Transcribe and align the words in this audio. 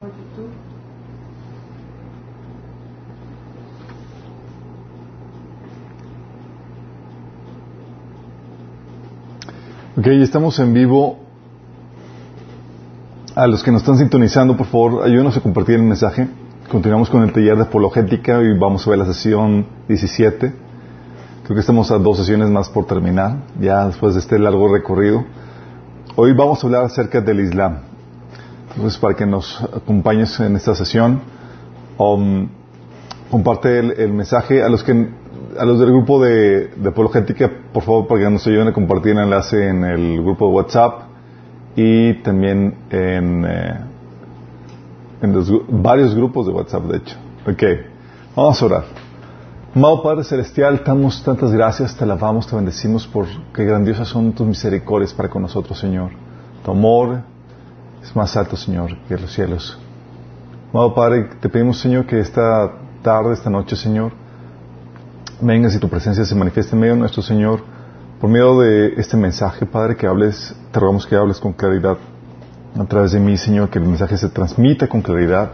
Ok, 0.00 0.12
estamos 10.06 10.56
en 10.60 10.72
vivo. 10.72 11.18
A 13.34 13.48
los 13.48 13.64
que 13.64 13.72
nos 13.72 13.82
están 13.82 13.98
sintonizando, 13.98 14.56
por 14.56 14.66
favor, 14.66 15.02
ayúdenos 15.02 15.36
a 15.36 15.40
compartir 15.40 15.74
el 15.74 15.82
mensaje. 15.82 16.28
Continuamos 16.70 17.10
con 17.10 17.24
el 17.24 17.32
taller 17.32 17.56
de 17.56 17.64
apologética 17.64 18.40
y 18.40 18.56
vamos 18.56 18.86
a 18.86 18.90
ver 18.90 19.00
la 19.00 19.06
sesión 19.06 19.66
17. 19.88 20.54
Creo 21.42 21.54
que 21.56 21.60
estamos 21.60 21.90
a 21.90 21.98
dos 21.98 22.18
sesiones 22.18 22.50
más 22.50 22.68
por 22.68 22.86
terminar, 22.86 23.38
ya 23.58 23.88
después 23.88 24.14
de 24.14 24.20
este 24.20 24.38
largo 24.38 24.72
recorrido. 24.72 25.24
Hoy 26.14 26.34
vamos 26.34 26.62
a 26.62 26.68
hablar 26.68 26.84
acerca 26.84 27.20
del 27.20 27.40
Islam. 27.40 27.97
Entonces, 28.78 29.00
para 29.00 29.14
que 29.14 29.26
nos 29.26 29.60
acompañes 29.60 30.38
en 30.38 30.54
esta 30.54 30.72
sesión, 30.72 31.20
um, 31.98 32.46
comparte 33.28 33.80
el, 33.80 34.12
mensaje 34.12 34.62
a 34.62 34.68
los 34.68 34.84
que 34.84 35.08
a 35.58 35.64
los 35.64 35.80
del 35.80 35.88
grupo 35.88 36.22
de, 36.22 36.70
apologética, 36.86 37.50
por 37.72 37.82
favor, 37.82 38.06
para 38.06 38.20
que 38.20 38.30
nos 38.30 38.46
ayuden 38.46 38.68
a 38.68 38.72
compartir 38.72 39.16
el 39.16 39.24
enlace 39.24 39.68
en 39.68 39.84
el 39.84 40.22
grupo 40.22 40.46
de 40.46 40.54
WhatsApp 40.54 41.00
y 41.74 42.22
también 42.22 42.76
en, 42.90 43.44
eh, 43.48 43.80
en 45.22 45.32
los, 45.32 45.52
varios 45.68 46.14
grupos 46.14 46.46
de 46.46 46.52
WhatsApp, 46.52 46.84
de 46.84 46.98
hecho. 46.98 47.16
Ok, 47.50 47.62
vamos 48.36 48.62
a 48.62 48.66
orar. 48.66 48.84
Amado 49.74 50.04
Padre 50.04 50.22
Celestial, 50.22 50.82
damos 50.86 51.20
tantas 51.24 51.50
gracias, 51.50 51.96
te 51.96 52.04
alabamos, 52.04 52.46
te 52.46 52.54
bendecimos 52.54 53.08
por 53.08 53.26
qué 53.52 53.64
grandiosas 53.64 54.06
son 54.06 54.32
tus 54.34 54.46
misericordias 54.46 55.12
para 55.12 55.28
con 55.28 55.42
nosotros, 55.42 55.76
Señor. 55.76 56.12
Tu 56.64 56.70
amor 56.70 57.22
es 58.02 58.14
más 58.14 58.36
alto, 58.36 58.56
Señor, 58.56 58.96
que 59.08 59.16
los 59.16 59.32
cielos. 59.32 59.78
Amado 60.72 60.94
Padre, 60.94 61.30
te 61.40 61.48
pedimos, 61.48 61.78
Señor, 61.78 62.06
que 62.06 62.20
esta 62.20 62.72
tarde, 63.02 63.34
esta 63.34 63.50
noche, 63.50 63.74
Señor, 63.74 64.12
vengas 65.40 65.74
y 65.74 65.78
tu 65.78 65.88
presencia 65.88 66.24
se 66.24 66.34
manifieste 66.34 66.74
en 66.74 66.80
medio 66.80 66.94
de 66.94 67.00
nuestro 67.00 67.22
Señor. 67.22 67.60
Por 68.20 68.28
medio 68.28 68.60
de 68.60 68.94
este 68.96 69.16
mensaje, 69.16 69.64
Padre, 69.64 69.96
que 69.96 70.06
hables, 70.06 70.54
te 70.72 70.80
rogamos 70.80 71.06
que 71.06 71.16
hables 71.16 71.38
con 71.38 71.52
claridad 71.52 71.96
a 72.78 72.84
través 72.84 73.12
de 73.12 73.20
mí, 73.20 73.36
Señor, 73.36 73.70
que 73.70 73.78
el 73.78 73.86
mensaje 73.86 74.16
se 74.16 74.28
transmita 74.28 74.88
con 74.88 75.02
claridad 75.02 75.50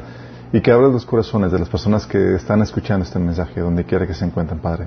y 0.53 0.61
que 0.61 0.71
abras 0.71 0.93
los 0.93 1.05
corazones 1.05 1.53
de 1.53 1.59
las 1.59 1.69
personas 1.69 2.07
que 2.07 2.35
están 2.35 2.63
escuchando 2.63 3.05
este 3.05 3.19
mensaje, 3.19 3.61
donde 3.61 3.85
quiera 3.85 4.07
que 4.07 4.15
se 4.15 4.25
encuentren, 4.25 4.61
Padre. 4.61 4.87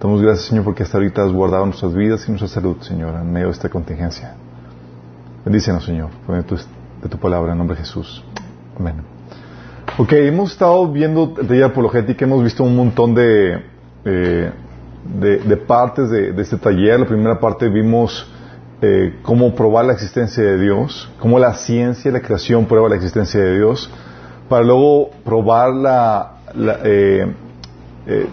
Damos 0.00 0.20
gracias, 0.20 0.48
Señor, 0.48 0.64
porque 0.64 0.82
hasta 0.82 0.98
ahorita 0.98 1.24
has 1.24 1.32
guardado 1.32 1.64
nuestras 1.64 1.94
vidas 1.94 2.24
y 2.26 2.30
nuestra 2.30 2.48
salud, 2.48 2.76
Señor, 2.80 3.14
en 3.14 3.32
medio 3.32 3.46
de 3.46 3.52
esta 3.52 3.68
contingencia. 3.68 4.34
Bendícenos, 5.46 5.84
Señor, 5.84 6.10
de 6.26 7.08
tu 7.08 7.18
palabra, 7.18 7.52
en 7.52 7.58
nombre 7.58 7.76
de 7.76 7.84
Jesús. 7.84 8.24
Amén. 8.76 8.96
Ok, 9.96 10.12
hemos 10.14 10.50
estado 10.50 10.90
viendo 10.90 11.34
el 11.40 11.46
taller 11.46 11.62
apologética, 11.62 12.24
hemos 12.24 12.42
visto 12.42 12.64
un 12.64 12.74
montón 12.74 13.14
de, 13.14 13.62
eh, 14.04 14.50
de, 15.20 15.56
partes 15.58 16.10
de, 16.10 16.34
este 16.42 16.56
taller. 16.56 16.98
La 16.98 17.06
primera 17.06 17.38
parte 17.38 17.68
vimos 17.68 18.28
eh, 18.82 19.20
cómo 19.22 19.54
probar 19.54 19.84
la 19.84 19.92
existencia 19.92 20.42
de 20.42 20.58
Dios, 20.58 21.08
cómo 21.20 21.38
la 21.38 21.54
ciencia 21.54 22.08
y 22.08 22.12
la 22.12 22.22
creación 22.22 22.66
prueba 22.66 22.88
la 22.88 22.96
existencia 22.96 23.40
de 23.40 23.54
Dios, 23.56 23.88
para 24.48 24.64
luego 24.64 25.10
probar 25.24 25.72
la, 25.72 26.38
la, 26.56 26.80
eh, 26.82 27.32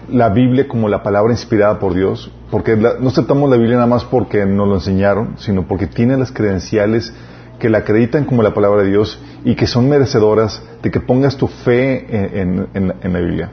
la 0.08 0.30
Biblia 0.30 0.66
como 0.66 0.88
la 0.88 1.00
palabra 1.04 1.32
inspirada 1.32 1.78
por 1.78 1.94
Dios, 1.94 2.28
porque 2.54 2.76
no 2.76 3.08
aceptamos 3.08 3.50
la 3.50 3.56
Biblia 3.56 3.74
nada 3.74 3.88
más 3.88 4.04
porque 4.04 4.46
nos 4.46 4.68
lo 4.68 4.74
enseñaron, 4.76 5.34
sino 5.38 5.66
porque 5.66 5.88
tiene 5.88 6.16
las 6.16 6.30
credenciales 6.30 7.12
que 7.58 7.68
la 7.68 7.78
acreditan 7.78 8.26
como 8.26 8.44
la 8.44 8.54
palabra 8.54 8.82
de 8.84 8.90
Dios 8.90 9.20
y 9.44 9.56
que 9.56 9.66
son 9.66 9.88
merecedoras 9.88 10.62
de 10.80 10.88
que 10.92 11.00
pongas 11.00 11.36
tu 11.36 11.48
fe 11.48 12.06
en, 12.40 12.68
en 12.72 13.12
la 13.12 13.18
Biblia. 13.18 13.50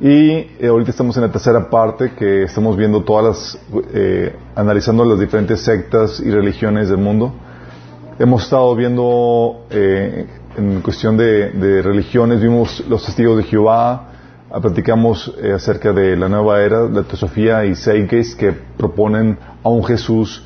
Y 0.00 0.30
eh, 0.30 0.66
ahorita 0.68 0.90
estamos 0.90 1.16
en 1.16 1.22
la 1.22 1.30
tercera 1.30 1.70
parte 1.70 2.10
que 2.18 2.42
estamos 2.42 2.76
viendo 2.76 3.04
todas 3.04 3.24
las, 3.24 3.58
eh, 3.94 4.34
analizando 4.56 5.04
las 5.04 5.20
diferentes 5.20 5.60
sectas 5.60 6.18
y 6.18 6.28
religiones 6.28 6.88
del 6.88 6.98
mundo. 6.98 7.32
Hemos 8.18 8.42
estado 8.42 8.74
viendo 8.74 9.64
eh, 9.70 10.26
en 10.56 10.80
cuestión 10.80 11.16
de, 11.16 11.82
religiones, 11.82 12.40
vimos 12.40 12.82
los 12.88 13.06
testigos 13.06 13.36
de 13.36 13.44
Jehová, 13.44 14.07
ah, 14.50 14.60
platicamos 14.60 15.34
acerca 15.54 15.92
de 15.92 16.16
la 16.16 16.28
nueva 16.28 16.62
era, 16.62 16.88
la 16.88 17.02
teosofía 17.02 17.64
y 17.64 17.74
Seiges 17.74 18.34
que 18.34 18.52
proponen 18.52 19.38
a 19.62 19.68
un 19.68 19.84
Jesús 19.84 20.44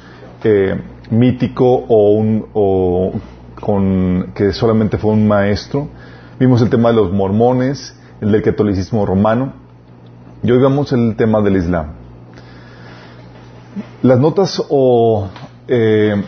mítico 1.10 1.84
o, 1.88 2.12
un, 2.12 2.46
o 2.52 3.12
con, 3.60 4.32
que 4.34 4.52
solamente 4.52 4.98
fue 4.98 5.12
un 5.12 5.28
maestro. 5.28 5.88
Vimos 6.38 6.62
el 6.62 6.70
tema 6.70 6.88
de 6.88 6.96
los 6.96 7.12
mormones 7.12 7.96
el 8.22 8.30
del 8.30 8.42
catolicismo 8.42 9.04
romano, 9.04 9.52
y 10.44 10.50
hoy 10.52 10.62
vamos 10.62 10.92
el 10.92 11.16
tema 11.16 11.42
del 11.42 11.56
Islam. 11.56 11.86
Las 14.00 14.19
notas 14.20 14.62
o 14.69 15.28
eh, 15.66 16.22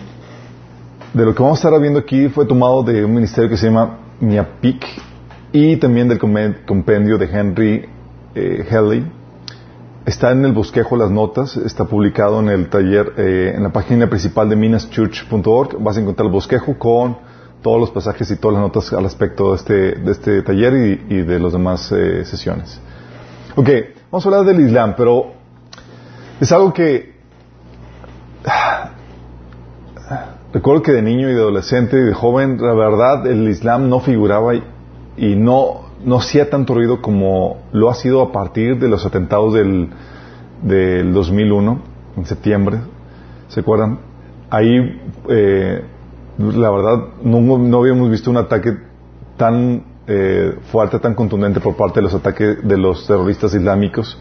de 1.12 1.24
lo 1.24 1.34
que 1.34 1.42
vamos 1.42 1.64
a 1.64 1.68
estar 1.68 1.80
viendo 1.80 2.00
aquí 2.00 2.28
fue 2.28 2.46
tomado 2.46 2.82
de 2.82 3.04
un 3.04 3.14
ministerio 3.14 3.48
que 3.48 3.56
se 3.56 3.66
llama 3.66 3.98
MIAPIC 4.20 4.84
y 5.54 5.76
también 5.76 6.08
del 6.08 6.18
compendio 6.18 7.16
de 7.16 7.26
Henry 7.26 7.88
eh, 8.34 9.04
Está 10.04 10.32
en 10.32 10.44
el 10.44 10.52
bosquejo 10.52 10.96
las 10.96 11.12
notas, 11.12 11.56
está 11.56 11.84
publicado 11.84 12.40
en 12.40 12.48
el 12.48 12.68
taller, 12.68 13.12
eh, 13.16 13.52
en 13.54 13.62
la 13.62 13.70
página 13.70 14.08
principal 14.08 14.48
de 14.48 14.56
minaschurch.org. 14.56 15.80
Vas 15.80 15.96
a 15.96 16.00
encontrar 16.00 16.26
el 16.26 16.32
bosquejo 16.32 16.76
con 16.76 17.16
todos 17.62 17.80
los 17.80 17.92
pasajes 17.92 18.28
y 18.32 18.36
todas 18.36 18.54
las 18.54 18.62
notas 18.64 18.92
al 18.92 19.04
respecto 19.04 19.50
de 19.50 19.56
este, 19.56 19.74
de 19.92 20.10
este 20.10 20.42
taller 20.42 21.00
y, 21.08 21.22
de 21.22 21.38
las 21.38 21.52
demás 21.52 21.92
eh, 21.92 22.24
sesiones. 22.24 22.80
Ok, 23.54 23.68
vamos 24.10 24.26
a 24.26 24.30
hablar 24.30 24.44
del 24.44 24.66
Islam, 24.66 24.94
pero 24.96 25.34
es 26.40 26.50
algo 26.50 26.74
que 26.74 27.14
recuerdo 30.52 30.82
que 30.82 30.92
de 30.92 31.02
niño 31.02 31.30
y 31.30 31.34
de 31.34 31.40
adolescente 31.40 31.96
y 31.96 32.02
de 32.02 32.12
joven, 32.12 32.58
la 32.60 32.74
verdad, 32.74 33.24
el 33.28 33.48
Islam 33.48 33.88
no 33.88 34.00
figuraba 34.00 34.52
y, 35.16 35.36
no, 35.36 35.82
no 36.04 36.16
hacía 36.16 36.50
tanto 36.50 36.74
ruido 36.74 37.00
como 37.00 37.58
lo 37.72 37.90
ha 37.90 37.94
sido 37.94 38.22
a 38.22 38.32
partir 38.32 38.78
de 38.78 38.88
los 38.88 39.06
atentados 39.06 39.54
del, 39.54 39.90
del 40.62 41.12
2001, 41.12 41.78
en 42.16 42.26
septiembre. 42.26 42.78
¿Se 43.48 43.60
acuerdan? 43.60 43.98
Ahí 44.50 45.00
eh, 45.28 45.84
la 46.38 46.70
verdad, 46.70 46.98
no, 47.22 47.78
habíamos 47.78 48.10
visto 48.10 48.30
un 48.30 48.38
ataque 48.38 48.76
tan 49.36 49.84
eh, 50.06 50.58
fuerte, 50.70 50.98
tan 50.98 51.14
contundente 51.14 51.60
por 51.60 51.76
parte 51.76 52.00
de 52.00 52.02
los 52.02 52.14
ataques 52.14 52.66
de 52.66 52.76
los 52.76 53.06
terroristas 53.06 53.54
islámicos. 53.54 54.18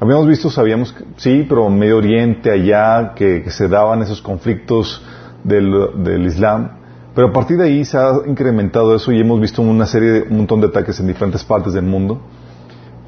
Habíamos 0.00 0.26
visto, 0.26 0.50
sabíamos, 0.50 0.94
sí, 1.16 1.46
pero 1.48 1.68
en 1.68 1.78
Medio 1.78 1.98
Oriente, 1.98 2.50
allá, 2.50 3.14
que, 3.14 3.48
se 3.50 3.68
daban 3.68 4.02
esos 4.02 4.20
conflictos 4.20 5.02
del, 5.44 6.26
Islam. 6.26 6.83
Pero 7.14 7.28
a 7.28 7.32
partir 7.32 7.56
de 7.58 7.64
ahí 7.64 7.84
se 7.84 7.96
ha 7.96 8.10
incrementado 8.26 8.94
eso 8.96 9.12
y 9.12 9.20
hemos 9.20 9.40
visto 9.40 9.62
una 9.62 9.86
serie, 9.86 10.10
de, 10.10 10.22
un 10.22 10.38
montón 10.38 10.60
de 10.60 10.66
ataques 10.66 10.98
en 10.98 11.06
diferentes 11.06 11.44
partes 11.44 11.72
del 11.72 11.84
mundo. 11.84 12.20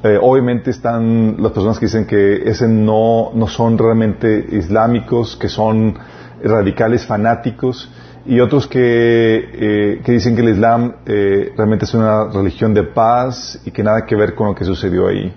Eh, 0.03 0.17
obviamente 0.21 0.71
están 0.71 1.35
las 1.39 1.51
personas 1.51 1.77
que 1.79 1.87
dicen 1.87 2.05
que 2.05 2.49
ese 2.49 2.67
no, 2.67 3.31
no 3.33 3.47
son 3.47 3.77
realmente 3.77 4.47
islámicos, 4.51 5.35
que 5.35 5.49
son 5.49 5.97
radicales 6.41 7.05
fanáticos 7.05 7.91
y 8.25 8.39
otros 8.39 8.67
que, 8.67 8.79
eh, 8.79 10.01
que 10.03 10.11
dicen 10.11 10.35
que 10.35 10.41
el 10.41 10.49
Islam 10.49 10.95
eh, 11.05 11.51
realmente 11.57 11.85
es 11.85 11.93
una 11.93 12.29
religión 12.29 12.73
de 12.73 12.83
paz 12.83 13.59
y 13.65 13.71
que 13.71 13.83
nada 13.83 14.05
que 14.05 14.15
ver 14.15 14.35
con 14.35 14.47
lo 14.47 14.55
que 14.55 14.63
sucedió 14.63 15.07
ahí. 15.07 15.33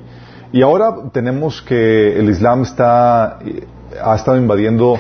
Y 0.53 0.63
ahora 0.63 0.95
tenemos 1.13 1.63
que 1.63 2.19
el 2.19 2.29
Islam 2.29 2.63
está, 2.63 3.39
eh, 3.45 3.65
ha 4.03 4.15
estado 4.15 4.37
invadiendo, 4.37 4.97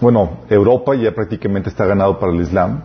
bueno, 0.00 0.38
Europa 0.48 0.94
ya 0.94 1.14
prácticamente 1.14 1.68
está 1.68 1.86
ganado 1.86 2.18
para 2.18 2.32
el 2.32 2.40
Islam. 2.40 2.82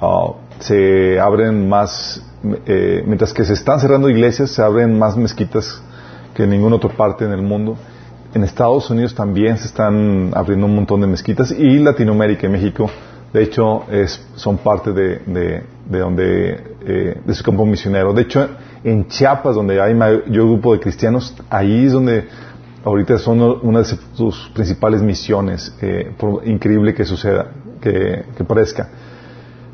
Ah, 0.00 0.32
se 0.60 1.18
abren 1.20 1.68
más, 1.68 2.22
mientras 2.42 3.32
que 3.32 3.44
se 3.44 3.52
están 3.52 3.80
cerrando 3.80 4.08
iglesias, 4.08 4.50
se 4.50 4.62
abren 4.62 4.98
más 4.98 5.16
mezquitas 5.16 5.80
que 6.34 6.44
en 6.44 6.50
ninguna 6.50 6.76
otra 6.76 6.90
parte 6.90 7.24
en 7.24 7.32
el 7.32 7.42
mundo. 7.42 7.76
En 8.34 8.44
Estados 8.44 8.90
Unidos 8.90 9.14
también 9.14 9.56
se 9.56 9.66
están 9.66 10.32
abriendo 10.34 10.66
un 10.66 10.74
montón 10.74 11.00
de 11.00 11.06
mezquitas 11.06 11.50
y 11.52 11.78
Latinoamérica 11.78 12.46
y 12.46 12.50
México, 12.50 12.90
de 13.32 13.42
hecho, 13.42 13.84
es, 13.90 14.26
son 14.36 14.56
parte 14.58 14.92
de, 14.92 15.20
de, 15.26 15.98
donde, 15.98 16.76
eh, 16.86 17.20
de 17.24 17.34
su 17.34 17.44
campo 17.44 17.66
misionero. 17.66 18.14
De 18.14 18.22
hecho, 18.22 18.48
en 18.82 19.06
Chiapas, 19.06 19.54
donde 19.54 19.80
hay 19.80 19.94
mayor 19.94 20.24
grupo 20.26 20.72
de 20.72 20.80
cristianos, 20.80 21.34
ahí 21.50 21.86
es 21.86 21.92
donde 21.92 22.26
ahorita 22.88 23.18
son 23.18 23.40
una 23.62 23.80
de 23.80 23.84
sus 24.14 24.50
principales 24.54 25.02
misiones, 25.02 25.74
eh, 25.80 26.12
increíble 26.44 26.94
que 26.94 27.04
suceda, 27.04 27.50
que, 27.80 28.24
que 28.36 28.44
parezca. 28.44 28.88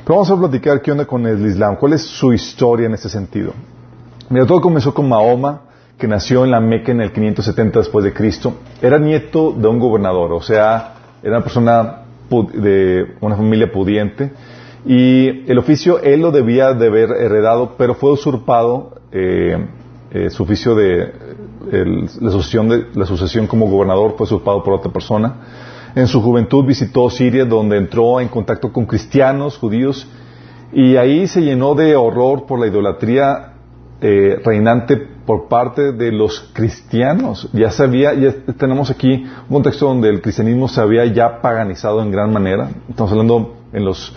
Pero 0.04 0.16
vamos 0.16 0.30
a 0.30 0.36
platicar 0.36 0.82
qué 0.82 0.92
onda 0.92 1.06
con 1.06 1.26
el 1.26 1.44
Islam, 1.46 1.76
cuál 1.76 1.94
es 1.94 2.02
su 2.02 2.32
historia 2.32 2.86
en 2.86 2.94
ese 2.94 3.08
sentido. 3.08 3.52
Mira, 4.28 4.46
todo 4.46 4.60
comenzó 4.60 4.92
con 4.92 5.08
Mahoma, 5.08 5.62
que 5.98 6.08
nació 6.08 6.44
en 6.44 6.50
la 6.50 6.60
Meca 6.60 6.92
en 6.92 7.00
el 7.00 7.12
570 7.12 7.78
después 7.78 8.04
de 8.04 8.12
Cristo, 8.12 8.54
era 8.82 8.98
nieto 8.98 9.52
de 9.52 9.68
un 9.68 9.78
gobernador, 9.78 10.32
o 10.32 10.42
sea, 10.42 10.94
era 11.22 11.36
una 11.36 11.44
persona 11.44 12.00
de 12.54 13.14
una 13.20 13.36
familia 13.36 13.70
pudiente, 13.70 14.32
Y 14.86 15.50
el 15.50 15.58
oficio 15.58 15.98
él 16.02 16.20
lo 16.20 16.30
debía 16.30 16.74
de 16.74 16.88
haber 16.88 17.10
heredado, 17.12 17.74
pero 17.78 17.94
fue 17.94 18.12
usurpado 18.12 18.98
eh, 19.12 19.56
eh, 20.10 20.28
su 20.28 20.42
oficio 20.42 20.74
de 20.74 21.10
la, 21.70 22.30
sucesión 22.30 22.68
de 22.68 22.86
la 22.94 23.06
sucesión 23.06 23.46
como 23.46 23.66
gobernador 23.66 24.14
fue 24.16 24.24
usurpado 24.24 24.62
por 24.62 24.74
otra 24.74 24.92
persona. 24.92 25.34
En 25.94 26.06
su 26.06 26.20
juventud 26.22 26.64
visitó 26.64 27.08
Siria, 27.10 27.44
donde 27.44 27.76
entró 27.76 28.20
en 28.20 28.28
contacto 28.28 28.72
con 28.72 28.86
cristianos, 28.86 29.58
judíos, 29.58 30.06
y 30.72 30.96
ahí 30.96 31.26
se 31.28 31.40
llenó 31.40 31.74
de 31.74 31.94
horror 31.94 32.46
por 32.46 32.58
la 32.58 32.66
idolatría 32.66 33.52
eh, 34.00 34.40
reinante 34.44 34.96
por 34.96 35.48
parte 35.48 35.92
de 35.92 36.10
los 36.10 36.50
cristianos. 36.52 37.48
Ya 37.52 37.70
sabía, 37.70 38.12
ya 38.14 38.34
tenemos 38.58 38.90
aquí 38.90 39.24
un 39.48 39.54
contexto 39.54 39.86
donde 39.86 40.08
el 40.08 40.20
cristianismo 40.20 40.68
se 40.68 40.80
había 40.80 41.04
ya 41.06 41.40
paganizado 41.40 42.02
en 42.02 42.10
gran 42.10 42.32
manera. 42.32 42.70
Estamos 42.88 43.12
hablando 43.12 43.54
en 43.72 43.84
los 43.84 44.12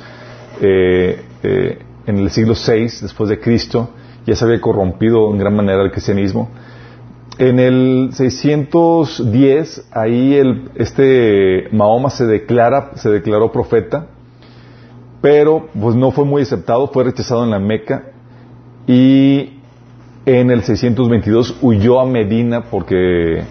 eh, 0.59 1.21
eh, 1.43 1.79
en 2.07 2.17
el 2.17 2.29
siglo 2.31 2.53
VI 2.55 2.88
después 3.01 3.29
de 3.29 3.39
Cristo, 3.39 3.91
ya 4.25 4.35
se 4.35 4.45
había 4.45 4.59
corrompido 4.59 5.29
en 5.31 5.38
gran 5.38 5.55
manera 5.55 5.83
el 5.83 5.91
cristianismo. 5.91 6.50
En 7.39 7.60
el 7.60 8.10
610, 8.13 9.89
ahí 9.92 10.34
el, 10.34 10.72
este 10.74 11.68
Mahoma 11.72 12.10
se 12.10 12.25
declara, 12.25 12.94
se 12.95 13.12
declaró 13.12 13.51
profeta, 13.51 14.07
pero 15.22 15.68
pues 15.80 15.95
no 15.95 16.10
fue 16.10 16.25
muy 16.25 16.42
aceptado, 16.42 16.88
fue 16.88 17.04
rechazado 17.04 17.44
en 17.44 17.51
la 17.51 17.60
Meca 17.60 18.06
y 18.88 19.60
en 20.25 20.50
el 20.50 20.63
622 20.63 21.60
huyó 21.62 22.00
a 22.00 22.07
Medina 22.07 22.63
porque 22.72 23.44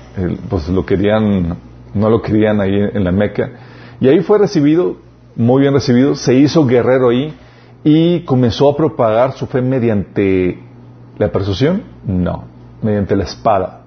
pues 0.51 0.69
lo 0.69 0.85
querían, 0.85 1.57
no 1.95 2.11
lo 2.11 2.23
querían 2.23 2.61
ahí 2.61 2.75
en 2.93 3.05
la 3.05 3.13
Meca. 3.13 3.53
Y 4.01 4.09
ahí 4.09 4.19
fue 4.19 4.39
recibido, 4.39 4.97
muy 5.37 5.63
bien 5.63 5.75
recibido, 5.75 6.17
se 6.17 6.35
hizo 6.35 6.67
guerrero 6.67 7.11
ahí 7.11 7.33
y 7.85 8.21
comenzó 8.25 8.69
a 8.69 8.77
propagar 8.77 9.33
su 9.33 9.47
fe 9.47 9.63
mediante 9.63 10.59
la 11.19 11.31
persuasión, 11.31 11.85
no, 12.05 12.56
mediante 12.83 13.17
la 13.17 13.25
espada. 13.25 13.83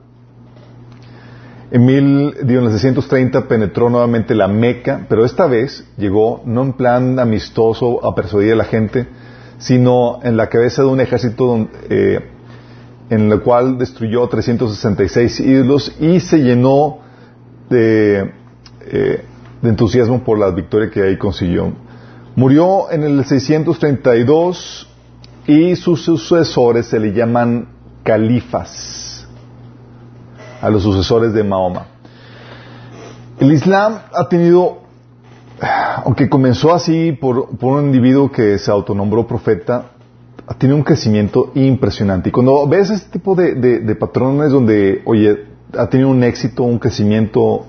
En, 1.72 1.86
mil, 1.86 2.36
digo, 2.44 2.62
en 2.62 2.72
630 2.72 3.48
penetró 3.48 3.90
nuevamente 3.90 4.34
la 4.34 4.48
Meca, 4.48 5.06
pero 5.08 5.24
esta 5.24 5.46
vez 5.46 5.86
llegó 5.98 6.42
no 6.46 6.64
en 6.64 6.74
plan 6.74 7.20
amistoso 7.20 8.04
a 8.06 8.16
persuadir 8.16 8.54
a 8.54 8.56
la 8.56 8.64
gente, 8.64 9.08
sino 9.60 10.20
en 10.24 10.36
la 10.36 10.48
cabeza 10.48 10.82
de 10.82 10.88
un 10.88 11.00
ejército 11.00 11.68
eh, 11.90 12.22
en 13.10 13.32
el 13.32 13.42
cual 13.42 13.78
destruyó 13.78 14.28
366 14.28 15.40
ídolos 15.42 15.96
y 16.00 16.20
se 16.20 16.40
llenó 16.40 17.00
de, 17.70 18.32
eh, 18.88 19.24
de 19.62 19.70
entusiasmo 19.70 20.24
por 20.24 20.40
la 20.40 20.50
victoria 20.50 20.90
que 20.90 21.04
ahí 21.04 21.18
consiguió. 21.18 21.72
Murió 22.36 22.90
en 22.92 23.04
el 23.04 23.26
632 23.26 24.88
y 25.46 25.76
sus 25.76 26.04
sucesores 26.04 26.88
se 26.88 27.00
le 27.00 27.12
llaman 27.12 27.68
califas 28.10 29.28
a 30.60 30.68
los 30.72 30.82
sucesores 30.82 31.32
de 31.32 31.44
Mahoma. 31.44 31.86
El 33.40 33.54
Islam 33.54 34.00
ha 34.12 34.28
tenido, 34.28 34.80
aunque 36.04 36.28
comenzó 36.28 36.74
así 36.74 37.12
por, 37.12 37.50
un 37.62 37.86
individuo 37.86 38.32
que 38.32 38.58
se 38.58 38.72
autonombró 38.72 39.28
profeta, 39.28 39.92
ha 40.48 40.56
tenido 40.56 40.76
un 40.76 40.84
crecimiento 40.84 41.52
impresionante. 41.54 42.30
Y 42.30 42.32
cuando 42.32 42.68
ves 42.68 42.90
este 42.90 43.12
tipo 43.12 43.36
de, 43.36 43.96
patrones 44.00 44.52
donde, 44.52 45.04
oye, 45.06 45.46
ha 45.78 45.86
tenido 45.86 46.10
un 46.10 46.24
éxito, 46.24 46.64
un 46.64 46.80
crecimiento 46.80 47.68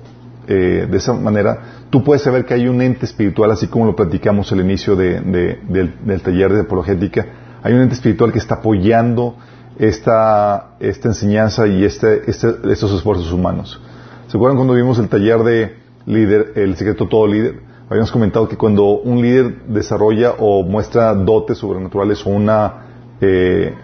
eh, 0.48 0.88
de 0.90 0.96
esa 0.96 1.12
manera, 1.12 1.84
tú 1.90 2.02
puedes 2.02 2.22
saber 2.22 2.46
que 2.46 2.54
hay 2.54 2.66
un 2.66 2.80
ente 2.80 3.04
espiritual, 3.04 3.50
así 3.50 3.66
como 3.66 3.84
lo 3.84 3.94
platicamos 3.94 4.50
al 4.52 4.60
inicio 4.60 4.96
del, 4.96 5.58
del, 5.68 6.22
taller 6.22 6.50
de 6.54 6.60
apologética, 6.60 7.26
hay 7.62 7.74
un 7.74 7.82
ente 7.82 7.94
espiritual 7.94 8.32
que 8.32 8.38
está 8.38 8.54
apoyando 8.54 9.36
esta, 9.80 10.76
esta 10.78 11.08
enseñanza 11.08 11.66
y 11.66 11.84
este, 11.84 12.30
este, 12.30 12.48
estos 12.70 12.92
esfuerzos 12.92 13.32
humanos. 13.32 13.80
¿Se 14.26 14.36
acuerdan 14.36 14.56
cuando 14.56 14.74
vimos 14.74 14.98
el 14.98 15.08
taller 15.08 15.38
de 15.42 15.74
líder, 16.04 16.52
el 16.56 16.76
secreto 16.76 17.08
todo 17.08 17.26
líder? 17.26 17.60
Habíamos 17.88 18.12
comentado 18.12 18.46
que 18.46 18.58
cuando 18.58 18.98
un 18.98 19.22
líder 19.22 19.64
desarrolla 19.66 20.34
o 20.38 20.62
muestra 20.62 21.14
dotes 21.14 21.58
sobrenaturales 21.58 22.24
o 22.26 22.30
una 22.30 23.16
eh, 23.22 23.74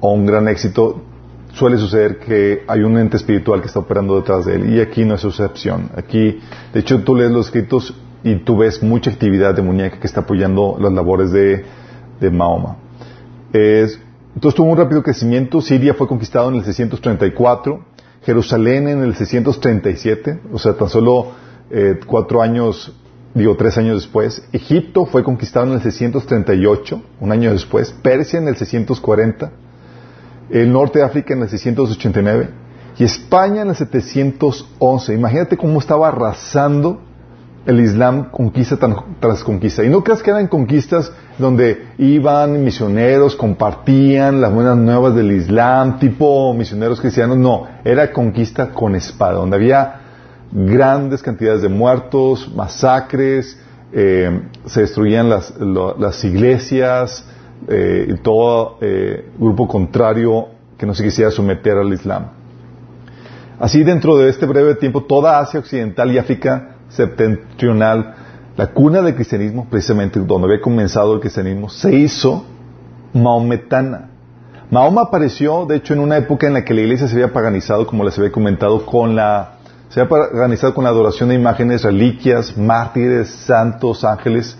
o 0.00 0.12
un 0.12 0.24
gran 0.24 0.48
éxito, 0.48 1.02
suele 1.52 1.76
suceder 1.76 2.18
que 2.18 2.64
hay 2.66 2.80
un 2.80 2.96
ente 2.96 3.18
espiritual 3.18 3.60
que 3.60 3.66
está 3.66 3.80
operando 3.80 4.16
detrás 4.16 4.46
de 4.46 4.54
él. 4.54 4.74
Y 4.74 4.80
aquí 4.80 5.04
no 5.04 5.14
es 5.14 5.24
excepción. 5.24 5.90
Aquí, 5.94 6.40
de 6.72 6.80
hecho, 6.80 7.02
tú 7.02 7.14
lees 7.14 7.30
los 7.30 7.46
escritos 7.46 7.94
y 8.24 8.36
tú 8.36 8.56
ves 8.56 8.82
mucha 8.82 9.10
actividad 9.10 9.54
demoníaca 9.54 10.00
que 10.00 10.06
está 10.06 10.20
apoyando 10.20 10.78
las 10.80 10.92
labores 10.92 11.32
de, 11.32 11.64
de 12.18 12.30
Mahoma. 12.30 12.78
Es, 13.52 14.00
entonces 14.38 14.54
tuvo 14.54 14.70
un 14.70 14.78
rápido 14.78 15.02
crecimiento. 15.02 15.60
Siria 15.60 15.94
fue 15.94 16.06
conquistado 16.06 16.48
en 16.48 16.54
el 16.54 16.64
634, 16.64 17.84
Jerusalén 18.22 18.86
en 18.86 19.02
el 19.02 19.16
637, 19.16 20.42
o 20.52 20.60
sea, 20.60 20.74
tan 20.74 20.88
solo 20.88 21.32
eh, 21.72 21.98
cuatro 22.06 22.40
años, 22.40 22.96
digo, 23.34 23.56
tres 23.56 23.76
años 23.78 24.00
después. 24.00 24.46
Egipto 24.52 25.06
fue 25.06 25.24
conquistado 25.24 25.66
en 25.66 25.72
el 25.72 25.82
638, 25.82 27.02
un 27.18 27.32
año 27.32 27.50
después. 27.50 27.90
Persia 27.90 28.38
en 28.38 28.46
el 28.46 28.54
640. 28.54 29.50
El 30.50 30.72
norte 30.72 31.00
de 31.00 31.04
África 31.04 31.34
en 31.34 31.42
el 31.42 31.48
689. 31.48 32.48
Y 32.96 33.02
España 33.02 33.62
en 33.62 33.70
el 33.70 33.74
711. 33.74 35.14
Imagínate 35.14 35.56
cómo 35.56 35.80
estaba 35.80 36.06
arrasando 36.06 37.00
el 37.68 37.80
Islam 37.80 38.30
conquista 38.30 38.78
tras 39.20 39.44
conquista. 39.44 39.84
Y 39.84 39.90
no 39.90 40.02
creas 40.02 40.22
que 40.22 40.30
eran 40.30 40.48
conquistas 40.48 41.12
donde 41.36 41.88
iban 41.98 42.64
misioneros, 42.64 43.36
compartían 43.36 44.40
las 44.40 44.54
buenas 44.54 44.78
nuevas 44.78 45.14
del 45.14 45.32
Islam, 45.32 45.98
tipo 45.98 46.54
misioneros 46.54 46.98
cristianos. 46.98 47.36
No, 47.36 47.66
era 47.84 48.10
conquista 48.10 48.70
con 48.70 48.94
espada, 48.94 49.34
donde 49.34 49.56
había 49.56 50.00
grandes 50.50 51.22
cantidades 51.22 51.60
de 51.60 51.68
muertos, 51.68 52.50
masacres, 52.56 53.60
eh, 53.92 54.40
se 54.64 54.80
destruían 54.80 55.28
las, 55.28 55.52
las 55.58 56.24
iglesias 56.24 57.22
eh, 57.68 58.06
y 58.08 58.14
todo 58.22 58.78
eh, 58.80 59.30
grupo 59.38 59.68
contrario 59.68 60.48
que 60.78 60.86
no 60.86 60.94
se 60.94 61.04
quisiera 61.04 61.30
someter 61.30 61.76
al 61.76 61.92
Islam. 61.92 62.28
Así 63.60 63.84
dentro 63.84 64.16
de 64.16 64.30
este 64.30 64.46
breve 64.46 64.74
tiempo, 64.76 65.02
toda 65.02 65.38
Asia 65.38 65.60
Occidental 65.60 66.10
y 66.10 66.16
África 66.16 66.76
septentrional, 66.88 68.14
la 68.56 68.68
cuna 68.68 69.02
del 69.02 69.14
cristianismo, 69.14 69.66
precisamente 69.70 70.18
donde 70.20 70.48
había 70.48 70.60
comenzado 70.60 71.14
el 71.14 71.20
cristianismo, 71.20 71.68
se 71.68 71.94
hizo 71.94 72.44
maometana. 73.14 74.10
Mahoma 74.70 75.02
apareció, 75.02 75.64
de 75.64 75.76
hecho, 75.76 75.94
en 75.94 76.00
una 76.00 76.16
época 76.18 76.46
en 76.46 76.54
la 76.54 76.64
que 76.64 76.74
la 76.74 76.82
iglesia 76.82 77.08
se 77.08 77.14
había 77.14 77.32
paganizado, 77.32 77.86
como 77.86 78.04
les 78.04 78.18
había 78.18 78.32
comentado, 78.32 78.84
con 78.84 79.16
la, 79.16 79.58
se 79.88 80.00
había 80.00 80.10
paganizado 80.10 80.74
con 80.74 80.84
la 80.84 80.90
adoración 80.90 81.30
de 81.30 81.36
imágenes, 81.36 81.84
reliquias, 81.84 82.56
mártires, 82.58 83.28
santos, 83.28 84.04
ángeles. 84.04 84.58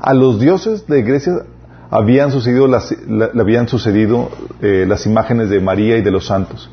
A 0.00 0.14
los 0.14 0.40
dioses 0.40 0.86
de 0.86 1.02
Grecia 1.02 1.42
habían 1.90 2.32
sucedido 2.32 2.66
las, 2.66 2.94
le 3.06 3.40
habían 3.40 3.68
sucedido 3.68 4.30
eh, 4.62 4.86
las 4.88 5.04
imágenes 5.04 5.50
de 5.50 5.60
María 5.60 5.98
y 5.98 6.02
de 6.02 6.10
los 6.10 6.26
santos. 6.26 6.70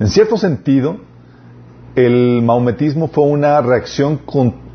En 0.00 0.08
cierto 0.08 0.36
sentido, 0.36 0.96
el 1.94 2.42
maometismo 2.42 3.08
fue 3.08 3.24
una 3.24 3.60
reacción 3.60 4.20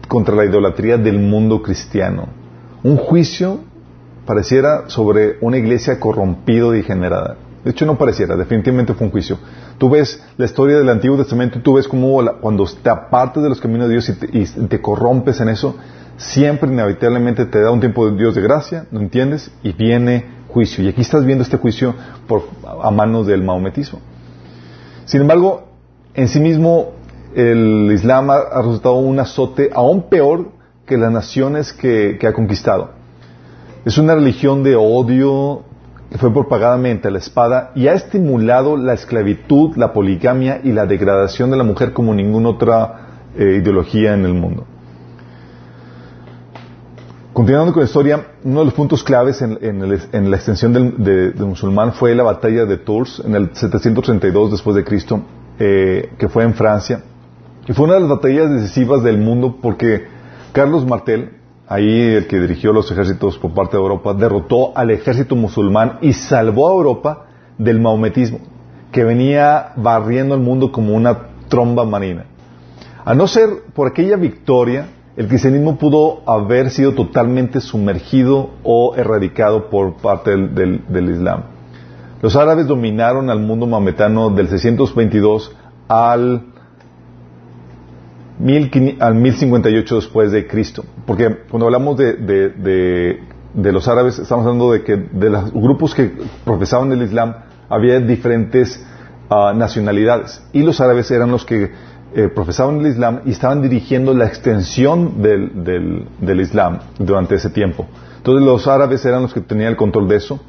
contra 0.08 0.36
la 0.36 0.46
idolatría 0.46 0.98
del 0.98 1.20
mundo 1.20 1.62
cristiano. 1.62 2.28
Un 2.84 2.98
juicio 2.98 3.60
pareciera 4.26 4.90
sobre 4.90 5.38
una 5.42 5.58
iglesia 5.58 6.00
corrompida 6.00 6.68
y 6.68 6.78
degenerada. 6.78 7.38
De 7.64 7.72
hecho, 7.72 7.86
no 7.86 7.98
pareciera, 7.98 8.36
definitivamente 8.36 8.94
fue 8.94 9.08
un 9.08 9.12
juicio. 9.12 9.40
Tú 9.78 9.90
ves 9.90 10.24
la 10.38 10.46
historia 10.46 10.78
del 10.78 10.90
Antiguo 10.90 11.18
Testamento 11.18 11.60
y 11.60 11.62
tú 11.62 11.74
ves 11.74 11.88
cómo 11.88 12.24
cuando 12.40 12.66
te 12.82 12.90
apartes 12.90 13.44
de 13.44 13.50
los 13.50 13.60
caminos 13.60 13.88
de 13.88 13.94
Dios 13.94 14.10
y 14.10 14.46
te, 14.68 14.80
corrompes 14.80 15.42
en 15.42 15.50
eso, 15.50 15.76
siempre 16.18 16.72
inevitablemente 16.72 17.46
te 17.46 17.62
da 17.62 17.72
un 17.72 17.80
tiempo 17.80 18.10
de 18.10 18.18
Dios 18.18 18.36
de 18.36 18.42
gracia, 18.42 18.86
¿no 18.92 19.00
entiendes? 19.00 19.52
Y 19.64 19.74
viene 19.74 20.26
juicio. 20.48 20.84
Y 20.84 20.88
aquí 20.88 21.02
estás 21.02 21.26
viendo 21.26 21.44
este 21.44 21.58
juicio 21.58 21.96
por, 22.28 22.44
a 22.82 22.92
manos 22.92 23.28
del 23.28 23.44
maometismo. 23.44 24.00
Sin 25.06 25.22
embargo, 25.22 25.68
en 26.14 26.28
sí 26.28 26.40
mismo 26.40 26.97
el 27.38 27.92
Islam 27.94 28.32
ha, 28.32 28.62
resultado 28.64 28.96
un 28.96 29.20
azote 29.20 29.70
aún 29.72 30.10
peor 30.10 30.50
que 30.88 30.98
las 30.98 31.12
naciones 31.12 31.72
que, 31.72 32.18
ha 32.28 32.34
conquistado. 32.34 32.90
Es 33.86 34.00
una 34.00 34.16
religión 34.16 34.64
de 34.64 34.76
odio 34.76 35.62
que 36.10 36.18
fue 36.18 36.34
propagada 36.34 36.78
mediante 36.78 37.12
la 37.12 37.20
espada 37.20 37.72
y 37.76 37.88
ha 37.90 37.94
estimulado 37.94 38.76
la 38.76 38.94
esclavitud, 38.94 39.76
la 39.76 39.94
poligamia 39.94 40.62
y 40.64 40.72
la 40.72 40.88
degradación 40.88 41.52
de 41.52 41.58
la 41.58 41.64
mujer 41.64 41.94
como 41.94 42.16
ninguna 42.16 42.50
otra 42.50 43.28
eh, 43.38 43.60
ideología 43.62 44.16
en 44.16 44.26
el 44.26 44.34
mundo. 44.34 44.66
Continuando 47.34 47.72
con 47.72 47.82
la 47.82 47.86
historia, 47.86 48.26
uno 48.46 48.62
de 48.62 48.66
los 48.66 48.74
puntos 48.74 49.04
claves 49.04 49.44
en, 49.44 50.32
la 50.32 50.36
extensión 50.36 50.74
del, 50.74 51.36
musulmán 51.38 51.94
fue 51.94 52.16
la 52.16 52.24
batalla 52.24 52.66
de 52.66 52.78
Tours 52.78 53.22
en 53.24 53.36
el 53.36 53.52
732 53.54 54.50
después 54.50 54.76
de 54.76 54.84
Cristo, 54.84 55.22
eh, 55.60 56.14
que 56.18 56.30
fue 56.30 56.44
en 56.44 56.56
Francia. 56.56 57.04
Y 57.68 57.74
fue 57.74 57.86
una 57.86 57.96
de 57.96 58.02
las 58.02 58.10
batallas 58.10 58.50
decisivas 58.50 59.04
del 59.04 59.18
mundo 59.18 59.58
porque 59.62 60.06
Carlos 60.54 60.86
Martel, 60.86 61.32
ahí 61.68 62.14
el 62.14 62.28
que 62.28 62.40
dirigió 62.40 62.72
los 62.72 62.90
ejércitos 62.92 63.38
por 63.38 63.54
parte 63.54 63.76
de 63.76 63.84
Europa, 63.84 64.14
derrotó 64.14 64.76
al 64.78 64.90
ejército 64.92 65.36
musulmán 65.36 65.98
y 66.02 66.14
salvó 66.14 66.70
a 66.70 66.74
Europa 66.74 67.26
del 67.58 67.82
maometismo, 67.82 68.40
que 68.92 69.04
venía 69.04 69.74
barriendo 69.76 70.36
el 70.36 70.42
mundo 70.42 70.72
como 70.72 70.94
una 70.94 71.18
tromba 71.50 71.84
marina. 71.84 72.26
A 73.04 73.14
no 73.14 73.28
ser 73.28 73.50
por 73.74 73.88
aquella 73.88 74.16
victoria, 74.16 74.88
el 75.18 75.28
cristianismo 75.28 75.78
pudo 75.78 76.22
haber 76.26 76.70
sido 76.70 76.94
totalmente 76.94 77.60
sumergido 77.60 78.52
o 78.64 78.96
erradicado 78.96 79.70
por 79.70 79.96
parte 79.98 80.32
del, 80.32 80.86
del 80.88 81.10
Islam. 81.10 81.44
Los 82.22 82.36
árabes 82.36 82.68
dominaron 82.68 83.30
al 83.30 83.40
mundo 83.40 83.68
maometano 83.68 84.30
del 84.30 84.48
622 84.48 85.54
al 85.88 86.46
al 89.00 89.16
1058 89.16 89.96
después 89.96 90.32
de 90.32 90.48
Cristo. 90.48 90.84
Porque 91.06 91.44
cuando 91.50 91.66
hablamos 91.66 91.98
de, 91.98 92.14
de, 92.14 93.72
los 93.72 93.88
árabes, 93.88 94.20
estamos 94.20 94.46
hablando 94.46 94.72
de 94.72 94.84
que 94.84 94.96
de 94.96 95.30
los 95.30 95.52
grupos 95.52 95.96
que 95.96 96.12
profesaban 96.46 96.92
el 96.92 97.02
Islam 97.02 97.36
había 97.70 98.00
diferentes 98.00 98.84
ah, 99.30 99.54
nacionalidades. 99.56 100.44
Y 100.54 100.62
los 100.62 100.80
árabes 100.80 101.10
eran 101.10 101.32
los 101.32 101.46
que 101.46 101.72
eh, 102.16 102.30
profesaban 102.30 102.80
el 102.80 102.88
Islam 102.88 103.22
y 103.26 103.32
estaban 103.32 103.62
dirigiendo 103.62 104.14
la 104.14 104.26
extensión 104.28 105.22
del, 105.22 105.64
del, 106.20 106.40
Islam 106.40 106.80
durante 107.00 107.36
ese 107.36 107.50
tiempo. 107.50 107.86
Entonces 108.18 108.46
los 108.46 108.68
árabes 108.68 109.04
eran 109.06 109.24
los 109.24 109.34
que 109.34 109.42
tenían 109.42 109.72
el 109.72 109.76
control 109.76 110.08
de 110.08 110.16
eso, 110.16 110.40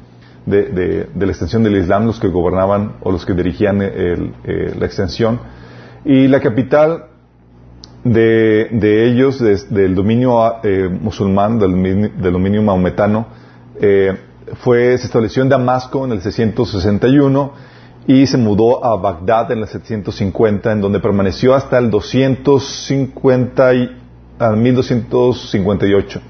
de, 0.45 1.09
la 1.15 1.25
extensión 1.25 1.63
del 1.63 1.75
Islam, 1.75 2.05
los 2.05 2.19
que 2.19 2.27
gobernaban 2.27 2.93
o 3.01 3.11
los 3.11 3.25
que 3.25 3.33
dirigían 3.33 3.79
eh, 3.81 4.73
la 4.79 4.85
extensión. 4.85 5.39
Y 6.05 6.27
la 6.27 6.39
capital 6.39 7.08
de, 8.03 8.69
de 8.71 9.07
ellos, 9.07 9.39
del 9.39 9.95
dominio 9.95 10.63
eh, 10.63 10.89
musulmán, 10.89 11.59
del, 11.59 12.11
dominio 12.31 12.61
maometano, 12.61 13.27
eh, 13.79 14.17
fue, 14.61 14.97
se 14.97 15.05
estableció 15.05 15.43
en 15.43 15.49
Damasco 15.49 16.05
en 16.05 16.13
el 16.13 16.21
661 16.21 17.51
y 18.07 18.25
se 18.25 18.37
mudó 18.37 18.83
a 18.83 18.97
Bagdad 18.97 19.51
en 19.51 19.59
el 19.59 19.67
750, 19.67 20.71
en 20.71 20.81
donde 20.81 20.99
permaneció 20.99 21.53
hasta 21.53 21.77
el 21.77 21.91
250 21.91 23.73
y, 23.75 23.97
al 24.39 24.57
1258. 24.57 26.21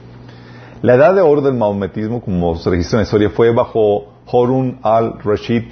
La 0.81 0.95
edad 0.95 1.13
de 1.13 1.21
oro 1.21 1.41
del 1.41 1.53
maometismo, 1.53 2.21
como 2.21 2.55
se 2.57 2.69
registra 2.69 2.97
en 2.97 3.01
la 3.01 3.03
historia, 3.03 3.29
fue 3.29 3.53
bajo 3.53 4.13
Horun 4.25 4.79
al-Rashid 4.81 5.63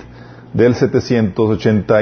del 0.54 0.76
780 0.76 2.00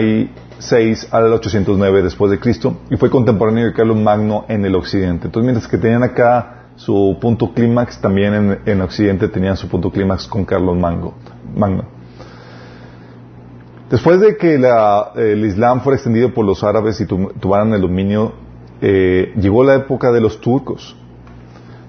6 0.57 1.09
al 1.11 1.33
809 1.33 2.01
después 2.01 2.31
de 2.31 2.39
Cristo 2.39 2.77
y 2.89 2.95
fue 2.95 3.09
contemporáneo 3.09 3.65
de 3.65 3.73
Carlos 3.73 3.97
Magno 3.97 4.45
en 4.47 4.65
el 4.65 4.75
occidente. 4.75 5.27
Entonces, 5.27 5.43
mientras 5.43 5.67
que 5.67 5.77
tenían 5.77 6.03
acá 6.03 6.67
su 6.75 7.17
punto 7.19 7.53
clímax, 7.53 7.99
también 7.99 8.33
en, 8.33 8.59
en, 8.65 8.81
occidente 8.81 9.27
tenían 9.27 9.57
su 9.57 9.67
punto 9.67 9.91
clímax 9.91 10.27
con 10.27 10.45
Carlos 10.45 10.77
Magno. 10.77 11.13
Después 13.89 14.19
de 14.19 14.35
que 14.35 14.55
el 14.55 15.45
Islam 15.45 15.81
fuera 15.81 15.95
extendido 15.95 16.33
por 16.33 16.43
los 16.45 16.63
árabes 16.63 16.99
y 16.99 17.05
tuvieran 17.05 17.73
el 17.73 17.81
dominio, 17.81 18.33
eh, 18.81 19.31
llegó 19.39 19.63
la 19.63 19.75
época 19.75 20.11
de 20.11 20.19
los 20.19 20.41
turcos, 20.41 20.95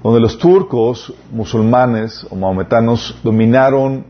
donde 0.02 0.20
los 0.20 0.38
turcos 0.38 1.12
musulmanes 1.32 2.26
o 2.30 2.36
maometanos 2.36 3.18
dominaron 3.24 4.04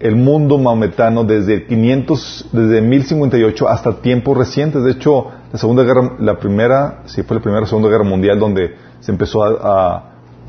el 0.00 0.16
mundo 0.16 0.58
maometano 0.58 1.24
desde 1.24 1.66
500, 1.66 2.50
desde 2.52 2.80
1058 2.80 3.68
hasta 3.68 4.00
tiempos 4.00 4.36
recientes. 4.36 4.84
De 4.84 4.92
hecho, 4.92 5.26
la 5.52 5.58
Segunda 5.58 5.82
Guerra, 5.82 6.16
la 6.20 6.38
primera, 6.38 7.02
sí 7.06 7.22
fue 7.22 7.36
la 7.36 7.42
primera 7.42 7.66
Segunda 7.66 7.88
Guerra 7.88 8.04
Mundial 8.04 8.38
donde 8.38 8.76
se 9.00 9.10
empezó 9.10 9.42
a, 9.42 10.04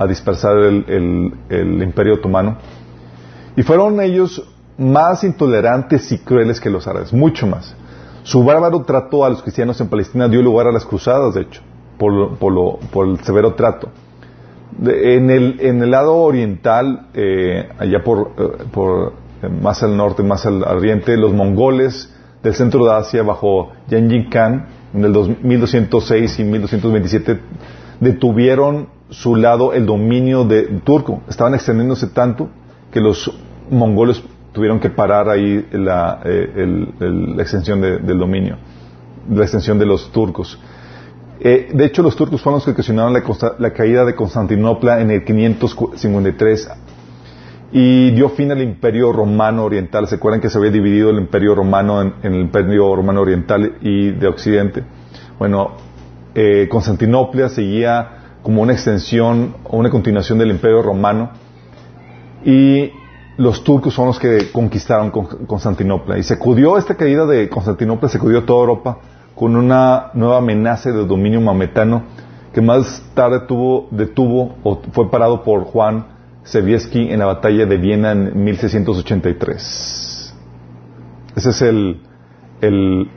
dispersar 0.08 0.58
el, 0.58 1.34
Imperio 1.82 2.15
Otomano. 2.15 2.58
Y 3.56 3.63
fueron 3.63 4.00
ellos 4.00 4.48
más 4.77 5.24
intolerantes 5.24 6.12
y 6.12 6.20
crueles 6.20 6.62
que 6.62 6.70
los 6.70 6.88
árabes, 6.88 7.12
mucho 7.12 7.48
más. 7.48 7.75
Su 8.24 8.44
bárbaro 8.44 8.84
trato 8.84 9.25
a 9.25 9.29
los 9.29 9.41
cristianos 9.41 9.82
en 9.82 9.89
Palestina 9.89 10.29
dio 10.29 10.41
lugar 10.41 10.68
a 10.68 10.72
las 10.72 10.86
cruzadas, 10.86 11.34
de 11.34 11.41
hecho, 11.41 11.62
por, 11.98 12.38
por, 12.38 12.79
por 12.91 13.08
el 13.08 13.20
severo 13.22 13.56
trato. 13.56 13.89
en, 14.82 15.29
el, 15.29 15.60
en 15.60 15.82
el 15.82 15.91
lado 15.91 16.15
oriental, 16.15 17.08
eh, 17.13 17.68
allá 17.77 18.03
por, 18.03 18.32
eh, 18.38 18.63
por 18.72 19.13
más 19.48 19.84
al 19.84 19.96
norte, 19.96 20.24
más 20.24 20.46
al, 20.46 20.63
oriente, 20.63 21.15
los 21.17 21.34
mongoles 21.34 22.13
del 22.43 22.53
centro 22.53 22.86
de 22.86 22.93
Asia 22.93 23.24
bajo 23.24 23.72
Genghis 23.89 24.27
Khan 24.29 24.67
en 24.93 25.05
el 25.05 25.38
1206 25.41 26.39
y 26.39 26.43
1227 26.43 27.39
detuvieron 28.00 28.89
su 29.10 29.36
lado 29.36 29.74
el 29.74 29.86
dominio 29.86 30.46
de 30.46 30.63
turco. 30.84 31.22
Estaban 31.27 31.53
extendiéndose 31.53 32.08
tanto 32.08 32.50
que 32.91 33.00
los 33.00 33.31
mongoles 33.69 34.24
tuvieron 34.51 34.79
que 34.79 34.89
parar 34.89 35.29
ahí 35.29 35.67
la, 35.72 36.22
eh, 36.25 36.88
extensión 37.38 37.81
del 37.81 38.17
dominio, 38.17 38.58
la 39.29 39.43
extensión 39.43 39.77
de 39.77 39.86
los 39.86 40.12
turcos. 40.12 40.60
Eh, 41.41 41.69
de 41.74 41.86
hecho, 41.86 42.01
los 42.03 42.15
turcos 42.15 42.41
fueron 42.41 42.58
los 42.58 42.65
que 42.65 42.72
ocasionaron 42.72 43.13
la, 43.13 43.24
la, 43.60 43.72
caída 43.72 44.03
de 44.03 44.13
Constantinopla 44.13 45.00
en 45.00 45.12
el 45.12 45.24
553 45.24 46.69
y 47.71 48.11
dio 48.11 48.29
fin 48.29 48.51
al 48.51 48.61
imperio 48.61 49.11
romano 49.11 49.63
oriental. 49.63 50.07
¿Se 50.07 50.15
acuerdan 50.15 50.41
que 50.41 50.49
se 50.49 50.57
había 50.57 50.71
dividido 50.71 51.09
el 51.09 51.17
imperio 51.17 51.53
romano 51.55 52.01
en, 52.01 52.13
el 52.23 52.35
imperio 52.35 52.95
romano 52.95 53.21
oriental 53.21 53.75
y 53.81 54.11
de 54.11 54.27
occidente? 54.27 54.83
Bueno, 55.38 55.71
eh, 56.33 56.67
Constantinopla 56.69 57.49
seguía 57.49 58.09
como 58.41 58.61
una 58.61 58.73
extensión 58.73 59.55
o 59.65 59.77
una 59.77 59.89
continuación 59.89 60.39
del 60.39 60.49
imperio 60.49 60.81
romano 60.81 61.31
y 62.43 62.91
los 63.38 63.63
turcos 63.63 63.93
son 63.93 64.07
los 64.07 64.19
que 64.19 64.51
conquistaron 64.51 65.11
Constantinopla. 65.11 66.17
Y 66.17 66.23
se 66.23 66.33
acudió 66.33 66.77
esta 66.77 66.95
caída 66.95 67.25
de 67.25 67.49
Constantinopla, 67.49 68.09
se 68.09 68.17
acudió 68.17 68.43
toda 68.43 68.61
Europa 68.61 68.97
con 69.35 69.55
una 69.55 70.11
nueva 70.13 70.38
amenaza 70.38 70.91
de 70.91 71.05
dominio 71.05 71.39
mametano 71.39 72.03
que 72.53 72.61
más 72.61 73.03
tarde 73.13 73.41
tuvo, 73.41 73.88
detuvo 73.91 74.55
o 74.63 74.81
fue 74.91 75.09
parado 75.09 75.43
por 75.43 75.65
Juan 75.65 76.18
Sevieski 76.50 77.12
en 77.12 77.20
la 77.20 77.25
batalla 77.27 77.68
de 77.68 77.77
Viena 77.77 78.12
en 78.12 78.44
1683. 78.44 80.34
Ese 81.36 81.50
es 81.51 81.62
el, 81.62 82.01
el, 82.62 83.08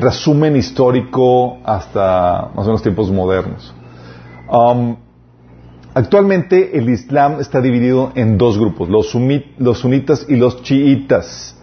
resumen 0.00 0.56
histórico 0.56 1.56
hasta 1.64 2.50
más 2.54 2.66
o 2.66 2.68
menos 2.68 2.82
tiempos 2.82 3.10
modernos. 3.10 3.74
Um, 4.50 4.96
actualmente 5.94 6.76
el 6.76 6.90
Islam 6.90 7.40
está 7.40 7.62
dividido 7.62 8.12
en 8.14 8.36
dos 8.36 8.58
grupos, 8.58 8.90
los, 8.90 9.16
los 9.58 9.78
sunitas 9.78 10.26
y 10.28 10.36
los 10.36 10.62
chiitas. 10.62 11.56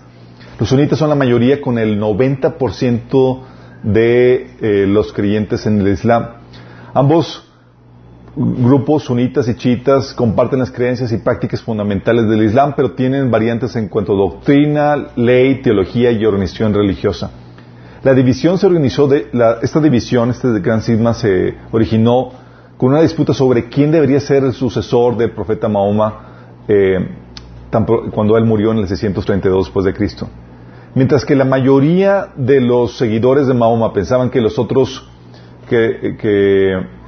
Los 0.59 0.69
sunitas 0.69 0.97
son 0.97 1.09
la 1.09 1.15
mayoría 1.15 1.61
con 1.61 1.77
el 1.77 2.01
90% 2.01 3.41
de 3.83 4.49
eh, 4.61 4.87
los 4.87 5.13
creyentes 5.13 5.67
en 5.67 5.79
el 5.79 5.89
Islam. 5.89 6.25
Ambos 6.95 7.48
grupos 8.39 9.03
sunitas 9.03 9.49
y 9.49 9.55
chiitas 9.55 10.13
comparten 10.13 10.59
las 10.59 10.71
creencias 10.71 11.11
y 11.11 11.17
prácticas 11.17 11.61
fundamentales 11.61 12.29
del 12.29 12.41
Islam, 12.43 12.73
pero 12.73 12.93
tienen 12.93 13.29
variantes 13.29 13.75
en 13.75 13.89
cuanto 13.89 14.13
a 14.13 14.15
doctrina, 14.15 15.07
ley, 15.17 15.61
teología 15.61 16.09
y 16.11 16.25
organización 16.25 16.73
religiosa. 16.73 17.31
La 18.01 18.13
división 18.13 18.57
se 18.57 18.65
organizó 18.65 19.09
de, 19.09 19.27
esta 19.61 19.81
división, 19.81 20.29
este 20.29 20.57
gran 20.61 20.81
cisma 20.81 21.13
se 21.13 21.55
originó 21.71 22.31
con 22.77 22.91
una 22.91 23.01
disputa 23.01 23.33
sobre 23.33 23.67
quién 23.67 23.91
debería 23.91 24.21
ser 24.21 24.45
el 24.45 24.53
sucesor 24.53 25.17
del 25.17 25.31
profeta 25.31 25.67
Mahoma 25.67 26.63
eh, 26.65 27.09
cuando 28.13 28.37
él 28.37 28.45
murió 28.45 28.71
en 28.71 28.77
el 28.77 28.87
632 28.87 29.65
después 29.65 29.85
de 29.85 29.93
Cristo. 29.93 30.29
Mientras 30.95 31.25
que 31.25 31.35
la 31.35 31.43
mayoría 31.43 32.29
de 32.37 32.61
los 32.61 32.97
seguidores 32.97 33.47
de 33.47 33.53
Mahoma 33.53 33.91
pensaban 33.91 34.29
que 34.29 34.39
los 34.39 34.57
otros 34.57 35.05
que 35.67 36.98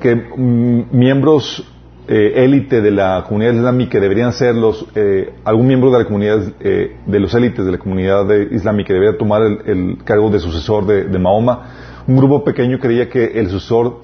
que 0.00 0.14
mm, 0.14 0.84
miembros 0.92 1.64
eh, 2.08 2.44
élite 2.44 2.80
de 2.82 2.92
la 2.92 3.24
comunidad 3.26 3.52
islámica 3.52 3.98
deberían 3.98 4.32
ser 4.32 4.54
los, 4.54 4.86
eh, 4.94 5.34
algún 5.44 5.66
miembro 5.66 5.90
de 5.90 5.98
la 5.98 6.04
comunidad, 6.04 6.40
eh, 6.60 6.98
de 7.04 7.18
los 7.18 7.34
élites 7.34 7.64
de 7.64 7.72
la 7.72 7.78
comunidad 7.78 8.30
islámica 8.52 8.92
debería 8.92 9.18
tomar 9.18 9.42
el, 9.42 9.98
cargo 10.04 10.30
de 10.30 10.38
sucesor 10.38 10.86
de, 10.86 11.18
Mahoma. 11.18 12.04
Un 12.06 12.16
grupo 12.16 12.44
pequeño 12.44 12.78
creía 12.78 13.10
que 13.10 13.24
el 13.24 13.50
sucesor 13.50 14.02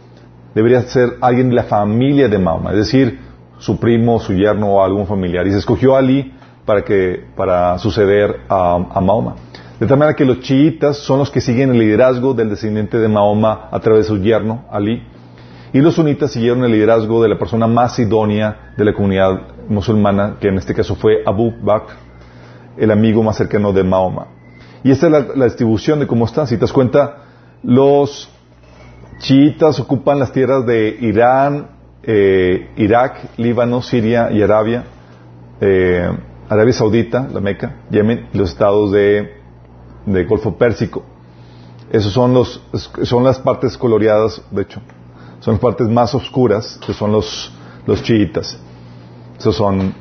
debería 0.53 0.83
ser 0.83 1.17
alguien 1.21 1.51
de 1.51 1.55
la 1.55 1.63
familia 1.63 2.29
de 2.29 2.39
Mahoma, 2.39 2.71
es 2.73 2.79
decir, 2.79 3.21
su 3.59 3.79
primo, 3.79 4.19
su 4.19 4.33
yerno 4.33 4.73
o 4.73 4.83
algún 4.83 5.07
familiar. 5.07 5.47
Y 5.47 5.53
se 5.53 5.59
escogió 5.59 5.95
Ali 5.95 6.33
para, 6.67 6.83
que, 6.83 7.25
para 7.37 7.79
suceder 7.79 8.41
a, 8.49 8.75
a 8.75 9.01
Mahoma. 9.01 9.37
De 9.79 9.87
tal 9.87 9.97
manera 9.99 10.17
que 10.17 10.25
los 10.25 10.41
chiitas 10.41 10.97
son 10.97 11.21
los 11.21 11.31
que 11.31 11.41
siguen 11.41 11.71
el 11.71 11.79
liderazgo 11.79 12.35
del 12.35 12.51
descendiente 12.51 12.99
de 12.99 13.07
Mahoma 13.07 13.69
a 13.71 13.79
través 13.79 14.07
de 14.07 14.17
su 14.17 14.21
yerno, 14.21 14.65
Ali, 14.73 15.05
y 15.73 15.81
los 15.81 15.95
sunitas 15.95 16.33
siguieron 16.33 16.65
el 16.65 16.73
liderazgo 16.73 17.23
de 17.23 17.31
la 17.31 17.39
persona 17.39 17.67
más 17.67 17.99
idónea 17.99 18.75
de 18.77 18.85
la 18.85 18.93
comunidad 18.93 19.41
musulmana, 19.69 20.37
que 20.39 20.49
en 20.49 20.59
este 20.59 20.75
caso 20.75 20.95
fue 20.95 21.23
Abu 21.25 21.53
Bakr, 21.63 21.95
el 22.77 22.91
amigo 22.91 23.23
más 23.23 23.37
cercano 23.37 23.73
de 23.73 23.83
Mahoma. 23.83 24.27
Y 24.85 24.91
esta 24.91 25.07
es 25.07 25.37
la, 25.37 25.45
distribución 25.45 26.01
de 26.01 26.07
cómo 26.07 26.27
están. 26.27 26.47
Si 26.47 26.57
te 26.57 26.63
das 26.63 26.73
cuenta, 26.73 27.19
los 27.63 28.29
chiitas 29.19 29.81
ocupan 29.81 30.19
las 30.19 30.33
tierras 30.33 30.67
de 30.67 30.97
Irán, 31.01 31.69
eh, 32.03 32.71
Irak, 32.77 33.39
Líbano, 33.39 33.81
Siria 33.81 34.31
y 34.31 34.43
Arabia, 34.43 34.85
eh, 35.61 36.11
Arabia 36.49 36.73
Saudita, 36.73 37.29
la 37.33 37.41
Meca, 37.41 37.77
Yemen 37.91 38.29
y 38.33 38.39
los 38.39 38.51
estados 38.51 38.91
de, 38.93 39.37
de 40.05 40.25
Golfo 40.25 40.59
Pérsico. 40.59 41.05
Esos 41.91 42.13
son 42.13 42.35
los, 42.35 42.63
son 43.03 43.25
las 43.25 43.39
partes 43.39 43.79
coloreadas, 43.79 44.43
de 44.51 44.63
hecho, 44.63 44.81
son 45.43 45.55
las 45.55 45.61
partes 45.61 45.89
más 45.89 46.15
oscuras, 46.15 46.79
que 46.87 46.93
son 46.93 47.11
los, 47.11 47.53
los 47.85 48.01
chiitas. 48.05 48.57
Esos 49.37 49.57
son, 49.57 49.93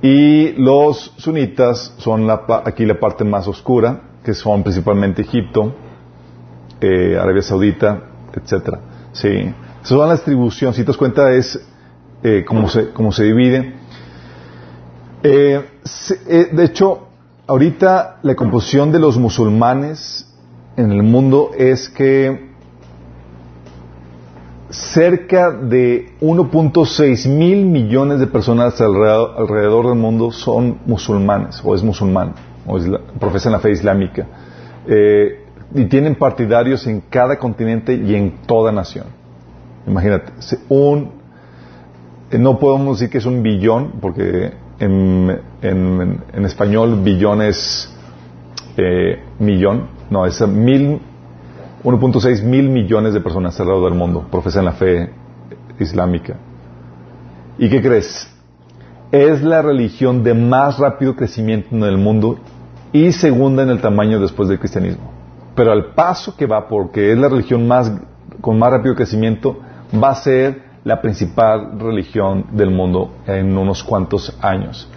y 0.00 0.52
los 0.52 1.12
sunitas 1.18 1.92
son 1.98 2.26
la, 2.26 2.42
aquí 2.64 2.86
la 2.86 2.98
parte 2.98 3.22
más 3.22 3.46
oscura, 3.46 4.00
que 4.24 4.32
son 4.32 4.62
principalmente 4.62 5.20
Egipto, 5.20 5.74
eh, 6.80 7.18
Arabia 7.20 7.42
Saudita, 7.42 8.02
etcétera. 8.32 8.80
Sí. 9.12 9.28
Esas 9.28 9.88
son 9.88 10.08
las 10.08 10.20
distribuciones. 10.20 10.76
Si 10.76 10.82
te 10.82 10.86
das 10.86 10.96
cuenta, 10.96 11.32
es 11.32 11.60
eh, 12.22 12.42
cómo, 12.48 12.66
se, 12.70 12.92
cómo 12.94 13.12
se 13.12 13.24
divide. 13.24 13.74
Eh, 15.22 15.68
eh, 16.28 16.48
de 16.50 16.64
hecho, 16.64 17.08
ahorita 17.46 18.20
la 18.22 18.34
composición 18.34 18.90
de 18.90 19.00
los 19.00 19.18
musulmanes 19.18 20.26
en 20.78 20.92
el 20.92 21.02
mundo 21.02 21.50
es 21.58 21.90
que 21.90 22.45
cerca 24.70 25.52
de 25.52 26.12
1.6 26.20 27.28
mil 27.28 27.66
millones 27.66 28.18
de 28.18 28.26
personas 28.26 28.80
alrededor, 28.80 29.86
del 29.86 29.96
mundo 29.96 30.32
son 30.32 30.78
musulmanes, 30.86 31.60
o 31.64 31.74
es 31.74 31.82
musulmán, 31.82 32.34
o 32.66 32.78
profesan 33.18 33.52
la 33.52 33.60
fe 33.60 33.70
islámica. 33.70 34.26
Eh, 34.86 35.44
y 35.74 35.84
tienen 35.86 36.14
partidarios 36.14 36.86
en 36.86 37.02
cada 37.02 37.38
continente 37.38 37.94
y 37.94 38.14
en 38.14 38.42
toda 38.46 38.72
nación. 38.72 39.06
Imagínate, 39.86 40.32
un, 40.68 41.12
eh, 42.30 42.38
no 42.38 42.58
podemos 42.58 42.98
decir 42.98 43.10
que 43.10 43.18
es 43.18 43.26
un 43.26 43.42
billón, 43.42 43.94
porque 44.00 44.52
en, 44.78 45.40
español 46.44 47.00
billón 47.02 47.42
es 47.42 47.92
eh, 48.76 49.22
millón, 49.38 49.88
no, 50.10 50.26
es 50.26 50.46
mil, 50.46 51.00
1.6 51.84 52.42
mil 52.42 52.68
millones 52.68 53.14
de 53.14 53.20
personas 53.20 53.58
alrededor 53.60 53.90
del 53.90 53.98
mundo 53.98 54.26
profesan 54.30 54.64
la 54.64 54.72
fe 54.72 55.10
islámica. 55.78 56.36
¿Y 57.58 57.68
qué 57.68 57.82
crees? 57.82 58.28
Es 59.12 59.42
la 59.42 59.62
religión 59.62 60.24
de 60.24 60.34
más 60.34 60.78
rápido 60.78 61.14
crecimiento 61.14 61.68
en 61.74 61.82
el 61.84 61.96
mundo 61.96 62.38
y 62.92 63.12
segunda 63.12 63.62
en 63.62 63.70
el 63.70 63.80
tamaño 63.80 64.20
después 64.20 64.48
del 64.48 64.58
cristianismo. 64.58 65.10
Pero 65.54 65.72
al 65.72 65.92
paso 65.94 66.36
que 66.36 66.46
va, 66.46 66.68
porque 66.68 67.12
es 67.12 67.18
la 67.18 67.28
religión 67.28 67.66
más, 67.66 67.92
con 68.40 68.58
más 68.58 68.70
rápido 68.70 68.94
crecimiento, 68.94 69.58
va 69.94 70.10
a 70.10 70.14
ser 70.16 70.62
la 70.84 71.00
principal 71.00 71.78
religión 71.80 72.46
del 72.52 72.70
mundo 72.70 73.10
en 73.26 73.56
unos 73.56 73.82
cuantos 73.82 74.36
años. 74.40 74.88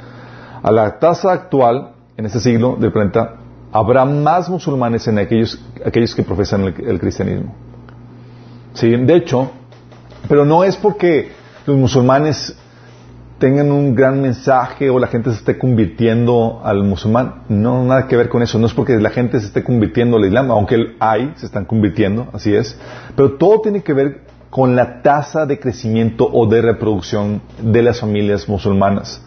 A 0.62 0.72
la 0.72 1.00
tasa 1.00 1.32
actual, 1.32 1.94
en 2.18 2.26
este 2.26 2.40
siglo 2.40 2.76
del 2.80 2.92
planeta, 2.92 3.39
habrá 3.72 4.06
más 4.06 4.50
musulmanes 4.50 5.08
en 5.08 5.20
aquellos, 5.20 5.60
aquellos 5.86 6.16
que 6.16 6.24
profesan 6.24 6.74
el, 6.78 7.00
cristianismo. 7.00 7.56
¿Sí? 8.74 8.96
De 8.96 9.16
hecho, 9.16 9.52
pero 10.28 10.46
no 10.46 10.64
es 10.64 10.76
porque 10.76 11.32
los 11.66 11.78
musulmanes 11.78 12.56
tengan 13.38 13.72
un 13.72 13.96
gran 13.96 14.22
mensaje 14.22 14.90
o 14.90 15.00
la 15.00 15.08
gente 15.08 15.32
se 15.32 15.38
esté 15.38 15.58
convirtiendo 15.58 16.62
al 16.64 16.84
musulmán. 16.84 17.44
No, 17.48 17.84
nada 17.86 18.08
que 18.08 18.18
ver 18.18 18.28
con 18.28 18.44
eso. 18.44 18.60
No 18.60 18.66
es 18.66 18.74
porque 18.74 18.98
la 18.98 19.12
gente 19.12 19.40
se 19.40 19.48
esté 19.48 19.64
convirtiendo 19.64 20.18
al 20.18 20.26
islam, 20.26 20.52
aunque 20.52 20.96
hay, 21.00 21.34
se 21.38 21.46
están 21.46 21.66
convirtiendo, 21.66 22.28
así 22.34 22.54
es. 22.54 22.78
Pero 23.16 23.38
todo 23.38 23.62
tiene 23.62 23.82
que 23.82 23.94
ver 23.94 24.22
con 24.50 24.76
la 24.76 25.02
tasa 25.02 25.46
de 25.46 25.60
crecimiento 25.60 26.28
o 26.32 26.48
de 26.48 26.62
reproducción 26.62 27.42
de 27.62 27.82
las 27.84 28.00
familias 28.00 28.50
musulmanas. 28.50 29.22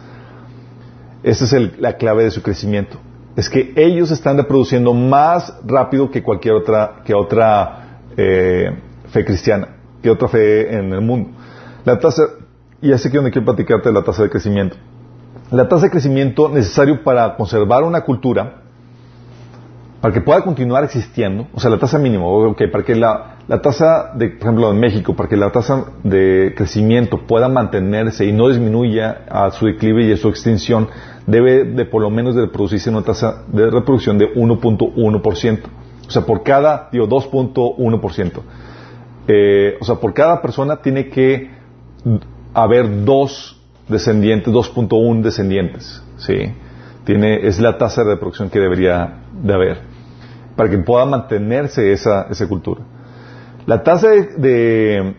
Esa 1.23 1.45
es 1.45 1.79
la 1.79 1.93
clave 1.93 2.25
de 2.25 2.31
su 2.31 2.43
crecimiento 2.43 2.99
es 3.35 3.49
que 3.49 3.73
ellos 3.75 4.11
están 4.11 4.37
reproduciendo 4.37 4.93
más 4.93 5.53
rápido 5.65 6.11
que 6.11 6.21
cualquier 6.21 6.55
otra, 6.55 7.01
que 7.03 7.13
otra 7.13 7.99
eh, 8.15 8.79
fe 9.07 9.25
cristiana, 9.25 9.69
que 10.01 10.09
otra 10.09 10.27
fe 10.27 10.75
en 10.75 10.93
el 10.93 11.01
mundo. 11.01 11.31
La 11.83 11.99
tasa, 11.99 12.23
y 12.81 12.91
es 12.91 13.05
aquí 13.05 13.15
donde 13.15 13.31
quiero 13.31 13.45
platicarte 13.45 13.89
de 13.89 13.95
la 13.95 14.03
tasa 14.03 14.23
de 14.23 14.29
crecimiento. 14.29 14.77
La 15.51 15.67
tasa 15.67 15.85
de 15.85 15.91
crecimiento 15.91 16.49
necesario 16.49 17.03
para 17.03 17.35
conservar 17.35 17.83
una 17.83 18.01
cultura, 18.01 18.62
para 20.03 20.13
que 20.13 20.19
pueda 20.19 20.41
continuar 20.41 20.83
existiendo, 20.83 21.47
o 21.53 21.61
sea, 21.61 21.69
la 21.69 21.79
tasa 21.79 21.97
mínima, 21.97 22.25
okay, 22.25 22.67
para 22.67 22.83
que 22.83 22.93
la, 22.93 23.37
tasa 23.61 24.11
de, 24.13 24.31
por 24.31 24.49
ejemplo, 24.49 24.71
en 24.71 24.77
México, 24.77 25.15
para 25.15 25.29
que 25.29 25.37
la 25.37 25.49
tasa 25.49 25.93
de 26.03 26.53
crecimiento 26.57 27.25
pueda 27.25 27.47
mantenerse 27.47 28.25
y 28.25 28.33
no 28.33 28.49
disminuya 28.49 29.23
a 29.29 29.49
su 29.51 29.65
declive 29.65 30.03
y 30.05 30.11
a 30.11 30.17
su 30.17 30.27
extinción, 30.27 30.89
debe 31.25 31.63
de 31.63 31.85
por 31.85 32.01
lo 32.01 32.09
menos 32.09 32.35
de 32.35 32.49
producirse 32.49 32.89
una 32.89 33.03
tasa 33.03 33.45
de 33.47 33.71
reproducción 33.71 34.17
de 34.17 34.33
1.1%. 34.33 35.59
O 36.05 36.11
sea, 36.11 36.23
por 36.23 36.43
cada, 36.43 36.89
digo, 36.91 37.07
2.1%. 37.07 38.41
Eh, 39.29 39.77
o 39.79 39.85
sea, 39.85 39.95
por 39.95 40.13
cada 40.13 40.41
persona 40.41 40.81
tiene 40.81 41.07
que 41.07 41.49
haber 42.53 43.05
dos 43.05 43.57
descendientes, 43.87 44.53
2.1 44.53 45.21
descendientes. 45.21 46.03
¿sí? 46.17 46.53
Tiene, 47.05 47.47
es 47.47 47.61
la 47.61 47.77
tasa 47.77 48.03
de 48.03 48.15
reproducción 48.15 48.49
que 48.49 48.59
debería 48.59 49.21
de 49.41 49.53
haber 49.53 49.92
para 50.55 50.69
que 50.69 50.77
pueda 50.77 51.05
mantenerse 51.05 51.91
esa, 51.91 52.27
esa 52.29 52.47
cultura. 52.47 52.81
La 53.65 53.83
tasa 53.83 54.09
de, 54.09 55.15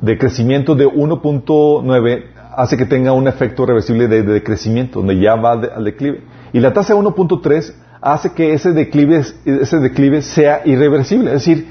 de 0.00 0.18
crecimiento 0.18 0.74
de 0.74 0.86
1.9 0.86 2.24
hace 2.56 2.76
que 2.76 2.86
tenga 2.86 3.12
un 3.12 3.28
efecto 3.28 3.66
reversible 3.66 4.08
de, 4.08 4.22
decrecimiento, 4.22 5.00
donde 5.00 5.18
ya 5.18 5.34
va 5.34 5.52
al 5.52 5.84
declive. 5.84 6.22
Y 6.52 6.60
la 6.60 6.72
tasa 6.72 6.94
de 6.94 7.00
1.3 7.00 7.74
hace 8.00 8.32
que 8.32 8.54
ese 8.54 8.72
declive, 8.72 9.22
ese 9.44 9.78
declive 9.78 10.22
sea 10.22 10.62
irreversible. 10.64 11.34
Es 11.34 11.44
decir, 11.44 11.68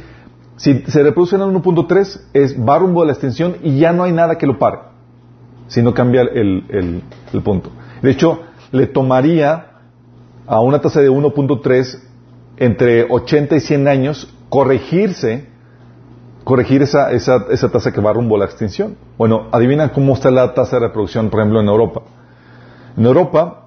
si 0.57 0.83
se 0.87 1.03
reproduce 1.03 1.35
en 1.35 1.41
1.3, 1.41 2.21
es, 2.33 2.55
va 2.57 2.77
rumbo 2.77 3.01
a 3.01 3.05
la 3.05 3.13
extensión 3.13 3.57
y 3.63 3.79
ya 3.79 3.93
no 3.93 4.03
hay 4.03 4.11
nada 4.11 4.37
que 4.37 4.45
lo 4.45 4.59
pare, 4.59 4.77
si 5.67 5.81
no 5.81 5.93
cambia 5.93 6.21
el, 6.21 7.01
el 7.33 7.41
punto. 7.41 7.71
De 8.01 8.11
hecho, 8.11 8.41
le 8.71 8.87
tomaría 8.87 9.67
a 10.47 10.59
una 10.59 10.79
tasa 10.81 11.01
de 11.01 11.09
1.3 11.09 12.04
entre 12.57 13.03
80 13.09 13.55
y 13.55 13.59
100 13.59 13.87
años 13.87 14.33
corregirse 14.49 15.47
corregir 16.45 16.83
esa, 16.83 17.11
esa, 17.11 17.47
esa 17.49 17.69
tasa 17.69 17.91
que 17.91 17.99
va 17.99 18.13
rumbo 18.13 18.35
a 18.35 18.39
la 18.39 18.45
extinción. 18.45 18.95
Bueno, 19.17 19.47
adivina 19.51 19.91
cómo 19.91 20.13
está 20.13 20.31
la 20.31 20.53
tasa 20.53 20.77
de 20.77 20.87
reproducción, 20.87 21.29
por 21.29 21.41
ejemplo, 21.41 21.59
en 21.59 21.67
Europa. 21.67 22.03
En 22.95 23.05
Europa, 23.05 23.65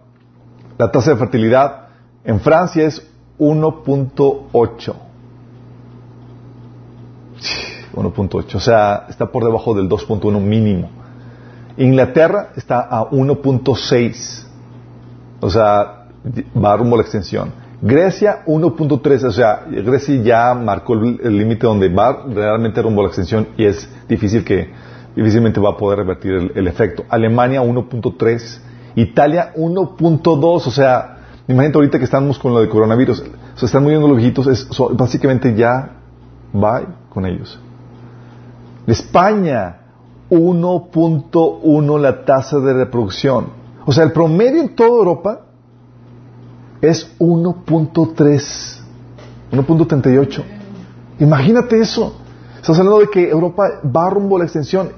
la 0.79 0.91
tasa 0.91 1.11
de 1.11 1.17
fertilidad 1.17 1.89
en 2.25 2.41
Francia 2.41 2.87
es 2.87 3.07
1.8. 3.39 4.95
1.8, 7.95 8.55
o 8.55 8.61
sea, 8.61 9.07
está 9.09 9.27
por 9.27 9.45
debajo 9.45 9.75
del 9.75 9.89
2.1 9.89 10.41
mínimo. 10.41 10.89
Inglaterra 11.77 12.51
está 12.57 12.81
a 12.81 13.11
1.6, 13.11 14.47
o 15.41 15.51
sea, 15.51 16.07
va 16.57 16.77
rumbo 16.77 16.95
a 16.95 16.99
la 16.99 17.03
extinción. 17.03 17.53
Grecia 17.81 18.45
1.3, 18.45 19.25
o 19.25 19.31
sea, 19.31 19.65
Grecia 19.69 20.23
ya 20.23 20.55
marcó 20.55 20.95
el 20.95 21.39
límite 21.39 21.67
donde 21.67 21.89
va 21.89 22.25
realmente 22.29 22.83
rumbo 22.83 23.03
la 23.03 23.09
extensión 23.09 23.49
y 23.57 23.67
es 23.67 23.89
difícil 24.09 24.45
que, 24.45 24.69
difícilmente 25.15 25.61
va 25.61 25.71
a 25.71 25.77
poder 25.77 25.99
revertir 25.99 26.53
el, 26.55 26.67
efecto. 26.67 27.05
Alemania 27.09 27.63
1.3, 27.63 28.61
Italia 28.95 29.53
1.2, 29.57 30.67
o 30.67 30.71
sea, 30.71 31.19
imagínate 31.47 31.79
ahorita 31.79 31.99
que 31.99 32.05
estamos 32.05 32.39
con 32.39 32.53
lo 32.53 32.61
de 32.61 32.69
coronavirus, 32.69 33.21
o 33.21 33.59
sea, 33.59 33.67
están 33.67 33.83
muriendo 33.83 34.09
los 34.09 34.17
viejitos, 34.17 34.47
es, 34.47 34.69
básicamente 34.93 35.55
ya 35.55 35.99
va 36.55 36.83
con 37.09 37.27
ellos. 37.27 37.61
España 38.87 39.81
1.1 40.31 42.01
la 42.01 42.25
tasa 42.25 42.59
de 42.61 42.73
reproducción. 42.75 43.47
O 43.87 43.93
sea, 43.93 44.05
el 44.05 44.13
promedio 44.13 44.61
en 44.61 44.75
toda 44.75 44.91
Europa 44.91 45.41
es 46.81 47.11
1.3, 47.19 48.81
1.38. 49.53 50.45
Imagínate 51.21 51.81
eso. 51.81 52.21
Estás 52.57 52.79
hablando 52.79 53.01
de 53.01 53.09
que 53.09 53.29
Europa 53.29 53.81
va 53.85 54.11
rumbo 54.11 54.37
a 54.37 54.41
la 54.41 54.45
extensión. 54.45 54.91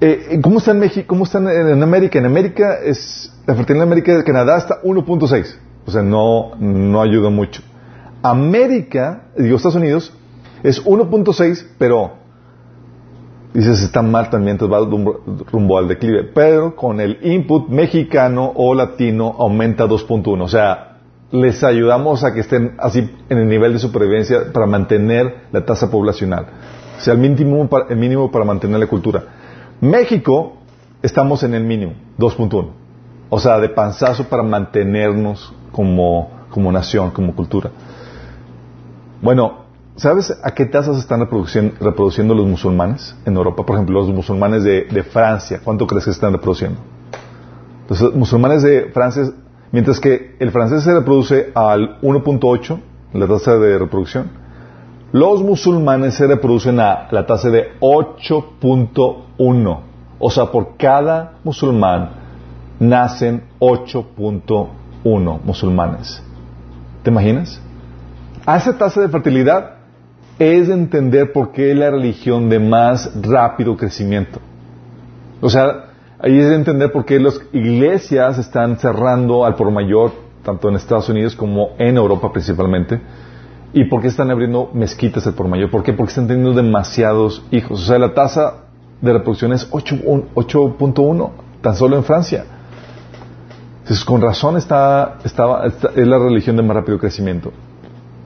Eh, 0.00 0.40
¿Cómo 0.42 0.58
está 0.58 0.72
en 0.72 0.80
México? 0.80 1.06
¿Cómo 1.08 1.24
está 1.24 1.38
en, 1.38 1.82
América? 1.82 2.18
En 2.18 2.26
América 2.26 2.78
es, 2.82 3.32
la 3.46 3.54
fertilidad 3.54 3.84
en 3.84 3.92
América 3.92 4.16
de 4.16 4.24
Canadá 4.24 4.58
está 4.58 4.82
1.6. 4.82 5.56
O 5.86 5.90
sea, 5.90 6.02
no, 6.02 6.56
no 6.58 7.00
ayuda 7.00 7.30
mucho. 7.30 7.62
América, 8.22 9.24
digo 9.36 9.56
Estados 9.56 9.76
Unidos, 9.76 10.12
es 10.62 10.84
1.6, 10.84 11.66
pero 11.78 12.23
dices 13.54 13.82
está 13.82 14.02
mal 14.02 14.28
también, 14.30 14.56
entonces 14.56 14.76
va 14.76 15.44
rumbo, 15.50 15.78
al 15.78 15.88
declive. 15.88 16.24
Pero 16.24 16.74
con 16.74 17.00
el 17.00 17.18
input 17.22 17.68
mexicano 17.68 18.52
o 18.54 18.74
latino 18.74 19.36
aumenta 19.38 19.86
2.1. 19.86 20.42
O 20.42 20.48
sea, 20.48 20.98
les 21.30 21.62
ayudamos 21.62 22.24
a 22.24 22.34
que 22.34 22.40
estén 22.40 22.74
así 22.78 23.08
en 23.28 23.38
el 23.38 23.48
nivel 23.48 23.72
de 23.72 23.78
supervivencia 23.78 24.52
para 24.52 24.66
mantener 24.66 25.46
la 25.52 25.64
tasa 25.64 25.90
poblacional. 25.90 26.46
O 26.98 27.00
sea, 27.00 27.14
el 27.14 27.20
mínimo 27.20 27.68
para, 27.68 27.86
el 27.88 27.96
mínimo 27.96 28.30
para 28.30 28.44
mantener 28.44 28.80
la 28.80 28.86
cultura. 28.88 29.22
México 29.80 30.58
estamos 31.02 31.42
en 31.44 31.54
el 31.54 31.64
mínimo, 31.64 31.94
2.1. 32.18 32.68
O 33.30 33.38
sea, 33.38 33.58
de 33.58 33.68
panzazo 33.68 34.24
para 34.24 34.42
mantenernos 34.42 35.52
como, 35.72 36.30
como 36.50 36.70
nación, 36.70 37.10
como 37.10 37.34
cultura. 37.34 37.70
Bueno, 39.22 39.63
¿sabes 39.96 40.36
a 40.42 40.50
qué 40.52 40.66
tasas 40.66 40.98
están 40.98 41.20
reproduciendo, 41.20 42.34
los 42.34 42.46
musulmanes 42.46 43.14
en 43.24 43.36
Europa? 43.36 43.64
Por 43.64 43.76
ejemplo, 43.76 44.00
los 44.00 44.08
musulmanes 44.08 44.64
de, 44.64 44.84
de 44.84 45.02
Francia, 45.02 45.60
¿cuánto 45.62 45.86
crees 45.86 46.04
que 46.04 46.10
están 46.10 46.32
reproduciendo? 46.32 46.80
Los 47.88 48.14
musulmanes 48.14 48.62
de 48.62 48.90
Francia, 48.92 49.30
mientras 49.72 50.00
que 50.00 50.36
el 50.38 50.50
francés 50.50 50.82
se 50.82 50.94
reproduce 50.94 51.52
al 51.54 52.00
1.8, 52.00 52.80
la 53.12 53.28
tasa 53.28 53.56
de 53.56 53.78
reproducción, 53.78 54.30
los 55.12 55.42
musulmanes 55.42 56.14
se 56.14 56.26
reproducen 56.26 56.80
a 56.80 57.06
la 57.10 57.26
tasa 57.26 57.50
de 57.50 57.78
8.1. 57.78 59.80
O 60.18 60.30
sea, 60.30 60.46
por 60.46 60.76
cada 60.76 61.34
musulmán 61.44 62.10
nacen 62.80 63.44
8.1 63.60 65.40
musulmanes. 65.44 66.22
¿Te 67.02 67.10
imaginas? 67.10 67.60
A 68.46 68.56
esa 68.56 68.76
tasa 68.76 69.02
de 69.02 69.08
fertilidad 69.08 69.74
es 70.38 70.68
de 70.68 70.74
entender 70.74 71.32
por 71.32 71.52
qué 71.52 71.70
es 71.70 71.76
la 71.76 71.90
religión 71.90 72.48
de 72.48 72.58
más 72.58 73.10
rápido 73.22 73.76
crecimiento. 73.76 74.40
O 75.40 75.48
sea, 75.48 75.86
ahí 76.18 76.38
es 76.38 76.48
de 76.48 76.56
entender 76.56 76.90
por 76.90 77.04
qué 77.04 77.20
las 77.20 77.40
iglesias 77.52 78.38
están 78.38 78.78
cerrando 78.78 79.44
al 79.44 79.54
por 79.54 79.70
mayor, 79.70 80.12
tanto 80.42 80.68
en 80.68 80.76
Estados 80.76 81.08
Unidos 81.08 81.36
como 81.36 81.70
en 81.78 81.96
Europa 81.96 82.32
principalmente, 82.32 83.00
y 83.72 83.84
por 83.84 84.02
qué 84.02 84.08
están 84.08 84.30
abriendo 84.30 84.70
mezquitas 84.72 85.26
al 85.26 85.34
por 85.34 85.48
mayor. 85.48 85.70
¿Por 85.70 85.82
qué? 85.82 85.92
Porque 85.92 86.10
están 86.10 86.26
teniendo 86.26 86.52
demasiados 86.52 87.44
hijos. 87.50 87.82
O 87.82 87.84
sea, 87.84 87.98
la 87.98 88.14
tasa 88.14 88.64
de 89.00 89.12
reproducción 89.12 89.52
es 89.52 89.70
8.1, 89.70 91.30
tan 91.60 91.74
solo 91.76 91.96
en 91.96 92.04
Francia. 92.04 92.44
Entonces, 93.82 94.04
con 94.04 94.22
razón 94.22 94.56
está, 94.56 95.18
es 95.24 96.06
la 96.06 96.18
religión 96.18 96.56
de 96.56 96.62
más 96.62 96.76
rápido 96.76 96.98
crecimiento. 96.98 97.52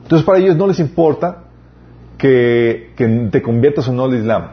Entonces, 0.03 0.25
para 0.25 0.39
ellos 0.39 0.55
no 0.55 0.67
les 0.67 0.79
importa 0.79 1.48
que, 2.19 3.29
te 3.31 3.41
conviertas 3.41 3.87
o 3.87 3.93
no 3.93 4.05
al 4.05 4.13
Islam. 4.13 4.43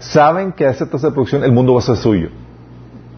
Saben 0.00 0.52
que 0.52 0.66
a 0.66 0.70
esa 0.70 0.90
tasa 0.90 1.08
de 1.08 1.12
producción 1.12 1.44
el 1.44 1.52
mundo 1.52 1.74
va 1.74 1.78
a 1.78 1.82
ser 1.82 1.96
suyo. 1.96 2.30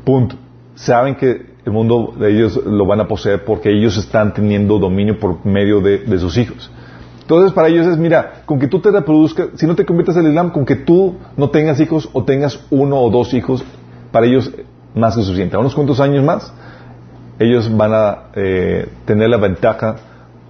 Punto. 0.05 0.37
Saben 0.75 1.15
que 1.15 1.55
el 1.65 1.73
mundo 1.73 2.15
de 2.19 2.31
ellos 2.31 2.61
lo 2.65 2.87
van 2.87 3.01
a 3.01 3.09
poseer 3.09 3.45
porque 3.45 3.71
ellos 3.71 3.97
están 3.97 4.35
teniendo 4.35 4.79
dominio 4.79 5.19
por 5.19 5.45
medio 5.47 5.81
de, 5.81 6.19
sus 6.19 6.37
hijos. 6.37 6.71
Entonces 7.21 7.53
para 7.53 7.69
ellos 7.69 7.87
es, 7.87 7.99
mira, 7.99 8.43
con 8.47 8.59
que 8.59 8.69
tú 8.69 8.81
te 8.81 8.91
reproduzcas, 8.91 9.49
si 9.55 9.67
no 9.67 9.75
te 9.75 9.85
conviertas 9.85 10.17
al 10.17 10.27
Islam, 10.27 10.51
con 10.51 10.65
que 10.65 10.77
tú 10.77 11.17
no 11.37 11.51
tengas 11.51 11.81
hijos 11.81 12.09
o 12.13 12.25
tengas 12.25 12.65
uno 12.71 13.01
o 13.01 13.11
dos 13.11 13.35
hijos, 13.35 13.65
para 14.11 14.27
ellos 14.27 14.51
más 14.95 15.15
que 15.15 15.23
suficiente. 15.23 15.57
A 15.57 15.59
unos 15.59 15.75
cuantos 15.75 16.01
años 16.01 16.25
más, 16.25 16.53
ellos 17.39 17.75
van 17.77 17.93
a 17.93 18.19
eh, 18.35 18.89
tener 19.05 19.29
la 19.29 19.37
ventaja 19.37 19.97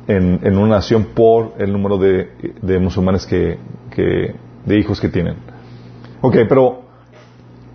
en, 0.09 0.57
una 0.57 0.77
nación 0.77 1.09
por 1.14 1.53
el 1.59 1.71
número 1.71 1.99
de, 1.99 2.79
musulmanes 2.81 3.27
que, 3.27 3.59
de 4.64 4.79
hijos 4.79 5.01
que 5.01 5.09
tienen. 5.09 5.37
Ok, 6.23 6.37
pero 6.49 6.83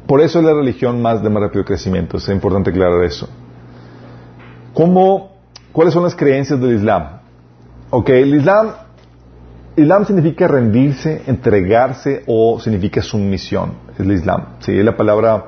por 0.08 0.20
eso 0.20 0.40
es 0.40 0.46
la 0.46 0.54
religión 0.54 1.02
más 1.02 1.24
de 1.24 1.30
más 1.30 1.44
rápido 1.44 1.64
crecimiento. 1.64 2.18
Es 2.18 2.28
importante 2.30 2.72
aclarar 2.72 3.04
eso. 3.04 3.30
¿Cómo, 4.74 5.32
¿Cuáles 5.72 5.94
son 5.94 6.04
las 6.04 6.16
creencias 6.16 6.60
del 6.60 6.76
Islam? 6.76 7.22
Ok, 7.92 8.10
el 8.10 8.36
Islam, 8.36 8.72
Islam 9.76 10.06
significa 10.06 10.48
rendirse, 10.48 11.22
entregarse 11.28 12.24
o 12.26 12.60
significa 12.60 13.04
sumisión. 13.04 13.74
Es 13.94 14.00
el 14.00 14.12
Islam. 14.12 14.46
Sí, 14.60 14.74
la 14.82 14.98
palabra. 14.98 15.46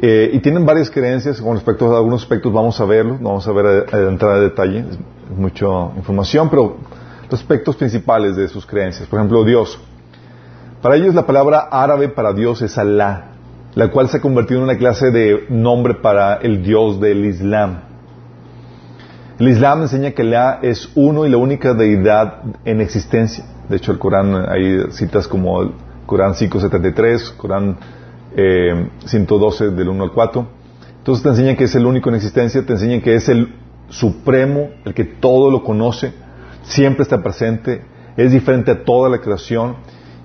Eh, 0.00 0.30
y 0.32 0.40
tienen 0.40 0.66
varias 0.66 0.90
creencias 0.90 1.40
con 1.40 1.54
respecto 1.54 1.92
a 1.92 1.98
algunos 1.98 2.22
aspectos. 2.22 2.52
Vamos 2.52 2.80
a 2.80 2.84
verlo, 2.84 3.18
vamos 3.20 3.46
a 3.46 3.52
ver 3.52 3.86
a, 3.92 3.96
a 3.96 4.08
entrar 4.08 4.32
a 4.32 4.40
detalle 4.40 4.84
mucha 5.36 5.66
información, 5.96 6.48
pero 6.50 6.76
los 7.30 7.40
aspectos 7.40 7.76
principales 7.76 8.36
de 8.36 8.48
sus 8.48 8.64
creencias. 8.66 9.08
Por 9.08 9.18
ejemplo, 9.18 9.44
Dios. 9.44 9.78
Para 10.82 10.96
ellos 10.96 11.14
la 11.14 11.26
palabra 11.26 11.68
árabe 11.70 12.08
para 12.08 12.32
Dios 12.32 12.62
es 12.62 12.78
Alá, 12.78 13.32
la 13.74 13.90
cual 13.90 14.08
se 14.08 14.18
ha 14.18 14.20
convertido 14.20 14.60
en 14.60 14.64
una 14.64 14.78
clase 14.78 15.10
de 15.10 15.46
nombre 15.50 15.94
para 15.94 16.36
el 16.36 16.62
Dios 16.62 17.00
del 17.00 17.24
Islam. 17.24 17.80
El 19.38 19.48
Islam 19.48 19.82
enseña 19.82 20.12
que 20.12 20.22
Alá 20.22 20.60
es 20.62 20.90
uno 20.94 21.26
y 21.26 21.30
la 21.30 21.36
única 21.36 21.74
deidad 21.74 22.42
en 22.64 22.80
existencia. 22.80 23.44
De 23.68 23.76
hecho, 23.76 23.92
el 23.92 23.98
Corán, 23.98 24.34
hay 24.48 24.90
citas 24.90 25.28
como 25.28 25.62
el 25.62 25.72
Corán 26.06 26.34
573, 26.34 27.30
Corán 27.36 27.76
112 29.04 29.64
eh, 29.64 29.70
del 29.70 29.88
1 29.88 30.04
al 30.04 30.12
4. 30.12 30.48
Entonces 30.98 31.22
te 31.22 31.28
enseñan 31.30 31.56
que 31.56 31.64
es 31.64 31.74
el 31.74 31.86
único 31.86 32.08
en 32.08 32.16
existencia, 32.16 32.64
te 32.64 32.72
enseñan 32.72 33.00
que 33.00 33.14
es 33.14 33.28
el 33.28 33.54
supremo, 33.88 34.70
el 34.84 34.94
que 34.94 35.04
todo 35.04 35.50
lo 35.50 35.62
conoce, 35.62 36.12
siempre 36.62 37.02
está 37.02 37.22
presente, 37.22 37.82
es 38.16 38.32
diferente 38.32 38.70
a 38.70 38.84
toda 38.84 39.08
la 39.08 39.20
creación 39.20 39.76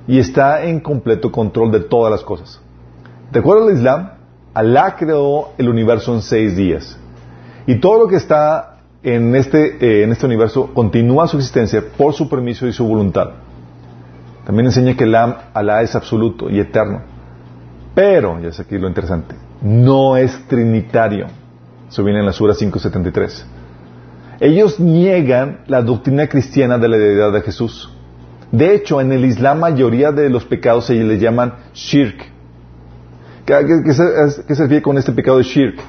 y 0.08 0.20
está 0.20 0.64
en 0.64 0.80
completo 0.80 1.32
control 1.32 1.72
de 1.72 1.80
todas 1.82 2.12
las 2.12 2.24
cosas. 2.24 2.60
De 3.32 3.40
acuerdo 3.40 3.68
al 3.68 3.76
Islam, 3.76 4.12
Alá 4.54 4.96
creó 4.98 5.54
el 5.58 5.70
universo 5.70 6.14
en 6.14 6.22
seis 6.22 6.56
días. 6.56 6.98
Y 7.66 7.80
todo 7.80 8.00
lo 8.00 8.08
que 8.08 8.18
está 8.18 8.82
en 9.02 9.36
este, 9.36 9.78
eh, 9.84 10.04
en 10.04 10.12
este 10.12 10.26
universo 10.26 10.72
continúa 10.74 11.28
su 11.28 11.38
existencia 11.38 11.84
por 11.98 12.14
su 12.14 12.30
permiso 12.30 12.68
y 12.68 12.74
su 12.74 12.86
voluntad. 12.86 13.32
También 14.46 14.68
enseña 14.68 14.96
que 14.96 15.06
Alá 15.06 15.82
es 15.82 15.96
absoluto 15.96 16.50
y 16.50 16.60
eterno. 16.60 17.02
Pero, 17.96 18.40
ya 18.40 18.50
es 18.50 18.60
aquí 18.60 18.78
lo 18.78 18.88
interesante, 18.88 19.36
no 19.62 20.18
es 20.18 20.48
trinitario. 20.48 21.28
Eso 21.90 22.04
viene 22.04 22.20
en 22.20 22.26
la 22.26 22.34
Sura 22.34 22.54
573. 22.56 23.46
Ellos 24.40 24.80
niegan 24.80 25.60
la 25.68 25.82
doctrina 25.82 26.28
cristiana 26.28 26.78
de 26.78 26.88
la 26.88 26.98
deidad 26.98 27.32
de 27.32 27.42
Jesús. 27.42 27.90
De 28.52 28.76
hecho, 28.76 29.02
en 29.02 29.12
el 29.12 29.26
Islam 29.26 29.60
mayoría 29.60 30.12
de 30.12 30.30
los 30.30 30.46
pecados 30.46 30.86
se 30.86 30.94
les 30.94 31.20
llaman 31.20 31.56
shirk. 31.74 32.34
¿Qué, 33.46 33.94
se, 33.94 34.44
refiere 34.48 34.82
con 34.82 34.98
este 34.98 35.12
pecado 35.12 35.40
de 35.40 35.44
shirk? 35.44 35.80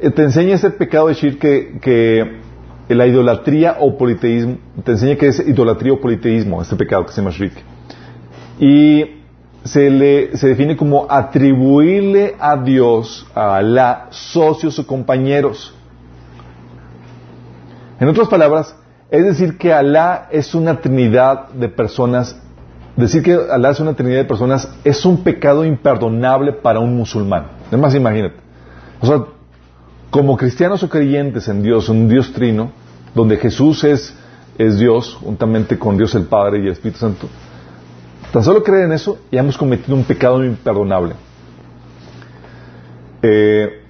Eh, 0.00 0.10
te 0.10 0.24
enseña 0.24 0.56
ese 0.56 0.70
pecado 0.70 1.06
de 1.06 1.14
shirk 1.14 1.38
que, 1.38 2.48
la 2.88 3.06
idolatría 3.06 3.76
o 3.78 3.96
politeísmo, 3.96 4.56
te 4.82 4.92
enseña 4.92 5.16
que 5.16 5.28
es 5.28 5.46
idolatría 5.46 5.92
o 5.92 6.00
politeísmo, 6.00 6.60
este 6.60 6.74
pecado 6.74 7.06
que 7.06 7.12
se 7.12 7.20
llama 7.20 7.30
shirk. 7.30 7.54
Y 8.58 9.04
se, 9.62 9.88
le, 9.88 10.36
se 10.36 10.48
define 10.48 10.76
como 10.76 11.06
atribuirle 11.08 12.34
a 12.40 12.56
Dios, 12.56 13.26
a 13.34 13.56
Alá, 13.56 14.08
socios 14.10 14.78
o 14.78 14.86
compañeros. 14.86 15.77
En 18.00 18.08
otras 18.08 18.28
palabras, 18.28 18.74
es 19.10 19.24
decir 19.24 19.58
que 19.58 19.72
Alá 19.72 20.28
es 20.30 20.54
una 20.54 20.80
trinidad 20.80 21.48
de 21.48 21.68
personas, 21.68 22.40
decir 22.96 23.22
que 23.22 23.34
Alá 23.34 23.70
es 23.70 23.80
una 23.80 23.94
trinidad 23.94 24.18
de 24.18 24.24
personas 24.24 24.68
es 24.84 25.04
un 25.04 25.22
pecado 25.22 25.64
imperdonable 25.64 26.52
para 26.52 26.80
un 26.80 26.96
musulmán. 26.96 27.48
Además, 27.68 27.94
imagínate. 27.94 28.36
O 29.00 29.06
sea, 29.06 29.24
como 30.10 30.36
cristianos 30.36 30.82
o 30.82 30.88
creyentes 30.88 31.48
en 31.48 31.62
Dios, 31.62 31.88
un 31.88 32.08
Dios 32.08 32.32
trino, 32.32 32.70
donde 33.14 33.36
Jesús 33.36 33.84
es, 33.84 34.14
es 34.58 34.78
Dios, 34.78 35.18
juntamente 35.20 35.78
con 35.78 35.96
Dios 35.96 36.14
el 36.14 36.24
Padre 36.24 36.58
y 36.58 36.62
el 36.62 36.72
Espíritu 36.72 36.98
Santo, 36.98 37.28
Tan 38.32 38.44
solo 38.44 38.62
creen 38.62 38.84
en 38.84 38.92
eso 38.92 39.18
y 39.30 39.38
hemos 39.38 39.56
cometido 39.56 39.96
un 39.96 40.04
pecado 40.04 40.44
imperdonable. 40.44 41.14
Eh, 43.22 43.84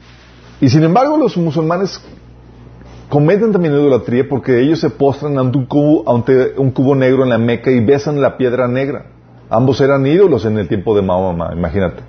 y 0.61 0.69
sin 0.69 0.85
embargo, 0.85 1.17
los 1.17 1.37
musulmanes 1.37 2.01
cometen 3.09 3.53
también 3.53 3.75
idolatría 3.75 4.29
porque 4.29 4.61
ellos 4.61 4.81
se 4.81 4.91
postran 4.91 5.39
ante 5.39 5.59
un, 5.59 5.67
cubo, 5.67 6.11
ante 6.13 6.55
un 6.57 6.71
cubo 6.71 6.95
negro 6.95 7.25
en 7.25 7.31
la 7.31 7.39
Meca 7.39 7.71
y 7.71 7.81
besan 7.81 8.21
la 8.21 8.37
piedra 8.37 8.69
negra. 8.69 9.07
Ambos 9.51 9.81
eran 9.81 10.07
ídolos 10.07 10.45
en 10.45 10.59
el 10.59 10.69
tiempo 10.69 10.95
de 10.95 11.03
Mahoma, 11.03 11.51
imagínate. 11.55 12.03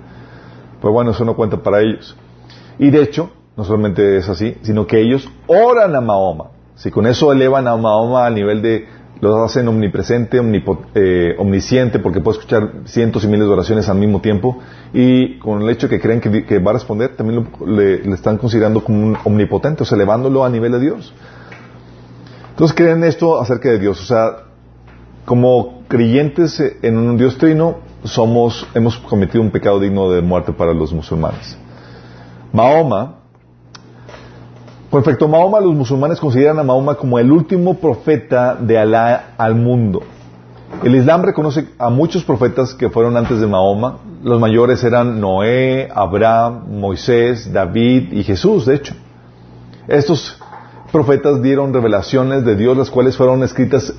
Pues 0.80 0.92
bueno, 0.92 1.12
eso 1.12 1.24
no 1.24 1.34
cuenta 1.34 1.56
para 1.58 1.80
ellos. 1.80 2.16
Y 2.78 2.90
de 2.90 3.02
hecho, 3.02 3.30
no 3.56 3.64
solamente 3.64 4.16
es 4.18 4.28
así, 4.28 4.56
sino 4.62 4.86
que 4.86 5.00
ellos 5.00 5.28
oran 5.46 5.94
a 5.94 6.00
Mahoma. 6.00 6.50
Si 6.74 6.90
con 6.90 7.06
eso 7.06 7.32
elevan 7.32 7.66
a 7.68 7.76
Mahoma 7.76 8.26
al 8.26 8.34
nivel 8.34 8.62
de 8.62 8.86
lo 9.20 9.44
hacen 9.44 9.68
omnipresente, 9.68 10.40
eh, 10.94 11.34
omnisciente, 11.38 11.98
porque 11.98 12.20
puede 12.20 12.38
escuchar 12.38 12.72
cientos 12.86 13.24
y 13.24 13.28
miles 13.28 13.46
de 13.46 13.52
oraciones 13.52 13.88
al 13.88 13.98
mismo 13.98 14.20
tiempo, 14.20 14.58
y 14.92 15.38
con 15.38 15.62
el 15.62 15.68
hecho 15.70 15.88
de 15.88 15.96
que 15.96 16.00
creen 16.00 16.20
que, 16.20 16.58
va 16.58 16.70
a 16.70 16.74
responder, 16.74 17.16
también 17.16 17.46
le, 17.66 18.12
están 18.14 18.38
considerando 18.38 18.82
como 18.82 19.02
un 19.06 19.16
omnipotente, 19.24 19.82
o 19.82 19.86
sea, 19.86 19.96
elevándolo 19.96 20.44
a 20.44 20.48
nivel 20.48 20.72
de 20.72 20.80
Dios. 20.80 21.12
Entonces 22.50 22.76
creen 22.76 23.04
esto 23.04 23.40
acerca 23.40 23.70
de 23.70 23.78
Dios, 23.78 24.00
o 24.00 24.04
sea, 24.04 24.44
como 25.24 25.82
creyentes 25.88 26.60
en 26.82 26.96
un 26.96 27.16
Dios 27.16 27.36
trino, 27.36 27.78
somos, 28.04 28.66
hemos 28.74 28.96
cometido 28.98 29.42
un 29.42 29.50
pecado 29.50 29.78
digno 29.78 30.10
de 30.10 30.22
muerte 30.22 30.52
para 30.52 30.72
los 30.72 30.92
musulmanes. 30.92 31.58
Mahoma, 32.52 33.19
con 34.90 35.30
Mahoma, 35.30 35.60
los 35.60 35.72
musulmanes 35.72 36.18
consideran 36.18 36.58
a 36.58 36.64
Mahoma 36.64 36.96
como 36.96 37.18
el 37.20 37.30
último 37.30 37.74
profeta 37.74 38.56
de 38.56 38.76
Alá 38.76 39.34
al 39.38 39.54
mundo. 39.54 40.02
El 40.82 40.96
Islam 40.96 41.22
reconoce 41.22 41.68
a 41.78 41.90
muchos 41.90 42.24
profetas 42.24 42.74
que 42.74 42.90
fueron 42.90 43.16
antes 43.16 43.40
de 43.40 43.46
Mahoma. 43.46 43.98
Los 44.22 44.40
mayores 44.40 44.82
eran 44.82 45.20
Noé, 45.20 45.88
Abraham, 45.94 46.80
Moisés, 46.80 47.52
David 47.52 48.12
y 48.12 48.24
Jesús, 48.24 48.66
de 48.66 48.74
hecho. 48.76 48.94
Estos 49.86 50.40
profetas 50.90 51.40
dieron 51.40 51.72
revelaciones 51.72 52.44
de 52.44 52.56
Dios, 52.56 52.76
las 52.76 52.90
cuales 52.90 53.16
fueron 53.16 53.44
escritas 53.44 53.94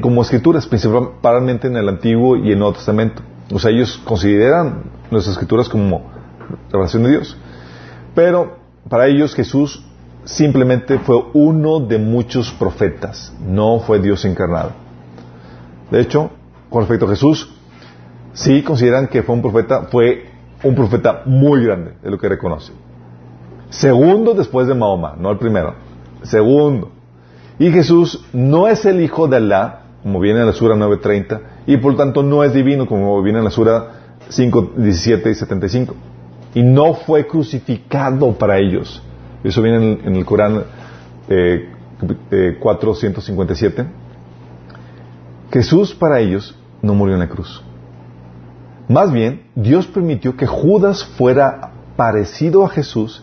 como 0.00 0.22
escrituras, 0.22 0.66
principalmente 0.66 1.66
en 1.66 1.76
el 1.76 1.88
Antiguo 1.88 2.36
y 2.36 2.46
en 2.46 2.52
el 2.52 2.58
Nuevo 2.60 2.74
Testamento. 2.74 3.22
O 3.52 3.58
sea, 3.58 3.72
ellos 3.72 4.00
consideran 4.04 4.84
nuestras 5.10 5.34
escrituras 5.34 5.68
como 5.68 6.02
revelación 6.70 7.02
de 7.02 7.10
Dios. 7.10 7.36
Pero 8.14 8.58
para 8.88 9.08
ellos 9.08 9.34
Jesús 9.34 9.85
simplemente 10.26 10.98
fue 10.98 11.16
uno 11.32 11.80
de 11.80 11.98
muchos 11.98 12.50
profetas, 12.52 13.32
no 13.40 13.78
fue 13.78 14.00
Dios 14.00 14.24
encarnado. 14.24 14.72
De 15.90 16.00
hecho, 16.00 16.30
con 16.68 16.82
respecto 16.82 17.06
a 17.06 17.10
Jesús, 17.10 17.48
sí 18.32 18.62
consideran 18.62 19.06
que 19.06 19.22
fue 19.22 19.36
un 19.36 19.40
profeta, 19.40 19.84
fue 19.84 20.26
un 20.64 20.74
profeta 20.74 21.22
muy 21.26 21.64
grande, 21.64 21.94
es 22.02 22.10
lo 22.10 22.18
que 22.18 22.28
reconoce. 22.28 22.72
Segundo 23.70 24.34
después 24.34 24.66
de 24.66 24.74
Mahoma, 24.74 25.14
no 25.16 25.30
el 25.30 25.38
primero. 25.38 25.74
Segundo. 26.22 26.90
Y 27.58 27.70
Jesús 27.70 28.24
no 28.32 28.68
es 28.68 28.84
el 28.84 29.00
hijo 29.00 29.28
de 29.28 29.36
Alá, 29.36 29.82
como 30.02 30.18
viene 30.20 30.40
en 30.40 30.46
la 30.46 30.52
Sura 30.52 30.74
9.30, 30.74 31.40
y 31.66 31.76
por 31.76 31.96
tanto 31.96 32.22
no 32.22 32.42
es 32.42 32.52
divino, 32.52 32.86
como 32.86 33.22
viene 33.22 33.38
en 33.38 33.44
la 33.44 33.50
Sura 33.50 34.18
5.17 34.28 35.30
y 35.30 35.34
75. 35.34 35.94
Y 36.54 36.62
no 36.62 36.94
fue 36.94 37.26
crucificado 37.26 38.32
para 38.32 38.58
ellos. 38.58 39.02
Eso 39.46 39.62
viene 39.62 40.00
en, 40.04 40.16
el 40.16 40.24
Corán 40.24 40.64
eh, 41.28 41.68
457. 42.60 43.82
Eh, 43.82 43.86
Jesús 45.52 45.94
para 45.94 46.18
ellos 46.18 46.58
no 46.82 46.94
murió 46.94 47.14
en 47.14 47.20
la 47.20 47.28
cruz. 47.28 47.62
Más 48.88 49.12
bien, 49.12 49.46
Dios 49.54 49.86
permitió 49.86 50.36
que 50.36 50.46
Judas 50.46 51.04
fuera 51.04 51.70
parecido 51.96 52.64
a 52.64 52.68
Jesús 52.68 53.22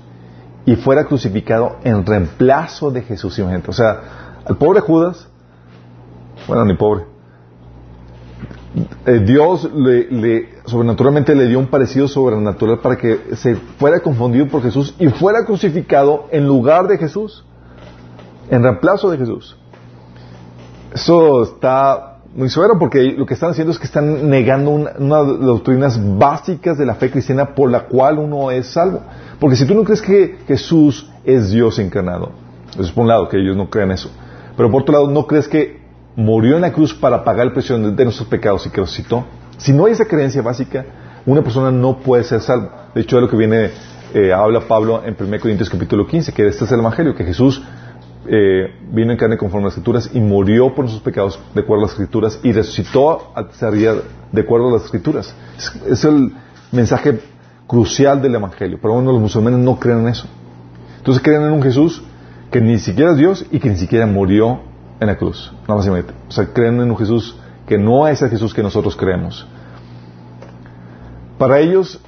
y 0.65 0.75
fuera 0.75 1.05
crucificado 1.05 1.77
en 1.83 2.05
reemplazo 2.05 2.89
de 2.89 3.01
Jesús. 3.01 3.37
O 3.67 3.73
sea, 3.73 4.01
al 4.45 4.57
pobre 4.57 4.79
Judas, 4.79 5.27
bueno, 6.47 6.63
ni 6.65 6.75
pobre, 6.75 7.03
eh, 9.05 9.19
Dios 9.25 9.69
le, 9.73 10.52
sobrenaturalmente 10.65 11.35
le 11.35 11.47
dio 11.47 11.59
un 11.59 11.67
parecido 11.67 12.07
sobrenatural 12.07 12.79
para 12.79 12.97
que 12.97 13.35
se 13.35 13.55
fuera 13.55 13.99
confundido 13.99 14.47
por 14.47 14.61
Jesús 14.61 14.95
y 14.97 15.07
fuera 15.07 15.45
crucificado 15.45 16.27
en 16.31 16.47
lugar 16.47 16.87
de 16.87 16.97
Jesús, 16.97 17.43
en 18.49 18.63
reemplazo 18.63 19.11
de 19.11 19.17
Jesús. 19.17 19.57
Eso 20.93 21.43
está 21.43 22.17
muy 22.35 22.49
severo 22.49 22.79
porque 22.79 23.03
lo 23.03 23.25
que 23.25 23.33
están 23.33 23.51
haciendo 23.51 23.71
es 23.71 23.79
que 23.79 23.85
están 23.85 24.29
negando 24.29 24.71
una, 24.71 24.91
de 24.91 25.33
las 25.33 25.39
doctrinas 25.39 25.99
básicas 26.17 26.77
de 26.77 26.85
la 26.85 26.95
fe 26.95 27.11
cristiana 27.11 27.53
por 27.53 27.69
la 27.69 27.85
cual 27.85 28.19
uno 28.19 28.49
es 28.51 28.67
salvo. 28.67 29.01
Porque 29.39 29.55
si 29.55 29.65
tú 29.65 29.75
no 29.75 29.83
crees 29.83 30.01
que 30.01 30.37
Jesús 30.47 31.09
es 31.25 31.51
Dios 31.51 31.77
encarnado, 31.79 32.31
eso 32.71 32.83
es 32.83 32.91
por 32.91 33.03
un 33.03 33.09
lado, 33.09 33.27
que 33.27 33.37
ellos 33.37 33.57
no 33.57 33.69
crean 33.69 33.91
eso, 33.91 34.09
pero 34.55 34.71
por 34.71 34.83
otro 34.83 34.93
lado 34.93 35.07
no 35.09 35.27
crees 35.27 35.47
que 35.47 35.81
murió 36.15 36.55
en 36.55 36.61
la 36.61 36.71
cruz 36.71 36.93
para 36.93 37.23
pagar 37.23 37.47
el 37.47 37.53
precio 37.53 37.77
de 37.77 38.03
nuestros 38.03 38.27
pecados 38.27 38.65
y 38.65 38.69
que 38.69 38.81
resucitó. 38.81 39.25
Si 39.57 39.73
no 39.73 39.85
hay 39.85 39.93
esa 39.93 40.05
creencia 40.05 40.41
básica, 40.41 40.85
una 41.25 41.41
persona 41.41 41.71
no 41.71 41.97
puede 41.97 42.23
ser 42.23 42.41
salva. 42.41 42.89
De 42.93 43.01
hecho, 43.01 43.17
es 43.17 43.23
lo 43.23 43.29
que 43.29 43.37
viene, 43.37 43.71
eh, 44.13 44.33
habla 44.33 44.61
Pablo 44.61 45.01
en 45.05 45.15
1 45.19 45.39
Corintios 45.39 45.69
capítulo 45.69 46.05
15, 46.05 46.33
que 46.33 46.47
este 46.47 46.65
es 46.65 46.71
el 46.71 46.79
Evangelio, 46.79 47.15
que 47.15 47.23
Jesús 47.23 47.61
eh, 48.25 48.75
vino 48.89 49.11
en 49.11 49.17
carne 49.17 49.37
conforme 49.37 49.65
a 49.65 49.67
las 49.67 49.73
Escrituras 49.73 50.09
y 50.13 50.19
murió 50.19 50.73
por 50.73 50.85
nuestros 50.85 51.03
pecados 51.03 51.39
de 51.53 51.61
acuerdo 51.61 51.83
a 51.83 51.87
las 51.87 51.91
Escrituras 51.91 52.39
y 52.41 52.53
resucitó 52.53 53.33
a 53.35 53.43
de 54.31 54.41
acuerdo 54.41 54.69
a 54.69 54.73
las 54.73 54.85
Escrituras. 54.85 55.35
Es, 55.87 56.05
el 56.05 56.31
mensaje 56.71 57.19
crucial 57.67 58.21
del 58.21 58.35
Evangelio. 58.35 58.79
Pero 58.81 58.95
bueno, 58.95 59.11
los 59.11 59.21
musulmanes 59.21 59.59
no 59.59 59.77
creen 59.79 59.99
en 59.99 60.07
eso. 60.09 60.27
Entonces 60.97 61.21
creen 61.21 61.43
en 61.43 61.51
un 61.51 61.61
Jesús 61.61 62.01
que 62.49 62.61
ni 62.61 62.77
siquiera 62.77 63.11
es 63.11 63.17
Dios 63.17 63.45
y 63.51 63.59
que 63.59 63.69
ni 63.69 63.75
siquiera 63.75 64.05
murió 64.05 64.61
en 64.99 65.07
la 65.07 65.17
cruz. 65.17 65.51
Nada 65.67 65.75
más 65.75 65.87
O 65.87 66.31
sea, 66.31 66.45
creen 66.53 66.79
en 66.79 66.91
un 66.91 66.97
Jesús 66.97 67.35
no 67.77 68.07
es 68.07 68.21
el 68.21 68.29
Jesús 68.29 68.53
que 68.53 68.63
nosotros 68.63 68.95
creemos. 68.95 69.45
Para 71.37 71.59
ellos, 71.59 71.99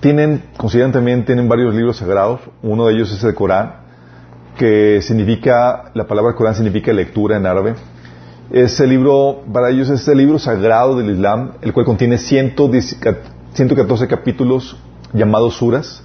tienen, 0.00 0.42
consideran 0.56 0.92
también, 0.92 1.24
tienen 1.24 1.48
varios 1.48 1.74
libros 1.74 1.96
sagrados. 1.98 2.40
Uno 2.62 2.86
de 2.86 2.94
ellos 2.94 3.12
es 3.12 3.22
el 3.24 3.34
Corán, 3.34 3.74
que 4.56 5.00
significa, 5.02 5.90
la 5.94 6.06
palabra 6.06 6.34
Corán 6.34 6.54
significa 6.54 6.92
lectura 6.92 7.36
en 7.36 7.46
árabe. 7.46 7.74
Ese 8.50 8.86
libro, 8.86 9.42
para 9.52 9.70
ellos 9.70 9.88
es 9.90 10.06
el 10.08 10.18
libro 10.18 10.38
sagrado 10.38 10.96
del 10.96 11.10
Islam, 11.10 11.52
el 11.62 11.72
cual 11.72 11.86
contiene 11.86 12.18
114 12.18 14.08
capítulos 14.08 14.76
llamados 15.12 15.56
suras 15.56 16.02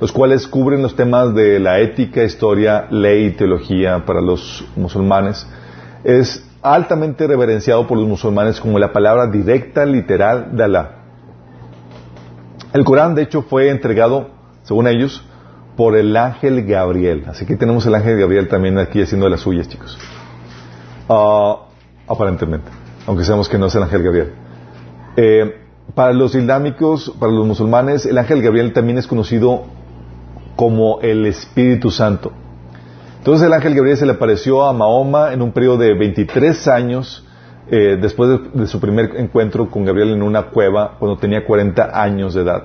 los 0.00 0.12
cuales 0.12 0.46
cubren 0.46 0.82
los 0.82 0.96
temas 0.96 1.34
de 1.34 1.60
la 1.60 1.78
ética, 1.80 2.24
historia, 2.24 2.88
ley 2.90 3.26
y 3.26 3.30
teología 3.32 4.04
para 4.06 4.22
los 4.22 4.64
musulmanes. 4.74 5.46
Es 6.02 6.42
altamente 6.62 7.26
reverenciado 7.26 7.86
por 7.86 7.98
los 7.98 8.06
musulmanes 8.06 8.60
como 8.60 8.78
la 8.78 8.92
palabra 8.92 9.26
directa, 9.26 9.84
literal 9.84 10.56
de 10.56 10.64
Alá. 10.64 10.90
El 12.72 12.84
Corán, 12.84 13.14
de 13.14 13.22
hecho, 13.22 13.42
fue 13.42 13.70
entregado, 13.70 14.30
según 14.62 14.86
ellos, 14.86 15.24
por 15.76 15.96
el 15.96 16.16
ángel 16.16 16.64
Gabriel. 16.64 17.24
Así 17.26 17.46
que 17.46 17.56
tenemos 17.56 17.86
el 17.86 17.94
ángel 17.94 18.18
Gabriel 18.18 18.48
también 18.48 18.78
aquí 18.78 19.02
haciendo 19.02 19.28
las 19.28 19.40
suyas, 19.40 19.68
chicos. 19.68 19.98
Ah, 21.08 21.56
aparentemente, 22.06 22.70
aunque 23.06 23.24
sabemos 23.24 23.48
que 23.48 23.58
no 23.58 23.66
es 23.66 23.74
el 23.74 23.82
ángel 23.82 24.02
Gabriel. 24.02 24.32
Eh, 25.16 25.56
para 25.94 26.12
los 26.12 26.34
islámicos, 26.34 27.12
para 27.18 27.32
los 27.32 27.46
musulmanes, 27.46 28.06
el 28.06 28.18
ángel 28.18 28.42
Gabriel 28.42 28.72
también 28.72 28.98
es 28.98 29.06
conocido 29.06 29.64
como 30.54 31.00
el 31.00 31.26
Espíritu 31.26 31.90
Santo. 31.90 32.32
Entonces 33.20 33.46
el 33.46 33.52
ángel 33.52 33.74
Gabriel 33.74 33.98
se 33.98 34.06
le 34.06 34.12
apareció 34.12 34.64
a 34.64 34.72
Mahoma 34.72 35.34
en 35.34 35.42
un 35.42 35.52
periodo 35.52 35.76
de 35.76 35.92
23 35.92 36.68
años 36.68 37.22
eh, 37.70 37.98
después 38.00 38.40
de, 38.54 38.66
su 38.66 38.80
primer 38.80 39.14
encuentro 39.16 39.70
con 39.70 39.84
Gabriel 39.84 40.12
en 40.12 40.22
una 40.22 40.44
cueva 40.44 40.96
cuando 40.98 41.18
tenía 41.18 41.44
40 41.44 42.02
años 42.02 42.32
de 42.32 42.40
edad. 42.40 42.62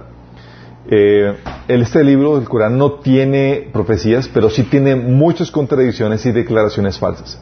Eh, 0.90 1.36
este 1.68 2.06
libro, 2.06 2.38
el 2.38 2.48
Corán, 2.48 2.78
no 2.78 2.94
tiene 2.94 3.68
profecías, 3.74 4.30
pero 4.30 4.50
sí 4.50 4.64
tiene 4.64 4.96
muchas 4.96 5.52
contradicciones 5.52 6.26
y 6.26 6.32
declaraciones 6.32 6.98
falsas. 7.00 7.38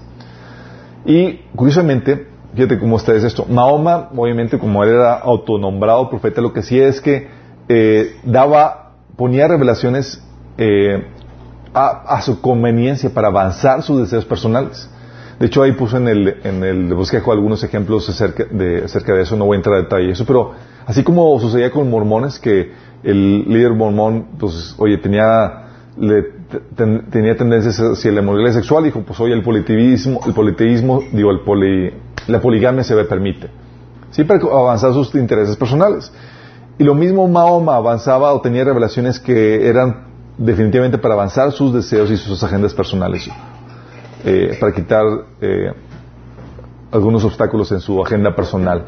Y 1.05 1.33
curiosamente, 1.55 2.29
fíjate 2.55 2.79
cómo 2.79 2.97
está 2.97 3.13
esto. 3.13 3.45
Mahoma, 3.47 4.09
obviamente, 4.15 4.57
como 4.57 4.83
él 4.83 4.89
era 4.89 5.19
autonombrado 5.19 6.09
profeta, 6.09 6.41
lo 6.41 6.51
que 6.51 6.61
hacía 6.61 6.87
es 6.87 6.99
que 6.99 7.27
eh, 7.69 8.15
daba, 8.23 8.93
ponía 9.15 9.47
revelaciones 9.47 10.19
a, 11.73 12.21
su 12.21 12.39
conveniencia 12.41 13.09
para 13.09 13.27
avanzar 13.27 13.81
sus 13.81 13.99
deseos 13.99 14.25
personales. 14.25 14.89
De 15.39 15.47
hecho, 15.47 15.63
ahí 15.63 15.71
puse 15.73 15.97
en 15.97 16.07
el, 16.07 16.93
bosquejo 16.93 17.31
algunos 17.31 17.63
ejemplos 17.63 18.07
acerca 18.07 18.45
de, 18.45 18.83
acerca 18.85 19.13
de 19.13 19.23
eso, 19.23 19.35
no 19.35 19.45
voy 19.45 19.55
a 19.55 19.57
entrar 19.57 19.75
a 19.75 19.79
detalle 19.79 20.11
eso, 20.11 20.25
pero 20.25 20.51
así 20.85 21.03
como 21.03 21.39
sucedía 21.39 21.71
con 21.71 21.89
mormones, 21.89 22.39
que 22.39 22.71
el 23.03 23.43
líder 23.49 23.73
mormón, 23.73 24.27
pues, 24.39 24.75
oye, 24.77 24.97
tenía, 24.99 25.63
tenía 27.11 27.35
tendencias 27.35 27.79
hacia 27.79 28.11
la 28.11 28.21
moralidad 28.21 28.53
sexual, 28.53 28.83
dijo, 28.83 29.01
pues, 29.01 29.19
oye, 29.19 29.33
el 29.33 29.43
politeísmo, 29.43 30.21
el 30.25 30.33
politeísmo, 30.33 31.01
digo, 31.11 31.31
el 31.31 31.41
poli, 31.41 31.91
la 32.27 32.39
poligamia 32.39 32.83
se 32.83 32.95
le 32.95 33.05
permite. 33.05 33.49
Sí, 34.11 34.23
para 34.23 34.39
avanzar 34.39 34.93
sus 34.93 35.13
intereses 35.15 35.57
personales. 35.57 36.13
Y 36.77 36.83
lo 36.83 36.93
mismo 36.93 37.27
Mahoma 37.27 37.75
avanzaba 37.75 38.31
o 38.33 38.41
tenía 38.41 38.63
revelaciones 38.63 39.19
que 39.19 39.67
eran 39.67 40.12
definitivamente 40.37 40.97
para 40.97 41.13
avanzar 41.13 41.51
sus 41.51 41.73
deseos 41.73 42.09
y 42.11 42.17
sus 42.17 42.41
agendas 42.43 42.73
personales, 42.73 43.29
eh, 44.25 44.57
para 44.59 44.73
quitar 44.73 45.03
eh, 45.41 45.71
algunos 46.91 47.23
obstáculos 47.23 47.71
en 47.71 47.79
su 47.79 48.01
agenda 48.01 48.35
personal. 48.35 48.85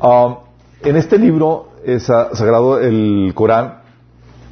Um, 0.00 0.36
en 0.82 0.96
este 0.96 1.18
libro 1.18 1.70
sagrado, 1.98 2.80
el 2.80 3.32
Corán, 3.34 3.82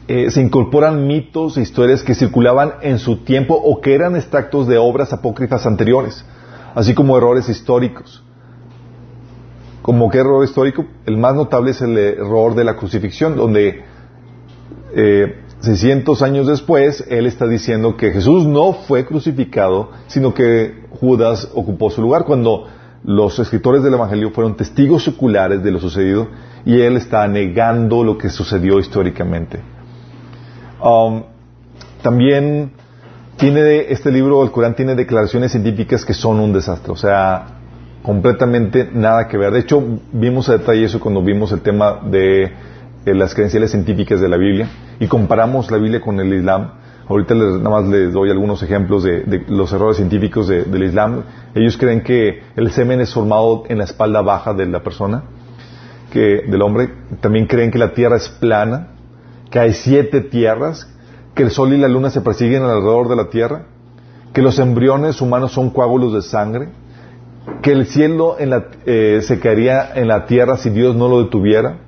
eh, 0.09 0.31
se 0.31 0.41
incorporan 0.41 1.07
mitos 1.07 1.57
e 1.57 1.62
historias 1.62 2.03
que 2.03 2.15
circulaban 2.15 2.75
en 2.83 2.99
su 2.99 3.19
tiempo 3.19 3.55
o 3.55 3.81
que 3.81 3.95
eran 3.95 4.15
extractos 4.15 4.67
de 4.69 4.79
obras 4.79 5.12
apócrifas 5.12 5.67
anteriores, 5.67 6.25
así 6.75 6.95
como 6.95 7.17
errores 7.17 7.49
históricos. 7.49 8.23
Como 9.83 10.09
qué 10.11 10.19
error 10.19 10.45
histórico, 10.45 10.85
el 11.07 11.17
más 11.17 11.35
notable 11.35 11.73
es 11.73 11.81
el 11.83 11.97
error 11.97 12.55
de 12.55 12.65
la 12.65 12.75
crucifixión, 12.75 13.37
donde 13.37 13.85
600 15.61 16.23
años 16.23 16.47
después, 16.47 17.05
él 17.09 17.27
está 17.27 17.47
diciendo 17.47 17.97
que 17.97 18.11
Jesús 18.12 18.47
no 18.47 18.73
fue 18.73 19.07
crucificado, 19.07 19.90
sino 20.07 20.35
que 20.35 20.85
Judas 21.01 21.49
ocupó 21.55 21.90
su 21.90 22.03
lugar 22.03 22.25
cuando 22.25 22.69
los 23.05 23.38
escritores 23.38 23.83
del 23.83 23.95
Evangelio 23.95 24.31
fueron 24.31 24.57
testigos 24.57 25.07
oculares 25.09 25.62
de 25.62 25.71
lo 25.71 25.81
sucedido 25.81 26.29
y 26.64 26.81
él 26.81 26.97
está 26.97 27.27
negando 27.29 28.05
lo 28.05 28.19
que 28.19 28.29
sucedió 28.29 28.79
históricamente. 28.79 29.61
Um, 30.83 31.23
también 32.03 32.73
tiene 33.37 33.92
este 33.92 34.11
libro, 34.11 34.42
el 34.42 34.51
Corán, 34.51 34.75
tiene 34.75 34.95
declaraciones 34.95 35.53
científicas 35.53 36.05
que 36.05 36.14
son 36.14 36.40
un 36.40 36.53
desastre. 36.53 36.92
O 36.92 36.97
sea, 36.97 37.47
completamente 38.03 38.88
nada 38.92 39.29
que 39.29 39.37
ver. 39.37 39.53
De 39.53 39.61
hecho, 39.61 39.83
vimos 40.12 40.49
a 40.49 40.59
detalle 40.59 40.85
eso 40.85 41.01
cuando 41.01 41.23
vimos 41.23 41.53
el 41.53 41.61
tema 41.61 42.01
de, 42.05 42.53
las 43.14 43.35
credenciales 43.35 43.71
científicas 43.71 44.21
de 44.21 44.29
la 44.29 44.37
Biblia 44.37 44.69
y 44.99 45.07
comparamos 45.07 45.71
la 45.71 45.79
Biblia 45.79 46.01
con 46.01 46.19
el 46.19 46.33
Islam. 46.35 46.73
Ahorita 47.09 47.35
les, 47.35 47.55
nada 47.59 47.71
más 47.71 47.88
les 47.88 48.12
doy 48.12 48.31
algunos 48.31 48.62
ejemplos 48.62 49.05
de, 49.05 49.45
los 49.49 49.73
errores 49.73 49.97
científicos 49.97 50.49
del 50.49 50.83
Islam. 50.83 51.23
Ellos 51.55 51.77
creen 51.77 52.03
que 52.03 52.42
el 52.57 52.71
semen 52.73 53.01
es 53.01 53.14
formado 53.14 53.62
en 53.69 53.79
la 53.79 53.85
espalda 53.85 54.23
baja 54.23 54.55
de 54.55 54.66
la 54.66 54.83
persona, 54.83 55.23
que 56.11 56.42
del 56.49 56.61
hombre. 56.62 56.90
También 57.21 57.47
creen 57.47 57.71
que 57.71 57.79
la 57.79 57.92
tierra 57.95 58.16
es 58.16 58.29
plana, 58.29 58.88
que 59.51 59.61
hay 59.61 59.73
siete 59.73 60.21
tierras, 60.21 60.92
que 61.35 61.45
el 61.45 61.51
sol 61.51 61.73
y 61.73 61.79
la 61.79 61.87
luna 61.87 62.11
se 62.11 62.23
persiguen 62.23 62.62
alrededor 62.62 63.09
de 63.09 63.16
la 63.16 63.31
tierra, 63.31 63.66
que 64.33 64.42
los 64.42 64.59
embriones 64.59 65.21
humanos 65.21 65.53
son 65.53 65.71
coágulos 65.71 66.12
de 66.12 66.23
sangre, 66.23 66.71
que 67.62 67.71
el 67.71 67.87
cielo 67.87 68.37
eh, 68.38 69.21
se 69.23 69.38
caería 69.38 69.92
en 69.95 70.09
la 70.09 70.27
tierra 70.27 70.57
si 70.57 70.71
Dios 70.71 70.97
no 70.97 71.09
lo 71.09 71.23
detuviera, 71.23 71.86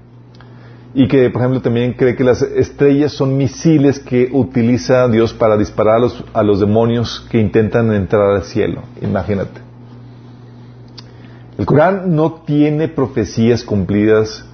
y 0.94 1.06
que, 1.06 1.28
por 1.30 1.42
ejemplo, 1.42 1.60
también 1.60 1.92
cree 1.92 2.16
que 2.16 2.24
las 2.24 2.42
estrellas 2.42 3.12
son 3.12 3.36
misiles 3.36 3.98
que 3.98 4.30
utiliza 4.32 5.06
Dios 5.08 5.34
para 5.34 5.56
disparar 5.56 5.96
a 5.96 5.98
los, 5.98 6.24
a 6.32 6.42
los 6.42 6.60
demonios 6.60 7.26
que 7.30 7.38
intentan 7.38 7.92
entrar 7.92 8.30
al 8.36 8.42
cielo. 8.44 8.82
Imagínate. 9.02 9.60
El 11.58 11.66
Corán 11.66 12.14
no 12.14 12.34
tiene 12.46 12.88
profecías 12.88 13.64
cumplidas 13.64 14.44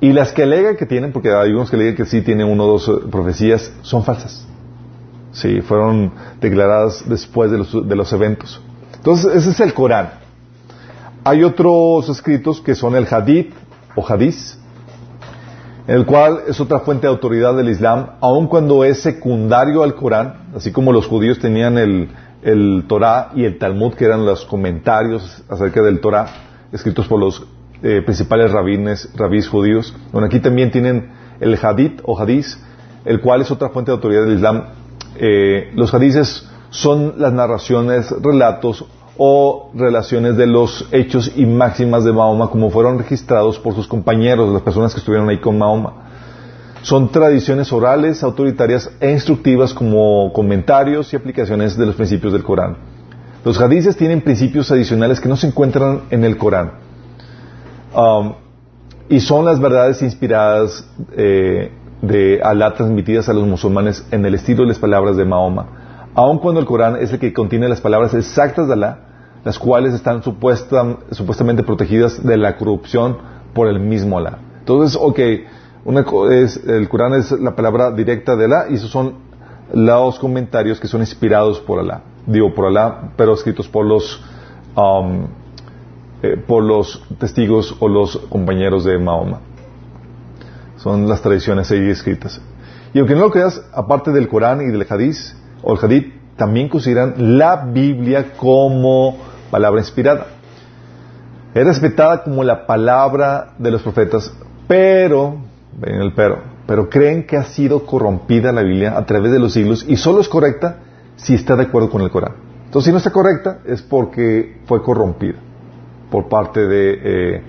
y 0.00 0.12
las 0.12 0.32
que 0.32 0.42
alega 0.42 0.76
que 0.76 0.86
tienen, 0.86 1.12
porque 1.12 1.32
hay 1.32 1.50
unos 1.50 1.70
que 1.70 1.76
alegan 1.76 1.96
que 1.96 2.04
sí 2.04 2.20
tienen 2.20 2.46
uno 2.48 2.64
o 2.64 2.78
dos 2.78 2.88
eh, 2.88 3.06
profecías, 3.10 3.72
son 3.82 4.04
falsas. 4.04 4.46
Sí, 5.32 5.60
fueron 5.60 6.12
declaradas 6.40 7.04
después 7.08 7.50
de 7.50 7.58
los, 7.58 7.88
de 7.88 7.96
los 7.96 8.12
eventos. 8.12 8.60
Entonces, 8.96 9.34
ese 9.34 9.50
es 9.50 9.60
el 9.60 9.74
Corán. 9.74 10.10
Hay 11.24 11.44
otros 11.44 12.08
escritos 12.08 12.60
que 12.60 12.74
son 12.74 12.96
el 12.96 13.06
Hadith 13.10 13.52
o 13.94 14.06
Hadith, 14.06 14.57
el 15.88 16.04
cual 16.04 16.42
es 16.46 16.60
otra 16.60 16.80
fuente 16.80 17.06
de 17.06 17.12
autoridad 17.12 17.56
del 17.56 17.70
Islam, 17.70 18.10
aun 18.20 18.46
cuando 18.46 18.84
es 18.84 19.00
secundario 19.00 19.82
al 19.82 19.94
Corán, 19.94 20.50
así 20.54 20.70
como 20.70 20.92
los 20.92 21.06
judíos 21.06 21.38
tenían 21.38 21.78
el, 21.78 22.10
el 22.42 22.84
Torah 22.86 23.30
y 23.34 23.44
el 23.44 23.58
Talmud, 23.58 23.94
que 23.94 24.04
eran 24.04 24.26
los 24.26 24.44
comentarios 24.44 25.42
acerca 25.48 25.80
del 25.80 26.00
Torah, 26.00 26.26
escritos 26.72 27.08
por 27.08 27.18
los 27.18 27.42
eh, 27.82 28.02
principales 28.04 28.52
rabines, 28.52 29.08
rabís 29.16 29.48
judíos. 29.48 29.96
Bueno, 30.12 30.26
aquí 30.26 30.40
también 30.40 30.70
tienen 30.70 31.10
el 31.40 31.58
hadith 31.60 32.02
o 32.04 32.20
hadith, 32.20 32.46
el 33.06 33.22
cual 33.22 33.40
es 33.40 33.50
otra 33.50 33.70
fuente 33.70 33.90
de 33.90 33.94
autoridad 33.94 34.24
del 34.24 34.34
Islam. 34.34 34.64
Eh, 35.16 35.70
los 35.74 35.94
hadiths 35.94 36.46
son 36.68 37.14
las 37.16 37.32
narraciones, 37.32 38.10
relatos 38.20 38.84
o 39.18 39.70
relaciones 39.74 40.36
de 40.36 40.46
los 40.46 40.88
hechos 40.92 41.32
y 41.34 41.44
máximas 41.44 42.04
de 42.04 42.12
Mahoma 42.12 42.48
como 42.48 42.70
fueron 42.70 42.98
registrados 42.98 43.58
por 43.58 43.74
sus 43.74 43.88
compañeros, 43.88 44.52
las 44.52 44.62
personas 44.62 44.94
que 44.94 45.00
estuvieron 45.00 45.28
ahí 45.28 45.38
con 45.38 45.58
Mahoma. 45.58 45.92
Son 46.82 47.10
tradiciones 47.10 47.72
orales, 47.72 48.22
autoritarias 48.22 48.88
e 49.00 49.10
instructivas 49.10 49.74
como 49.74 50.32
comentarios 50.32 51.12
y 51.12 51.16
aplicaciones 51.16 51.76
de 51.76 51.84
los 51.84 51.96
principios 51.96 52.32
del 52.32 52.44
Corán. 52.44 52.76
Los 53.44 53.60
hadiths 53.60 53.96
tienen 53.96 54.20
principios 54.20 54.70
adicionales 54.70 55.20
que 55.20 55.28
no 55.28 55.36
se 55.36 55.48
encuentran 55.48 56.02
en 56.10 56.24
el 56.24 56.36
Corán. 56.36 56.72
Um, 57.92 58.34
y 59.08 59.18
son 59.18 59.44
las 59.44 59.58
verdades 59.58 60.00
inspiradas 60.02 60.88
eh, 61.16 61.72
de 62.02 62.40
Alá 62.42 62.74
transmitidas 62.74 63.28
a 63.28 63.32
los 63.32 63.46
musulmanes 63.46 64.06
en 64.12 64.24
el 64.24 64.34
estilo 64.34 64.62
de 64.62 64.68
las 64.68 64.78
palabras 64.78 65.16
de 65.16 65.24
Mahoma. 65.24 66.10
Aun 66.14 66.38
cuando 66.38 66.60
el 66.60 66.66
Corán 66.66 66.96
es 66.96 67.12
el 67.12 67.18
que 67.18 67.32
contiene 67.32 67.68
las 67.68 67.80
palabras 67.80 68.14
exactas 68.14 68.68
de 68.68 68.74
Alá, 68.74 69.07
las 69.48 69.58
cuales 69.58 69.94
están 69.94 70.22
supuestamente 70.22 71.62
protegidas 71.62 72.22
de 72.22 72.36
la 72.36 72.58
corrupción 72.58 73.16
por 73.54 73.66
el 73.66 73.80
mismo 73.80 74.18
Alá. 74.18 74.40
Entonces, 74.58 75.00
ok, 75.00 75.18
una 75.86 76.04
es, 76.32 76.62
el 76.66 76.86
Corán 76.90 77.14
es 77.14 77.32
la 77.32 77.56
palabra 77.56 77.90
directa 77.90 78.36
de 78.36 78.44
Alá 78.44 78.66
y 78.68 78.74
esos 78.74 78.90
son 78.90 79.14
los 79.72 80.18
comentarios 80.18 80.78
que 80.78 80.86
son 80.86 81.00
inspirados 81.00 81.60
por 81.60 81.80
Alá. 81.80 82.02
Digo 82.26 82.52
por 82.52 82.66
Alá, 82.66 83.12
pero 83.16 83.32
escritos 83.32 83.66
por 83.68 83.86
los 83.86 84.22
um, 84.76 85.28
eh, 86.22 86.36
por 86.46 86.62
los 86.62 87.02
testigos 87.18 87.74
o 87.80 87.88
los 87.88 88.18
compañeros 88.28 88.84
de 88.84 88.98
Mahoma. 88.98 89.40
Son 90.76 91.08
las 91.08 91.22
tradiciones 91.22 91.70
ahí 91.70 91.88
escritas. 91.88 92.38
Y 92.92 92.98
aunque 92.98 93.14
no 93.14 93.22
lo 93.22 93.30
creas, 93.30 93.64
aparte 93.72 94.12
del 94.12 94.28
Corán 94.28 94.60
y 94.60 94.66
del 94.66 94.86
Hadith, 94.86 95.16
o 95.62 95.72
el 95.72 95.78
Hadith, 95.82 96.36
también 96.36 96.68
consideran 96.68 97.38
la 97.38 97.64
Biblia 97.64 98.34
como 98.36 99.16
palabra 99.50 99.80
inspirada. 99.80 100.26
Es 101.54 101.64
respetada 101.64 102.22
como 102.22 102.44
la 102.44 102.66
palabra 102.66 103.54
de 103.58 103.70
los 103.70 103.82
profetas, 103.82 104.32
pero, 104.66 105.36
ven 105.78 105.94
el 105.96 106.12
pero, 106.12 106.38
pero 106.66 106.88
creen 106.88 107.26
que 107.26 107.36
ha 107.36 107.44
sido 107.44 107.86
corrompida 107.86 108.52
la 108.52 108.62
Biblia 108.62 108.96
a 108.96 109.06
través 109.06 109.32
de 109.32 109.38
los 109.38 109.52
siglos 109.52 109.84
y 109.88 109.96
solo 109.96 110.20
es 110.20 110.28
correcta 110.28 110.78
si 111.16 111.34
está 111.34 111.56
de 111.56 111.64
acuerdo 111.64 111.90
con 111.90 112.02
el 112.02 112.10
Corán. 112.10 112.34
Entonces, 112.66 112.86
si 112.86 112.92
no 112.92 112.98
está 112.98 113.10
correcta, 113.10 113.60
es 113.64 113.82
porque 113.82 114.60
fue 114.66 114.82
corrompida 114.82 115.38
por 116.10 116.28
parte 116.28 116.66
de 116.66 116.98
eh, 117.02 117.42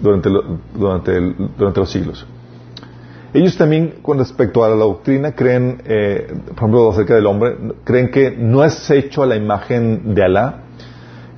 durante, 0.00 0.30
durante, 0.74 1.34
durante, 1.56 1.80
los 1.80 1.90
siglos. 1.90 2.26
Ellos 3.32 3.56
también, 3.56 3.96
con 4.00 4.18
respecto 4.18 4.64
a 4.64 4.68
la 4.68 4.76
doctrina, 4.76 5.32
creen, 5.32 5.82
eh, 5.84 6.32
por 6.46 6.56
ejemplo, 6.56 6.90
acerca 6.90 7.14
del 7.16 7.26
hombre, 7.26 7.56
creen 7.82 8.10
que 8.10 8.30
no 8.30 8.64
es 8.64 8.88
hecho 8.90 9.24
a 9.24 9.26
la 9.26 9.34
imagen 9.34 10.14
de 10.14 10.24
Alá, 10.24 10.63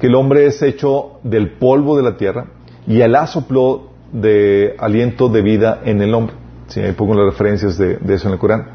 el 0.07 0.15
hombre 0.15 0.47
es 0.47 0.63
hecho 0.63 1.21
del 1.23 1.53
polvo 1.53 1.97
de 1.97 2.03
la 2.03 2.17
tierra 2.17 2.47
y 2.87 3.03
Alá 3.03 3.27
sopló 3.27 3.91
de 4.13 4.77
aliento 4.79 5.29
de 5.29 5.43
vida 5.43 5.81
en 5.85 6.01
el 6.01 6.15
hombre. 6.15 6.35
Sí, 6.69 6.81
ahí 6.81 6.93
pongo 6.93 7.15
las 7.15 7.27
referencias 7.27 7.79
de, 7.79 7.97
de 7.97 8.15
eso 8.15 8.29
en 8.29 8.35
el 8.35 8.39
Corán. 8.39 8.67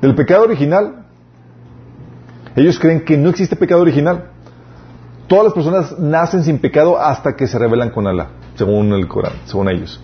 Del 0.00 0.14
pecado 0.14 0.44
original, 0.44 1.06
ellos 2.56 2.78
creen 2.78 3.04
que 3.04 3.16
no 3.16 3.30
existe 3.30 3.56
pecado 3.56 3.82
original, 3.82 4.30
todas 5.26 5.44
las 5.44 5.54
personas 5.54 5.98
nacen 5.98 6.42
sin 6.42 6.58
pecado 6.58 7.00
hasta 7.00 7.36
que 7.36 7.46
se 7.46 7.58
rebelan 7.58 7.90
con 7.90 8.06
Alá, 8.06 8.30
según 8.56 8.92
el 8.92 9.06
Corán, 9.06 9.34
según 9.44 9.68
ellos. 9.68 10.00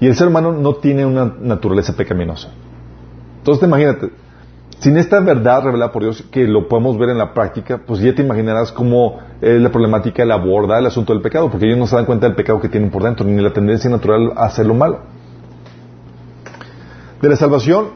Y 0.00 0.06
el 0.06 0.14
ser 0.14 0.28
humano 0.28 0.52
no 0.52 0.74
tiene 0.74 1.06
una 1.06 1.34
naturaleza 1.40 1.94
pecaminosa. 1.94 2.50
Entonces, 3.38 3.66
imagínate, 3.66 4.10
sin 4.78 4.96
esta 4.98 5.20
verdad 5.20 5.62
revelada 5.64 5.90
por 5.90 6.02
Dios, 6.02 6.22
que 6.30 6.46
lo 6.46 6.68
podemos 6.68 6.98
ver 6.98 7.10
en 7.10 7.18
la 7.18 7.32
práctica, 7.32 7.80
pues 7.86 8.00
ya 8.00 8.14
te 8.14 8.22
imaginarás 8.22 8.72
cómo 8.72 9.18
es 9.40 9.60
la 9.60 9.70
problemática 9.70 10.24
la 10.24 10.34
aborda 10.34 10.78
el 10.78 10.86
asunto 10.86 11.12
del 11.12 11.22
pecado, 11.22 11.50
porque 11.50 11.66
ellos 11.66 11.78
no 11.78 11.86
se 11.86 11.96
dan 11.96 12.04
cuenta 12.04 12.26
del 12.26 12.36
pecado 12.36 12.60
que 12.60 12.68
tienen 12.68 12.90
por 12.90 13.02
dentro, 13.02 13.24
ni 13.24 13.40
la 13.40 13.52
tendencia 13.52 13.88
natural 13.88 14.32
a 14.36 14.44
hacer 14.44 14.66
lo 14.66 14.74
malo. 14.74 15.00
De 17.22 17.28
la 17.28 17.36
salvación, 17.36 17.88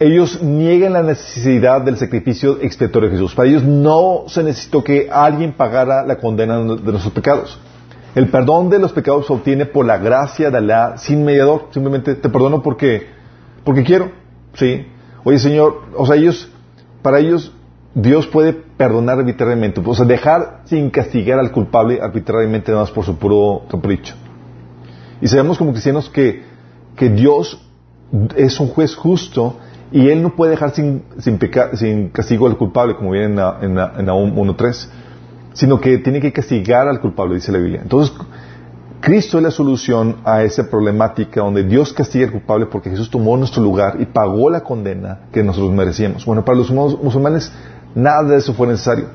ellos 0.00 0.42
niegan 0.42 0.94
la 0.94 1.02
necesidad 1.02 1.82
del 1.82 1.98
sacrificio 1.98 2.58
expiatorio 2.62 3.10
de 3.10 3.16
Jesús. 3.16 3.34
Para 3.34 3.48
ellos 3.48 3.64
no 3.64 4.24
se 4.28 4.42
necesitó 4.42 4.82
que 4.82 5.08
alguien 5.12 5.52
pagara 5.52 6.06
la 6.06 6.16
condena 6.16 6.58
de 6.58 6.64
nuestros 6.64 7.12
pecados. 7.12 7.58
El 8.14 8.28
perdón 8.28 8.70
de 8.70 8.78
los 8.78 8.92
pecados 8.92 9.26
se 9.26 9.32
obtiene 9.32 9.66
por 9.66 9.84
la 9.84 9.98
gracia 9.98 10.50
de 10.50 10.58
Alá 10.58 10.96
sin 10.96 11.24
mediador. 11.24 11.66
Simplemente 11.70 12.14
te 12.14 12.28
perdono 12.28 12.62
porque, 12.62 13.08
porque 13.64 13.84
quiero. 13.84 14.10
¿Sí? 14.54 14.86
Oye, 15.24 15.38
Señor, 15.38 15.82
o 15.96 16.06
sea, 16.06 16.16
ellos, 16.16 16.50
para 17.02 17.18
ellos, 17.18 17.52
Dios 17.94 18.26
puede 18.26 18.52
perdonar 18.52 19.18
arbitrariamente. 19.18 19.82
O 19.84 19.94
sea, 19.94 20.04
dejar 20.04 20.62
sin 20.66 20.90
castigar 20.90 21.38
al 21.38 21.50
culpable 21.50 22.00
arbitrariamente 22.00 22.70
nada 22.70 22.84
más 22.84 22.90
por 22.90 23.04
su 23.04 23.16
puro 23.16 23.62
capricho. 23.70 24.14
Y 25.20 25.26
sabemos 25.26 25.58
como 25.58 25.72
cristianos 25.72 26.08
que, 26.08 26.42
que 26.96 27.08
Dios 27.08 27.60
es 28.36 28.58
un 28.60 28.68
juez 28.68 28.94
justo 28.94 29.56
y 29.90 30.08
él 30.08 30.22
no 30.22 30.36
puede 30.36 30.52
dejar 30.52 30.70
sin, 30.70 31.02
sin, 31.18 31.38
sin 31.74 32.08
castigo 32.10 32.46
al 32.46 32.56
culpable, 32.56 32.94
como 32.94 33.10
viene 33.10 33.26
en, 33.26 33.38
en, 33.38 33.78
en 33.78 34.06
1.3, 34.06 34.88
sino 35.54 35.80
que 35.80 35.98
tiene 35.98 36.20
que 36.20 36.32
castigar 36.32 36.88
al 36.88 37.00
culpable, 37.00 37.34
dice 37.34 37.52
la 37.52 37.58
Biblia. 37.58 37.80
Entonces, 37.82 38.14
Cristo 39.00 39.38
es 39.38 39.44
la 39.44 39.50
solución 39.50 40.16
a 40.24 40.42
esa 40.42 40.68
problemática 40.68 41.40
donde 41.40 41.62
Dios 41.62 41.92
castiga 41.92 42.26
al 42.26 42.32
culpable 42.32 42.66
porque 42.66 42.90
Jesús 42.90 43.10
tomó 43.10 43.36
nuestro 43.36 43.62
lugar 43.62 43.96
y 44.00 44.06
pagó 44.06 44.50
la 44.50 44.62
condena 44.62 45.20
que 45.32 45.42
nosotros 45.42 45.72
merecíamos. 45.72 46.24
Bueno, 46.24 46.44
para 46.44 46.58
los 46.58 46.70
musulmanes 46.70 47.52
nada 47.94 48.24
de 48.24 48.36
eso 48.36 48.54
fue 48.54 48.66
necesario. 48.66 49.06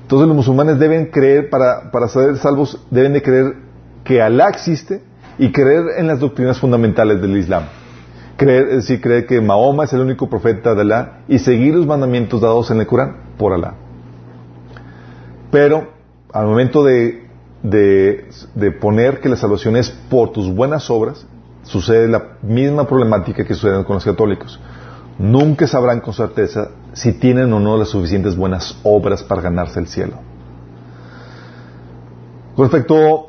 Entonces 0.00 0.28
los 0.28 0.36
musulmanes 0.36 0.78
deben 0.78 1.06
creer, 1.06 1.50
para, 1.50 1.90
para 1.90 2.08
ser 2.08 2.36
salvos, 2.36 2.80
deben 2.90 3.14
de 3.14 3.22
creer 3.22 3.56
que 4.04 4.22
Alá 4.22 4.48
existe 4.48 5.02
y 5.38 5.50
creer 5.50 5.98
en 5.98 6.06
las 6.06 6.20
doctrinas 6.20 6.58
fundamentales 6.58 7.20
del 7.20 7.36
Islam 7.36 7.64
creer, 8.36 8.68
es 8.68 8.76
decir, 8.76 9.00
creer 9.00 9.26
que 9.26 9.40
Mahoma 9.40 9.84
es 9.84 9.92
el 9.92 10.00
único 10.00 10.28
profeta 10.28 10.74
de 10.74 10.82
Alá 10.82 11.20
y 11.28 11.38
seguir 11.38 11.74
los 11.74 11.86
mandamientos 11.86 12.40
dados 12.40 12.70
en 12.70 12.80
el 12.80 12.86
Corán 12.86 13.16
por 13.38 13.52
Alá. 13.52 13.74
Pero 15.50 15.88
al 16.32 16.46
momento 16.46 16.82
de, 16.82 17.23
de, 17.64 18.70
poner 18.80 19.20
que 19.20 19.28
la 19.28 19.36
salvación 19.36 19.76
es 19.76 19.90
por 19.90 20.30
tus 20.32 20.54
buenas 20.54 20.90
obras, 20.90 21.26
sucede 21.62 22.06
la 22.06 22.36
misma 22.42 22.86
problemática 22.86 23.44
que 23.44 23.54
sucede 23.54 23.84
con 23.84 23.94
los 23.94 24.04
católicos. 24.04 24.60
Nunca 25.18 25.66
sabrán 25.66 26.00
con 26.00 26.12
certeza 26.12 26.70
si 26.92 27.14
tienen 27.14 27.52
o 27.52 27.60
no 27.60 27.76
las 27.76 27.88
suficientes 27.88 28.36
buenas 28.36 28.78
obras 28.82 29.22
para 29.22 29.40
ganarse 29.40 29.80
el 29.80 29.86
cielo. 29.86 30.18
Respecto 32.56 33.28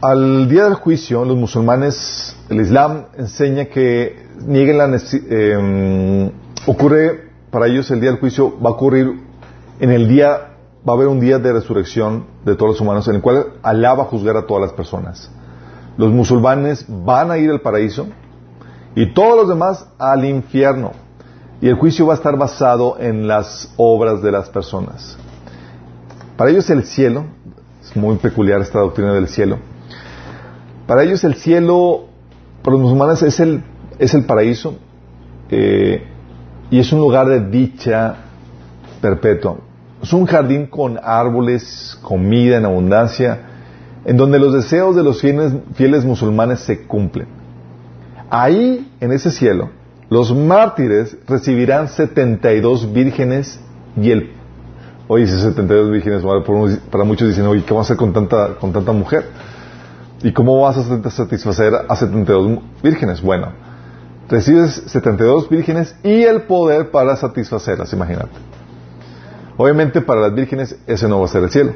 al 0.00 0.48
día 0.48 0.64
del 0.64 0.74
juicio, 0.74 1.24
los 1.24 1.36
musulmanes, 1.36 2.36
el 2.48 2.60
Islam 2.60 3.04
enseña 3.18 3.66
que 3.66 4.26
nieguen 4.46 4.78
la 4.78 4.98
eh, 5.12 6.32
ocurre 6.66 7.30
para 7.50 7.66
ellos 7.66 7.90
el 7.90 8.00
día 8.00 8.10
del 8.10 8.20
juicio 8.20 8.58
va 8.60 8.70
a 8.70 8.72
ocurrir 8.72 9.12
en 9.78 9.90
el 9.90 10.08
día 10.08 10.49
va 10.88 10.92
a 10.92 10.96
haber 10.96 11.08
un 11.08 11.20
día 11.20 11.38
de 11.38 11.52
resurrección 11.52 12.26
de 12.44 12.54
todos 12.54 12.72
los 12.72 12.80
humanos 12.80 13.06
en 13.08 13.16
el 13.16 13.20
cual 13.20 13.54
Alá 13.62 13.94
va 13.94 14.04
a 14.04 14.06
juzgar 14.06 14.36
a 14.36 14.46
todas 14.46 14.62
las 14.62 14.72
personas. 14.72 15.30
Los 15.96 16.10
musulmanes 16.12 16.86
van 16.88 17.30
a 17.30 17.38
ir 17.38 17.50
al 17.50 17.60
paraíso 17.60 18.06
y 18.94 19.12
todos 19.12 19.36
los 19.36 19.48
demás 19.48 19.86
al 19.98 20.24
infierno. 20.24 20.92
Y 21.60 21.68
el 21.68 21.74
juicio 21.74 22.06
va 22.06 22.14
a 22.14 22.16
estar 22.16 22.38
basado 22.38 22.96
en 22.98 23.28
las 23.28 23.72
obras 23.76 24.22
de 24.22 24.32
las 24.32 24.48
personas. 24.48 25.18
Para 26.36 26.50
ellos 26.50 26.70
el 26.70 26.84
cielo, 26.84 27.26
es 27.82 27.94
muy 27.94 28.16
peculiar 28.16 28.62
esta 28.62 28.78
doctrina 28.78 29.12
del 29.12 29.28
cielo, 29.28 29.58
para 30.86 31.04
ellos 31.04 31.22
el 31.24 31.34
cielo, 31.34 32.06
para 32.62 32.72
los 32.72 32.82
musulmanes 32.82 33.22
es 33.22 33.38
el, 33.40 33.62
es 33.98 34.14
el 34.14 34.24
paraíso 34.24 34.74
eh, 35.50 36.02
y 36.70 36.80
es 36.80 36.92
un 36.92 37.00
lugar 37.00 37.28
de 37.28 37.40
dicha 37.48 38.16
perpetua. 39.02 39.58
Es 40.02 40.12
un 40.12 40.26
jardín 40.26 40.66
con 40.66 40.98
árboles, 41.02 41.98
comida 42.02 42.56
en 42.56 42.64
abundancia, 42.64 43.40
en 44.04 44.16
donde 44.16 44.38
los 44.38 44.52
deseos 44.52 44.96
de 44.96 45.02
los 45.02 45.20
fieles, 45.20 45.52
fieles 45.74 46.04
musulmanes 46.04 46.60
se 46.60 46.86
cumplen. 46.86 47.28
Ahí, 48.30 48.90
en 49.00 49.12
ese 49.12 49.30
cielo, 49.30 49.70
los 50.08 50.34
mártires 50.34 51.16
recibirán 51.26 51.88
72 51.88 52.92
vírgenes 52.92 53.60
y 53.96 54.10
el... 54.10 54.32
Oye, 55.08 55.26
si 55.26 55.38
72 55.38 55.90
vírgenes, 55.90 56.22
para 56.90 57.04
muchos 57.04 57.28
dicen, 57.28 57.46
oye, 57.46 57.64
¿qué 57.64 57.74
vamos 57.74 57.90
a 57.90 57.92
hacer 57.92 57.96
con 57.96 58.12
tanta, 58.12 58.54
con 58.54 58.72
tanta 58.72 58.92
mujer? 58.92 59.24
¿Y 60.22 60.32
cómo 60.32 60.60
vas 60.60 60.76
a 60.76 61.10
satisfacer 61.10 61.72
a 61.88 61.96
72 61.96 62.60
vírgenes? 62.82 63.20
Bueno, 63.20 63.48
recibes 64.28 64.82
72 64.86 65.48
vírgenes 65.48 65.96
y 66.04 66.22
el 66.22 66.42
poder 66.42 66.90
para 66.90 67.16
satisfacerlas, 67.16 67.92
imagínate. 67.92 68.30
Obviamente 69.60 70.00
para 70.00 70.22
las 70.22 70.34
vírgenes 70.34 70.74
ese 70.86 71.06
no 71.06 71.18
va 71.18 71.26
a 71.26 71.28
ser 71.28 71.42
el 71.42 71.50
cielo. 71.50 71.74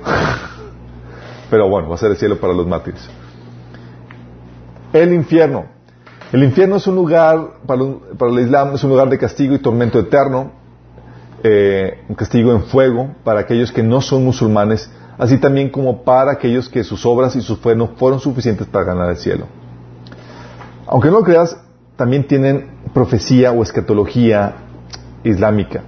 Pero 1.50 1.68
bueno, 1.68 1.90
va 1.90 1.96
a 1.96 1.98
ser 1.98 2.12
el 2.12 2.16
cielo 2.16 2.40
para 2.40 2.54
los 2.54 2.66
mártires. 2.66 3.06
El 4.94 5.12
infierno. 5.12 5.66
El 6.32 6.44
infierno 6.44 6.76
es 6.76 6.86
un 6.86 6.94
lugar, 6.94 7.58
para, 7.66 7.82
el 7.82 8.38
Islam, 8.38 8.74
es 8.74 8.84
un 8.84 8.88
lugar 8.88 9.10
de 9.10 9.18
castigo 9.18 9.54
y 9.54 9.58
tormento 9.58 9.98
eterno, 9.98 10.52
eh, 11.42 12.02
un 12.08 12.14
castigo 12.14 12.52
en 12.52 12.62
fuego 12.62 13.16
para 13.22 13.40
aquellos 13.40 13.70
que 13.70 13.82
no 13.82 14.00
son 14.00 14.24
musulmanes, 14.24 14.90
así 15.18 15.36
también 15.36 15.68
como 15.68 16.04
para 16.04 16.32
aquellos 16.32 16.70
que 16.70 16.84
sus 16.84 17.04
obras 17.04 17.36
y 17.36 17.42
sus 17.42 17.58
fe 17.58 17.76
no 17.76 17.88
fueron 17.98 18.18
suficientes 18.18 18.66
para 18.66 18.86
ganar 18.86 19.10
el 19.10 19.18
cielo. 19.18 19.46
Aunque 20.86 21.08
no 21.08 21.18
lo 21.18 21.22
creas, 21.22 21.54
también 21.96 22.26
tienen 22.26 22.78
profecía 22.94 23.52
o 23.52 23.62
escatología 23.62 24.54
islámica. 25.22 25.82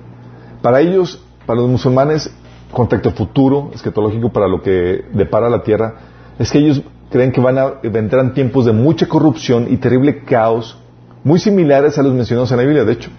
Para 0.60 0.80
ellos, 0.80 1.25
para 1.46 1.60
los 1.60 1.70
musulmanes, 1.70 2.30
contacto 2.72 3.10
futuro 3.12 3.70
escatológico 3.72 4.30
para 4.30 4.48
lo 4.48 4.60
que 4.60 5.04
depara 5.12 5.48
la 5.48 5.62
tierra, 5.62 5.94
es 6.38 6.50
que 6.50 6.58
ellos 6.58 6.82
creen 7.10 7.32
que 7.32 7.40
van 7.40 7.58
a, 7.58 7.66
vendrán 7.82 8.34
tiempos 8.34 8.66
de 8.66 8.72
mucha 8.72 9.06
corrupción 9.06 9.66
y 9.70 9.76
terrible 9.76 10.24
caos, 10.24 10.78
muy 11.24 11.38
similares 11.38 11.98
a 11.98 12.02
los 12.02 12.12
mencionados 12.12 12.50
en 12.52 12.58
la 12.58 12.62
Biblia, 12.64 12.84
de 12.84 12.92
hecho. 12.92 13.10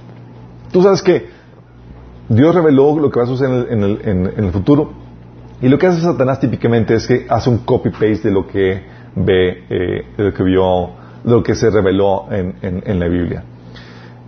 Tú 0.72 0.84
sabes 0.84 1.02
que 1.02 1.28
Dios 2.30 2.54
reveló 2.54 3.00
lo 3.00 3.10
que 3.10 3.20
va 3.20 3.26
a 3.26 3.28
suceder 3.28 3.68
en 3.72 3.84
el, 3.84 4.52
futuro, 4.52 4.92
y 5.62 5.70
lo 5.70 5.80
que 5.80 5.88
hace 5.88 6.02
Satanás 6.02 6.40
típicamente 6.40 6.94
es 6.94 7.08
que 7.08 7.26
hace 7.30 7.50
un 7.50 7.60
copy-paste 7.60 8.28
de 8.28 8.32
lo 8.32 8.46
que 8.46 8.84
ve, 9.16 9.64
eh, 9.70 10.06
de 10.18 10.24
lo 10.24 10.34
que 10.34 10.44
vio, 10.44 10.90
de 11.24 11.32
lo 11.32 11.42
que 11.42 11.56
se 11.56 11.70
reveló 11.70 12.28
en, 12.30 13.00
la 13.00 13.08
Biblia. 13.08 13.44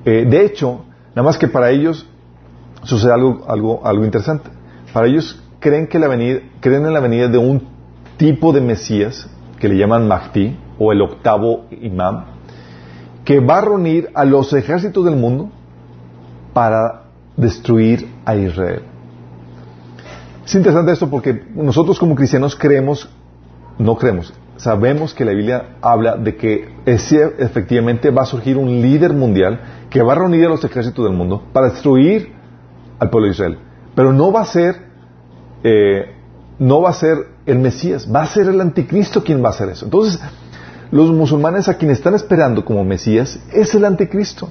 Eh, 0.06 0.26
de 0.28 0.46
hecho, 0.46 0.86
nada 1.10 1.24
más 1.24 1.38
que 1.38 1.48
para 1.48 1.70
ellos 1.70 2.09
sucede 2.84 3.14
algo, 3.14 3.46
algo, 3.48 3.82
algo 3.86 4.06
interesante. 4.06 4.50
Para 4.94 5.08
ellos 5.08 5.42
creen 5.60 5.88
que 5.88 6.00
la 6.00 6.08
venida, 6.08 6.40
creen 6.60 6.86
en 6.86 6.94
la 6.94 7.00
venida 7.00 7.28
de 7.28 7.38
un 7.38 7.68
tipo 8.18 8.52
de 8.52 8.62
Mesías 8.62 9.30
que 9.60 9.68
le 9.68 9.78
llaman 9.78 10.08
Mahdi, 10.08 10.58
o 10.80 10.92
el 10.94 11.02
octavo 11.02 11.66
imam, 11.70 12.26
que 13.26 13.40
va 13.40 13.58
a 13.58 13.62
reunir 13.62 14.10
a 14.14 14.24
los 14.24 14.54
ejércitos 14.54 15.04
del 15.04 15.16
mundo 15.16 15.50
para 16.54 17.04
destruir 17.36 18.08
a 18.26 18.36
Israel. 18.36 18.84
Es 20.46 20.56
interesante 20.56 20.94
esto 20.94 21.10
porque 21.10 21.44
nosotros 21.54 22.00
como 22.00 22.16
cristianos 22.16 22.56
creemos, 22.56 23.10
no 23.78 23.96
creemos, 23.98 24.34
sabemos 24.58 25.14
que 25.14 25.26
la 25.26 25.34
Biblia 25.34 25.76
habla 25.82 26.16
de 26.16 26.36
que 26.36 26.70
efectivamente 26.86 28.10
va 28.10 28.24
a 28.24 28.26
surgir 28.26 28.58
un 28.58 28.82
líder 28.82 29.14
mundial 29.14 29.60
que 29.90 30.02
va 30.02 30.14
a 30.14 30.16
reunir 30.16 30.46
a 30.46 30.50
los 30.50 30.64
ejércitos 30.64 31.06
del 31.06 31.14
mundo 31.14 31.44
para 31.54 31.70
destruir 31.70 32.39
al 33.00 33.10
pueblo 33.10 33.28
de 33.28 33.34
Israel. 33.34 33.58
Pero 33.96 34.14
no 34.14 34.32
va 34.32 34.42
a 34.42 34.46
ser, 34.46 34.76
eh, 35.64 36.16
no 36.60 36.82
va 36.82 36.90
a 36.90 36.94
ser 36.94 37.18
el 37.46 37.60
Mesías, 37.60 38.08
va 38.14 38.22
a 38.22 38.28
ser 38.28 38.48
el 38.48 38.62
anticristo 38.62 39.24
quien 39.24 39.44
va 39.44 39.48
a 39.48 39.52
hacer 39.52 39.70
eso. 39.70 39.86
Entonces, 39.86 40.22
los 40.92 41.10
musulmanes 41.12 41.68
a 41.68 41.78
quienes 41.78 41.98
están 41.98 42.16
esperando 42.16 42.66
como 42.66 42.84
Mesías 42.84 43.40
es 43.54 43.74
el 43.76 43.86
anticristo. 43.86 44.50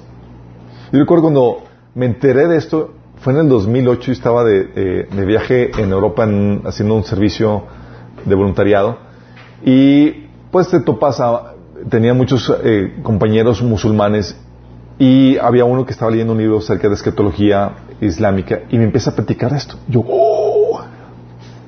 Yo 0.91 0.99
recuerdo 0.99 1.23
cuando 1.23 1.63
me 1.95 2.05
enteré 2.05 2.47
de 2.47 2.57
esto, 2.57 2.93
fue 3.17 3.33
en 3.33 3.39
el 3.39 3.49
2008 3.49 4.11
y 4.11 4.13
estaba 4.13 4.43
de, 4.43 4.69
eh, 4.75 5.25
viaje 5.25 5.71
en 5.77 5.91
Europa 5.91 6.27
haciendo 6.65 6.95
un 6.95 7.03
servicio 7.03 7.63
de 8.25 8.35
voluntariado 8.35 8.97
y 9.63 10.27
pues 10.51 10.69
te 10.69 10.79
topas 10.79 11.21
tenía 11.89 12.13
muchos 12.13 12.51
eh, 12.63 12.99
compañeros 13.03 13.61
musulmanes 13.61 14.37
y 14.97 15.37
había 15.37 15.65
uno 15.65 15.85
que 15.85 15.91
estaba 15.91 16.11
leyendo 16.11 16.33
un 16.33 16.39
libro 16.39 16.57
acerca 16.57 16.87
de 16.87 16.95
escatología 16.95 17.73
islámica 18.01 18.61
y 18.69 18.77
me 18.77 18.85
empieza 18.85 19.11
a 19.11 19.15
platicar 19.15 19.53
esto. 19.53 19.77
Yo, 19.87 20.03
oh, 20.07 20.81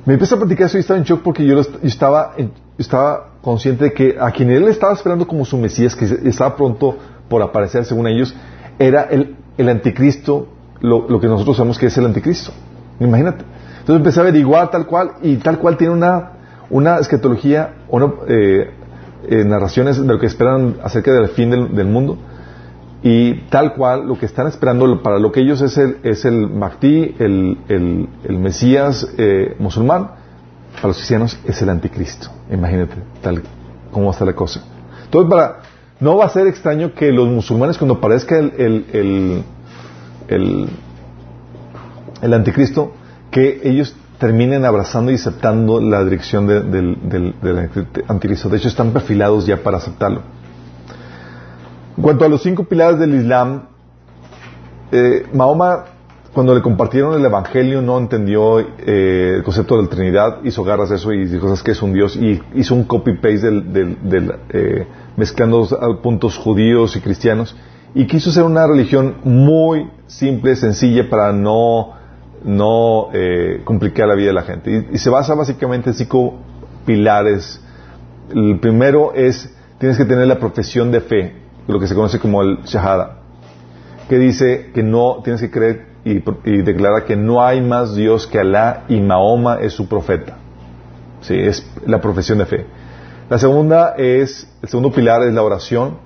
me 0.06 0.14
empieza 0.14 0.36
a 0.36 0.40
platicar 0.40 0.68
eso 0.68 0.78
y 0.78 0.82
estaba 0.82 0.98
en 0.98 1.04
shock 1.06 1.22
porque 1.22 1.46
yo, 1.46 1.60
estaba, 1.84 2.34
estaba 2.78 3.32
consciente 3.42 3.86
de 3.86 3.94
que 3.94 4.18
a 4.20 4.32
quien 4.32 4.50
él 4.50 4.68
estaba 4.68 4.94
esperando 4.94 5.28
como 5.28 5.46
su 5.46 5.58
Mesías, 5.58 5.96
que 5.96 6.06
estaba 6.06 6.56
pronto 6.56 6.98
por 7.30 7.42
aparecer 7.42 7.86
según 7.86 8.08
ellos, 8.08 8.36
era 8.80 9.04
el, 9.04 9.36
el 9.58 9.70
anticristo, 9.70 10.48
lo, 10.80 11.20
que 11.20 11.28
nosotros 11.28 11.58
sabemos 11.58 11.78
que 11.78 11.88
es 11.88 11.98
el 11.98 12.06
anticristo. 12.06 12.52
Imagínate. 13.00 13.46
Entonces 13.80 13.98
empecé 13.98 14.20
a 14.20 14.24
averiguar 14.24 14.70
tal 14.72 14.86
cual 14.86 15.14
y 15.22 15.38
tal 15.38 15.60
cual 15.60 15.78
tiene 15.78 15.94
una, 15.94 16.32
una 16.70 16.98
escatología, 16.98 17.76
una, 17.90 18.12
eh, 18.28 18.72
eh, 19.28 19.44
narraciones 19.46 20.00
de 20.00 20.08
lo 20.08 20.20
que 20.20 20.26
esperan 20.26 20.78
acerca 20.84 21.14
del 21.14 21.30
fin 21.30 21.52
del, 21.52 21.86
mundo 21.86 22.18
y 23.04 23.34
tal 23.50 23.74
cual 23.74 24.08
lo 24.08 24.18
que 24.18 24.26
están 24.26 24.48
esperando 24.48 25.02
para 25.02 25.18
lo 25.18 25.32
que 25.32 25.42
ellos 25.42 25.62
es 25.62 25.78
el, 25.78 25.98
es 26.04 26.24
el 26.26 26.48
Mahdi, 26.48 27.16
el, 27.18 27.58
el, 27.68 28.38
Mesías 28.38 29.14
eh, 29.18 29.56
musulmán, 29.60 30.12
para 30.76 30.90
los 30.90 30.98
cristianos 30.98 31.40
es 31.46 31.62
el 31.62 31.70
anticristo. 31.70 32.30
Imagínate 32.52 32.96
tal 33.22 33.42
cómo 33.92 34.12
estar 34.12 34.28
la 34.28 34.34
cosa. 34.34 34.64
Entonces, 35.06 35.30
para, 35.30 35.60
no 36.00 36.18
va 36.18 36.26
a 36.26 36.30
ser 36.30 36.48
extraño 36.48 36.94
que 36.94 37.12
los 37.12 37.28
musulmanes 37.28 37.78
cuando 37.78 37.96
aparezca 37.96 38.38
el, 38.38 38.54
el, 38.58 39.44
el, 40.28 40.70
el 42.22 42.34
anticristo, 42.34 42.94
que 43.32 43.62
ellos 43.64 43.96
terminen 44.20 44.66
abrazando 44.66 45.12
y 45.12 45.16
aceptando 45.16 45.82
la 45.82 46.04
dirección 46.04 46.46
del, 46.46 46.96
anticristo. 48.08 48.50
De 48.50 48.58
hecho, 48.58 48.68
están 48.68 48.92
perfilados 48.92 49.48
ya 49.48 49.58
para 49.64 49.78
aceptarlo. 49.78 50.22
En 52.02 52.04
cuanto 52.04 52.26
a 52.26 52.30
los 52.30 52.42
cinco 52.42 52.64
pilares 52.64 52.98
del 52.98 53.14
Islam, 53.14 53.68
eh, 54.92 55.24
Mahoma, 55.36 55.86
cuando 56.34 56.56
le 56.56 56.62
compartieron 56.64 57.14
el 57.14 57.24
Evangelio, 57.24 57.80
no 57.80 58.00
entendió 58.00 58.60
eh, 58.60 59.36
el 59.36 59.44
concepto 59.44 59.78
de 59.78 59.84
la 59.84 59.90
Trinidad, 59.90 60.40
hizo 60.44 60.64
garras 60.64 60.90
eso 60.90 61.14
y 61.14 61.28
dijo, 61.28 61.54
que 61.64 61.70
es 61.70 61.82
un 61.84 61.94
Dios? 61.94 62.16
Y 62.16 62.42
hizo 62.56 62.74
un 62.74 62.86
copy-paste 62.86 63.52
del, 63.52 64.00
del, 64.02 64.34
eh, 64.50 64.88
mezclando 65.16 65.68
puntos 66.02 66.40
judíos 66.40 66.96
y 66.96 67.02
cristianos, 67.02 67.56
y 67.94 68.08
quiso 68.08 68.32
hacer 68.32 68.46
una 68.46 68.66
religión 68.66 69.18
muy 69.24 69.88
simple, 70.08 70.56
sencilla, 70.56 71.08
para 71.08 71.32
no, 71.32 71.92
no 72.44 73.10
eh, 73.14 73.62
complicar 73.64 74.08
la 74.08 74.16
vida 74.16 74.30
de 74.30 74.34
la 74.34 74.42
gente. 74.42 74.88
Y, 74.90 74.96
y 74.96 74.98
se 74.98 75.12
basa 75.12 75.36
básicamente 75.36 75.92
en 75.92 75.94
cinco 75.94 76.34
pilares. 76.84 77.62
El 78.34 78.60
primero 78.60 79.14
es, 79.14 79.56
tienes 79.78 80.00
que 80.00 80.06
tener 80.06 80.26
la 80.26 80.40
profesión 80.40 80.92
de 80.92 81.02
fe, 81.02 81.42
lo 81.68 81.80
que 81.80 81.88
se 81.88 81.96
conoce 81.96 82.20
como 82.20 82.42
el 82.42 82.64
Shahada, 82.64 83.18
que 84.10 84.18
dice 84.18 84.72
que 84.74 84.84
no 84.84 85.22
tienes 85.24 85.42
que 85.42 85.52
creer 85.52 85.92
y, 86.04 86.20
declara 86.62 87.06
que 87.06 87.16
no 87.16 87.44
hay 87.44 87.62
más 87.62 87.96
Dios 87.96 88.28
que 88.28 88.40
Alá 88.40 88.84
y 88.88 89.00
Mahoma 89.00 89.60
es 89.62 89.74
su 89.74 89.88
profeta. 89.88 90.38
Sí, 91.22 91.36
es 91.38 91.66
la 91.86 92.02
profesión 92.02 92.40
de 92.40 92.46
fe. 92.46 92.66
La 93.30 93.38
segunda 93.38 93.94
es, 93.98 94.52
el 94.62 94.70
segundo 94.70 94.92
pilar 94.92 95.22
es 95.24 95.34
la 95.34 95.44
oración. 95.44 95.98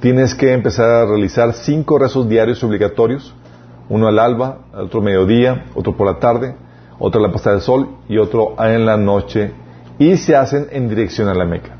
Tienes 0.00 0.34
que 0.34 0.52
empezar 0.52 0.88
a 0.90 1.06
realizar 1.06 1.54
cinco 1.54 1.98
rezos 1.98 2.28
diarios 2.28 2.62
obligatorios, 2.62 3.34
uno 3.88 4.06
al 4.06 4.18
alba, 4.18 4.58
otro 4.74 5.00
mediodía, 5.00 5.64
otro 5.74 5.96
por 5.96 6.06
la 6.06 6.20
tarde, 6.20 6.54
otro 6.98 7.24
a 7.24 7.26
la 7.26 7.32
pasada 7.32 7.56
del 7.56 7.62
sol 7.62 7.96
y 8.08 8.18
otro 8.18 8.54
en 8.58 8.84
la 8.84 8.96
noche 8.96 9.52
y 9.98 10.16
se 10.16 10.36
hacen 10.36 10.68
en 10.70 10.88
dirección 10.88 11.28
a 11.28 11.34
la 11.34 11.44
Meca. 11.44 11.77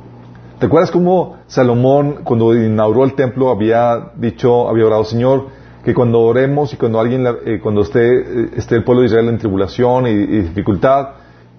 ¿Te 0.58 0.66
acuerdas 0.66 0.90
cómo 0.90 1.36
Salomón, 1.46 2.24
cuando 2.24 2.52
inauguró 2.52 3.04
el 3.04 3.14
templo, 3.14 3.50
había 3.50 4.10
dicho, 4.16 4.68
había 4.68 4.86
orado, 4.86 5.04
Señor, 5.04 5.46
que 5.84 5.94
cuando 5.94 6.20
oremos 6.20 6.74
y 6.74 6.76
cuando 6.76 6.98
alguien, 6.98 7.24
eh, 7.46 7.60
cuando 7.62 7.82
esté, 7.82 8.18
eh, 8.18 8.50
esté, 8.56 8.74
el 8.74 8.82
pueblo 8.82 9.02
de 9.02 9.06
Israel 9.06 9.28
en 9.28 9.38
tribulación 9.38 10.08
y, 10.08 10.16
dificultad, 10.16 11.10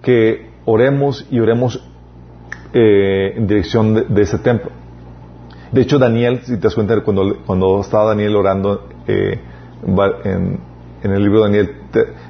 que 0.02 0.50
oremos 0.66 1.26
y 1.30 1.40
oremos 1.40 1.82
eh, 2.74 3.32
en 3.36 3.46
dirección 3.46 3.94
de, 3.94 4.22
ese 4.22 4.38
templo. 4.38 4.70
De 5.72 5.80
hecho, 5.80 5.98
Daniel, 5.98 6.40
si 6.42 6.56
te 6.56 6.64
das 6.64 6.74
cuenta, 6.74 7.00
cuando, 7.00 7.38
cuando 7.46 7.80
estaba 7.80 8.04
Daniel 8.10 8.36
orando 8.36 8.86
en, 9.06 10.60
el 11.04 11.22
libro 11.22 11.38
de 11.38 11.44
Daniel, 11.44 11.76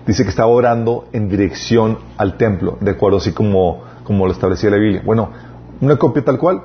dice 0.07 0.23
que 0.23 0.31
estaba 0.31 0.49
orando 0.49 1.09
en 1.13 1.29
dirección 1.29 1.99
al 2.17 2.37
templo, 2.37 2.79
de 2.81 2.93
acuerdo 2.93 3.19
así 3.19 3.33
como, 3.33 3.83
como 4.05 4.27
lo 4.27 4.33
establecía 4.33 4.71
la 4.71 4.77
Biblia. 4.77 5.03
Bueno, 5.05 5.31
una 5.81 5.97
copia 5.97 6.25
tal 6.25 6.39
cual. 6.39 6.63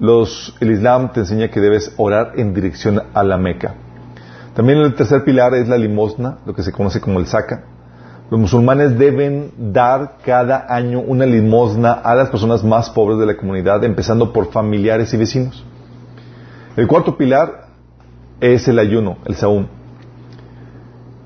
Los, 0.00 0.56
el 0.60 0.70
Islam 0.70 1.12
te 1.12 1.20
enseña 1.20 1.48
que 1.48 1.60
debes 1.60 1.94
orar 1.96 2.32
en 2.36 2.54
dirección 2.54 3.02
a 3.12 3.22
la 3.22 3.36
Meca. 3.36 3.74
También 4.54 4.78
el 4.78 4.94
tercer 4.94 5.24
pilar 5.24 5.54
es 5.54 5.68
la 5.68 5.76
limosna, 5.76 6.38
lo 6.46 6.54
que 6.54 6.62
se 6.62 6.72
conoce 6.72 7.00
como 7.00 7.20
el 7.20 7.26
saca. 7.26 7.64
Los 8.30 8.40
musulmanes 8.40 8.98
deben 8.98 9.52
dar 9.58 10.16
cada 10.24 10.66
año 10.74 11.00
una 11.00 11.26
limosna 11.26 11.92
a 11.92 12.14
las 12.14 12.30
personas 12.30 12.64
más 12.64 12.88
pobres 12.90 13.18
de 13.18 13.26
la 13.26 13.36
comunidad, 13.36 13.84
empezando 13.84 14.32
por 14.32 14.50
familiares 14.50 15.12
y 15.12 15.18
vecinos. 15.18 15.64
El 16.76 16.86
cuarto 16.86 17.16
pilar 17.18 17.66
es 18.40 18.66
el 18.68 18.78
ayuno, 18.78 19.18
el 19.26 19.36
saúm. 19.36 19.66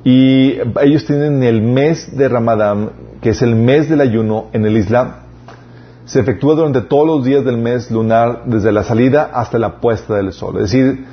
Y 0.02 0.58
ellos 0.80 1.04
tienen 1.04 1.42
el 1.42 1.62
mes 1.62 2.16
de 2.16 2.28
Ramadán, 2.28 2.90
que 3.20 3.30
es 3.30 3.42
el 3.42 3.54
mes 3.54 3.88
del 3.88 4.00
ayuno 4.00 4.46
en 4.52 4.66
el 4.66 4.76
Islam 4.76 5.25
se 6.06 6.20
efectúa 6.20 6.54
durante 6.54 6.80
todos 6.82 7.06
los 7.06 7.24
días 7.24 7.44
del 7.44 7.58
mes 7.58 7.90
lunar, 7.90 8.44
desde 8.46 8.70
la 8.70 8.84
salida 8.84 9.30
hasta 9.34 9.58
la 9.58 9.80
puesta 9.80 10.14
del 10.14 10.32
sol. 10.32 10.56
Es 10.56 10.70
decir, 10.70 11.04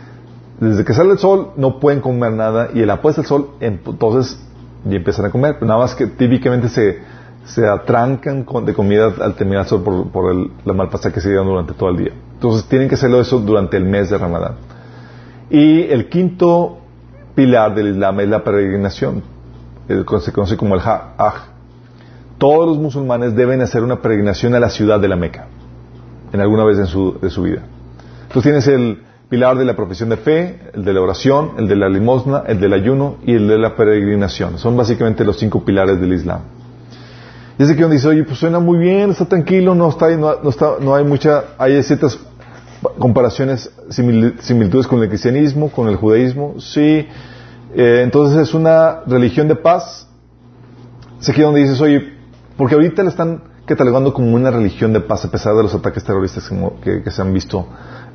desde 0.60 0.86
que 0.86 0.94
sale 0.94 1.12
el 1.12 1.18
sol 1.18 1.50
no 1.58 1.80
pueden 1.80 2.00
comer 2.00 2.32
nada 2.32 2.70
y 2.74 2.82
en 2.82 2.88
la 2.88 3.02
puesta 3.02 3.22
del 3.22 3.28
sol 3.28 3.50
entonces 3.60 4.40
ya 4.86 4.96
empiezan 4.96 5.26
a 5.26 5.32
comer. 5.32 5.58
Nada 5.62 5.80
más 5.80 5.96
que 5.96 6.06
típicamente 6.06 6.70
se, 6.70 7.00
se 7.44 7.68
atrancan 7.68 8.46
de 8.66 8.74
comida 8.76 9.12
al 9.20 9.34
terminar 9.34 9.64
el 9.64 9.68
sol 9.68 9.82
por, 9.82 10.12
por 10.12 10.32
el, 10.32 10.52
la 10.64 10.74
malpasada 10.74 11.12
que 11.12 11.22
se 11.22 11.30
llevan 11.30 11.48
durante 11.48 11.74
todo 11.74 11.90
el 11.90 11.98
día. 11.98 12.12
Entonces 12.36 12.64
tienen 12.66 12.88
que 12.88 12.94
hacerlo 12.94 13.20
eso 13.20 13.40
durante 13.40 13.78
el 13.78 13.86
mes 13.86 14.12
de 14.12 14.18
Ramadán. 14.20 14.54
Y 15.50 15.82
el 15.82 16.08
quinto 16.08 16.78
pilar 17.34 17.74
del 17.74 17.90
Islam 17.90 18.20
es 18.20 18.30
la 18.30 18.44
peregrinación. 18.44 19.24
Se 19.88 20.32
conoce 20.32 20.56
como 20.56 20.76
el 20.76 20.82
Hajj 20.82 21.53
todos 22.44 22.68
los 22.68 22.78
musulmanes 22.78 23.38
deben 23.38 23.62
hacer 23.62 23.84
una 23.84 24.02
peregrinación 24.02 24.54
a 24.54 24.60
la 24.60 24.70
ciudad 24.70 25.00
de 25.00 25.08
la 25.08 25.16
Meca, 25.16 25.46
en 26.34 26.42
alguna 26.42 26.66
vez 26.66 26.78
de 26.78 26.88
su, 26.88 27.18
de 27.22 27.30
su 27.30 27.44
vida. 27.44 27.62
Entonces 28.24 28.44
tienes 28.44 28.68
el 28.68 29.02
pilar 29.30 29.58
de 29.58 29.64
la 29.64 29.78
profesión 29.78 30.10
de 30.10 30.18
fe, 30.18 30.60
el 30.74 30.84
de 30.84 30.92
la 30.92 31.00
oración, 31.00 31.52
el 31.58 31.70
de 31.70 31.78
la 31.78 31.88
limosna, 31.88 32.44
el 32.46 32.60
del 32.60 32.74
ayuno 32.74 33.16
y 33.26 33.36
el 33.36 33.48
de 33.48 33.58
la 33.58 33.78
peregrinación. 33.78 34.58
Son 34.58 34.76
básicamente 34.76 35.24
los 35.24 35.40
cinco 35.40 35.64
pilares 35.64 36.02
del 36.02 36.12
Islam. 36.12 36.42
Y 37.58 37.64
es 37.64 37.72
que 37.72 37.86
uno 37.86 37.94
dice, 37.94 38.10
oye, 38.10 38.26
pues 38.26 38.40
suena 38.40 38.60
muy 38.60 38.78
bien, 38.78 39.12
está 39.12 39.24
tranquilo, 39.24 39.74
no, 39.74 39.88
está, 39.88 40.10
no, 40.10 40.50
está, 40.50 40.72
no 40.82 40.96
hay 40.96 41.06
mucha, 41.06 41.46
hay 41.58 41.82
ciertas 41.82 42.20
comparaciones, 43.00 43.72
similitudes 43.88 44.86
con 44.86 45.02
el 45.02 45.08
cristianismo, 45.08 45.72
con 45.72 45.88
el 45.88 45.96
judaísmo, 45.96 46.56
sí. 46.60 47.08
Eh, 47.74 48.02
entonces 48.04 48.50
es 48.50 48.54
una 48.54 49.00
religión 49.08 49.48
de 49.48 49.56
paz. 49.56 50.10
Es 51.22 51.30
aquí 51.30 51.40
donde 51.40 51.62
dices, 51.62 51.80
oye, 51.80 52.13
porque 52.58 52.76
ahorita 52.76 53.04
le 53.04 53.10
están 53.10 53.44
catalogando 53.66 54.14
como 54.14 54.34
una 54.36 54.52
religión 54.52 54.94
de 54.94 55.00
paz 55.00 55.26
a 55.26 55.32
pesar 55.32 55.56
de 55.56 55.64
los 55.64 55.74
ataques 55.74 56.04
terroristas 56.04 56.50
que, 56.82 57.10
se 57.10 57.22
han 57.22 57.34
visto 57.34 57.68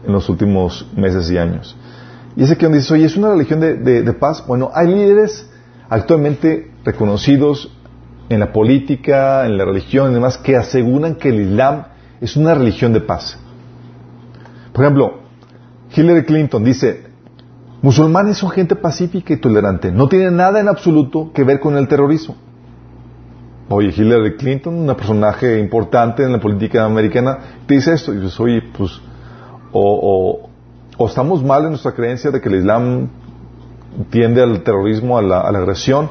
en 0.05 0.12
los 0.12 0.28
últimos 0.28 0.86
meses 0.95 1.30
y 1.30 1.39
años. 1.39 1.76
Y 2.36 2.45
ese 2.45 2.57
que 2.57 2.66
donde 2.66 2.78
dice, 2.78 2.95
oye, 2.95 3.07
¿es 3.07 3.16
una 3.16 3.30
religión 3.30 3.61
de, 3.61 4.12
paz? 4.12 4.45
Bueno, 4.47 4.70
hay 4.74 4.89
líderes 4.89 5.49
actualmente 5.89 6.70
reconocidos 6.84 7.74
en 8.28 8.41
la 8.41 8.53
política, 8.53 9.47
en 9.47 9.57
la 9.57 9.64
religión 9.64 10.11
y 10.11 10.14
demás, 10.14 10.39
que 10.39 10.57
aseguran 10.57 11.16
que 11.16 11.30
el 11.30 11.41
Islam 11.41 11.86
es 12.20 12.36
una 12.36 12.55
religión 12.55 12.93
de 12.93 13.01
paz. 13.01 13.39
Por 14.72 14.84
ejemplo, 14.84 15.20
Hillary 15.97 16.24
Clinton 16.24 16.62
dice, 16.62 17.07
musulmanes 17.80 18.36
son 18.36 18.51
gente 18.51 18.76
pacífica 18.76 19.32
y 19.32 19.39
tolerante, 19.39 19.91
no 19.91 20.09
tienen 20.09 20.36
nada 20.36 20.61
en 20.61 20.68
absoluto 20.68 21.32
que 21.32 21.43
ver 21.43 21.59
con 21.59 21.76
el 21.76 21.89
terrorismo. 21.89 22.36
Oye, 23.70 23.92
Hillary 23.94 24.36
Clinton, 24.36 24.74
un 24.74 24.96
personaje 24.96 25.58
importante 25.58 26.22
en 26.22 26.32
la 26.32 26.40
política 26.40 26.84
americana, 26.84 27.38
te 27.66 27.74
dice 27.74 27.92
esto. 27.92 28.14
Y 28.14 28.16
dices, 28.16 28.40
oye, 28.40 28.62
pues, 28.76 28.98
o, 29.72 30.48
estamos 31.00 31.44
mal 31.44 31.64
en 31.64 31.70
nuestra 31.70 31.92
creencia 31.92 32.30
de 32.30 32.40
que 32.40 32.48
el 32.48 32.56
Islam 32.56 33.08
tiende 34.08 34.42
al 34.42 34.62
terrorismo, 34.62 35.18
a 35.18 35.22
la, 35.22 35.40
agresión, 35.40 36.08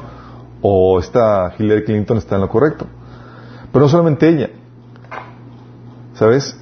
o 0.62 1.00
esta 1.00 1.52
Hillary 1.58 1.84
Clinton 1.84 2.18
está 2.18 2.36
en 2.36 2.42
lo 2.42 2.48
correcto. 2.48 2.86
Pero 3.72 3.84
no 3.84 3.88
solamente 3.88 4.28
ella. 4.28 4.50
¿Sabes? 6.14 6.56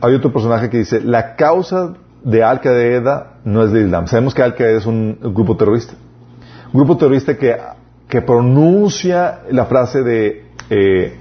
Hay 0.00 0.14
otro 0.14 0.32
personaje 0.32 0.70
que 0.70 0.78
dice, 0.78 1.00
la 1.00 1.34
causa 1.34 1.94
de 2.22 2.44
Al-Qaeda 2.44 3.38
no 3.44 3.64
es 3.64 3.72
del 3.72 3.86
Islam. 3.86 4.06
Sabemos 4.06 4.34
que 4.34 4.42
Al-Qaeda 4.42 4.78
es 4.78 4.86
un 4.86 5.18
grupo 5.20 5.56
terrorista. 5.56 5.94
Un 6.72 6.80
grupo 6.80 6.96
terrorista 6.96 7.36
que 7.36 7.56
que 8.10 8.20
pronuncia 8.20 9.42
la 9.50 9.66
frase 9.66 10.02
de, 10.02 10.44
eh, 10.68 11.16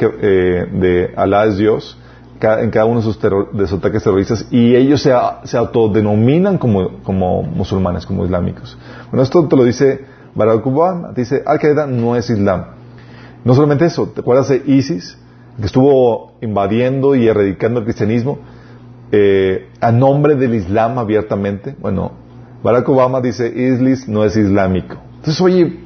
eh, 0.00 0.66
de 0.72 1.12
Alá 1.16 1.44
es 1.46 1.58
Dios 1.58 1.98
en 2.40 2.70
cada 2.70 2.86
uno 2.86 3.00
de 3.00 3.04
sus, 3.04 3.20
de 3.20 3.66
sus 3.66 3.78
ataques 3.78 4.02
terroristas 4.02 4.46
y 4.50 4.74
ellos 4.74 5.02
se, 5.02 5.12
se 5.44 5.58
autodenominan 5.58 6.56
como, 6.56 7.02
como, 7.02 7.42
musulmanes, 7.42 8.06
como 8.06 8.24
islámicos. 8.24 8.78
Bueno, 9.10 9.22
esto 9.22 9.46
te 9.46 9.56
lo 9.56 9.64
dice 9.64 10.06
Barack 10.34 10.66
Obama, 10.66 11.12
dice 11.14 11.42
Al-Qaeda 11.44 11.86
no 11.86 12.16
es 12.16 12.30
Islam. 12.30 12.64
No 13.44 13.54
solamente 13.54 13.84
eso, 13.84 14.08
¿te 14.08 14.20
acuerdas 14.20 14.48
de 14.48 14.62
ISIS? 14.66 15.18
Que 15.58 15.66
estuvo 15.66 16.32
invadiendo 16.40 17.14
y 17.14 17.26
erradicando 17.26 17.80
el 17.80 17.84
cristianismo 17.84 18.38
eh, 19.12 19.68
a 19.80 19.92
nombre 19.92 20.36
del 20.36 20.54
Islam 20.54 20.98
abiertamente. 20.98 21.74
Bueno, 21.78 22.12
Barack 22.62 22.88
Obama 22.88 23.20
dice 23.20 23.48
ISIS 23.48 24.08
no 24.08 24.24
es 24.24 24.36
islámico. 24.36 24.96
Entonces, 25.16 25.40
oye, 25.42 25.80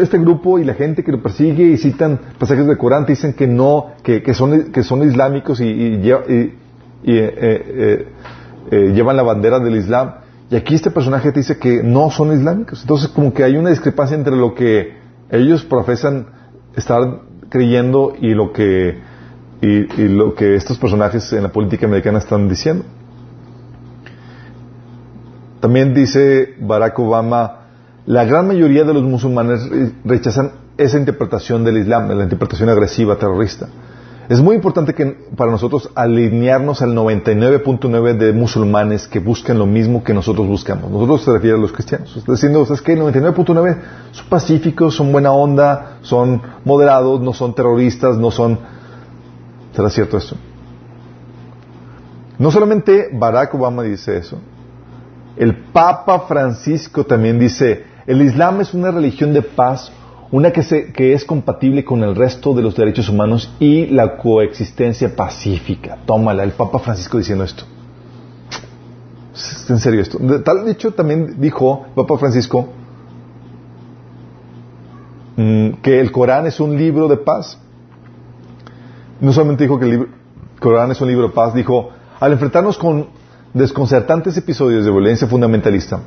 este 0.00 0.18
grupo 0.18 0.58
y 0.58 0.64
la 0.64 0.74
gente 0.74 1.02
que 1.02 1.10
lo 1.10 1.20
persigue 1.20 1.64
y 1.64 1.76
citan 1.76 2.20
pasajes 2.38 2.66
del 2.66 2.78
Corán 2.78 3.06
dicen 3.06 3.32
que 3.32 3.48
no, 3.48 3.92
que, 4.04 4.22
son, 4.32 4.70
que 4.72 4.84
son 4.84 5.02
islámicos 5.02 5.60
y, 5.60 5.66
eh, 5.66 6.54
eh, 7.04 8.08
eh, 8.70 8.92
llevan 8.94 9.16
la 9.16 9.24
bandera 9.24 9.58
del 9.58 9.74
Islam. 9.76 10.14
Y 10.48 10.56
aquí 10.56 10.76
este 10.76 10.90
personaje 10.90 11.32
dice 11.32 11.58
que 11.58 11.82
no 11.82 12.10
son 12.10 12.32
islámicos. 12.32 12.82
Entonces 12.82 13.08
como 13.08 13.34
que 13.34 13.42
hay 13.42 13.56
una 13.56 13.70
discrepancia 13.70 14.16
entre 14.16 14.36
lo 14.36 14.54
que 14.54 14.94
ellos 15.30 15.64
profesan 15.64 16.26
estar 16.76 17.22
creyendo 17.48 18.14
y 18.20 18.32
lo 18.34 18.52
que, 18.52 18.98
y 19.60 20.08
lo 20.08 20.34
que 20.34 20.54
estos 20.54 20.78
personajes 20.78 21.32
en 21.32 21.42
la 21.42 21.48
política 21.48 21.86
americana 21.86 22.18
están 22.18 22.48
diciendo. 22.48 22.84
También 25.58 25.94
dice 25.94 26.54
Barack 26.60 26.98
Obama, 26.98 27.63
la 28.06 28.24
gran 28.24 28.46
mayoría 28.46 28.84
de 28.84 28.94
los 28.94 29.02
musulmanes 29.02 29.60
rechazan 30.04 30.52
esa 30.76 30.98
interpretación 30.98 31.64
del 31.64 31.78
Islam, 31.78 32.08
la 32.08 32.24
interpretación 32.24 32.68
agresiva, 32.68 33.16
terrorista. 33.16 33.68
Es 34.28 34.40
muy 34.40 34.56
importante 34.56 34.94
que 34.94 35.06
para 35.36 35.50
nosotros 35.50 35.90
alinearnos 35.94 36.80
al 36.80 36.94
99.9 36.94 38.16
de 38.16 38.32
musulmanes 38.32 39.06
que 39.06 39.18
buscan 39.18 39.58
lo 39.58 39.66
mismo 39.66 40.02
que 40.02 40.14
nosotros 40.14 40.46
buscamos. 40.46 40.90
Nosotros 40.90 41.24
se 41.24 41.32
refiere 41.32 41.56
a 41.58 41.60
los 41.60 41.72
cristianos. 41.72 42.16
Está 42.16 42.32
diciendo, 42.32 42.64
¿sabes 42.64 42.80
qué? 42.80 42.94
El 42.94 43.00
99.9 43.00 43.76
son 44.12 44.26
pacíficos, 44.30 44.96
son 44.96 45.12
buena 45.12 45.32
onda, 45.32 45.98
son 46.00 46.40
moderados, 46.64 47.20
no 47.20 47.34
son 47.34 47.54
terroristas, 47.54 48.16
no 48.16 48.30
son... 48.30 48.58
¿Será 49.74 49.90
cierto 49.90 50.16
esto? 50.16 50.36
No 52.38 52.50
solamente 52.50 53.10
Barack 53.12 53.54
Obama 53.54 53.82
dice 53.82 54.16
eso. 54.16 54.38
El 55.36 55.64
Papa 55.64 56.20
Francisco 56.20 57.04
también 57.04 57.38
dice, 57.38 57.84
el 58.06 58.22
Islam 58.22 58.60
es 58.60 58.74
una 58.74 58.90
religión 58.90 59.32
de 59.32 59.42
paz, 59.42 59.90
una 60.30 60.50
que, 60.50 60.92
que 60.92 61.12
es 61.14 61.24
compatible 61.24 61.84
con 61.84 62.02
el 62.02 62.14
resto 62.14 62.54
de 62.54 62.62
los 62.62 62.76
derechos 62.76 63.08
humanos 63.08 63.52
y 63.58 63.86
la 63.86 64.16
coexistencia 64.16 65.14
pacífica. 65.14 65.98
Tómala, 66.04 66.42
el 66.42 66.52
Papa 66.52 66.78
Francisco 66.78 67.18
diciendo 67.18 67.44
esto. 67.44 67.64
en 69.68 69.78
serio 69.78 70.00
esto. 70.00 70.18
Tal 70.44 70.64
dicho 70.66 70.92
también 70.92 71.40
dijo 71.40 71.86
el 71.88 71.94
Papa 71.94 72.18
Francisco 72.18 72.68
mm, 75.36 75.70
que 75.82 76.00
el 76.00 76.12
Corán 76.12 76.46
es 76.46 76.60
un 76.60 76.76
libro 76.76 77.08
de 77.08 77.16
paz. 77.16 77.58
No 79.20 79.32
solamente 79.32 79.64
dijo 79.64 79.78
que 79.78 79.86
el 79.86 80.08
Corán 80.60 80.90
es 80.90 81.00
un 81.00 81.08
libro 81.08 81.28
de 81.28 81.32
paz, 81.32 81.54
dijo, 81.54 81.90
al 82.20 82.32
enfrentarnos 82.32 82.76
con 82.76 83.08
desconcertantes 83.54 84.36
episodios 84.36 84.84
de 84.84 84.90
violencia 84.90 85.28
fundamentalista, 85.28 86.00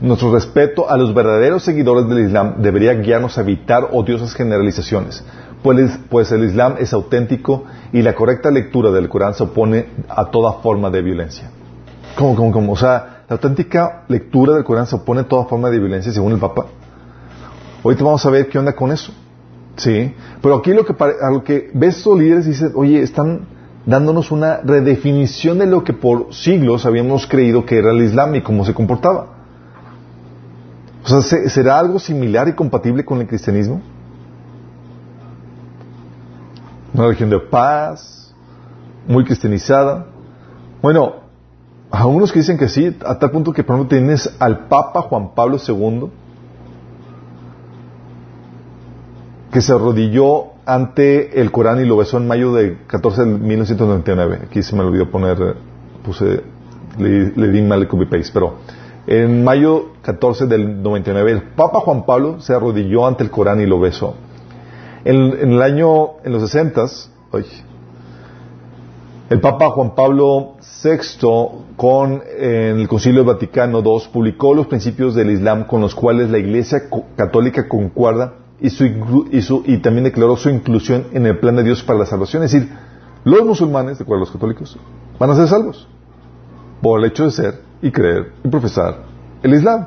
Nuestro 0.00 0.32
respeto 0.32 0.88
a 0.88 0.96
los 0.96 1.12
verdaderos 1.12 1.62
seguidores 1.62 2.08
del 2.08 2.24
Islam 2.24 2.62
debería 2.62 2.94
guiarnos 2.94 3.36
a 3.36 3.42
evitar 3.42 3.90
odiosas 3.92 4.32
generalizaciones, 4.32 5.22
pues, 5.62 5.98
pues 6.08 6.32
el 6.32 6.44
Islam 6.44 6.76
es 6.78 6.94
auténtico 6.94 7.64
y 7.92 8.00
la 8.00 8.14
correcta 8.14 8.50
lectura 8.50 8.90
del 8.92 9.10
Corán 9.10 9.34
se 9.34 9.42
opone 9.42 9.88
a 10.08 10.30
toda 10.30 10.54
forma 10.54 10.88
de 10.88 11.02
violencia. 11.02 11.50
¿Cómo, 12.16 12.34
cómo, 12.34 12.50
cómo? 12.50 12.72
O 12.72 12.76
sea, 12.76 13.24
la 13.28 13.36
auténtica 13.36 14.04
lectura 14.08 14.54
del 14.54 14.64
Corán 14.64 14.86
se 14.86 14.96
opone 14.96 15.20
a 15.20 15.28
toda 15.28 15.44
forma 15.44 15.68
de 15.68 15.78
violencia 15.78 16.10
según 16.10 16.32
el 16.32 16.38
Papa. 16.38 16.64
Ahorita 17.84 18.02
vamos 18.02 18.24
a 18.24 18.30
ver 18.30 18.48
qué 18.48 18.58
onda 18.58 18.72
con 18.72 18.92
eso. 18.92 19.12
Sí, 19.76 20.14
pero 20.40 20.56
aquí 20.56 20.72
lo 20.72 20.86
que, 20.86 20.94
a 20.98 21.30
lo 21.30 21.44
que 21.44 21.70
ves 21.74 21.98
estos 21.98 22.18
líderes 22.18 22.46
dicen, 22.46 22.72
oye, 22.74 23.02
están 23.02 23.42
dándonos 23.84 24.30
una 24.30 24.62
redefinición 24.62 25.58
de 25.58 25.66
lo 25.66 25.84
que 25.84 25.92
por 25.92 26.32
siglos 26.32 26.86
habíamos 26.86 27.26
creído 27.26 27.66
que 27.66 27.76
era 27.76 27.90
el 27.90 28.02
Islam 28.02 28.34
y 28.34 28.40
cómo 28.40 28.64
se 28.64 28.72
comportaba. 28.72 29.39
O 31.04 31.08
sea, 31.08 31.48
¿será 31.48 31.78
algo 31.78 31.98
similar 31.98 32.48
y 32.48 32.54
compatible 32.54 33.04
con 33.04 33.20
el 33.20 33.26
cristianismo? 33.26 33.80
Una 36.92 37.04
religión 37.04 37.30
de 37.30 37.38
paz, 37.38 38.34
muy 39.06 39.24
cristianizada. 39.24 40.06
Bueno, 40.82 41.20
a 41.90 42.06
unos 42.06 42.32
que 42.32 42.40
dicen 42.40 42.58
que 42.58 42.68
sí, 42.68 42.96
a 43.04 43.18
tal 43.18 43.30
punto 43.30 43.52
que 43.52 43.64
por 43.64 43.76
ejemplo 43.76 43.96
tienes 43.96 44.36
al 44.38 44.68
Papa 44.68 45.02
Juan 45.02 45.34
Pablo 45.34 45.58
II, 45.66 46.10
que 49.52 49.60
se 49.60 49.72
arrodilló 49.72 50.50
ante 50.64 51.40
el 51.40 51.50
Corán 51.50 51.80
y 51.80 51.84
lo 51.84 51.96
besó 51.96 52.18
en 52.18 52.28
mayo 52.28 52.54
de 52.54 52.78
14 52.86 53.22
de 53.22 53.26
1999. 53.26 54.40
Aquí 54.44 54.62
se 54.62 54.76
me 54.76 54.82
olvidó 54.82 55.10
poner, 55.10 55.56
puse, 56.04 56.44
le, 56.98 57.48
di 57.48 57.62
mal 57.62 57.80
el 57.80 57.88
copy 57.88 58.06
paste, 58.06 58.30
pero 58.32 58.58
en 59.10 59.42
mayo 59.42 59.86
14 60.02 60.46
del 60.46 60.82
99 60.82 61.32
el 61.32 61.42
Papa 61.42 61.80
Juan 61.80 62.06
Pablo 62.06 62.40
se 62.40 62.54
arrodilló 62.54 63.08
ante 63.08 63.24
el 63.24 63.30
Corán 63.30 63.60
y 63.60 63.66
lo 63.66 63.80
besó. 63.80 64.14
En, 65.04 65.52
el 65.52 65.62
año, 65.62 66.10
en 66.22 66.32
los 66.32 66.42
60, 66.42 66.84
el 69.30 69.40
Papa 69.40 69.70
Juan 69.70 69.96
Pablo 69.96 70.54
VI, 70.84 71.18
con 71.76 72.22
el 72.38 72.86
Concilio 72.86 73.24
Vaticano 73.24 73.80
II, 73.80 74.02
publicó 74.12 74.54
los 74.54 74.68
principios 74.68 75.16
del 75.16 75.32
Islam 75.32 75.66
con 75.66 75.80
los 75.80 75.96
cuales 75.96 76.30
la 76.30 76.38
Iglesia 76.38 76.84
Católica 77.16 77.66
concuerda 77.66 78.34
y, 78.60 78.68
y, 78.68 79.78
también 79.78 80.04
declaró 80.04 80.36
su 80.36 80.50
inclusión 80.50 81.06
en 81.12 81.26
el 81.26 81.38
plan 81.38 81.56
de 81.56 81.64
Dios 81.64 81.82
para 81.82 81.98
la 81.98 82.06
salvación. 82.06 82.44
Es 82.44 82.52
decir, 82.52 82.70
los 83.24 83.44
musulmanes, 83.44 83.98
de 83.98 84.04
acuerdo 84.04 84.22
a 84.22 84.26
los 84.26 84.30
católicos, 84.30 84.78
van 85.18 85.30
a 85.30 85.34
ser 85.34 85.48
salvos 85.48 85.88
por 86.80 87.00
el 87.00 87.06
hecho 87.06 87.24
de 87.24 87.30
ser 87.32 87.69
y 87.82 87.90
creer 87.90 88.32
y 88.44 88.48
profesar 88.48 88.98
el 89.42 89.54
Islam. 89.54 89.86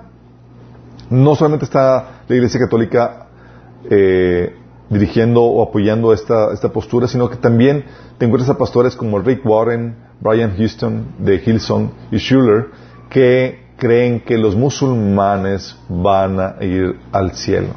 No 1.09 1.35
solamente 1.35 1.65
está 1.65 2.21
la 2.27 2.35
Iglesia 2.35 2.59
Católica 2.59 3.27
eh, 3.89 4.55
dirigiendo 4.89 5.43
o 5.43 5.63
apoyando 5.63 6.13
esta, 6.13 6.53
esta 6.53 6.69
postura, 6.69 7.07
sino 7.07 7.29
que 7.29 7.37
también 7.37 7.85
te 8.17 8.25
encuentras 8.25 8.49
a 8.49 8.57
pastores 8.57 8.95
como 8.95 9.19
Rick 9.19 9.45
Warren, 9.45 9.95
Brian 10.21 10.55
Houston 10.57 11.07
de 11.19 11.41
Hillsong 11.45 11.91
y 12.11 12.17
Schuller, 12.17 12.67
que 13.09 13.63
creen 13.77 14.21
que 14.21 14.37
los 14.37 14.55
musulmanes 14.55 15.75
van 15.89 16.39
a 16.39 16.55
ir 16.61 16.99
al 17.11 17.33
cielo 17.33 17.69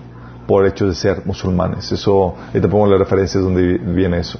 por 0.47 0.67
hecho 0.67 0.87
de 0.87 0.95
ser 0.95 1.23
musulmanes. 1.25 1.91
Eso, 1.91 2.35
ahí 2.55 2.61
te 2.61 2.69
pongo 2.69 2.87
las 2.87 2.99
referencias 2.99 3.43
donde 3.43 3.79
viene 3.79 4.19
eso. 4.19 4.39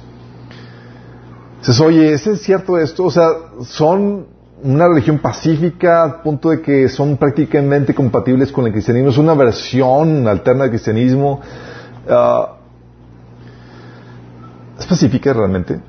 Dices, 1.59 1.79
oye, 1.81 2.13
¿es 2.13 2.23
cierto 2.41 2.77
esto? 2.77 3.03
O 3.03 3.11
sea, 3.11 3.27
son 3.63 4.27
una 4.63 4.87
religión 4.87 5.19
pacífica 5.19 6.03
al 6.03 6.21
punto 6.21 6.49
de 6.49 6.61
que 6.61 6.89
son 6.89 7.17
prácticamente 7.17 7.93
compatibles 7.93 8.51
con 8.51 8.65
el 8.65 8.71
cristianismo. 8.71 9.09
Es 9.09 9.17
una 9.17 9.35
versión 9.35 10.27
alterna 10.27 10.63
del 10.63 10.71
cristianismo. 10.71 11.41
Ah, 12.09 12.53
¿Es 14.79 14.85
pacífica 14.85 15.33
realmente? 15.33 15.79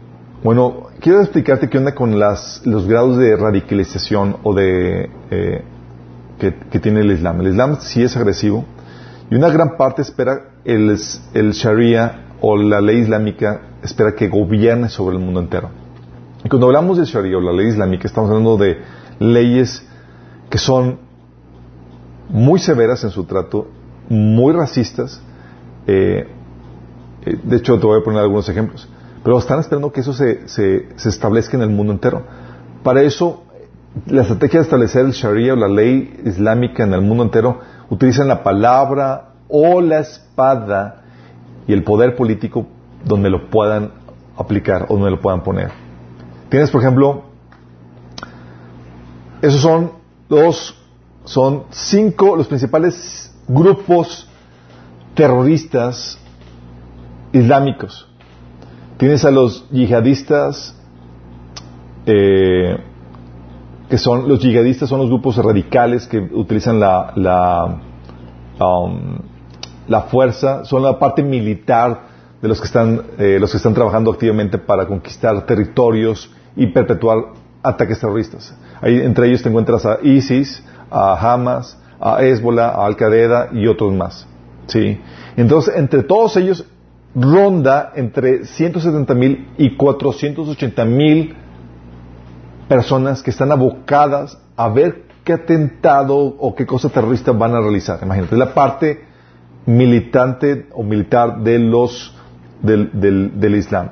Bueno, 0.43 0.89
quiero 1.01 1.21
explicarte 1.21 1.69
qué 1.69 1.79
onda 1.79 1.95
con 1.95 2.19
las, 2.19 2.63
los 2.65 2.87
grados 2.87 3.19
de 3.19 3.37
radicalización 3.37 4.37
o 4.43 4.55
de 4.55 5.11
eh, 5.31 5.65
que, 6.39 6.79
tiene 6.79 7.01
el 7.01 7.11
Islam. 7.11 7.41
El 7.41 7.49
Islam 7.49 7.79
sí 7.81 8.03
es 8.03 8.17
agresivo, 8.17 8.65
y 9.31 9.35
una 9.35 9.51
gran 9.51 9.77
parte 9.77 10.03
espera 10.03 10.51
el, 10.65 10.97
el 11.35 11.53
Sharia 11.53 12.29
o 12.41 12.57
la 12.57 12.81
ley 12.81 12.99
islámica, 12.99 13.61
espera 13.83 14.15
que 14.15 14.29
gobierne 14.29 14.89
sobre 14.89 15.17
el 15.17 15.23
mundo 15.23 15.41
entero. 15.41 15.71
Y 16.45 16.49
cuando 16.49 16.67
hablamos 16.67 16.99
de 16.99 17.05
Sharia 17.05 17.37
o 17.37 17.41
la 17.41 17.53
ley 17.53 17.69
islámica, 17.69 18.07
estamos 18.07 18.31
hablando 18.31 18.57
de 18.57 18.79
leyes 19.19 19.85
que 20.51 20.59
son 20.59 20.99
muy 22.29 22.59
severas 22.59 23.03
en 23.05 23.11
su 23.11 23.25
trato, 23.25 23.69
muy 24.09 24.53
racistas. 24.53 25.21
Eh, 25.87 26.29
eh, 27.25 27.39
de 27.43 27.57
hecho, 27.57 27.79
te 27.79 27.87
voy 27.87 28.01
a 28.01 28.05
poner 28.05 28.21
algunos 28.21 28.49
ejemplos. 28.49 28.89
Pero 29.25 29.39
están 29.39 29.59
esperando 29.59 29.93
que 29.93 30.01
eso 30.01 30.13
se, 30.13 30.49
se, 30.49 30.89
se 30.97 31.09
establezca 31.09 31.57
en 31.57 31.63
el 31.65 31.71
mundo 31.71 31.93
entero. 31.93 32.23
Para 32.83 33.03
eso, 33.03 33.43
la 34.07 34.23
estrategia 34.23 34.61
de 34.61 34.65
establecer 34.65 35.05
el 35.05 35.13
Sharia 35.13 35.55
o 35.55 35.57
la 35.57 35.69
ley 35.69 36.21
islámica 36.25 36.85
en 36.85 36.95
el 36.95 37.01
mundo 37.01 37.25
entero 37.25 37.61
utilizan 37.91 38.29
la 38.29 38.43
palabra 38.43 39.31
o 39.49 39.81
la 39.81 40.01
espada 40.01 41.03
y 41.67 41.73
el 41.73 41.83
poder 41.83 42.15
político 42.15 42.67
donde 43.05 43.29
lo 43.29 43.51
puedan 43.51 43.91
aplicar 44.37 44.87
o 44.89 44.95
donde 44.95 45.11
lo 45.11 45.21
puedan 45.21 45.43
poner. 45.43 45.88
Tienes, 46.49 46.71
por 46.71 46.81
ejemplo, 46.81 47.25
esos 49.43 49.61
son 49.61 49.93
los, 50.29 50.75
son 51.25 51.65
cinco, 51.71 52.37
los 52.37 52.49
principales 52.49 53.35
grupos 53.47 54.29
terroristas 55.15 56.19
islámicos. 57.33 58.09
Tienes 58.97 59.25
a 59.25 59.31
los 59.31 59.69
yihadistas, 59.71 60.75
eh, 62.07 62.79
que 63.91 63.99
son 63.99 64.29
los 64.29 64.41
yihadistas 64.41 64.89
son 64.89 65.01
los 65.01 65.09
grupos 65.09 65.37
radicales 65.37 66.07
que 66.07 66.19
utilizan 66.19 66.81
la, 66.81 67.13
la, 67.15 67.81
um, 68.61 69.19
la 69.87 70.03
fuerza, 70.03 70.65
son 70.65 70.83
la 70.83 70.99
parte 70.99 71.23
militar 71.23 72.09
de 72.41 72.49
los 72.49 72.61
que 72.61 72.67
están, 72.67 73.03
eh, 73.19 73.39
los 73.39 73.51
que 73.51 73.59
están 73.59 73.75
trabajando 73.75 74.11
activamente 74.11 74.59
para 74.59 74.87
conquistar 74.87 75.45
territorios 75.45 76.31
y 76.59 76.67
perpetuar 76.67 77.19
ataques 77.63 77.99
terroristas. 77.99 78.55
Ahí, 78.83 79.01
entre 79.01 79.29
ellos 79.29 79.43
te 79.43 79.49
encuentras 79.49 79.87
a 79.87 79.99
ISIS, 80.03 80.63
a 80.91 81.15
Hamas, 81.15 81.79
a 81.99 82.23
Hezbollah, 82.23 82.69
a 82.69 82.87
Al-Qaeda 82.87 83.49
y 83.53 83.67
otros 83.67 83.95
más. 83.95 84.27
¿sí? 84.67 85.01
Entonces, 85.37 85.75
entre 85.77 86.03
todos 86.03 86.37
ellos 86.37 86.67
ronda 87.15 87.93
entre 87.95 88.45
170 88.45 89.15
mil 89.15 89.49
y 89.57 89.77
480 89.77 90.85
mil 90.85 91.35
personas 92.69 93.23
que 93.23 93.31
están 93.31 93.51
abocadas 93.51 94.39
a 94.57 94.69
ver 94.69 95.05
qué 95.25 95.33
atentado 95.33 96.17
o 96.17 96.55
qué 96.55 96.67
cosa 96.67 96.89
terrorista 96.91 97.33
van 97.33 97.55
a 97.55 97.61
realizar. 97.61 97.99
Imagínate, 98.03 98.37
la 98.37 98.53
parte 98.53 99.05
militante 99.67 100.67
o 100.73 100.83
militar 100.83 101.41
de 101.43 101.59
los, 101.59 102.15
del, 102.63 102.91
del, 103.39 103.55
Islam. 103.55 103.91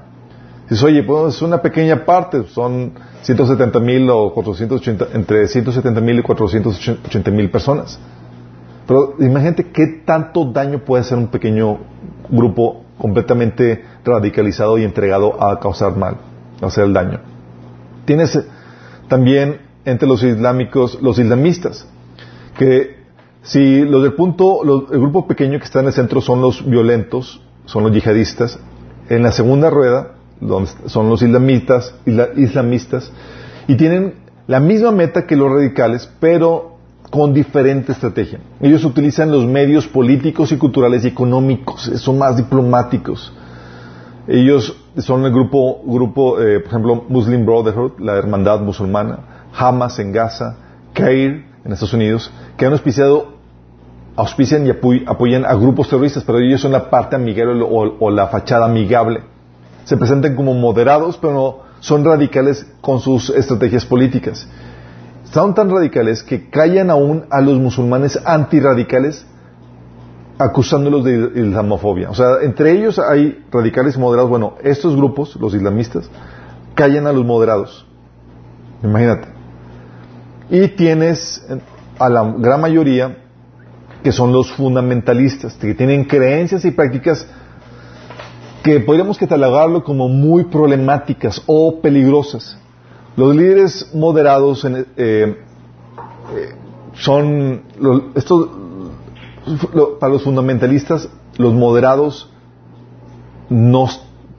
Dices, 0.68 0.82
oye, 0.82 1.04
pues 1.04 1.36
es 1.36 1.42
una 1.42 1.62
pequeña 1.62 2.04
parte, 2.04 2.44
son 2.48 2.92
170 3.22 3.78
mil 3.78 4.10
o 4.10 4.32
480, 4.34 5.06
entre 5.14 5.46
170 5.46 6.00
mil 6.00 6.18
y 6.18 6.22
480 6.22 7.30
mil 7.30 7.50
personas. 7.50 8.00
Pero 8.86 9.14
imagínate 9.20 9.70
qué 9.70 10.02
tanto 10.04 10.44
daño 10.46 10.80
puede 10.80 11.02
hacer 11.02 11.18
un 11.18 11.28
pequeño 11.28 11.78
grupo 12.28 12.82
completamente 12.98 13.84
radicalizado 14.04 14.76
y 14.78 14.84
entregado 14.84 15.40
a 15.42 15.60
causar 15.60 15.96
mal, 15.96 16.16
a 16.60 16.66
hacer 16.66 16.84
el 16.84 16.92
daño. 16.92 17.20
Tienes 18.04 18.36
también 19.08 19.60
entre 19.84 20.08
los 20.08 20.24
islámicos, 20.24 21.00
los 21.00 21.18
islamistas, 21.20 21.86
que 22.58 22.96
si 23.42 23.82
los 23.82 24.02
del 24.02 24.14
punto, 24.14 24.62
el 24.92 24.98
grupo 24.98 25.28
pequeño 25.28 25.60
que 25.60 25.64
está 25.64 25.78
en 25.78 25.86
el 25.86 25.92
centro 25.92 26.20
son 26.20 26.40
los 26.40 26.68
violentos, 26.68 27.40
son 27.66 27.84
los 27.84 27.92
yihadistas, 27.92 28.58
en 29.08 29.22
la 29.22 29.30
segunda 29.30 29.70
rueda 29.70 30.15
son 30.86 31.08
los 31.08 31.22
islamistas, 31.22 31.94
islamistas 32.36 33.12
y 33.66 33.76
tienen 33.76 34.14
la 34.46 34.60
misma 34.60 34.92
meta 34.92 35.26
que 35.26 35.36
los 35.36 35.50
radicales, 35.50 36.10
pero 36.20 36.76
con 37.10 37.32
diferente 37.32 37.92
estrategia. 37.92 38.40
Ellos 38.60 38.84
utilizan 38.84 39.30
los 39.30 39.46
medios 39.46 39.86
políticos 39.86 40.52
y 40.52 40.56
culturales 40.56 41.04
y 41.04 41.08
económicos, 41.08 41.90
son 41.96 42.18
más 42.18 42.36
diplomáticos. 42.36 43.32
Ellos 44.28 44.76
son 44.98 45.24
el 45.24 45.32
grupo, 45.32 45.82
grupo 45.84 46.40
eh, 46.40 46.60
por 46.60 46.68
ejemplo, 46.68 47.04
Muslim 47.08 47.46
Brotherhood, 47.46 48.00
la 48.00 48.16
hermandad 48.16 48.60
musulmana, 48.60 49.46
Hamas 49.56 49.98
en 49.98 50.12
Gaza, 50.12 50.56
CAIR 50.92 51.44
en 51.64 51.72
Estados 51.72 51.94
Unidos, 51.94 52.30
que 52.56 52.66
han 52.66 52.72
auspiciado, 52.72 53.34
auspician 54.16 54.66
y 54.66 54.70
apoyan 54.70 55.44
a 55.44 55.54
grupos 55.54 55.88
terroristas, 55.88 56.24
pero 56.24 56.38
ellos 56.38 56.60
son 56.60 56.72
la 56.72 56.90
parte 56.90 57.16
amigable 57.16 57.64
o, 57.68 58.10
la 58.10 58.28
fachada 58.28 58.66
amigable. 58.66 59.20
Se 59.86 59.96
presentan 59.96 60.36
como 60.36 60.52
moderados, 60.52 61.16
pero 61.16 61.62
son 61.80 62.04
radicales 62.04 62.66
con 62.80 63.00
sus 63.00 63.30
estrategias 63.30 63.86
políticas. 63.86 64.46
son 65.32 65.54
tan 65.54 65.70
radicales 65.70 66.22
que 66.22 66.50
callan 66.50 66.90
aún 66.90 67.24
a 67.30 67.40
los 67.40 67.58
musulmanes 67.58 68.18
antirradicales 68.24 69.26
acusándolos 70.38 71.04
de 71.04 71.30
islamofobia. 71.34 72.10
O 72.10 72.14
sea, 72.14 72.42
entre 72.42 72.72
ellos 72.72 72.98
hay 72.98 73.44
radicales 73.50 73.96
y 73.96 73.98
moderados. 73.98 74.28
Bueno, 74.28 74.54
estos 74.62 74.96
grupos, 74.96 75.36
los 75.36 75.54
islamistas, 75.54 76.10
callan 76.74 77.06
a 77.06 77.12
los 77.12 77.24
moderados. 77.24 77.86
Imagínate. 78.82 79.28
Y 80.50 80.68
tienes 80.68 81.46
a 81.98 82.08
la 82.08 82.34
gran 82.38 82.60
mayoría 82.60 83.18
que 84.02 84.12
son 84.12 84.32
los 84.32 84.52
fundamentalistas, 84.52 85.54
que 85.54 85.74
tienen 85.74 86.04
creencias 86.04 86.64
y 86.64 86.70
prácticas 86.70 87.26
que 88.66 88.80
podríamos 88.80 89.16
catalogarlo 89.16 89.84
como 89.84 90.08
muy 90.08 90.44
problemáticas 90.44 91.40
o 91.46 91.80
peligrosas. 91.80 92.58
Los 93.16 93.34
líderes 93.36 93.94
moderados 93.94 94.64
eh, 94.64 94.84
eh, 94.96 95.36
son 96.94 97.62
estos 98.16 98.48
para 100.00 100.12
los 100.12 100.24
fundamentalistas 100.24 101.08
los 101.38 101.54
moderados 101.54 102.28
no 103.48 103.88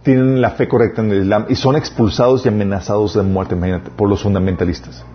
tienen 0.03 0.41
la 0.41 0.51
fe 0.51 0.67
correcta 0.67 1.01
en 1.01 1.11
el 1.11 1.21
Islam 1.21 1.45
y 1.47 1.55
son 1.55 1.77
expulsados 1.77 2.45
y 2.45 2.49
amenazados 2.49 3.13
de 3.13 3.23
muerte, 3.23 3.55
por 3.95 4.09
los 4.09 4.21
fundamentalistas. 4.21 5.05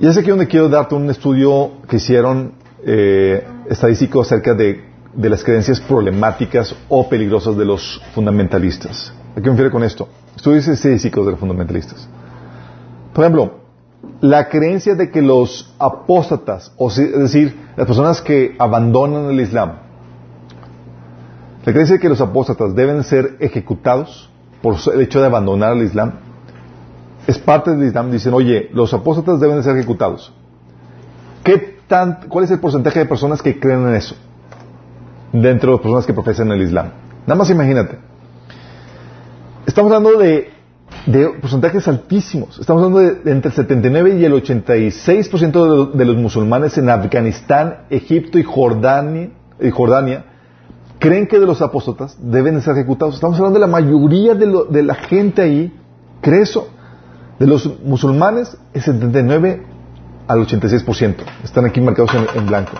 Y 0.00 0.06
es 0.06 0.16
aquí 0.16 0.30
donde 0.30 0.46
quiero 0.46 0.70
darte 0.70 0.94
un 0.94 1.10
estudio 1.10 1.72
que 1.86 1.96
hicieron 1.96 2.54
eh, 2.82 3.46
estadístico 3.68 4.22
acerca 4.22 4.54
de, 4.54 4.91
de, 5.14 5.28
las 5.28 5.44
creencias 5.44 5.80
problemáticas 5.80 6.74
o 6.88 7.08
peligrosas 7.08 7.56
de 7.56 7.64
los 7.64 8.00
fundamentalistas. 8.14 9.12
¿A 9.32 9.34
qué 9.36 9.42
me 9.42 9.50
refiero 9.50 9.70
con 9.70 9.84
esto? 9.84 10.08
Estudios 10.36 10.68
estadísticos 10.68 11.24
de 11.24 11.32
los 11.32 11.40
fundamentalistas. 11.40 12.08
Por 13.12 13.24
ejemplo, 13.24 13.60
la 14.20 14.48
creencia 14.48 14.94
de 14.94 15.10
que 15.10 15.22
los 15.22 15.74
apóstatas, 15.78 16.72
o 16.76 16.88
es 16.88 16.96
decir, 16.96 17.56
las 17.76 17.86
personas 17.86 18.20
que 18.20 18.54
abandonan 18.58 19.30
el 19.30 19.40
Islam, 19.40 19.72
la 21.64 21.72
creencia 21.72 21.96
de 21.96 22.00
que 22.00 22.08
los 22.08 22.20
apóstatas 22.20 22.74
deben 22.74 23.04
ser 23.04 23.36
ejecutados 23.40 24.30
por 24.62 24.76
el 24.92 25.00
hecho 25.00 25.20
de 25.20 25.26
abandonar 25.26 25.76
el 25.76 25.82
Islam, 25.82 26.14
es 27.26 27.38
parte 27.38 27.70
del 27.70 27.86
Islam. 27.86 28.10
Dicen, 28.10 28.34
oye, 28.34 28.68
los 28.72 28.92
apóstatas 28.92 29.38
deben 29.40 29.62
ser 29.62 29.76
ejecutados. 29.76 30.32
¿Qué 31.44 31.78
tan, 31.86 32.20
¿Cuál 32.28 32.44
es 32.44 32.50
el 32.50 32.60
porcentaje 32.60 33.00
de 33.00 33.06
personas 33.06 33.42
que 33.42 33.58
creen 33.58 33.86
en 33.86 33.94
eso? 33.94 34.16
Dentro 35.32 35.70
de 35.70 35.76
las 35.76 35.82
personas 35.82 36.06
que 36.06 36.12
profesan 36.12 36.50
el 36.52 36.62
Islam. 36.62 36.90
Nada 37.26 37.38
más 37.38 37.50
imagínate. 37.50 37.98
Estamos 39.66 39.92
hablando 39.92 40.18
de, 40.18 40.50
porcentajes 41.40 41.88
altísimos. 41.88 42.58
Estamos 42.58 42.82
hablando 42.82 42.98
de, 43.00 43.30
entre 43.30 43.48
el 43.48 43.54
79 43.54 44.18
y 44.18 44.24
el 44.24 44.32
86% 44.32 45.92
de, 45.92 45.98
de 45.98 46.04
los 46.04 46.16
musulmanes 46.16 46.76
en 46.78 46.90
Afganistán, 46.90 47.86
Egipto 47.88 48.38
y 48.38 48.42
Jordania, 48.42 49.30
creen 51.02 51.26
que 51.26 51.40
de 51.40 51.46
los 51.46 51.60
apóstatas 51.60 52.16
deben 52.20 52.62
ser 52.62 52.74
ejecutados. 52.76 53.16
Estamos 53.16 53.36
hablando 53.36 53.58
de 53.58 53.66
la 53.66 53.72
mayoría 53.72 54.34
de, 54.36 54.82
la 54.84 54.94
gente 54.94 55.42
ahí 55.42 55.76
cree 56.20 56.42
eso. 56.42 56.68
De 57.40 57.46
los 57.48 57.80
musulmanes, 57.82 58.56
el 58.72 58.82
79 58.82 59.66
al 60.28 60.46
86%. 60.46 61.16
Están 61.42 61.64
aquí 61.64 61.80
marcados 61.80 62.12
en, 62.36 62.46
blanco. 62.46 62.72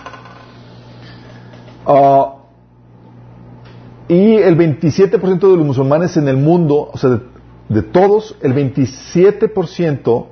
Ah, 1.85 2.35
y 4.07 4.35
el 4.35 4.57
27% 4.57 5.39
de 5.39 5.57
los 5.57 5.65
musulmanes 5.65 6.17
en 6.17 6.27
el 6.27 6.37
mundo, 6.37 6.89
o 6.91 6.97
sea, 6.97 7.09
de, 7.11 7.21
de 7.69 7.81
todos, 7.81 8.35
el 8.41 8.53
27% 8.53 10.27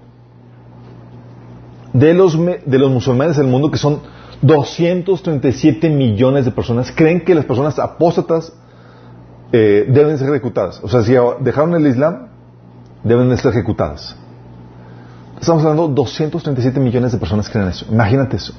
de 1.93 2.13
los, 2.13 2.38
de 2.38 2.80
los 2.80 2.91
musulmanes 2.91 3.38
en 3.38 3.45
el 3.45 3.51
mundo, 3.51 3.72
que 3.72 3.78
son 3.78 3.99
237 4.41 5.89
millones 5.89 6.45
de 6.45 6.51
personas 6.51 6.91
creen 6.91 7.22
que 7.24 7.36
las 7.36 7.45
personas 7.45 7.78
apóstatas 7.78 8.53
eh, 9.51 9.86
deben 9.89 10.17
ser 10.17 10.30
ejecutadas. 10.30 10.80
O 10.84 10.88
sea, 10.88 11.03
si 11.03 11.13
dejaron 11.41 11.76
el 11.76 11.86
Islam, 11.86 12.28
deben 13.03 13.36
ser 13.38 13.51
ejecutadas. 13.51 14.15
Estamos 15.39 15.63
hablando 15.63 15.88
de 15.88 15.95
237 15.95 16.80
millones 16.80 17.11
de 17.11 17.17
personas 17.17 17.49
creen 17.49 17.67
eso. 17.67 17.86
Imagínate 17.89 18.38
eso. 18.38 18.53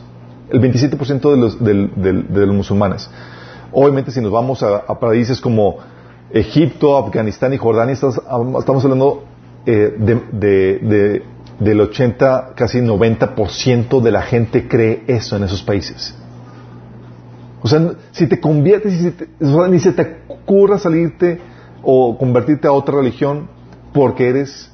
El 0.50 0.60
27% 0.60 1.30
de 1.30 1.36
los, 1.36 1.62
de, 1.62 2.46
los 2.46 2.54
musulmanes. 2.54 3.08
Obviamente, 3.72 4.10
si 4.10 4.20
nos 4.20 4.30
vamos 4.30 4.62
a, 4.62 4.86
países 4.98 5.40
como 5.40 5.78
Egipto, 6.30 6.96
Afganistán 6.96 7.52
y 7.52 7.58
Jordania, 7.58 7.94
estamos, 7.94 8.84
hablando 8.84 9.24
eh, 9.66 9.94
de 9.98 11.22
del 11.62 11.80
80, 11.80 12.52
casi 12.54 12.78
90% 12.80 14.00
de 14.00 14.10
la 14.10 14.22
gente 14.22 14.68
cree 14.68 15.04
eso 15.06 15.36
en 15.36 15.44
esos 15.44 15.62
países. 15.62 16.14
O 17.62 17.68
sea, 17.68 17.92
si 18.10 18.26
te 18.26 18.40
conviertes, 18.40 18.92
si 18.98 19.14
ni 19.38 19.78
se 19.78 19.92
te 19.92 20.22
ocurra 20.26 20.78
salirte 20.78 21.40
o 21.82 22.18
convertirte 22.18 22.66
a 22.66 22.72
otra 22.72 22.96
religión 22.96 23.48
porque 23.92 24.28
eres 24.28 24.70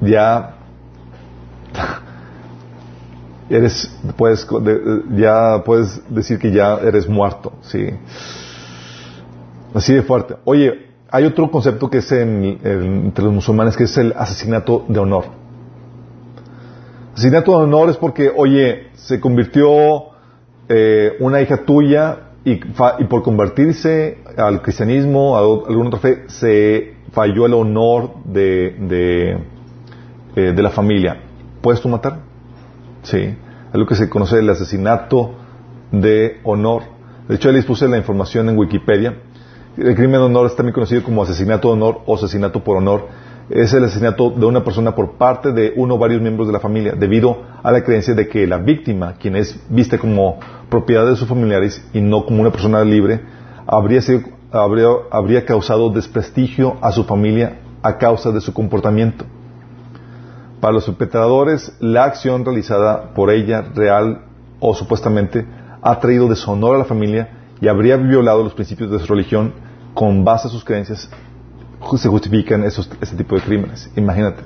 ya 0.00 0.56
eres 3.50 3.90
puedes 4.16 4.46
ya 5.16 5.62
puedes 5.64 6.02
decir 6.08 6.38
que 6.38 6.50
ya 6.50 6.76
eres 6.76 7.08
muerto, 7.08 7.52
sí. 7.62 7.90
Así 9.74 9.94
de 9.94 10.02
fuerte. 10.02 10.36
Oye, 10.44 10.88
hay 11.10 11.24
otro 11.24 11.50
concepto 11.50 11.90
que 11.90 11.98
es 11.98 12.12
entre 12.12 13.24
los 13.24 13.32
musulmanes 13.32 13.76
que 13.76 13.84
es 13.84 13.96
el 13.96 14.12
asesinato 14.16 14.84
de 14.88 14.98
honor. 14.98 15.24
Asesinato 17.14 17.52
de 17.52 17.64
honor 17.64 17.90
es 17.90 17.96
porque, 17.96 18.30
oye, 18.34 18.88
se 18.94 19.20
convirtió 19.20 20.08
eh, 20.68 21.16
una 21.20 21.40
hija 21.40 21.64
tuya 21.64 22.28
y, 22.44 22.56
por 22.56 23.22
convertirse 23.22 24.18
al 24.36 24.62
cristianismo, 24.62 25.36
a, 25.36 25.40
alguna 25.40 25.88
otra 25.88 26.00
fe, 26.00 26.24
se 26.28 26.94
falló 27.12 27.46
el 27.46 27.54
honor 27.54 28.22
de, 28.24 28.76
de, 28.80 29.38
eh, 30.36 30.52
de 30.52 30.62
la 30.62 30.70
familia. 30.70 31.20
¿Puedes 31.60 31.80
tú 31.80 31.88
matar? 31.88 32.27
Sí. 33.02 33.18
Es 33.18 33.74
lo 33.74 33.86
que 33.86 33.94
se 33.94 34.08
conoce 34.08 34.38
el 34.38 34.48
asesinato 34.50 35.34
de 35.92 36.40
honor. 36.44 36.82
De 37.28 37.34
hecho, 37.34 37.52
les 37.52 37.64
puse 37.64 37.86
la 37.88 37.98
información 37.98 38.48
en 38.48 38.56
Wikipedia 38.56 39.16
el 39.78 39.94
crimen 39.94 40.20
de 40.20 40.26
honor 40.26 40.46
es 40.46 40.56
también 40.56 40.74
conocido 40.74 41.04
como 41.04 41.22
asesinato 41.22 41.68
de 41.68 41.74
honor 41.74 42.00
o 42.04 42.16
asesinato 42.16 42.64
por 42.64 42.76
honor. 42.76 43.06
Es 43.48 43.72
el 43.72 43.84
asesinato 43.84 44.30
de 44.30 44.44
una 44.44 44.64
persona 44.64 44.92
por 44.94 45.12
parte 45.12 45.52
de 45.52 45.72
uno 45.76 45.94
o 45.94 45.98
varios 45.98 46.20
miembros 46.20 46.48
de 46.48 46.52
la 46.52 46.58
familia, 46.58 46.94
debido 46.98 47.44
a 47.62 47.70
la 47.70 47.84
creencia 47.84 48.12
de 48.14 48.28
que 48.28 48.46
la 48.46 48.58
víctima, 48.58 49.14
quien 49.14 49.36
es 49.36 49.58
vista 49.70 49.96
como 49.96 50.40
propiedad 50.68 51.06
de 51.06 51.14
sus 51.14 51.28
familiares 51.28 51.82
y 51.92 52.00
no 52.00 52.26
como 52.26 52.40
una 52.40 52.50
persona 52.50 52.82
libre, 52.84 53.20
habría, 53.66 54.00
habría 55.10 55.44
causado 55.44 55.90
desprestigio 55.90 56.76
a 56.82 56.90
su 56.90 57.04
familia 57.04 57.60
a 57.80 57.98
causa 57.98 58.32
de 58.32 58.40
su 58.40 58.52
comportamiento. 58.52 59.24
Para 60.60 60.72
los 60.72 60.84
perpetradores, 60.84 61.76
la 61.80 62.04
acción 62.04 62.44
realizada 62.44 63.14
por 63.14 63.30
ella, 63.30 63.62
real 63.74 64.22
o 64.60 64.74
supuestamente, 64.74 65.46
ha 65.82 66.00
traído 66.00 66.28
deshonor 66.28 66.74
a 66.74 66.78
la 66.78 66.84
familia 66.84 67.30
y 67.60 67.68
habría 67.68 67.96
violado 67.96 68.42
los 68.42 68.54
principios 68.54 68.90
de 68.90 68.98
su 68.98 69.06
religión 69.06 69.52
con 69.94 70.24
base 70.24 70.48
a 70.48 70.50
sus 70.50 70.64
creencias 70.64 71.08
se 71.96 72.08
justifican 72.08 72.64
esos, 72.64 72.90
ese 73.00 73.16
tipo 73.16 73.34
de 73.34 73.42
crímenes. 73.42 73.90
Imagínate. 73.96 74.42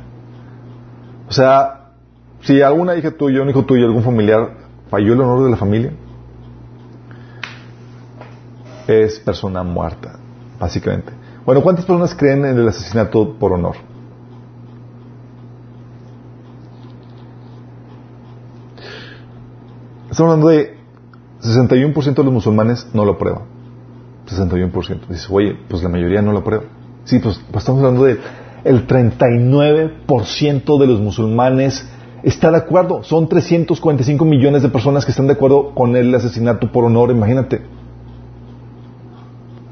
O 1.28 1.32
sea, 1.32 1.92
si 2.40 2.60
alguna 2.60 2.94
hija 2.96 3.10
tuya, 3.10 3.42
un 3.42 3.50
hijo 3.50 3.64
tuyo, 3.64 3.86
algún 3.86 4.02
familiar 4.02 4.54
falló 4.90 5.14
el 5.14 5.20
honor 5.20 5.44
de 5.44 5.50
la 5.50 5.56
familia, 5.56 5.92
es 8.86 9.18
persona 9.20 9.62
muerta, 9.62 10.18
básicamente. 10.58 11.12
Bueno, 11.46 11.62
¿cuántas 11.62 11.84
personas 11.84 12.14
creen 12.14 12.44
en 12.44 12.58
el 12.58 12.68
asesinato 12.68 13.34
por 13.38 13.52
honor? 13.52 13.76
Estamos 20.12 20.34
hablando 20.34 20.50
de 20.50 20.76
61% 21.40 22.14
de 22.14 22.24
los 22.24 22.32
musulmanes 22.34 22.86
no 22.92 23.06
lo 23.06 23.16
prueban. 23.16 23.44
61%. 24.26 25.06
Dices, 25.08 25.26
oye, 25.30 25.56
pues 25.70 25.82
la 25.82 25.88
mayoría 25.88 26.20
no 26.20 26.32
lo 26.32 26.40
aprueba. 26.40 26.64
Sí, 27.04 27.18
pues, 27.18 27.40
pues, 27.50 27.62
estamos 27.62 27.82
hablando 27.82 28.04
de 28.04 28.18
el 28.62 28.86
39% 28.86 30.78
de 30.78 30.86
los 30.86 31.00
musulmanes 31.00 31.88
está 32.22 32.50
de 32.50 32.58
acuerdo. 32.58 33.02
Son 33.04 33.26
345 33.26 34.22
millones 34.26 34.62
de 34.62 34.68
personas 34.68 35.06
que 35.06 35.12
están 35.12 35.28
de 35.28 35.32
acuerdo 35.32 35.74
con 35.74 35.96
el 35.96 36.14
asesinato 36.14 36.70
por 36.70 36.84
honor, 36.84 37.10
imagínate. 37.10 37.62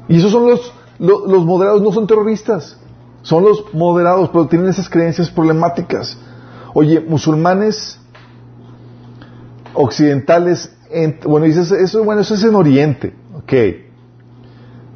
Y 0.07 0.17
esos 0.17 0.31
son 0.31 0.49
los, 0.49 0.73
los, 0.97 1.45
moderados, 1.45 1.83
no 1.83 1.91
son 1.91 2.07
terroristas. 2.07 2.79
Son 3.21 3.43
los 3.43 3.71
moderados, 3.75 4.29
pero 4.29 4.47
tienen 4.47 4.69
esas 4.69 4.89
creencias 4.89 5.29
problemáticas. 5.29 6.17
Oye, 6.73 6.99
musulmanes 6.99 8.00
occidentales, 9.73 10.75
bueno, 11.25 11.45
dices, 11.45 11.71
eso, 11.71 12.03
bueno, 12.03 12.21
eso 12.21 12.33
es 12.35 12.43
en 12.43 12.55
Oriente, 12.55 13.13
ok. 13.33 13.53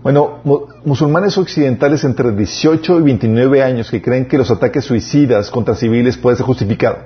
Bueno, 0.06 0.40
musulmanes 0.86 1.36
occidentales 1.36 2.04
entre 2.04 2.32
18 2.32 3.00
y 3.00 3.02
29 3.02 3.64
años 3.64 3.90
que 3.90 4.04
creen 4.04 4.28
que 4.28 4.38
los 4.38 4.52
ataques 4.52 4.86
suicidas 4.86 5.50
contra 5.50 5.74
civiles 5.74 6.16
pueden 6.16 6.38
ser 6.38 6.46
justificados. 6.46 7.00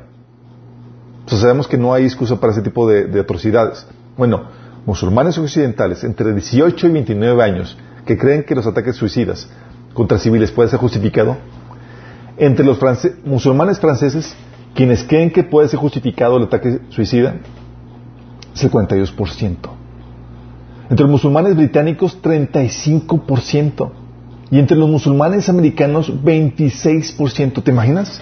Entonces 1.20 1.40
sabemos 1.40 1.70
que 1.70 1.78
no 1.78 1.94
hay 1.94 2.04
excusa 2.04 2.42
para 2.42 2.52
ese 2.52 2.62
tipo 2.62 2.90
de, 2.90 3.18
atrocidades. 3.18 3.88
Bueno, 4.18 4.48
musulmanes 4.86 5.38
occidentales 5.38 6.04
entre 6.04 6.34
18 6.34 6.88
y 6.88 6.92
29 6.92 7.42
años 7.42 7.78
que 8.06 8.18
creen 8.18 8.44
que 8.44 8.54
los 8.54 8.68
ataques 8.68 8.98
suicidas 8.98 9.48
contra 9.94 10.18
civiles 10.18 10.52
pueden 10.52 10.70
ser 10.70 10.80
justificados. 10.80 11.38
Entre 12.36 12.66
los 12.66 12.80
musulmanes 13.24 13.80
franceses, 13.80 14.36
quienes 14.76 15.04
creen 15.04 15.32
que 15.32 15.44
puede 15.44 15.70
ser 15.70 15.80
justificado 15.80 16.36
el 16.36 16.44
ataque 16.44 16.80
suicida, 16.90 17.36
es 18.54 18.64
el 18.64 18.72
42%. 18.72 19.56
Entre 20.90 21.04
los 21.04 21.12
musulmanes 21.12 21.56
británicos, 21.56 22.20
35%. 22.22 23.92
Y 24.52 24.58
entre 24.58 24.76
los 24.78 24.90
musulmanes 24.90 25.48
americanos, 25.50 26.12
26%. 26.12 27.64
¿Te 27.64 27.72
imaginas? 27.72 28.20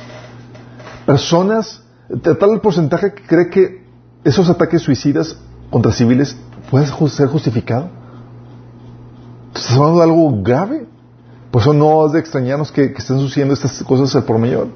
Personas, 1.05 1.83
tal 2.21 2.51
el 2.51 2.59
porcentaje 2.59 3.13
que 3.13 3.23
cree 3.23 3.49
que 3.49 3.87
esos 4.25 4.49
ataques 4.49 4.81
suicidas 4.81 5.37
contra 5.69 5.93
civiles 5.93 6.37
pueden 6.69 6.87
ser 7.09 7.27
justificados. 7.27 7.89
¿Estás 9.55 9.71
hablando 9.71 9.97
de 9.97 10.03
algo 10.03 10.43
grave? 10.43 10.87
Por 11.51 11.61
eso 11.61 11.73
no 11.73 12.05
es 12.05 12.11
de 12.11 12.19
extrañarnos 12.19 12.71
que, 12.71 12.93
estén 12.95 13.19
sucediendo 13.19 13.53
estas 13.53 13.81
cosas 13.83 14.15
al 14.15 14.23
por 14.23 14.37
mayor. 14.37 14.67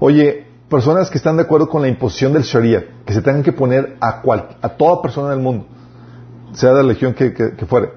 Oye, 0.00 0.47
personas 0.68 1.10
que 1.10 1.18
están 1.18 1.36
de 1.36 1.42
acuerdo 1.42 1.68
con 1.68 1.82
la 1.82 1.88
imposición 1.88 2.32
del 2.32 2.42
Sharia, 2.42 2.84
que 3.04 3.12
se 3.12 3.22
tengan 3.22 3.42
que 3.42 3.52
poner 3.52 3.96
a, 4.00 4.22
a 4.62 4.68
toda 4.70 5.02
persona 5.02 5.30
del 5.30 5.40
mundo 5.40 5.66
sea 6.52 6.70
de 6.70 6.76
la 6.76 6.82
religión 6.82 7.14
que, 7.14 7.30
fuere. 7.68 7.90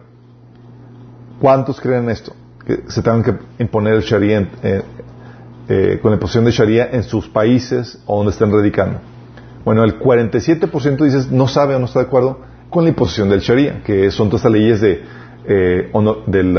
¿Cuántos 1.40 1.80
creen 1.80 2.10
esto? 2.10 2.34
Que 2.66 2.84
se 2.88 3.02
tengan 3.02 3.24
que 3.24 3.34
imponer 3.60 3.96
el 3.96 4.02
Sharia 4.02 4.50
eh, 4.62 4.82
eh, 5.68 6.00
con 6.02 6.12
la 6.12 6.16
imposición 6.16 6.46
de 6.46 6.52
Sharia 6.52 6.90
en 6.92 7.04
sus 7.04 7.28
países 7.28 8.00
o 8.06 8.18
donde 8.18 8.32
estén 8.32 8.52
radicando. 8.52 9.00
Bueno, 9.64 9.84
el 9.84 10.00
47% 10.00 11.04
dices 11.04 11.32
no 11.32 11.48
sabe 11.48 11.76
o 11.76 11.80
no 11.80 11.86
está 11.86 12.00
de 12.00 12.06
acuerdo 12.06 12.40
con 12.70 12.84
la 12.84 12.90
imposición 12.90 13.30
del 13.30 13.42
Sharia, 13.42 13.82
que 13.84 14.12
son 14.12 14.30
todas 14.30 14.42
estas 14.42 14.52
leyes 14.52 14.82
de, 14.82 15.04
eh, 15.46 15.92
del 16.28 16.58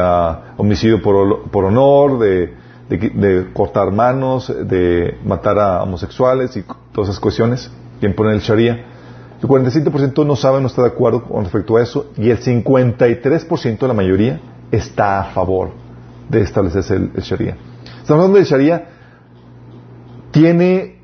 homicidio 0.57 1.01
por, 1.01 1.65
honor, 1.65 2.19
de, 2.19 2.55
de, 2.89 3.53
cortar 3.53 3.91
manos, 3.93 4.53
de 4.67 5.19
matar 5.25 5.59
a 5.59 5.83
homosexuales 5.83 6.57
y 6.57 6.65
todas 6.93 7.11
esas 7.11 7.21
cuestiones 7.21 7.71
que 8.01 8.07
impone 8.07 8.33
el 8.33 8.41
Sharia. 8.41 8.87
El 9.41 9.49
47% 9.49 10.25
no 10.27 10.37
sabe, 10.37 10.61
no 10.61 10.67
está 10.67 10.83
de 10.83 10.89
acuerdo 10.89 11.25
con 11.25 11.45
respecto 11.45 11.77
a 11.77 11.83
eso, 11.83 12.07
y 12.17 12.31
el 12.31 12.41
53%, 12.41 13.87
la 13.87 13.95
mayoría, 13.95 14.41
está 14.71 15.21
a 15.21 15.25
favor 15.25 15.71
de 16.29 16.43
establecerse 16.43 16.95
el, 16.95 17.11
Sharia. 17.19 17.57
Estamos 18.01 18.25
hablando 18.25 18.39
del 18.39 18.47
Sharia, 18.47 18.89
tiene 20.31 21.01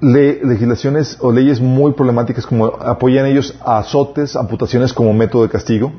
legislaciones 0.00 1.18
o 1.20 1.30
leyes 1.30 1.60
muy 1.60 1.92
problemáticas 1.92 2.46
como 2.46 2.66
apoyan 2.66 3.26
ellos 3.26 3.58
a 3.64 3.78
azotes, 3.78 4.34
amputaciones 4.34 4.92
como 4.92 5.12
método 5.12 5.42
de 5.42 5.50
castigo. 5.50 5.92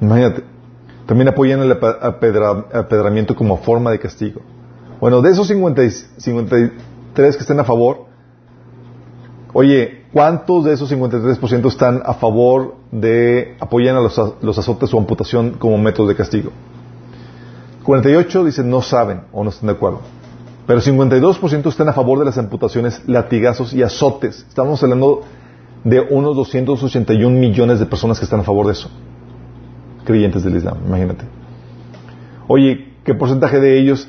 Imagínate. 0.00 0.47
También 1.08 1.26
apoyan 1.28 1.60
el 1.60 1.72
apedramiento 1.72 3.34
como 3.34 3.56
forma 3.56 3.90
de 3.90 3.98
castigo. 3.98 4.42
Bueno, 5.00 5.22
de 5.22 5.30
esos 5.30 5.48
53 5.48 6.70
que 7.36 7.40
estén 7.42 7.58
a 7.58 7.64
favor, 7.64 8.08
Oye, 9.54 10.04
¿cuántos 10.12 10.64
de 10.64 10.74
esos 10.74 10.92
53% 10.92 11.66
están 11.68 12.02
a 12.04 12.14
favor 12.14 12.76
de 12.92 13.56
apoyan 13.60 13.96
a 13.96 14.00
los, 14.00 14.58
azotes 14.58 14.92
o 14.92 14.98
amputación 14.98 15.52
como 15.52 15.78
método 15.78 16.06
de 16.08 16.14
castigo? 16.16 16.50
48 17.84 18.44
dicen 18.44 18.68
no 18.68 18.82
saben 18.82 19.22
o 19.32 19.42
no 19.42 19.50
están 19.50 19.68
de 19.68 19.72
acuerdo. 19.72 20.00
Pero 20.66 20.80
52% 20.82 21.66
están 21.68 21.88
a 21.88 21.94
favor 21.94 22.18
de 22.18 22.26
las 22.26 22.36
amputaciones, 22.36 23.00
latigazos 23.06 23.72
y 23.72 23.82
azotes. 23.82 24.44
Estamos 24.46 24.82
hablando 24.82 25.22
de 25.82 26.00
unos 26.00 26.36
281 26.36 27.38
millones 27.38 27.80
de 27.80 27.86
personas 27.86 28.18
que 28.18 28.26
están 28.26 28.40
a 28.40 28.44
favor 28.44 28.66
de 28.66 28.72
eso. 28.72 28.90
Creyentes 30.08 30.42
del 30.42 30.56
Islam, 30.56 30.78
imagínate. 30.86 31.24
Oye, 32.48 32.94
¿qué 33.04 33.14
porcentaje 33.14 33.60
de 33.60 33.78
ellos 33.78 34.08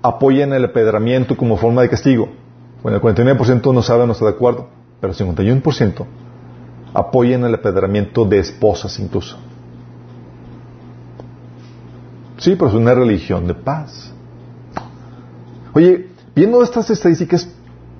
apoyan 0.00 0.54
el 0.54 0.64
apedramiento 0.64 1.36
como 1.36 1.58
forma 1.58 1.82
de 1.82 1.90
castigo? 1.90 2.30
Bueno, 2.82 2.96
el 2.96 3.02
49% 3.02 3.74
no 3.74 3.82
sabe 3.82 4.06
no 4.06 4.12
está 4.12 4.24
de 4.24 4.30
acuerdo 4.30 4.80
pero 5.00 5.14
51% 5.14 6.04
apoyan 6.92 7.44
el 7.44 7.54
apedramiento 7.54 8.24
de 8.24 8.40
esposas 8.40 8.98
incluso. 8.98 9.38
Sí, 12.38 12.54
pero 12.56 12.68
es 12.68 12.74
una 12.74 12.94
religión 12.94 13.46
de 13.46 13.54
paz. 13.54 14.12
Oye, 15.72 16.08
viendo 16.34 16.62
estas 16.62 16.90
estadísticas, 16.90 17.48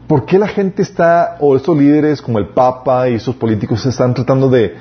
¿por 0.07 0.25
qué 0.25 0.39
la 0.39 0.49
gente 0.49 0.83
está, 0.83 1.37
o 1.41 1.57
estos 1.57 1.77
líderes 1.77 2.21
como 2.21 2.39
el 2.39 2.49
Papa 2.49 3.09
y 3.09 3.15
esos 3.15 3.37
políticos 3.37 3.85
están 3.87 4.15
tratando 4.15 4.49
de, 4.49 4.77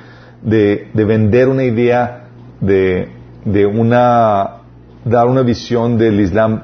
vender 0.94 1.48
una 1.48 1.64
idea 1.64 2.19
de, 2.60 3.08
de, 3.44 3.66
una, 3.66 4.62
dar 5.04 5.26
una 5.26 5.42
visión 5.42 5.96
del 5.98 6.20
Islam 6.20 6.62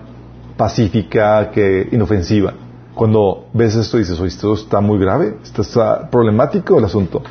pacífica, 0.56 1.50
que 1.50 1.88
inofensiva? 1.92 2.54
Cuando 2.94 3.46
ves 3.52 3.76
esto 3.76 3.98
dices, 3.98 4.18
oye, 4.18 4.28
esto 4.28 4.54
está 4.54 4.80
muy 4.80 4.98
grave, 4.98 5.36
está 5.42 6.08
problemático 6.10 6.78
el 6.78 6.84
asunto. 6.84 7.22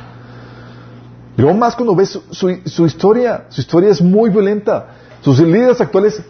Luego 1.36 1.54
más 1.54 1.74
cuando 1.74 1.94
ves 1.94 2.18
su, 2.30 2.86
historia, 2.86 3.46
su 3.50 3.60
historia 3.60 3.90
es 3.90 4.00
muy 4.00 4.30
violenta. 4.30 4.94
Sus 5.20 5.40
líderes 5.40 5.80
actuales, 5.80 6.22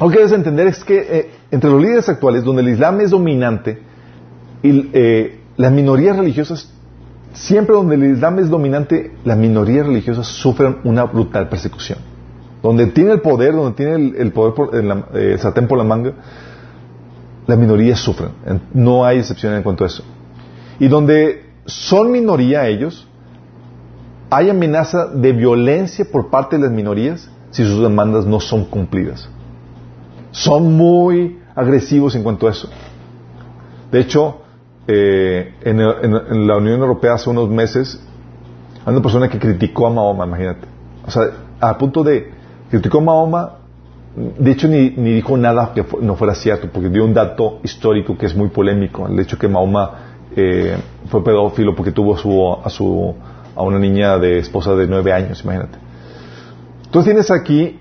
lo 0.00 0.08
que 0.10 0.18
debes 0.18 0.32
entender 0.32 0.66
es 0.68 0.84
que 0.84 0.98
eh, 0.98 1.30
entre 1.50 1.70
los 1.70 1.80
líderes 1.80 2.08
actuales, 2.08 2.44
donde 2.44 2.62
el 2.62 2.68
Islam 2.68 3.00
es 3.00 3.10
dominante, 3.10 3.82
y 4.62 4.90
eh, 4.92 5.40
las 5.56 5.72
minorías 5.72 6.16
religiosas, 6.16 6.70
siempre 7.32 7.74
donde 7.74 7.94
el 7.96 8.04
Islam 8.04 8.38
es 8.38 8.48
dominante, 8.48 9.12
las 9.24 9.36
minorías 9.36 9.86
religiosas 9.86 10.26
sufren 10.26 10.78
una 10.84 11.04
brutal 11.04 11.48
persecución. 11.48 11.98
Donde 12.62 12.86
tiene 12.88 13.12
el 13.12 13.20
poder, 13.20 13.54
donde 13.54 13.76
tiene 13.76 14.18
el, 14.18 14.32
poder 14.32 14.54
por, 14.54 14.74
el, 14.74 15.04
eh, 15.14 15.36
sartén 15.38 15.68
por 15.68 15.78
la 15.78 15.84
manga, 15.84 16.12
las 17.46 17.58
minorías 17.58 18.00
sufren. 18.00 18.30
No 18.74 19.04
hay 19.04 19.18
excepción 19.18 19.54
en 19.54 19.62
cuanto 19.62 19.84
a 19.84 19.86
eso. 19.86 20.02
Y 20.78 20.88
donde 20.88 21.46
son 21.66 22.10
minoría 22.10 22.66
ellos, 22.66 23.06
hay 24.30 24.50
amenaza 24.50 25.06
de 25.06 25.32
violencia 25.32 26.04
por 26.10 26.30
parte 26.30 26.56
de 26.56 26.62
las 26.62 26.72
minorías 26.72 27.30
si 27.50 27.64
sus 27.64 27.80
demandas 27.80 28.26
no 28.26 28.40
son 28.40 28.64
cumplidas. 28.64 29.28
Son 30.30 30.76
muy 30.76 31.38
agresivos 31.54 32.14
en 32.14 32.22
cuanto 32.22 32.46
a 32.46 32.50
eso. 32.50 32.68
De 33.90 34.00
hecho, 34.00 34.42
eh, 34.88 35.54
en, 35.62 36.46
la 36.46 36.56
Unión 36.56 36.80
Europea 36.80 37.14
hace 37.14 37.30
unos 37.30 37.48
meses, 37.48 38.00
hay 38.84 38.92
una 38.92 39.02
persona 39.02 39.28
que 39.28 39.38
criticó 39.38 39.86
a 39.86 39.90
Mahoma, 39.90 40.26
imagínate. 40.26 40.66
O 41.06 41.10
sea, 41.10 41.30
a 41.60 41.78
punto 41.78 42.02
de 42.02 42.32
criticó 42.70 42.98
a 42.98 43.02
Mahoma 43.02 43.58
de 44.38 44.50
hecho, 44.50 44.66
ni, 44.68 44.90
dijo 44.90 45.36
nada 45.36 45.72
que 45.74 45.84
no 46.00 46.16
fuera 46.16 46.34
cierto, 46.34 46.68
porque 46.72 46.88
dio 46.88 47.04
un 47.04 47.14
dato 47.14 47.60
histórico 47.62 48.16
que 48.18 48.26
es 48.26 48.34
muy 48.34 48.48
polémico, 48.48 49.06
el 49.06 49.18
hecho 49.20 49.38
que 49.38 49.46
Mahoma 49.46 49.92
eh, 50.34 50.76
fue 51.08 51.22
pedófilo 51.22 51.74
porque 51.74 51.92
tuvo 51.92 52.14
a, 52.64 52.70
su, 52.70 53.14
a 53.54 53.62
una 53.62 53.78
niña 53.78 54.18
de 54.18 54.38
esposa 54.38 54.74
de 54.74 54.86
nueve 54.86 55.12
años, 55.12 55.42
imagínate. 55.44 55.78
Entonces 56.86 57.12
tienes 57.12 57.30
aquí 57.30 57.78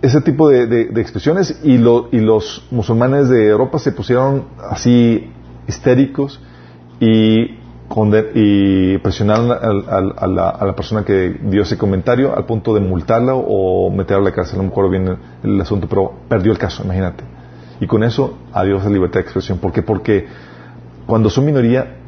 ese 0.00 0.20
tipo 0.20 0.48
de, 0.48 0.82
expresiones 0.96 1.60
y, 1.62 1.74
y 1.74 2.20
los 2.20 2.66
musulmanes 2.70 3.28
de 3.28 3.48
Europa 3.48 3.78
se 3.78 3.92
pusieron 3.92 4.44
así 4.70 5.30
histéricos 5.66 6.40
y 7.00 7.58
y 8.34 8.98
presionaron 8.98 9.50
a, 9.52 10.26
la, 10.26 10.74
persona 10.76 11.04
que 11.04 11.38
dio 11.42 11.62
ese 11.62 11.78
comentario 11.78 12.36
al 12.36 12.44
punto 12.44 12.74
de 12.74 12.80
multarla 12.80 13.34
o 13.34 13.90
meterla 13.90 14.22
a 14.22 14.24
la 14.30 14.32
cárcel. 14.32 14.58
No 14.58 14.64
me 14.64 14.68
acuerdo 14.70 14.90
bien 14.90 15.18
el, 15.42 15.60
asunto, 15.60 15.88
pero 15.88 16.12
perdió 16.28 16.52
el 16.52 16.58
caso, 16.58 16.82
imagínate. 16.84 17.24
Y 17.80 17.86
con 17.86 18.02
eso, 18.02 18.38
adiós 18.52 18.84
a 18.84 18.90
libertad 18.90 19.20
de 19.20 19.24
expresión. 19.24 19.58
¿Por 19.58 19.72
qué? 19.72 19.82
Porque 19.82 20.26
cuando 21.06 21.30
son 21.30 21.46
minoría, 21.46 21.98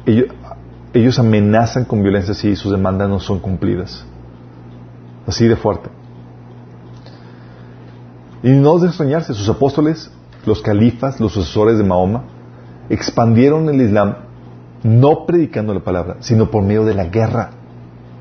ellos, 0.93 1.19
amenazan 1.19 1.85
con 1.85 2.03
violencia 2.03 2.33
si 2.33 2.55
sus 2.55 2.71
demandas 2.71 3.09
no 3.09 3.19
son 3.19 3.39
cumplidas. 3.39 4.05
Así 5.25 5.47
de 5.47 5.55
fuerte. 5.55 5.89
Y 8.43 8.49
no 8.49 8.79
de 8.79 8.87
extrañarse, 8.87 9.33
sus 9.33 9.49
apóstoles, 9.49 10.11
los 10.45 10.61
califas, 10.61 11.19
los 11.19 11.33
sucesores 11.33 11.77
de 11.77 11.83
Mahoma, 11.83 12.23
expandieron 12.89 13.69
el 13.69 13.81
Islam 13.81 14.15
no 14.83 15.25
predicando 15.25 15.73
la 15.73 15.81
palabra, 15.81 16.17
sino 16.19 16.49
por 16.49 16.63
medio 16.63 16.85
de 16.85 16.93
la 16.93 17.05
guerra. 17.05 17.51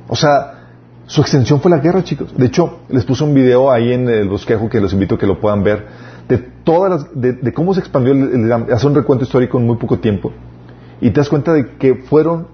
O 0.08 0.16
sea, 0.16 0.58
su 1.06 1.20
extensión 1.20 1.60
fue 1.60 1.70
la 1.70 1.78
guerra, 1.78 2.02
chicos. 2.04 2.36
De 2.36 2.46
hecho, 2.46 2.80
les 2.88 3.04
puse 3.04 3.24
un 3.24 3.34
video 3.34 3.70
ahí 3.70 3.92
en 3.92 4.08
el 4.08 4.28
bosquejo 4.28 4.68
que 4.68 4.80
los 4.80 4.92
invito 4.92 5.14
a 5.14 5.18
que 5.18 5.26
lo 5.26 5.40
puedan 5.40 5.62
ver, 5.62 5.86
de 6.28 6.38
todas 6.38 6.90
las, 6.90 7.08
de, 7.14 7.52
cómo 7.52 7.72
se 7.72 7.80
expandió 7.80 8.12
el, 8.12 8.52
hace 8.52 8.86
un 8.86 8.94
recuento 8.94 9.24
histórico 9.24 9.58
en 9.58 9.66
muy 9.66 9.76
poco 9.76 9.98
tiempo. 9.98 10.32
Y 11.00 11.10
te 11.10 11.20
das 11.20 11.28
cuenta 11.28 11.52
de 11.52 11.76
que 11.76 11.94
fueron 11.94 12.48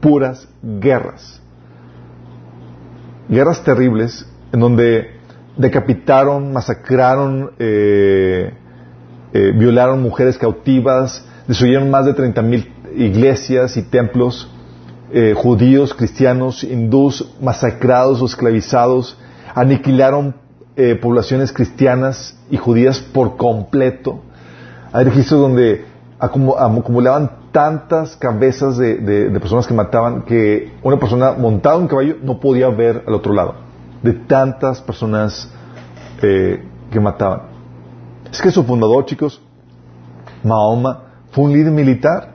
puras 0.00 0.48
guerras. 0.62 1.40
Guerras 3.28 3.62
terribles 3.64 4.26
en 4.52 4.60
donde 4.60 5.06
decapitaron, 5.56 6.52
masacraron, 6.52 7.52
eh, 7.58 8.52
eh, 9.32 9.52
violaron 9.56 10.02
mujeres 10.02 10.36
cautivas, 10.36 11.26
destruyeron 11.46 11.90
más 11.90 12.06
de 12.06 12.14
30.000 12.14 12.66
iglesias 12.96 13.76
y 13.76 13.82
templos, 13.82 14.50
eh, 15.12 15.34
judíos, 15.36 15.94
cristianos, 15.94 16.64
hindús, 16.64 17.32
masacrados 17.40 18.20
o 18.22 18.26
esclavizados, 18.26 19.16
aniquilaron 19.54 20.34
eh, 20.76 20.96
poblaciones 20.96 21.52
cristianas 21.52 22.36
y 22.50 22.56
judías 22.56 22.98
por 22.98 23.36
completo. 23.36 24.22
Hay 24.92 25.04
registros 25.04 25.40
donde 25.40 25.84
acumulaban 26.18 27.30
tantas 27.52 28.16
cabezas 28.16 28.78
de, 28.78 29.30
personas 29.40 29.66
que 29.66 29.74
mataban 29.74 30.22
que 30.22 30.72
una 30.82 30.98
persona 30.98 31.32
montada 31.32 31.76
en 31.76 31.82
un 31.82 31.88
caballo 31.88 32.16
no 32.22 32.40
podía 32.40 32.68
ver 32.68 33.04
al 33.06 33.14
otro 33.14 33.32
lado. 33.32 33.54
De 34.02 34.12
tantas 34.12 34.80
personas 34.80 35.48
eh, 36.22 36.64
que 36.90 37.00
mataban. 37.00 37.42
Es 38.30 38.42
que 38.42 38.50
su 38.50 38.64
fundador, 38.64 39.04
chicos, 39.06 39.40
Mahoma, 40.42 41.13
fue 41.34 41.44
un 41.44 41.52
líder 41.52 41.72
militar. 41.72 42.34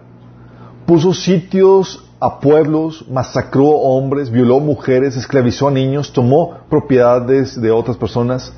Puso 0.86 1.14
sitios 1.14 2.06
a 2.20 2.39
pueblos, 2.39 3.06
masacró 3.10 3.68
hombres, 3.68 4.30
violó 4.30 4.60
mujeres, 4.60 5.16
esclavizó 5.16 5.70
a 5.70 5.72
niños, 5.72 6.12
tomó 6.12 6.58
propiedades 6.70 7.60
de 7.62 7.72
otras 7.72 7.95
personas, 7.95 8.52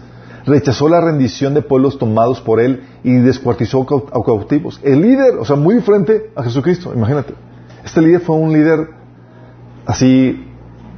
rechazó 0.45 0.89
la 0.89 0.99
rendición 0.99 1.53
de 1.53 1.61
pueblos 1.61 1.99
tomados 1.99 2.41
por 2.41 2.59
él 2.59 2.83
y 3.03 3.13
descuartizó 3.17 3.81
a 3.81 4.23
cautivos. 4.25 4.79
El 4.83 5.01
líder, 5.01 5.35
o 5.37 5.45
sea, 5.45 5.55
muy 5.55 5.75
diferente 5.75 6.31
a 6.35 6.41
Jesucristo, 6.41 6.91
imagínate. 6.93 7.35
Este 7.85 8.01
líder 8.01 8.21
fue 8.21 8.35
un 8.35 8.51
líder 8.51 8.89
así, 9.85 10.47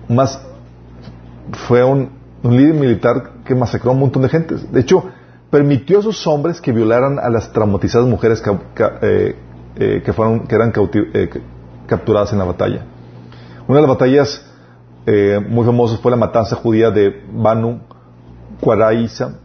más, 0.08 0.42
fue 1.68 1.84
un, 1.84 2.10
líder 2.44 2.76
militar 2.76 3.32
que 3.46 3.56
masacró 3.56 3.92
a 3.92 3.94
un 3.94 4.00
montón 4.02 4.22
de 4.22 4.30
gente. 4.30 4.56
De 4.72 4.80
hecho, 4.80 5.04
permitió 5.54 5.98
a 5.98 6.00
esos 6.00 6.26
hombres 6.26 6.60
que 6.60 6.72
violaran 6.72 7.20
a 7.20 7.30
las 7.30 7.54
traumatizadas 7.54 8.08
mujeres 8.08 8.42
que, 8.42 8.50
eh, 9.04 9.36
eh, 9.76 10.12
fueron, 10.12 10.48
que 10.48 10.56
eran 10.56 10.74
eh, 10.76 11.30
capturadas 11.86 12.34
en 12.34 12.40
la 12.40 12.46
batalla. 12.46 12.88
Una 13.68 13.76
de 13.76 13.82
las 13.84 13.90
batallas 13.90 14.50
muy 15.48 15.64
famosas 15.64 16.00
fue 16.00 16.10
la 16.10 16.18
matanza 16.18 16.56
judía 16.56 16.90
de 16.90 17.24
Banu 17.32 17.82
Cuaraíza, 18.62 19.36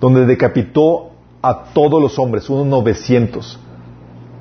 donde 0.00 0.26
decapitó 0.26 1.10
a 1.40 1.66
todos 1.72 2.02
los 2.02 2.18
hombres, 2.18 2.50
unos 2.50 2.66
900 2.66 3.60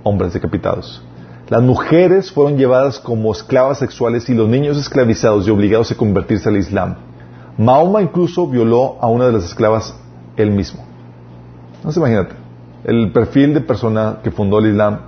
hombres 0.01 0.33
decapitados. 0.33 1.03
Las 1.47 1.61
mujeres 1.61 2.31
fueron 2.31 2.57
llevadas 2.57 2.99
como 2.99 3.31
esclavas 3.31 3.77
sexuales 3.77 4.27
y 4.29 4.33
los 4.33 4.49
niños 4.49 4.79
esclavizados 4.79 5.47
y 5.47 5.51
obligados 5.51 5.91
a 5.91 5.95
convertirse 5.95 6.49
al 6.49 6.57
Islam. 6.57 6.95
Mahoma 7.55 8.01
incluso 8.01 8.47
violó 8.47 8.97
a 8.99 9.07
una 9.09 9.27
de 9.27 9.33
las 9.33 9.43
esclavas 9.43 9.93
él 10.37 10.51
mismo. 10.51 10.85
No 11.83 11.91
se 11.91 11.99
imagínate. 11.99 12.35
El 12.83 13.11
perfil 13.11 13.53
de 13.53 13.61
persona 13.61 14.19
que 14.23 14.31
fundó 14.31 14.59
el 14.59 14.67
Islam 14.67 14.99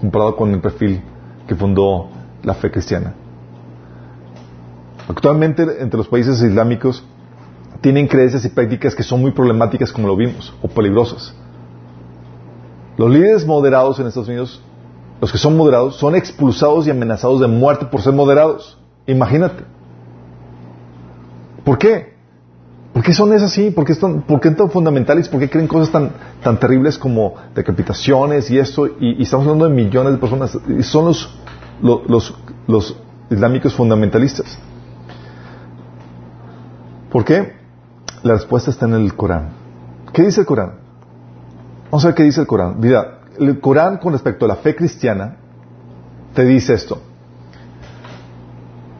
comparado 0.00 0.36
con 0.36 0.52
el 0.52 0.60
perfil 0.60 1.02
que 1.46 1.54
fundó 1.54 2.08
la 2.42 2.54
fe 2.54 2.70
cristiana. 2.70 3.14
Actualmente 5.08 5.62
entre 5.80 5.98
los 5.98 6.08
países 6.08 6.40
islámicos 6.40 7.04
tienen 7.80 8.06
creencias 8.06 8.44
y 8.44 8.48
prácticas 8.48 8.94
que 8.94 9.02
son 9.02 9.20
muy 9.20 9.32
problemáticas 9.32 9.92
como 9.92 10.06
lo 10.06 10.16
vimos, 10.16 10.54
o 10.62 10.68
peligrosas. 10.68 11.34
Los 12.96 13.10
líderes 13.10 13.46
moderados 13.46 13.98
en 13.98 14.06
Estados 14.06 14.28
Unidos, 14.28 14.62
los 15.20 15.32
que 15.32 15.38
son 15.38 15.56
moderados, 15.56 15.96
son 15.96 16.14
expulsados 16.14 16.86
y 16.86 16.90
amenazados 16.90 17.40
de 17.40 17.48
muerte 17.48 17.86
por 17.86 18.02
ser 18.02 18.12
moderados. 18.12 18.78
Imagínate. 19.06 19.64
¿Por 21.64 21.78
qué? 21.78 22.14
¿Por 22.92 23.04
qué 23.04 23.12
son 23.14 23.32
esas 23.32 23.52
así? 23.52 23.70
¿Por 23.70 23.84
qué, 23.84 23.92
están, 23.92 24.22
¿Por 24.22 24.40
qué 24.40 24.50
tan 24.50 24.70
fundamentales? 24.70 25.28
¿Por 25.28 25.38
qué 25.40 25.48
creen 25.48 25.68
cosas 25.68 25.92
tan, 25.92 26.10
tan 26.42 26.58
terribles 26.58 26.98
como 26.98 27.34
decapitaciones 27.54 28.50
y 28.50 28.58
esto? 28.58 28.86
Y, 28.86 29.22
estamos 29.22 29.46
hablando 29.46 29.68
de 29.68 29.74
millones 29.74 30.12
de 30.12 30.18
personas. 30.18 30.58
Y 30.68 30.82
son 30.82 31.06
los, 31.06 31.38
los, 31.80 32.34
los 32.66 32.96
islámicos 33.30 33.74
fundamentalistas. 33.74 34.58
¿Por 37.10 37.24
qué? 37.24 37.54
La 38.22 38.34
respuesta 38.34 38.70
está 38.70 38.86
en 38.86 38.94
el 38.94 39.14
Corán. 39.14 39.50
¿Qué 40.12 40.22
dice 40.22 40.40
el 40.40 40.46
Corán? 40.46 40.74
Vamos 41.84 42.04
a 42.04 42.08
ver 42.08 42.14
qué 42.16 42.22
dice 42.24 42.40
el 42.40 42.46
Corán. 42.46 42.80
Mira, 42.80 43.20
el 43.38 43.60
Corán 43.60 43.98
con 43.98 44.12
respecto 44.12 44.44
a 44.44 44.48
la 44.48 44.56
fe 44.56 44.74
cristiana 44.74 45.36
te 46.34 46.44
dice 46.44 46.74
esto. 46.74 47.00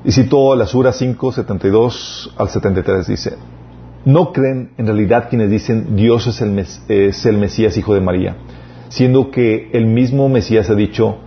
Y 0.05 0.13
citó 0.13 0.55
la 0.57 0.67
Sura 0.67 0.93
5, 0.93 1.33
72 1.33 2.35
al 2.39 2.49
73, 2.49 3.07
dice, 3.07 3.37
no 4.05 4.33
creen 4.33 4.71
en 4.79 4.87
realidad 4.87 5.29
quienes 5.29 5.51
dicen 5.51 5.97
Dios 5.97 6.27
es 6.27 6.41
el, 6.41 6.59
es 6.89 7.27
el 7.27 7.39
Mesías 7.39 7.77
hijo 7.77 7.95
de 7.95 8.01
María, 8.01 8.37
siendo 8.89 9.31
que 9.31 9.71
el 9.73 9.87
mismo 9.87 10.29
Mesías 10.29 10.71
ha 10.71 10.75
dicho, 10.75 11.19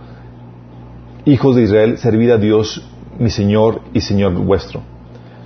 hijos 1.24 1.56
de 1.56 1.62
Israel, 1.62 1.98
servid 1.98 2.30
a 2.30 2.38
Dios 2.38 2.90
mi 3.18 3.30
Señor 3.30 3.80
y 3.92 4.00
Señor 4.00 4.32
vuestro. 4.34 4.82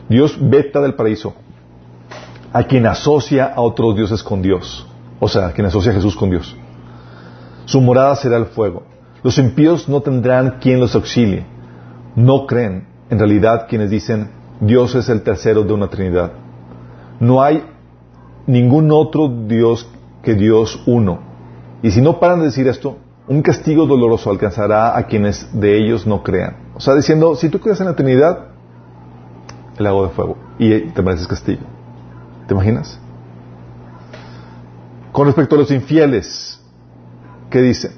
Dios 0.09 0.39
veta 0.41 0.81
del 0.81 0.95
paraíso 0.95 1.35
a 2.53 2.64
quien 2.64 2.87
asocia 2.87 3.53
a 3.55 3.61
otros 3.61 3.95
dioses 3.95 4.22
con 4.22 4.43
Dios. 4.43 4.87
O 5.20 5.29
sea, 5.29 5.49
a 5.49 5.53
quien 5.53 5.66
asocia 5.66 5.93
a 5.93 5.95
Jesús 5.95 6.16
con 6.16 6.31
Dios. 6.31 6.57
Su 7.64 7.81
morada 7.81 8.14
será 8.16 8.37
el 8.37 8.47
fuego. 8.47 8.85
Los 9.22 9.39
impíos 9.39 9.89
no 9.89 10.01
tendrán 10.01 10.59
quien 10.61 10.81
los 10.81 10.95
auxilie. 10.95 11.45
No 12.14 12.47
creen, 12.47 12.87
en 13.11 13.18
realidad, 13.18 13.66
quienes 13.68 13.91
dicen 13.91 14.31
Dios 14.61 14.95
es 14.95 15.09
el 15.09 15.22
tercero 15.22 15.62
de 15.64 15.72
una 15.72 15.89
Trinidad. 15.89 16.33
No 17.21 17.43
hay 17.43 17.64
ningún 18.47 18.91
otro 18.91 19.29
Dios 19.29 19.89
que 20.23 20.35
Dios 20.35 20.83
uno. 20.87 21.21
Y 21.83 21.91
si 21.91 22.01
no 22.01 22.19
paran 22.19 22.41
de 22.41 22.47
decir 22.47 22.66
esto, 22.66 22.99
un 23.29 23.43
castigo 23.43 23.87
doloroso 23.87 24.31
alcanzará 24.31 24.97
a 24.97 25.07
quienes 25.07 25.49
de 25.53 25.77
ellos 25.77 26.07
no 26.07 26.23
crean. 26.23 26.57
O 26.75 26.81
sea, 26.81 26.95
diciendo, 26.95 27.35
si 27.35 27.49
tú 27.49 27.61
crees 27.61 27.81
en 27.81 27.87
la 27.87 27.95
Trinidad, 27.95 28.49
el 29.77 29.85
lago 29.85 30.05
de 30.05 30.11
fuego 30.11 30.37
y 30.59 30.81
te 30.91 31.03
mereces 31.03 31.27
castigo. 31.27 31.62
¿Te 32.47 32.55
imaginas? 32.55 32.99
Con 35.12 35.27
respecto 35.27 35.55
a 35.57 35.59
los 35.59 35.71
infieles, 35.71 36.61
¿qué 37.51 37.61
dice? 37.61 37.93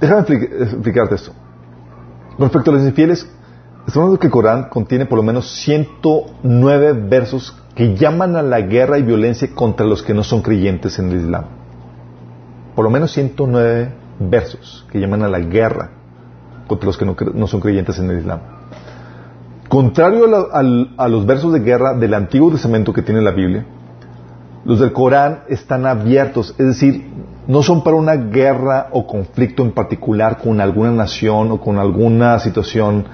Déjame 0.00 0.20
explicarte 0.20 1.14
esto. 1.14 1.32
Con 2.36 2.46
respecto 2.46 2.70
a 2.70 2.74
los 2.74 2.84
infieles, 2.84 3.28
estamos 3.86 4.06
hablando 4.06 4.18
que 4.18 4.26
el 4.26 4.32
Corán 4.32 4.68
contiene 4.68 5.06
por 5.06 5.18
lo 5.18 5.22
menos 5.22 5.50
109 5.50 6.92
versos 7.08 7.56
que 7.74 7.96
llaman 7.96 8.36
a 8.36 8.42
la 8.42 8.60
guerra 8.60 8.98
y 8.98 9.02
violencia 9.02 9.50
contra 9.54 9.84
los 9.84 10.02
que 10.02 10.14
no 10.14 10.24
son 10.24 10.42
creyentes 10.42 10.98
en 10.98 11.10
el 11.10 11.20
Islam. 11.20 11.44
Por 12.74 12.84
lo 12.84 12.90
menos 12.90 13.12
109 13.12 13.92
versos 14.18 14.86
que 14.90 15.00
llaman 15.00 15.22
a 15.22 15.28
la 15.28 15.40
guerra 15.40 15.90
contra 16.66 16.86
los 16.86 16.96
que 16.96 17.04
no, 17.04 17.16
no 17.34 17.46
son 17.46 17.60
creyentes 17.60 17.98
en 17.98 18.10
el 18.10 18.18
Islam. 18.20 18.40
Contrario 19.68 20.26
a, 20.52 21.08
los 21.08 21.26
versos 21.26 21.52
de 21.52 21.60
guerra 21.60 21.94
del 21.94 22.14
Antiguo 22.14 22.50
Testamento 22.50 22.92
que 22.92 23.02
tiene 23.02 23.20
la 23.20 23.32
Biblia, 23.32 23.66
los 24.64 24.78
del 24.78 24.92
Corán 24.92 25.40
están 25.48 25.84
abiertos, 25.84 26.54
es 26.58 26.66
decir, 26.66 27.10
no 27.46 27.62
son 27.62 27.82
para 27.82 27.96
una 27.96 28.14
guerra 28.14 28.88
o 28.92 29.06
conflicto 29.06 29.62
en 29.62 29.72
particular 29.72 30.38
con 30.38 30.60
alguna 30.60 30.92
nación 30.92 31.50
o 31.50 31.60
con 31.60 31.78
alguna 31.78 32.38
situación 32.38 33.04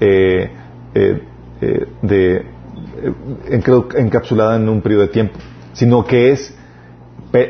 eh, 0.00 0.50
eh, 0.94 1.22
eh, 1.60 2.44
encapsulada 3.96 4.56
en 4.56 4.68
un 4.68 4.80
periodo 4.80 5.02
de 5.02 5.08
tiempo, 5.08 5.38
sino 5.74 6.04
que 6.04 6.32
es 6.32 6.56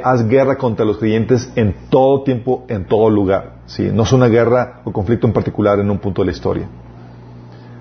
haz 0.02 0.28
guerra 0.28 0.56
contra 0.56 0.84
los 0.84 0.98
creyentes 0.98 1.50
en 1.54 1.74
todo 1.88 2.22
tiempo, 2.22 2.64
en 2.68 2.84
todo 2.84 3.08
lugar. 3.08 3.60
¿sí? 3.66 3.88
No 3.92 4.02
es 4.02 4.12
una 4.12 4.26
guerra 4.26 4.82
o 4.84 4.92
conflicto 4.92 5.26
en 5.26 5.32
particular 5.32 5.78
en 5.78 5.90
un 5.90 5.98
punto 5.98 6.22
de 6.22 6.26
la 6.26 6.32
historia. 6.32 6.68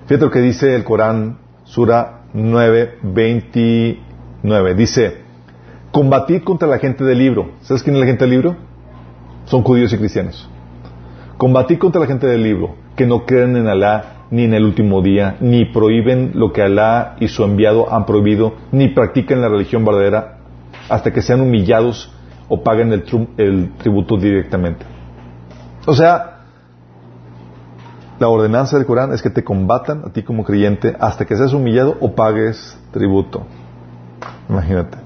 Fíjate 0.06 0.24
lo 0.24 0.30
que 0.30 0.40
dice 0.40 0.74
el 0.74 0.84
Corán, 0.84 1.38
Sura 1.64 2.22
9, 2.32 2.98
29. 3.02 4.74
Dice, 4.74 5.18
combatid 5.90 6.42
contra 6.42 6.68
la 6.68 6.78
gente 6.78 7.04
del 7.04 7.18
libro. 7.18 7.50
¿Sabes 7.60 7.82
quién 7.82 7.96
es 7.96 8.00
la 8.00 8.06
gente 8.06 8.24
del 8.24 8.30
libro? 8.30 8.56
Son 9.44 9.62
judíos 9.62 9.92
y 9.92 9.98
cristianos. 9.98 10.48
Combatid 11.36 11.78
contra 11.78 12.00
la 12.00 12.06
gente 12.06 12.26
del 12.26 12.42
libro, 12.42 12.76
que 12.96 13.06
no 13.06 13.26
creen 13.26 13.56
en 13.56 13.66
Alá 13.66 14.19
ni 14.30 14.44
en 14.44 14.54
el 14.54 14.64
último 14.64 15.02
día, 15.02 15.36
ni 15.40 15.64
prohíben 15.64 16.32
lo 16.34 16.52
que 16.52 16.62
Alá 16.62 17.16
y 17.18 17.28
su 17.28 17.42
enviado 17.44 17.92
han 17.92 18.06
prohibido, 18.06 18.54
ni 18.72 18.88
practican 18.88 19.40
la 19.40 19.48
religión 19.48 19.84
verdadera, 19.84 20.38
hasta 20.88 21.12
que 21.12 21.22
sean 21.22 21.40
humillados 21.40 22.12
o 22.48 22.62
paguen 22.62 22.92
el, 22.92 23.04
el 23.36 23.72
tributo 23.78 24.16
directamente. 24.16 24.84
O 25.86 25.94
sea, 25.94 26.40
la 28.18 28.28
ordenanza 28.28 28.76
del 28.76 28.86
Corán 28.86 29.12
es 29.12 29.22
que 29.22 29.30
te 29.30 29.42
combatan 29.42 30.02
a 30.04 30.12
ti 30.12 30.22
como 30.22 30.44
creyente 30.44 30.94
hasta 31.00 31.24
que 31.24 31.36
seas 31.36 31.54
humillado 31.54 31.96
o 32.00 32.14
pagues 32.14 32.78
tributo. 32.92 33.46
Imagínate. 34.48 34.98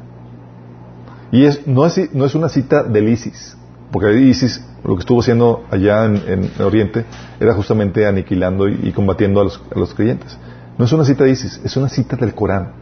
Y 1.31 1.45
es, 1.45 1.67
no, 1.67 1.87
es, 1.87 2.13
no 2.13 2.25
es 2.25 2.35
una 2.35 2.49
cita 2.49 2.83
del 2.83 3.09
ISIS, 3.09 3.57
porque 3.93 4.19
ISIS 4.19 4.67
lo 4.85 4.97
que 4.97 5.01
estuvo 5.01 5.21
haciendo 5.21 5.65
allá 5.71 6.05
en, 6.05 6.51
Oriente 6.61 7.07
era 7.41 7.55
justamente 7.55 8.07
aniquilando 8.07 8.69
y, 8.69 8.93
combatiendo 8.93 9.41
a 9.41 9.45
los, 9.45 9.95
creyentes. 9.95 10.39
No 10.77 10.85
es 10.85 10.93
una 10.93 11.05
cita 11.05 11.25
de 11.25 11.31
ISIS, 11.31 11.61
es 11.65 11.77
una 11.77 11.89
cita 11.89 12.17
del 12.17 12.35
Corán. 12.35 12.73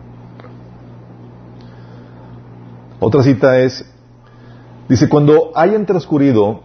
Otra 2.98 3.22
cita 3.22 3.58
es, 3.58 3.84
dice, 4.88 5.08
cuando 5.08 5.52
hayan 5.54 5.86
transcurrido, 5.86 6.62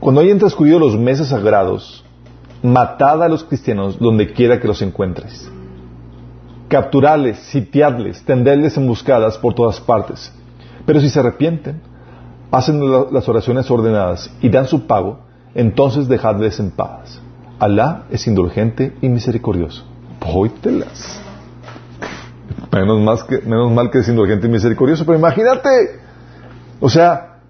cuando 0.00 0.22
hayan 0.22 0.38
transcurrido 0.38 0.78
los 0.78 0.96
meses 0.96 1.28
sagrados, 1.28 2.04
matad 2.62 3.22
a 3.22 3.28
los 3.28 3.44
cristianos 3.44 3.98
donde 3.98 4.32
quiera 4.32 4.60
que 4.60 4.68
los 4.68 4.80
encuentres. 4.80 5.50
Capturarles, 6.68 7.38
sitiadles, 7.38 8.22
tenderles 8.24 8.76
emboscadas 8.76 9.36
por 9.38 9.54
todas 9.54 9.80
partes. 9.80 10.32
Pero 10.86 11.00
si 11.00 11.08
se 11.08 11.20
arrepienten, 11.20 11.80
hacen 12.50 12.80
las 13.12 13.28
oraciones 13.28 13.70
ordenadas 13.70 14.30
y 14.40 14.48
dan 14.48 14.66
su 14.66 14.86
pago, 14.86 15.20
entonces 15.54 16.08
dejadles 16.08 16.58
en 16.60 16.70
paz. 16.70 17.20
Alá 17.58 18.04
es 18.10 18.26
indulgente 18.26 18.96
y 19.00 19.08
misericordioso. 19.08 19.84
Póytelas. 20.20 21.20
Menos, 22.72 23.26
menos 23.44 23.72
mal 23.72 23.90
que 23.90 23.98
es 23.98 24.08
indulgente 24.08 24.46
y 24.46 24.50
misericordioso, 24.50 25.04
pero 25.04 25.18
imagínate. 25.18 26.00
O 26.80 26.88
sea, 26.88 27.40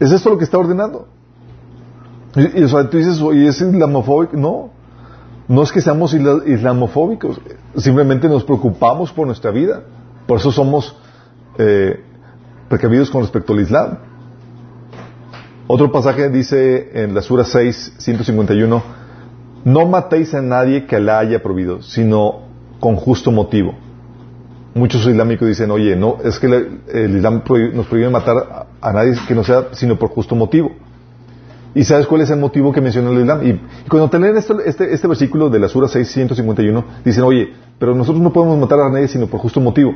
¿es 0.00 0.10
esto 0.10 0.30
lo 0.30 0.38
que 0.38 0.44
está 0.44 0.58
ordenando? 0.58 1.06
Y, 2.34 2.62
o 2.62 2.68
sea, 2.68 2.88
tú 2.88 2.96
dices, 2.96 3.20
oye, 3.20 3.46
¿es 3.46 3.60
islamofóbico? 3.60 4.36
No. 4.36 4.70
No 5.48 5.62
es 5.62 5.70
que 5.70 5.80
seamos 5.80 6.14
islamofóbicos. 6.14 7.40
Simplemente 7.76 8.28
nos 8.28 8.44
preocupamos 8.44 9.12
por 9.12 9.26
nuestra 9.26 9.50
vida. 9.50 9.82
Por 10.26 10.38
eso 10.38 10.50
somos 10.50 10.96
eh, 11.58 12.00
precavidos 12.68 13.10
con 13.10 13.22
respecto 13.22 13.52
al 13.52 13.60
Islam. 13.60 13.98
Otro 15.66 15.92
pasaje 15.92 16.28
dice 16.28 16.90
en 17.02 17.14
la 17.14 17.22
Sura 17.22 17.44
6, 17.44 17.94
151, 17.98 18.82
no 19.64 19.86
matéis 19.86 20.34
a 20.34 20.42
nadie 20.42 20.86
que 20.86 20.98
la 20.98 21.20
haya 21.20 21.42
prohibido, 21.42 21.82
sino 21.82 22.40
con 22.80 22.96
justo 22.96 23.30
motivo. 23.30 23.74
Muchos 24.74 25.06
islámicos 25.06 25.46
dicen, 25.46 25.70
oye, 25.70 25.94
no, 25.94 26.16
es 26.24 26.38
que 26.38 26.46
el 26.46 27.16
Islam 27.16 27.42
nos 27.74 27.86
prohíbe 27.86 28.10
matar 28.10 28.66
a, 28.80 28.92
nadie 28.92 29.14
que 29.28 29.34
no 29.34 29.44
sea 29.44 29.66
sino 29.72 29.98
por 29.98 30.10
justo 30.10 30.34
motivo. 30.34 30.72
¿Y 31.74 31.84
sabes 31.84 32.06
cuál 32.06 32.22
es 32.22 32.30
el 32.30 32.38
motivo 32.38 32.72
que 32.72 32.80
menciona 32.80 33.10
el 33.10 33.20
Islam? 33.20 33.46
Y, 33.46 33.60
cuando 33.88 34.10
te 34.10 34.18
leen 34.18 34.36
este, 34.36 34.54
este, 34.66 34.92
este, 34.92 35.08
versículo 35.08 35.48
de 35.48 35.58
la 35.58 35.68
Sura 35.68 35.88
6, 35.88 36.10
151, 36.10 36.84
dicen, 37.04 37.22
oye, 37.22 37.52
pero 37.78 37.94
nosotros 37.94 38.22
no 38.22 38.32
podemos 38.32 38.58
matar 38.58 38.80
a 38.80 38.90
nadie 38.90 39.08
sino 39.08 39.26
por 39.26 39.40
justo 39.40 39.60
motivo. 39.60 39.94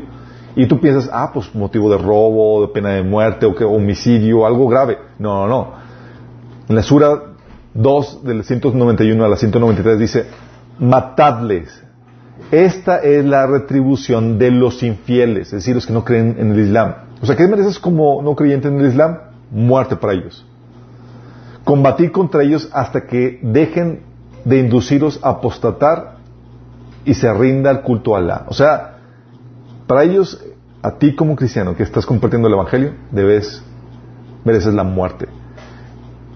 Y 0.56 0.66
tú 0.66 0.80
piensas, 0.80 1.10
ah, 1.12 1.30
pues 1.32 1.54
motivo 1.54 1.90
de 1.90 1.98
robo, 1.98 2.62
de 2.62 2.68
pena 2.68 2.94
de 2.94 3.02
muerte, 3.02 3.44
o 3.44 3.54
que 3.54 3.62
homicidio, 3.62 4.46
algo 4.46 4.66
grave. 4.66 4.96
No, 5.18 5.46
no, 5.46 5.48
no. 5.48 5.72
En 6.66 6.74
la 6.74 6.82
Sura 6.82 7.34
2, 7.74 8.24
del 8.24 8.42
191 8.42 9.22
a 9.22 9.28
la 9.28 9.36
193, 9.36 9.98
dice, 9.98 10.26
matadles. 10.78 11.82
Esta 12.50 12.98
es 12.98 13.24
la 13.24 13.46
retribución 13.46 14.38
de 14.38 14.50
los 14.50 14.82
infieles, 14.82 15.48
es 15.48 15.52
decir, 15.52 15.74
los 15.74 15.86
que 15.86 15.92
no 15.92 16.04
creen 16.04 16.36
en 16.38 16.52
el 16.52 16.60
Islam. 16.60 16.94
O 17.20 17.26
sea, 17.26 17.36
¿qué 17.36 17.46
mereces 17.46 17.78
como 17.78 18.22
no 18.22 18.34
creyente 18.34 18.68
en 18.68 18.80
el 18.80 18.86
Islam? 18.86 19.18
Muerte 19.50 19.96
para 19.96 20.14
ellos. 20.14 20.46
Combatir 21.64 22.12
contra 22.12 22.42
ellos 22.42 22.68
hasta 22.72 23.06
que 23.06 23.40
dejen 23.42 24.00
de 24.44 24.58
induciros 24.58 25.18
a 25.22 25.30
apostatar 25.30 26.16
y 27.04 27.14
se 27.14 27.32
rinda 27.32 27.70
el 27.70 27.82
culto 27.82 28.14
a 28.14 28.18
Alá. 28.18 28.46
O 28.48 28.54
sea, 28.54 28.95
para 29.86 30.04
ellos, 30.04 30.42
a 30.82 30.98
ti 30.98 31.14
como 31.14 31.36
cristiano 31.36 31.76
que 31.76 31.82
estás 31.82 32.06
compartiendo 32.06 32.48
el 32.48 32.54
Evangelio, 32.54 32.92
debes, 33.10 33.62
mereces 34.44 34.74
la 34.74 34.84
muerte. 34.84 35.26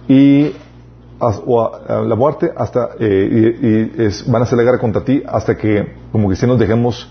Y 0.09 0.53
o 1.21 1.71
la 1.89 2.17
muerte 2.17 2.51
hasta 2.57 2.91
eh, 2.99 3.91
y, 3.97 4.31
van 4.31 4.43
a 4.43 4.45
hacer 4.45 4.57
la 4.57 4.65
guerra 4.65 4.79
contra 4.79 5.05
ti 5.05 5.23
hasta 5.27 5.57
que 5.57 5.95
como 6.11 6.29
cristianos 6.29 6.59
dejemos 6.59 7.09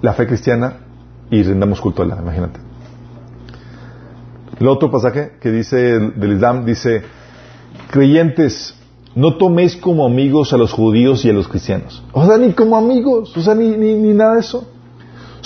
la 0.00 0.14
fe 0.14 0.26
cristiana 0.26 0.78
y 1.30 1.42
rindamos 1.42 1.80
culto 1.80 2.02
a 2.02 2.06
la 2.06 2.16
imagínate. 2.16 2.60
El 4.58 4.68
otro 4.68 4.90
pasaje 4.90 5.32
que 5.38 5.50
dice 5.50 5.76
del 5.76 6.32
Islam 6.32 6.64
dice 6.64 7.02
creyentes 7.90 8.74
no 9.14 9.36
toméis 9.36 9.76
como 9.76 10.06
amigos 10.06 10.54
a 10.54 10.56
los 10.56 10.72
judíos 10.72 11.24
y 11.24 11.30
a 11.30 11.32
los 11.34 11.46
cristianos 11.46 12.02
o 12.12 12.24
sea 12.24 12.38
ni 12.38 12.52
como 12.52 12.76
amigos 12.76 13.36
o 13.36 13.40
sea 13.42 13.54
ni, 13.54 13.76
ni 13.76 14.14
nada 14.14 14.34
de 14.34 14.40
eso 14.40 14.66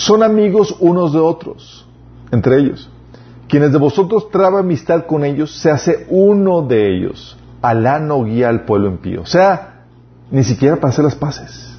son 0.01 0.23
amigos 0.23 0.75
unos 0.81 1.13
de 1.13 1.19
otros, 1.19 1.87
entre 2.31 2.59
ellos. 2.59 2.89
Quienes 3.49 3.71
de 3.73 3.79
vosotros 3.79 4.31
traba 4.31 4.61
amistad 4.61 5.05
con 5.05 5.25
ellos, 5.25 5.61
se 5.61 5.71
hace 5.71 6.07
uno 6.09 6.63
de 6.63 6.97
ellos. 6.97 7.37
Alá 7.61 8.01
no 8.01 8.25
guía 8.25 8.49
al 8.49 8.65
pueblo 8.65 8.89
impío. 8.89 9.21
O 9.21 9.27
sea, 9.27 9.83
ni 10.31 10.43
siquiera 10.43 10.77
para 10.77 10.89
hacer 10.89 11.05
las 11.05 11.17
paces. 11.17 11.77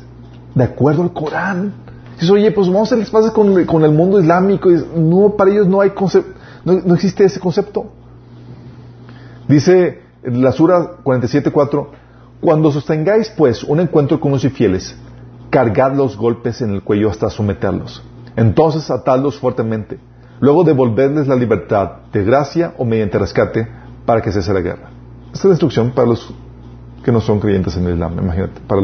De 0.53 0.63
acuerdo 0.63 1.01
al 1.01 1.13
Corán. 1.13 1.73
Dices, 2.13 2.29
oye, 2.29 2.51
pues 2.51 2.67
vamos 2.67 2.81
a 2.81 2.83
hacer 2.83 2.99
las 2.99 3.09
paces 3.09 3.31
con, 3.31 3.83
el 3.85 3.91
mundo 3.91 4.19
islámico. 4.19 4.69
no, 4.95 5.35
para 5.35 5.49
ellos 5.49 5.67
no 5.67 5.81
hay 5.81 5.89
concepto, 5.89 6.39
no, 6.63 6.93
existe 6.93 7.23
ese 7.23 7.39
concepto. 7.39 7.87
Dice 9.47 10.03
la 10.21 10.51
Sura 10.51 10.97
47.4, 11.03 11.87
cuando 12.39 12.71
sostengáis 12.71 13.31
pues 13.35 13.63
un 13.63 13.79
encuentro 13.79 14.19
con 14.19 14.31
los 14.31 14.43
infieles, 14.43 14.95
cargad 15.49 15.95
los 15.95 16.15
golpes 16.15 16.61
en 16.61 16.69
el 16.69 16.83
cuello 16.83 17.09
hasta 17.09 17.31
someterlos. 17.31 18.03
Entonces 18.35 18.89
atadlos 18.89 19.39
fuertemente. 19.39 19.99
Luego 20.39 20.63
devolverles 20.63 21.27
la 21.27 21.35
libertad 21.35 21.91
de 22.11 22.23
gracia 22.23 22.73
o 22.77 22.85
mediante 22.85 23.19
rescate 23.19 23.67
para 24.05 24.21
que 24.21 24.31
cese 24.31 24.53
la 24.53 24.61
guerra. 24.61 24.89
Esta 25.27 25.39
es 25.39 25.45
la 25.45 25.51
instrucción 25.51 25.91
para 25.91 26.07
los 26.07 26.33
que 27.03 27.11
no 27.11 27.21
son 27.21 27.39
creyentes 27.39 27.75
en 27.77 27.85
el 27.85 27.93
Islam, 27.93 28.17
imagínate, 28.19 28.61
para 28.67 28.81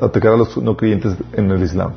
atacar 0.00 0.34
a 0.34 0.36
los 0.36 0.56
no 0.56 0.76
creyentes 0.76 1.16
en 1.32 1.50
el 1.50 1.62
Islam. 1.62 1.92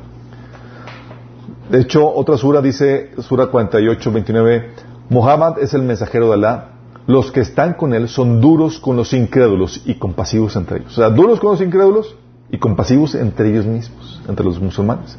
De 1.70 1.80
hecho, 1.80 2.06
otra 2.14 2.36
sura 2.36 2.60
dice, 2.60 3.12
sura 3.20 3.46
48, 3.46 4.12
29, 4.12 4.70
Muhammad 5.08 5.58
es 5.58 5.74
el 5.74 5.82
mensajero 5.82 6.28
de 6.28 6.34
Alá, 6.34 6.68
los 7.06 7.32
que 7.32 7.40
están 7.40 7.74
con 7.74 7.92
él 7.92 8.08
son 8.08 8.40
duros 8.40 8.78
con 8.78 8.96
los 8.96 9.12
incrédulos 9.12 9.82
y 9.84 9.94
compasivos 9.94 10.56
entre 10.56 10.78
ellos. 10.78 10.92
O 10.92 10.96
sea, 10.96 11.10
duros 11.10 11.40
con 11.40 11.52
los 11.52 11.60
incrédulos 11.60 12.16
y 12.50 12.58
compasivos 12.58 13.14
entre 13.14 13.50
ellos 13.50 13.66
mismos, 13.66 14.22
entre 14.28 14.44
los 14.44 14.60
musulmanes. 14.60 15.18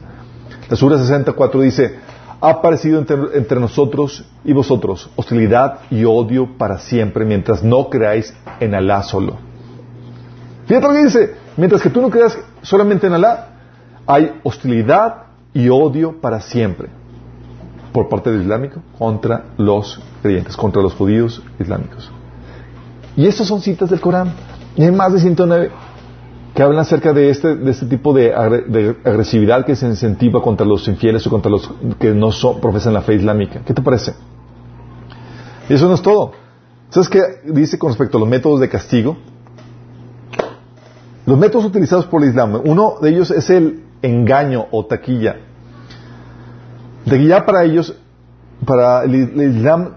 La 0.69 0.75
Sura 0.75 0.97
64 0.97 1.61
dice, 1.61 1.99
ha 2.41 2.49
aparecido 2.49 2.99
entre, 2.99 3.59
nosotros 3.59 4.25
y 4.43 4.53
vosotros 4.53 5.09
hostilidad 5.15 5.79
y 5.89 6.03
odio 6.05 6.57
para 6.57 6.79
siempre 6.79 7.25
mientras 7.25 7.63
no 7.63 7.89
creáis 7.89 8.33
en 8.59 8.73
Alá 8.73 9.03
solo. 9.03 9.37
Fíjate 10.65 10.87
lo 10.87 10.93
que 10.93 11.03
dice, 11.03 11.35
mientras 11.57 11.81
que 11.81 11.89
tú 11.89 12.01
no 12.01 12.09
creas 12.09 12.37
solamente 12.61 13.07
en 13.07 13.13
Alá, 13.13 13.49
hay 14.07 14.39
hostilidad 14.43 15.23
y 15.53 15.69
odio 15.69 16.19
para 16.19 16.41
siempre 16.41 16.89
por 17.91 18.09
parte 18.09 18.29
del 18.29 18.41
islámico 18.41 18.81
contra 18.97 19.45
los 19.57 20.01
creyentes, 20.21 20.57
contra 20.57 20.81
los 20.81 20.93
judíos 20.93 21.41
islámicos. 21.59 22.11
Y 23.15 23.25
estas 23.25 23.47
son 23.47 23.61
citas 23.61 23.89
del 23.89 24.01
Corán. 24.01 24.33
Y 24.75 24.83
hay 24.83 24.91
más 24.91 25.13
de 25.13 25.21
109 25.21 25.71
que 26.55 26.63
hablan 26.63 26.79
acerca 26.79 27.11
de 27.11 27.29
este, 27.29 27.57
de 27.57 27.69
este 27.69 27.85
tipo 27.85 28.13
de, 28.13 28.33
agresividad 29.03 29.65
que 29.65 29.75
se 29.75 29.87
incentiva 29.87 30.41
contra 30.41 30.65
los 30.65 30.87
infieles 30.87 31.27
o 31.27 31.29
contra 31.29 31.51
los 31.51 31.69
que 31.99 32.11
no 32.11 32.31
son, 32.31 32.61
profesan 32.61 32.93
la 32.93 33.01
fe 33.01 33.15
islámica. 33.15 33.59
¿Qué 33.65 33.73
te 33.73 33.81
parece? 33.81 34.13
Y 35.67 35.73
eso 35.73 35.89
no 35.89 35.95
es 35.95 36.01
todo. 36.01 36.31
¿Sabes 36.89 37.09
qué 37.09 37.19
dice 37.43 37.77
con 37.77 37.89
respecto 37.89 38.17
a 38.17 38.21
los 38.21 38.29
métodos 38.29 38.61
de 38.61 38.69
castigo? 38.69 39.17
Los 41.25 41.37
métodos 41.37 41.65
utilizados 41.65 42.05
por 42.05 42.23
el 42.23 42.29
Islam, 42.29 42.61
uno 42.63 42.95
de 43.01 43.09
ellos 43.09 43.31
es 43.31 43.49
el 43.49 43.83
engaño 44.01 44.67
o 44.71 44.85
taquilla. 44.85 45.35
Taquilla 47.03 47.45
para 47.45 47.65
ellos, 47.65 47.97
para 48.65 49.03
el, 49.03 49.13
Islam, 49.57 49.95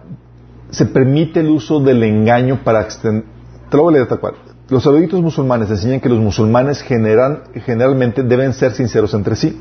se 0.71 0.87
permite 0.87 1.39
el 1.39 1.51
uso 1.51 1.79
del 1.79 2.03
engaño 2.03 2.63
para 2.65 2.81
extender. 2.81 3.25
Te 3.71 3.77
lo 3.77 3.85
voy 3.85 3.95
a 3.95 3.97
leer 3.99 4.09
tal 4.09 4.19
cual. 4.19 4.35
Los 4.71 4.85
eruditos 4.85 5.23
musulmanes 5.23 5.71
enseñan 5.71 5.99
que 5.99 6.11
los 6.11 6.19
musulmanes 6.19 6.83
generalmente 6.83 8.23
deben 8.23 8.53
ser 8.53 8.73
sinceros 8.73 9.15
entre 9.15 9.35
sí, 9.35 9.59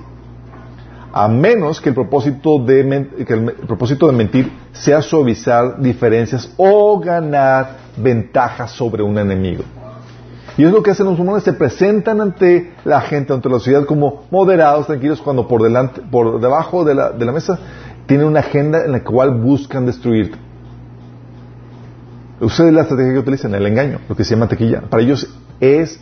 a 1.14 1.30
menos 1.30 1.80
que 1.80 1.90
el, 1.90 1.96
propósito 1.96 2.60
de, 2.60 3.08
que 3.26 3.34
el 3.34 3.54
propósito 3.54 4.08
de 4.08 4.14
mentir 4.14 4.52
sea 4.74 5.02
suavizar 5.02 5.80
diferencias 5.80 6.52
o 6.58 7.00
ganar 7.00 7.78
ventajas 7.96 8.72
sobre 8.72 9.02
un 9.02 9.18
enemigo. 9.18 9.64
Y 10.58 10.66
es 10.66 10.72
lo 10.74 10.84
que 10.84 10.92
hacen 10.92 11.06
los 11.06 11.14
musulmanes, 11.14 11.44
se 11.44 11.54
presentan 11.54 12.20
ante 12.20 12.74
la 12.84 13.00
gente, 13.00 13.32
ante 13.32 13.48
la 13.48 13.60
sociedad 13.60 13.86
como 13.86 14.24
moderados, 14.30 14.88
tranquilos, 14.88 15.22
cuando 15.22 15.48
por 15.48 15.64
delante, 15.64 16.02
por 16.02 16.42
debajo 16.42 16.84
de 16.84 16.96
la, 16.96 17.12
de 17.12 17.24
la 17.24 17.32
mesa 17.32 17.58
tienen 18.08 18.28
una 18.28 18.42
agenda 18.42 18.84
en 18.84 18.92
la 18.92 19.04
cual 19.06 19.32
buscan 19.40 19.86
destruirte. 19.86 20.47
Ustedes 22.40 22.74
la 22.74 22.82
estrategia 22.82 23.14
que 23.14 23.20
utilizan, 23.20 23.56
el 23.56 23.66
engaño, 23.66 24.00
lo 24.08 24.16
que 24.16 24.24
se 24.24 24.36
llama 24.36 24.48
tequilla. 24.48 24.82
Para 24.82 25.02
ellos 25.02 25.28
es 25.60 26.00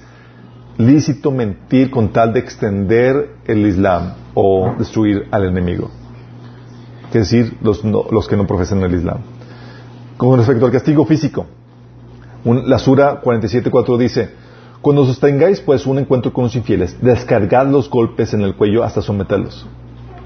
lícito 0.77 1.31
mentir 1.31 1.89
con 1.89 2.09
tal 2.09 2.33
de 2.33 2.39
extender 2.39 3.35
el 3.45 3.65
Islam 3.65 4.13
o 4.33 4.75
destruir 4.77 5.27
al 5.31 5.45
enemigo. 5.45 5.89
Es 7.07 7.13
decir, 7.31 7.57
los, 7.61 7.83
los 7.83 8.27
que 8.27 8.35
no 8.35 8.45
profesan 8.45 8.81
el 8.83 8.93
Islam. 8.93 9.19
Con 10.17 10.37
respecto 10.37 10.65
al 10.65 10.71
castigo 10.71 11.05
físico, 11.05 11.45
la 12.43 12.77
Sura 12.77 13.21
47.4 13.21 13.97
dice, 13.97 14.29
cuando 14.81 15.05
sostengáis 15.05 15.61
pues 15.61 15.85
un 15.85 15.97
encuentro 15.97 16.31
con 16.31 16.43
los 16.43 16.55
infieles, 16.55 16.97
descargad 17.01 17.67
los 17.67 17.89
golpes 17.89 18.33
en 18.33 18.41
el 18.41 18.55
cuello 18.55 18.83
hasta 18.83 19.01
someterlos. 19.01 19.65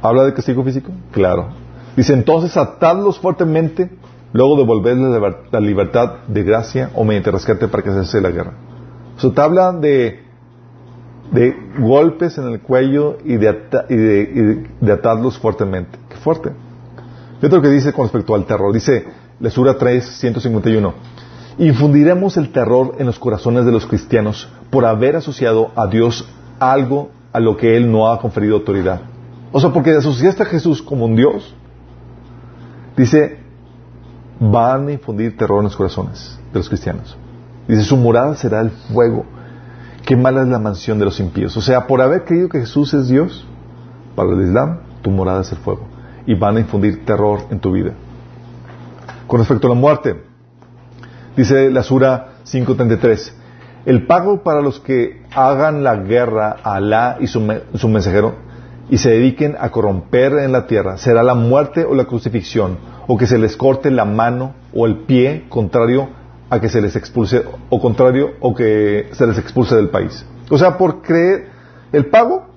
¿Habla 0.01 0.23
de 0.23 0.33
castigo 0.33 0.63
físico? 0.63 0.91
Claro. 1.11 1.49
Dice, 1.95 2.13
entonces 2.13 2.57
atadlos 2.57 3.19
fuertemente, 3.19 3.89
luego 4.33 4.57
devolverles 4.57 5.21
la 5.51 5.59
libertad 5.59 6.25
de 6.27 6.43
gracia 6.43 6.91
o 6.95 7.03
mediante 7.03 7.31
rescate 7.31 7.67
para 7.67 7.83
que 7.83 7.91
se 7.91 7.99
hace 7.99 8.21
la 8.21 8.29
guerra. 8.29 8.53
Te 9.17 9.41
habla 9.41 9.73
de, 9.73 10.23
de 11.31 11.53
golpes 11.79 12.37
en 12.37 12.45
el 12.45 12.61
cuello 12.61 13.17
y 13.25 13.35
de, 13.35 14.67
de, 14.79 14.91
atarlos 14.91 15.37
fuertemente. 15.37 15.97
Qué 16.09 16.15
fuerte. 16.15 16.51
Fíjate 17.39 17.55
lo 17.55 17.61
que 17.61 17.69
dice 17.69 17.91
con 17.91 18.05
respecto 18.05 18.33
al 18.35 18.45
terror. 18.45 18.73
Dice, 18.73 19.05
Lesura 19.39 19.77
3, 19.77 20.05
151. 20.05 20.93
Infundiremos 21.57 22.37
el 22.37 22.51
terror 22.51 22.95
en 22.99 23.05
los 23.05 23.19
corazones 23.19 23.65
de 23.65 23.71
los 23.71 23.85
cristianos 23.85 24.47
por 24.69 24.85
haber 24.85 25.17
asociado 25.17 25.71
a 25.75 25.87
Dios 25.87 26.27
algo 26.59 27.09
a 27.33 27.39
lo 27.39 27.57
que 27.57 27.75
Él 27.75 27.91
no 27.91 28.11
ha 28.11 28.19
conferido 28.19 28.55
autoridad. 28.55 29.01
O 29.51 29.59
sea, 29.59 29.71
porque 29.71 29.91
asociaste 29.91 30.43
a 30.43 30.45
Jesús 30.45 30.81
como 30.81 31.05
un 31.05 31.15
Dios, 31.15 31.53
dice, 32.95 33.38
van 34.39 34.87
a 34.87 34.91
infundir 34.93 35.35
terror 35.37 35.59
en 35.59 35.65
los 35.65 35.75
corazones 35.75 36.39
de 36.53 36.59
los 36.59 36.69
cristianos. 36.69 37.17
Dice, 37.67 37.83
su 37.83 37.97
morada 37.97 38.35
será 38.35 38.61
el 38.61 38.71
fuego. 38.71 39.25
Qué 40.05 40.15
mala 40.15 40.41
es 40.41 40.47
la 40.47 40.59
mansión 40.59 40.97
de 40.97 41.05
los 41.05 41.19
impíos. 41.19 41.55
O 41.57 41.61
sea, 41.61 41.85
por 41.85 42.01
haber 42.01 42.25
creído 42.25 42.49
que 42.49 42.59
Jesús 42.61 42.93
es 42.93 43.07
Dios, 43.07 43.45
para 44.15 44.31
el 44.31 44.41
Islam, 44.41 44.79
tu 45.01 45.11
morada 45.11 45.41
es 45.41 45.51
el 45.51 45.59
fuego. 45.59 45.81
Y 46.25 46.35
van 46.35 46.57
a 46.57 46.61
infundir 46.61 47.05
terror 47.05 47.41
en 47.51 47.59
tu 47.59 47.71
vida. 47.71 47.91
Con 49.27 49.39
respecto 49.39 49.67
a 49.67 49.69
la 49.69 49.75
muerte, 49.75 50.23
dice 51.35 51.69
la 51.69 51.83
Sura 51.83 52.29
533, 52.43 53.35
el 53.85 54.07
pago 54.07 54.41
para 54.41 54.61
los 54.61 54.79
que 54.79 55.23
hagan 55.33 55.83
la 55.83 55.95
guerra 55.95 56.57
a 56.63 56.75
Alá 56.75 57.17
y 57.19 57.27
su, 57.27 57.61
su 57.75 57.87
mensajero 57.87 58.48
y 58.89 58.97
se 58.97 59.11
dediquen 59.11 59.55
a 59.59 59.69
corromper 59.69 60.33
en 60.33 60.51
la 60.51 60.65
tierra 60.65 60.97
será 60.97 61.23
la 61.23 61.35
muerte 61.35 61.85
o 61.85 61.93
la 61.93 62.05
crucifixión 62.05 62.77
o 63.07 63.17
que 63.17 63.27
se 63.27 63.37
les 63.37 63.55
corte 63.55 63.91
la 63.91 64.05
mano 64.05 64.53
o 64.73 64.85
el 64.85 64.99
pie 64.99 65.45
contrario 65.49 66.09
a 66.49 66.59
que 66.59 66.69
se 66.69 66.81
les 66.81 66.95
expulse 66.95 67.43
o 67.69 67.79
contrario 67.79 68.31
o 68.39 68.55
que 68.55 69.09
se 69.11 69.27
les 69.27 69.37
expulse 69.37 69.75
del 69.75 69.89
país. 69.89 70.25
O 70.49 70.57
sea, 70.57 70.77
por 70.77 71.01
creer 71.01 71.47
el 71.91 72.07
pago 72.07 72.47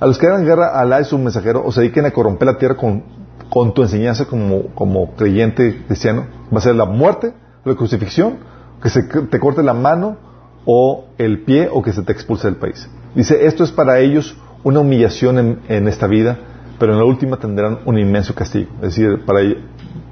a 0.00 0.06
los 0.06 0.18
que 0.18 0.26
hagan 0.26 0.44
guerra 0.44 0.68
a 0.68 0.80
Alá 0.80 1.00
y 1.00 1.04
su 1.04 1.18
mensajero 1.18 1.62
o 1.64 1.70
se 1.70 1.82
dediquen 1.82 2.06
a 2.06 2.10
corromper 2.10 2.46
la 2.46 2.58
tierra 2.58 2.76
con, 2.76 3.04
con 3.50 3.74
tu 3.74 3.82
enseñanza 3.82 4.24
como, 4.24 4.68
como 4.74 5.14
creyente 5.14 5.84
cristiano 5.86 6.26
va 6.52 6.58
a 6.58 6.62
ser 6.62 6.74
la 6.74 6.86
muerte 6.86 7.34
o 7.64 7.68
la 7.68 7.76
crucifixión, 7.76 8.38
que 8.82 8.88
se 8.88 9.02
te 9.02 9.38
corte 9.38 9.62
la 9.62 9.74
mano 9.74 10.16
o 10.64 11.04
el 11.18 11.42
pie 11.44 11.68
o 11.70 11.82
que 11.82 11.92
se 11.92 12.02
te 12.02 12.12
expulse 12.12 12.48
del 12.48 12.56
país. 12.56 12.88
Dice, 13.14 13.46
esto 13.46 13.62
es 13.62 13.70
para 13.70 14.00
ellos 14.00 14.36
una 14.64 14.80
humillación 14.80 15.60
en, 15.68 15.88
esta 15.88 16.06
vida, 16.06 16.38
pero 16.78 16.92
en 16.92 16.98
la 16.98 17.04
última 17.04 17.36
tendrán 17.36 17.80
un 17.84 17.98
inmenso 17.98 18.34
castigo. 18.34 18.70
Es 18.76 18.94
decir, 18.94 19.24
para, 19.24 19.40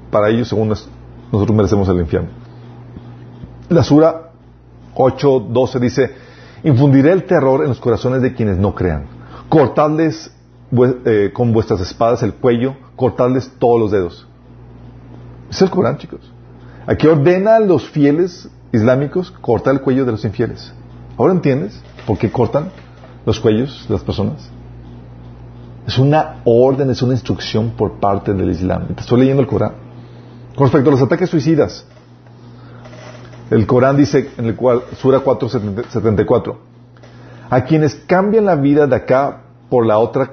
para 0.09 0.29
ellos, 0.29 0.47
según 0.47 0.69
nosotros 0.69 1.55
merecemos 1.55 1.87
el 1.89 1.97
infierno. 1.97 2.29
La 3.69 3.83
Sura 3.83 4.31
8.12 4.95 5.79
dice, 5.79 6.11
infundiré 6.63 7.11
el 7.11 7.23
terror 7.23 7.61
en 7.61 7.69
los 7.69 7.79
corazones 7.79 8.21
de 8.21 8.33
quienes 8.33 8.57
no 8.57 8.75
crean. 8.75 9.05
Cortadles 9.49 10.31
eh, 11.05 11.31
con 11.33 11.51
vuestras 11.51 11.81
espadas 11.81 12.23
el 12.23 12.33
cuello, 12.33 12.75
cortadles 12.95 13.51
todos 13.59 13.79
los 13.79 13.91
dedos. 13.91 14.27
Es 15.49 15.61
el 15.61 15.69
Corán, 15.69 15.97
chicos. 15.97 16.21
Aquí 16.87 17.07
ordena 17.07 17.55
a 17.55 17.59
los 17.59 17.89
fieles 17.89 18.49
islámicos 18.71 19.31
cortar 19.31 19.75
el 19.75 19.81
cuello 19.81 20.05
de 20.05 20.13
los 20.13 20.23
infieles. 20.25 20.73
¿Ahora 21.17 21.33
entiendes 21.33 21.79
por 22.07 22.17
qué 22.17 22.31
cortan 22.31 22.71
los 23.25 23.39
cuellos 23.39 23.85
de 23.87 23.93
las 23.93 24.03
personas? 24.03 24.49
Es 25.85 25.97
una 25.97 26.41
orden, 26.45 26.89
es 26.89 27.01
una 27.01 27.13
instrucción 27.13 27.71
por 27.71 27.99
parte 27.99 28.33
del 28.33 28.51
Islam. 28.51 28.87
Te 28.95 29.01
estoy 29.01 29.21
leyendo 29.21 29.41
el 29.41 29.47
Corán. 29.47 29.73
Con 30.55 30.67
respecto 30.67 30.89
a 30.89 30.93
los 30.93 31.01
ataques 31.01 31.29
suicidas, 31.29 31.85
el 33.49 33.65
Corán 33.65 33.97
dice 33.97 34.29
en 34.37 34.45
el 34.45 34.55
cual, 34.55 34.83
Sura 34.97 35.19
474, 35.19 36.59
a 37.49 37.63
quienes 37.65 37.95
cambian 37.95 38.45
la 38.45 38.55
vida 38.55 38.87
de 38.87 38.95
acá 38.95 39.41
por 39.69 39.85
la 39.85 39.97
otra, 39.97 40.31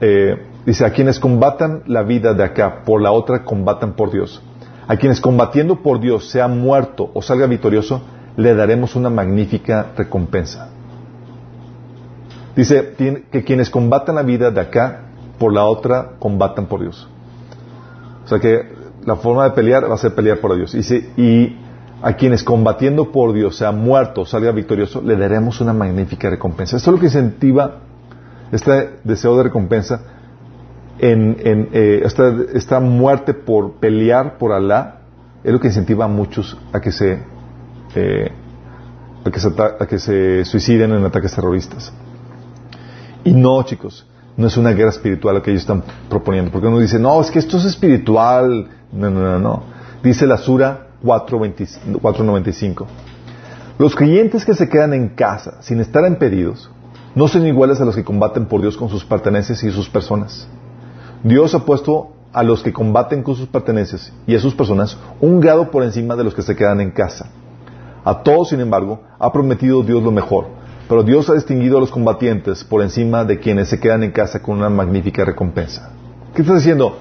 eh, 0.00 0.36
dice, 0.66 0.84
a 0.84 0.92
quienes 0.92 1.18
combatan 1.18 1.82
la 1.86 2.02
vida 2.02 2.34
de 2.34 2.44
acá 2.44 2.82
por 2.84 3.00
la 3.00 3.12
otra, 3.12 3.44
combatan 3.44 3.94
por 3.94 4.10
Dios. 4.10 4.42
A 4.86 4.96
quienes 4.96 5.20
combatiendo 5.20 5.82
por 5.82 6.00
Dios 6.00 6.28
sea 6.30 6.48
muerto 6.48 7.10
o 7.14 7.22
salga 7.22 7.46
victorioso, 7.46 8.02
le 8.36 8.54
daremos 8.54 8.94
una 8.94 9.10
magnífica 9.10 9.92
recompensa. 9.96 10.71
Dice 12.54 12.94
que 13.30 13.44
quienes 13.44 13.70
combatan 13.70 14.16
la 14.16 14.22
vida 14.22 14.50
de 14.50 14.60
acá, 14.60 15.00
por 15.38 15.52
la 15.52 15.64
otra, 15.64 16.12
combatan 16.18 16.66
por 16.66 16.80
Dios. 16.80 17.08
O 18.24 18.28
sea 18.28 18.38
que 18.38 18.70
la 19.04 19.16
forma 19.16 19.44
de 19.44 19.50
pelear 19.50 19.90
va 19.90 19.94
a 19.94 19.98
ser 19.98 20.14
pelear 20.14 20.38
por 20.38 20.54
Dios. 20.54 20.72
Dice, 20.72 21.10
y 21.16 21.56
a 22.02 22.14
quienes 22.14 22.42
combatiendo 22.42 23.10
por 23.10 23.32
Dios 23.32 23.56
sea 23.56 23.72
muerto 23.72 24.26
salga 24.26 24.52
victorioso, 24.52 25.00
le 25.00 25.16
daremos 25.16 25.60
una 25.60 25.72
magnífica 25.72 26.28
recompensa. 26.28 26.76
Esto 26.76 26.90
es 26.90 26.94
lo 26.94 27.00
que 27.00 27.06
incentiva 27.06 27.78
este 28.50 28.98
deseo 29.02 29.36
de 29.36 29.44
recompensa 29.44 30.02
en, 30.98 31.36
eh, 31.72 32.02
esta, 32.04 32.80
muerte 32.80 33.34
por 33.34 33.74
pelear 33.74 34.38
por 34.38 34.52
Alá 34.52 35.00
es 35.42 35.52
lo 35.52 35.58
que 35.58 35.68
incentiva 35.68 36.04
a 36.04 36.08
muchos 36.08 36.56
a 36.72 36.80
que 36.80 36.92
se, 36.92 37.18
eh, 37.94 38.30
a 39.24 39.30
que 39.30 39.40
se, 39.40 39.48
a 39.58 39.86
que 39.86 39.98
se 39.98 40.44
suiciden 40.44 40.92
en 40.92 41.04
ataques 41.04 41.34
terroristas. 41.34 41.92
Y 43.24 43.32
no, 43.32 43.62
chicos, 43.62 44.06
no 44.36 44.46
es 44.46 44.56
una 44.56 44.70
guerra 44.72 44.90
espiritual 44.90 45.36
lo 45.36 45.42
que 45.42 45.50
ellos 45.50 45.62
están 45.62 45.82
proponiendo, 46.08 46.50
porque 46.50 46.66
uno 46.68 46.78
dice, 46.78 46.98
no, 46.98 47.20
es 47.20 47.30
que 47.30 47.38
esto 47.38 47.58
es 47.58 47.64
espiritual. 47.64 48.68
No, 48.92 49.10
no, 49.10 49.20
no, 49.20 49.38
no. 49.38 49.62
Dice 50.02 50.26
la 50.26 50.38
Sura 50.38 50.88
4.95. 51.02 52.86
Los 53.78 53.94
creyentes 53.94 54.44
que 54.44 54.54
se 54.54 54.68
quedan 54.68 54.92
en 54.94 55.10
casa 55.10 55.62
sin 55.62 55.80
estar 55.80 56.06
impedidos 56.06 56.70
no 57.14 57.28
son 57.28 57.46
iguales 57.46 57.80
a 57.80 57.84
los 57.84 57.94
que 57.94 58.04
combaten 58.04 58.46
por 58.46 58.60
Dios 58.60 58.76
con 58.76 58.88
sus 58.88 59.04
pertenencias 59.04 59.62
y 59.62 59.70
sus 59.70 59.88
personas. 59.88 60.48
Dios 61.22 61.54
ha 61.54 61.64
puesto 61.64 62.12
a 62.32 62.42
los 62.42 62.62
que 62.62 62.72
combaten 62.72 63.22
con 63.22 63.36
sus 63.36 63.46
pertenencias 63.46 64.12
y 64.26 64.34
a 64.34 64.40
sus 64.40 64.54
personas 64.54 64.96
un 65.20 65.40
grado 65.40 65.70
por 65.70 65.82
encima 65.82 66.16
de 66.16 66.24
los 66.24 66.34
que 66.34 66.42
se 66.42 66.56
quedan 66.56 66.80
en 66.80 66.90
casa. 66.90 67.30
A 68.04 68.22
todos, 68.22 68.48
sin 68.48 68.60
embargo, 68.60 69.00
ha 69.18 69.32
prometido 69.32 69.82
Dios 69.82 70.02
lo 70.02 70.10
mejor, 70.10 70.46
pero 70.88 71.02
Dios 71.02 71.28
ha 71.30 71.34
distinguido 71.34 71.78
a 71.78 71.80
los 71.80 71.90
combatientes 71.90 72.64
por 72.64 72.82
encima 72.82 73.24
de 73.24 73.38
quienes 73.38 73.68
se 73.68 73.80
quedan 73.80 74.02
en 74.02 74.10
casa 74.10 74.42
con 74.42 74.58
una 74.58 74.68
magnífica 74.68 75.24
recompensa. 75.24 75.90
¿Qué 76.34 76.42
estás 76.42 76.58
diciendo? 76.58 76.98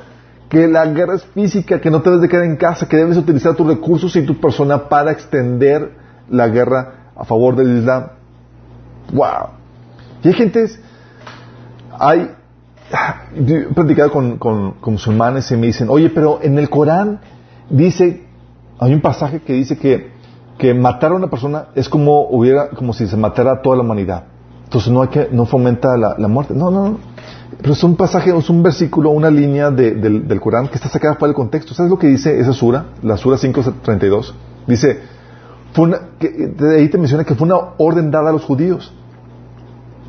Que 0.50 0.68
la 0.68 0.86
guerra 0.86 1.16
es 1.16 1.24
física, 1.26 1.80
que 1.80 1.90
no 1.90 2.02
te 2.02 2.10
debes 2.10 2.24
de 2.24 2.30
quedar 2.30 2.46
en 2.46 2.58
casa, 2.58 2.88
que 2.88 2.98
debes 2.98 3.18
utilizar 3.18 3.56
tus 3.56 3.68
recursos 3.68 4.16
y 4.16 4.24
tu 4.24 4.40
persona 4.40 4.90
para 4.90 5.12
extender 5.12 5.92
la 6.30 6.48
guerra 6.48 7.12
a 7.16 7.24
favor 7.24 7.56
del 7.56 7.80
Islam. 7.80 8.08
¡Wow! 9.14 9.50
Y 10.24 10.28
hay 10.28 10.34
gente, 10.34 10.66
hay 11.98 12.32
he 13.36 13.74
platicado 13.74 14.12
con, 14.12 14.38
con, 14.38 14.76
musulmanes 14.86 15.50
y 15.52 15.56
me 15.56 15.68
dicen, 15.68 15.88
oye, 15.90 16.10
pero 16.10 16.40
en 16.42 16.58
el 16.58 16.70
Corán 16.70 17.20
dice, 17.70 18.24
hay 18.80 18.94
un 18.94 19.02
pasaje 19.02 19.40
que 19.40 19.54
dice 19.54 19.78
que, 19.78 20.11
que 20.62 20.76
matar 20.76 21.12
a 21.12 21.16
una 21.16 21.28
persona 21.28 21.70
es 21.74 21.90
como 21.90 22.30
hubiera, 22.30 22.70
como 22.70 22.94
si 22.94 23.08
se 23.08 23.18
matara 23.18 23.54
a 23.54 23.62
toda 23.64 23.78
la 23.78 23.82
humanidad. 23.82 24.26
Entonces 24.66 24.94
no 24.94 25.02
hay 25.02 25.08
que, 25.08 25.28
no 25.32 25.48
fomenta 25.48 25.98
la, 25.98 26.14
la 26.20 26.28
muerte. 26.28 26.54
No, 26.54 26.70
no, 26.70 26.90
no. 26.90 26.98
Pero 27.60 27.74
es 27.74 27.84
un 27.84 27.96
pasaje, 27.96 28.30
es 28.38 28.48
un 28.48 28.62
versículo, 28.62 29.10
una 29.10 29.32
línea 29.32 29.72
del, 29.72 30.40
Corán 30.40 30.68
que 30.68 30.76
está 30.76 30.88
sacada 30.88 31.16
fuera 31.16 31.30
del 31.30 31.36
contexto. 31.36 31.74
¿Sabes 31.74 31.90
lo 31.90 31.98
que 31.98 32.06
dice 32.06 32.40
esa 32.40 32.54
sura? 32.54 32.86
La 33.02 33.18
sura 33.18 33.38
532. 33.38 34.36
Dice, 34.68 35.00
fue 35.74 35.86
una, 35.86 35.98
que, 36.20 36.30
de 36.30 36.78
ahí 36.78 36.90
te 36.90 37.00
menciona 37.00 37.24
que 37.24 37.34
fue 37.34 37.48
una 37.48 37.58
orden 37.80 38.12
dada 38.12 38.30
a 38.30 38.34
los 38.34 38.44
judíos. 38.44 38.94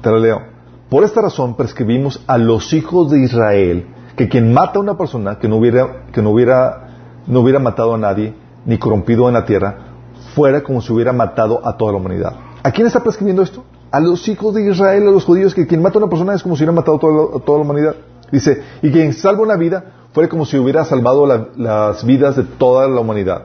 Te 0.03 0.11
la 0.11 0.19
leo. 0.19 0.43
Por 0.91 1.03
esta 1.03 1.23
razón 1.23 1.57
prescribimos 1.57 2.23
a 2.27 2.37
los 2.37 2.74
hijos 2.74 3.11
de 3.11 3.20
Israel 3.20 3.87
que 4.16 4.29
quien 4.29 4.53
mata 4.53 4.79
a 4.79 4.83
una 4.83 4.99
persona 4.99 5.39
que 5.39 5.49
no 5.49 5.57
hubiera, 5.57 6.05
que 6.12 6.20
no 6.20 6.29
hubiera, 6.29 6.89
no 7.27 7.41
hubiera 7.41 7.59
matado 7.59 7.95
a 7.95 7.99
nadie 7.99 8.35
ni 8.66 8.77
corrompido 8.77 9.29
en 9.29 9.35
la 9.35 9.47
tierra, 9.47 9.91
fuera 10.34 10.62
como 10.62 10.80
si 10.80 10.92
hubiera 10.92 11.12
matado 11.12 11.66
a 11.66 11.76
toda 11.76 11.92
la 11.92 11.98
humanidad. 11.98 12.34
¿A 12.62 12.70
quién 12.70 12.86
está 12.86 13.02
prescribiendo 13.02 13.42
esto? 13.42 13.64
A 13.90 14.00
los 14.00 14.26
hijos 14.28 14.54
de 14.54 14.68
Israel, 14.70 15.09
a 15.09 15.10
los 15.10 15.24
judíos, 15.24 15.54
que 15.54 15.66
quien 15.66 15.82
mata 15.82 15.98
a 15.98 16.02
una 16.02 16.10
persona 16.10 16.34
es 16.34 16.42
como 16.42 16.56
si 16.56 16.62
hubiera 16.62 16.72
matado 16.72 16.96
a 16.96 17.00
toda, 17.40 17.59
la, 17.59 17.64
humanidad. 17.64 17.96
Dice, 18.30 18.62
y 18.82 18.90
quien 18.90 19.12
salva 19.12 19.42
una 19.42 19.56
vida 19.56 19.84
fuera 20.12 20.28
como 20.28 20.46
si 20.46 20.56
hubiera 20.56 20.84
salvado 20.84 21.26
las 21.56 22.04
vidas 22.04 22.36
de 22.36 22.44
toda 22.44 22.88
la 22.88 23.00
humanidad. 23.00 23.42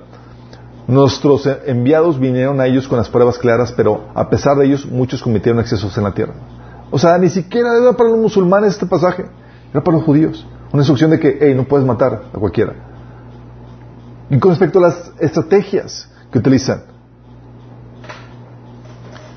Nuestros 0.88 1.46
enviados 1.66 2.18
vinieron 2.18 2.62
a 2.62 2.68
ellos 2.68 2.88
con 2.88 2.98
las 2.98 3.10
pruebas 3.10 3.38
claras, 3.38 3.74
pero 3.74 4.06
a 4.14 4.30
pesar 4.30 4.56
de 4.58 4.68
ellos, 4.68 4.86
muchos 4.86 5.22
cometieron 5.22 5.60
excesos 5.60 5.98
en 5.98 6.04
la 6.06 6.14
tierra. 6.14 6.34
O 6.92 6.98
sea, 6.98 7.18
ni 7.18 7.30
siquiera 7.30 7.78
era 7.78 7.94
para 7.94 8.10
los 8.10 8.20
musulmanes 8.20 8.74
este 8.74 8.86
pasaje, 8.86 9.26
era 9.74 9.84
para 9.84 9.98
los 9.98 10.06
judíos. 10.06 10.48
Una 10.72 10.82
instrucción 10.82 11.12
de 11.12 11.20
que, 11.20 11.38
hey, 11.42 11.54
no 11.56 11.66
puedes 11.66 11.86
matar 11.86 12.22
a 12.34 12.40
cualquiera. 12.40 12.74
Y 14.30 14.40
con 14.40 14.52
respecto 14.52 14.80
a 14.80 14.84
las 14.84 15.12
estrategias 15.20 16.10
que 16.32 16.40
utilizan, 16.40 16.84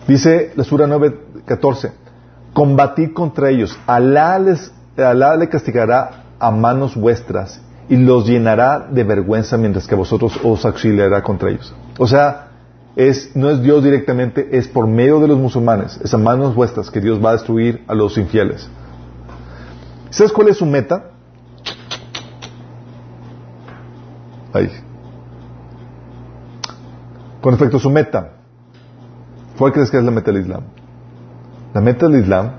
dice 0.07 0.53
la 0.57 0.65
Sura 0.65 0.87
9:14, 0.87 1.93
combatir 2.53 3.12
contra 3.12 3.51
ellos. 3.51 3.79
Alá, 3.87 4.39
les, 4.39 4.73
Alá 4.97 5.37
le 5.37 5.49
castigará 5.49 6.25
a 6.39 6.51
manos 6.51 6.97
vuestras 6.97 7.61
y 7.89 7.97
los 7.97 8.27
llenará 8.27 8.89
de 8.91 9.05
vergüenza 9.05 9.57
mientras 9.57 9.87
que 9.87 9.95
vosotros 9.95 10.39
os 10.43 10.65
auxiliará 10.65 11.23
contra 11.23 11.51
ellos. 11.51 11.75
O 11.99 12.07
sea, 12.07 12.49
es, 12.97 13.35
no 13.35 13.51
es 13.51 13.62
Dios 13.62 13.83
directamente, 13.83 14.49
es 14.57 14.69
por 14.69 14.87
medio 14.87 15.21
de 15.21 15.29
los 15.29 15.39
musulmanes, 15.39 16.01
es 16.03 16.12
a 16.12 16.19
manos 16.19 16.55
vuestras 16.55 16.91
que 16.91 17.01
Dios 17.01 17.25
va 17.25 17.31
a 17.31 17.33
destruir 17.33 17.85
a 17.87 17.95
los 17.95 18.19
infieles. 18.19 18.69
¿Sabes 20.11 20.33
cuál 20.33 20.49
es 20.49 20.59
su 20.59 20.67
meta? 20.67 21.11
Ahí. 24.53 24.71
Con 27.41 27.53
respecto 27.53 27.79
a 27.79 27.81
su 27.81 27.91
meta, 27.91 28.33
¿cuál 29.57 29.73
crees 29.73 29.91
que 29.91 29.97
es 29.97 30.05
la 30.05 30.11
meta 30.11 30.31
del 30.31 30.43
Islam? 30.43 30.62
La 31.73 31.81
meta 31.81 32.07
del 32.07 32.21
Islam 32.21 32.51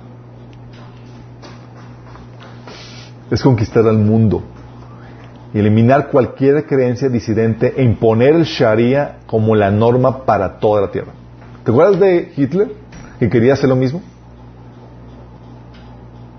es 3.29 3.41
conquistar 3.43 3.87
al 3.87 3.97
mundo 3.97 4.41
y 5.53 5.59
eliminar 5.59 6.09
cualquier 6.09 6.65
creencia 6.65 7.09
disidente 7.09 7.73
e 7.77 7.83
imponer 7.83 8.35
el 8.35 8.43
Sharia 8.43 9.19
como 9.27 9.55
la 9.55 9.69
norma 9.69 10.25
para 10.25 10.59
toda 10.59 10.81
la 10.81 10.91
tierra. 10.91 11.11
¿Te 11.63 11.71
acuerdas 11.71 11.99
de 11.99 12.33
Hitler 12.35 12.73
que 13.19 13.29
quería 13.29 13.53
hacer 13.53 13.69
lo 13.69 13.75
mismo? 13.75 14.01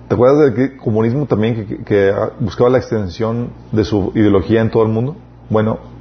¿Te 0.09 0.15
acuerdas 0.15 0.53
del 0.55 0.77
comunismo 0.79 1.27
también 1.27 1.67
que, 1.67 1.85
que, 1.85 2.13
buscaba 2.41 2.71
la 2.71 2.79
extensión 2.79 3.51
de 3.71 3.85
su 3.85 4.13
ideología 4.15 4.61
en 4.61 4.71
todo 4.71 4.83
el 4.83 4.89
mundo? 4.89 5.17
Bueno, 5.49 5.92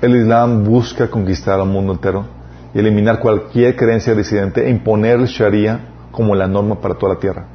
el 0.00 0.16
Islam 0.16 0.64
busca 0.64 1.08
conquistar 1.10 1.60
al 1.60 1.68
mundo 1.68 1.92
entero 1.92 2.24
y 2.72 2.78
eliminar 2.78 3.18
cualquier 3.18 3.76
creencia 3.76 4.14
disidente 4.14 4.66
e 4.66 4.70
imponer 4.70 5.18
el 5.18 5.26
Sharia 5.26 5.80
como 6.10 6.34
la 6.34 6.46
norma 6.46 6.80
para 6.80 6.94
toda 6.94 7.14
la 7.14 7.20
tierra. 7.20 7.46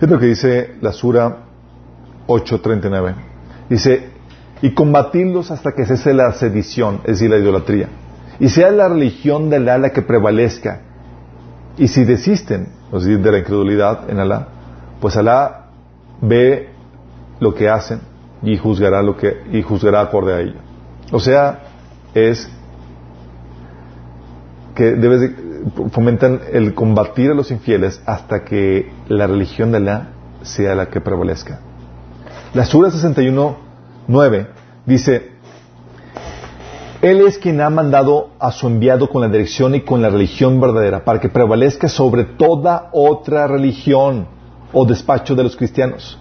Es 0.00 0.08
lo 0.08 0.18
que 0.18 0.26
dice 0.26 0.76
la 0.80 0.92
Sura 0.92 1.44
8.39. 2.26 3.14
Dice, 3.68 4.10
y 4.62 4.72
combatirlos 4.72 5.50
hasta 5.50 5.72
que 5.72 5.84
cese 5.84 6.14
la 6.14 6.32
sedición, 6.32 7.00
es 7.04 7.18
decir, 7.18 7.30
la 7.30 7.38
idolatría, 7.38 7.88
y 8.40 8.48
sea 8.48 8.70
la 8.70 8.88
religión 8.88 9.50
del 9.50 9.68
ala 9.68 9.90
que 9.90 10.02
prevalezca. 10.02 10.80
Y 11.76 11.88
si 11.88 12.04
desisten, 12.04 12.68
es 12.92 13.04
decir, 13.04 13.20
de 13.20 13.32
la 13.32 13.38
incredulidad 13.38 14.10
en 14.10 14.18
Alá, 14.18 14.48
pues 15.00 15.16
Alá 15.16 15.66
ve 16.20 16.70
lo 17.38 17.54
que 17.54 17.68
hacen 17.68 18.00
y 18.42 18.56
juzgará 18.56 19.02
lo 19.02 19.16
que 19.16 19.42
y 19.52 19.62
juzgará 19.62 20.00
acorde 20.00 20.34
a 20.34 20.40
ello. 20.40 20.60
O 21.12 21.20
sea, 21.20 21.60
es 22.14 22.50
que 24.74 24.92
debes 24.92 25.32
fomentan 25.90 26.40
el 26.52 26.74
combatir 26.74 27.30
a 27.30 27.34
los 27.34 27.50
infieles 27.50 28.00
hasta 28.06 28.44
que 28.44 28.90
la 29.08 29.26
religión 29.26 29.72
de 29.72 29.78
Alá 29.78 30.08
sea 30.42 30.74
la 30.74 30.86
que 30.86 31.00
prevalezca. 31.00 31.60
La 32.54 32.64
Sura 32.64 32.90
61, 32.90 33.56
9 34.06 34.46
dice, 34.86 35.32
Él 37.02 37.20
es 37.20 37.38
quien 37.38 37.60
ha 37.60 37.70
mandado 37.70 38.30
a 38.38 38.52
su 38.52 38.68
enviado 38.68 39.08
con 39.10 39.20
la 39.20 39.28
dirección 39.28 39.74
y 39.74 39.82
con 39.82 40.00
la 40.00 40.10
religión 40.10 40.60
verdadera 40.60 41.04
para 41.04 41.20
que 41.20 41.28
prevalezca 41.28 41.88
sobre 41.88 42.24
toda 42.24 42.88
otra 42.92 43.46
religión 43.46 44.28
o 44.72 44.86
despacho 44.86 45.34
de 45.34 45.42
los 45.42 45.56
cristianos. 45.56 46.18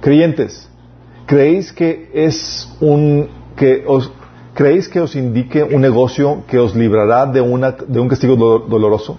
Creyentes, 0.00 0.70
¿creéis 1.26 1.72
que 1.72 2.10
es 2.14 2.68
un 2.80 3.28
que 3.56 3.84
os 3.86 4.10
creéis 4.54 4.88
que 4.88 5.00
os 5.00 5.16
indique 5.16 5.62
un 5.62 5.80
negocio 5.80 6.44
que 6.48 6.58
os 6.58 6.74
librará 6.74 7.26
de 7.26 7.40
una 7.40 7.72
de 7.72 8.00
un 8.00 8.08
castigo 8.08 8.36
doloroso? 8.36 9.18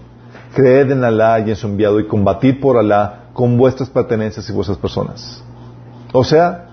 Creed 0.53 0.91
en 0.91 1.03
Alá 1.03 1.39
y 1.39 1.49
en 1.49 1.55
su 1.55 1.67
enviado 1.67 1.99
y 1.99 2.07
combatid 2.07 2.59
por 2.59 2.77
Alá 2.77 3.25
con 3.33 3.57
vuestras 3.57 3.89
pertenencias 3.89 4.49
y 4.49 4.53
vuestras 4.53 4.77
personas. 4.77 5.43
O 6.13 6.23
sea, 6.23 6.69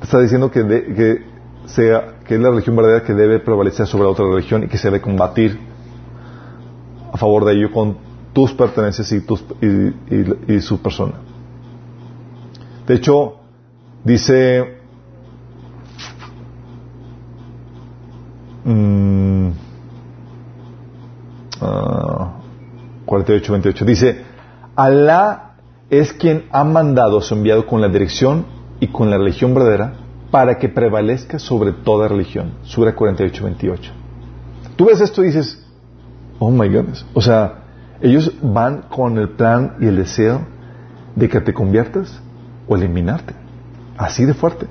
está 0.00 0.20
diciendo 0.20 0.50
que, 0.50 0.64
que, 0.64 1.24
sea, 1.66 2.18
que 2.24 2.36
es 2.36 2.40
la 2.40 2.50
religión 2.50 2.76
verdadera 2.76 3.04
que 3.04 3.12
debe 3.12 3.40
prevalecer 3.40 3.88
sobre 3.88 4.06
otra 4.06 4.24
religión 4.24 4.62
y 4.62 4.68
que 4.68 4.78
se 4.78 4.88
debe 4.88 5.00
combatir 5.00 5.58
a 7.12 7.16
favor 7.16 7.44
de 7.44 7.54
ello 7.54 7.72
con 7.72 7.96
tus 8.32 8.52
pertenencias 8.52 9.10
y, 9.12 9.20
tus, 9.20 9.44
y, 9.60 10.60
su 10.60 10.80
persona. 10.80 11.14
De 12.86 12.94
hecho, 12.94 13.40
dice 14.04 14.78
mm, 18.64 19.50
48-28, 23.06 23.82
ah, 23.82 23.84
dice, 23.84 24.24
Alá 24.74 25.54
es 25.90 26.12
quien 26.12 26.46
ha 26.50 26.64
mandado 26.64 27.18
a 27.18 27.22
su 27.22 27.34
enviado 27.34 27.66
con 27.66 27.80
la 27.80 27.88
dirección 27.88 28.46
y 28.80 28.88
con 28.88 29.10
la 29.10 29.18
religión 29.18 29.54
verdadera 29.54 29.92
para 30.30 30.58
que 30.58 30.68
prevalezca 30.68 31.38
sobre 31.38 31.72
toda 31.72 32.08
religión. 32.08 32.54
Sura 32.62 32.94
48, 32.94 33.44
28. 33.44 33.92
Tú 34.76 34.86
ves 34.86 35.00
esto 35.02 35.22
y 35.22 35.26
dices, 35.26 35.62
oh 36.38 36.50
my 36.50 36.68
goodness. 36.68 37.04
O 37.12 37.20
sea, 37.20 37.64
ellos 38.00 38.32
van 38.42 38.82
con 38.88 39.18
el 39.18 39.28
plan 39.28 39.76
y 39.80 39.86
el 39.86 39.96
deseo 39.96 40.46
de 41.14 41.28
que 41.28 41.40
te 41.40 41.52
conviertas 41.52 42.18
o 42.66 42.74
eliminarte. 42.74 43.34
Así 43.96 44.24
de 44.24 44.34
fuerte. 44.34 44.66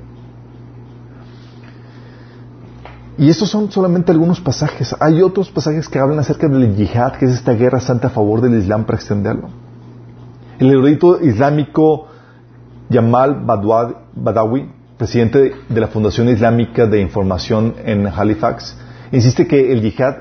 Y 3.17 3.29
estos 3.29 3.49
son 3.49 3.71
solamente 3.71 4.11
algunos 4.11 4.39
pasajes. 4.39 4.95
Hay 4.99 5.21
otros 5.21 5.51
pasajes 5.51 5.87
que 5.87 5.99
hablan 5.99 6.19
acerca 6.19 6.47
del 6.47 6.75
yihad, 6.75 7.13
que 7.13 7.25
es 7.25 7.33
esta 7.33 7.53
guerra 7.53 7.79
santa 7.79 8.07
a 8.07 8.09
favor 8.09 8.41
del 8.41 8.55
Islam 8.55 8.85
para 8.85 8.97
extenderlo. 8.97 9.49
El 10.57 10.71
erudito 10.71 11.21
islámico 11.21 12.07
Yamal 12.89 13.45
Badawi, 13.45 14.69
presidente 14.97 15.53
de 15.67 15.81
la 15.81 15.87
Fundación 15.87 16.29
Islámica 16.29 16.85
de 16.87 17.01
Información 17.01 17.75
en 17.85 18.07
Halifax, 18.07 18.77
insiste 19.11 19.47
que 19.47 19.71
el 19.71 19.81
yihad 19.81 20.15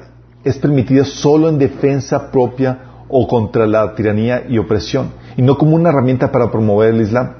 es 0.44 0.58
permitido 0.58 1.04
solo 1.04 1.48
en 1.48 1.58
defensa 1.58 2.30
propia 2.30 3.04
o 3.08 3.26
contra 3.26 3.66
la 3.66 3.94
tiranía 3.94 4.44
y 4.48 4.58
opresión, 4.58 5.10
y 5.36 5.42
no 5.42 5.58
como 5.58 5.74
una 5.74 5.88
herramienta 5.88 6.30
para 6.30 6.50
promover 6.50 6.94
el 6.94 7.00
Islam. 7.00 7.39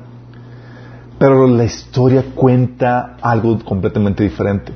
Pero 1.21 1.47
la 1.47 1.65
historia 1.65 2.25
cuenta 2.35 3.19
algo 3.21 3.59
completamente 3.63 4.23
diferente. 4.23 4.73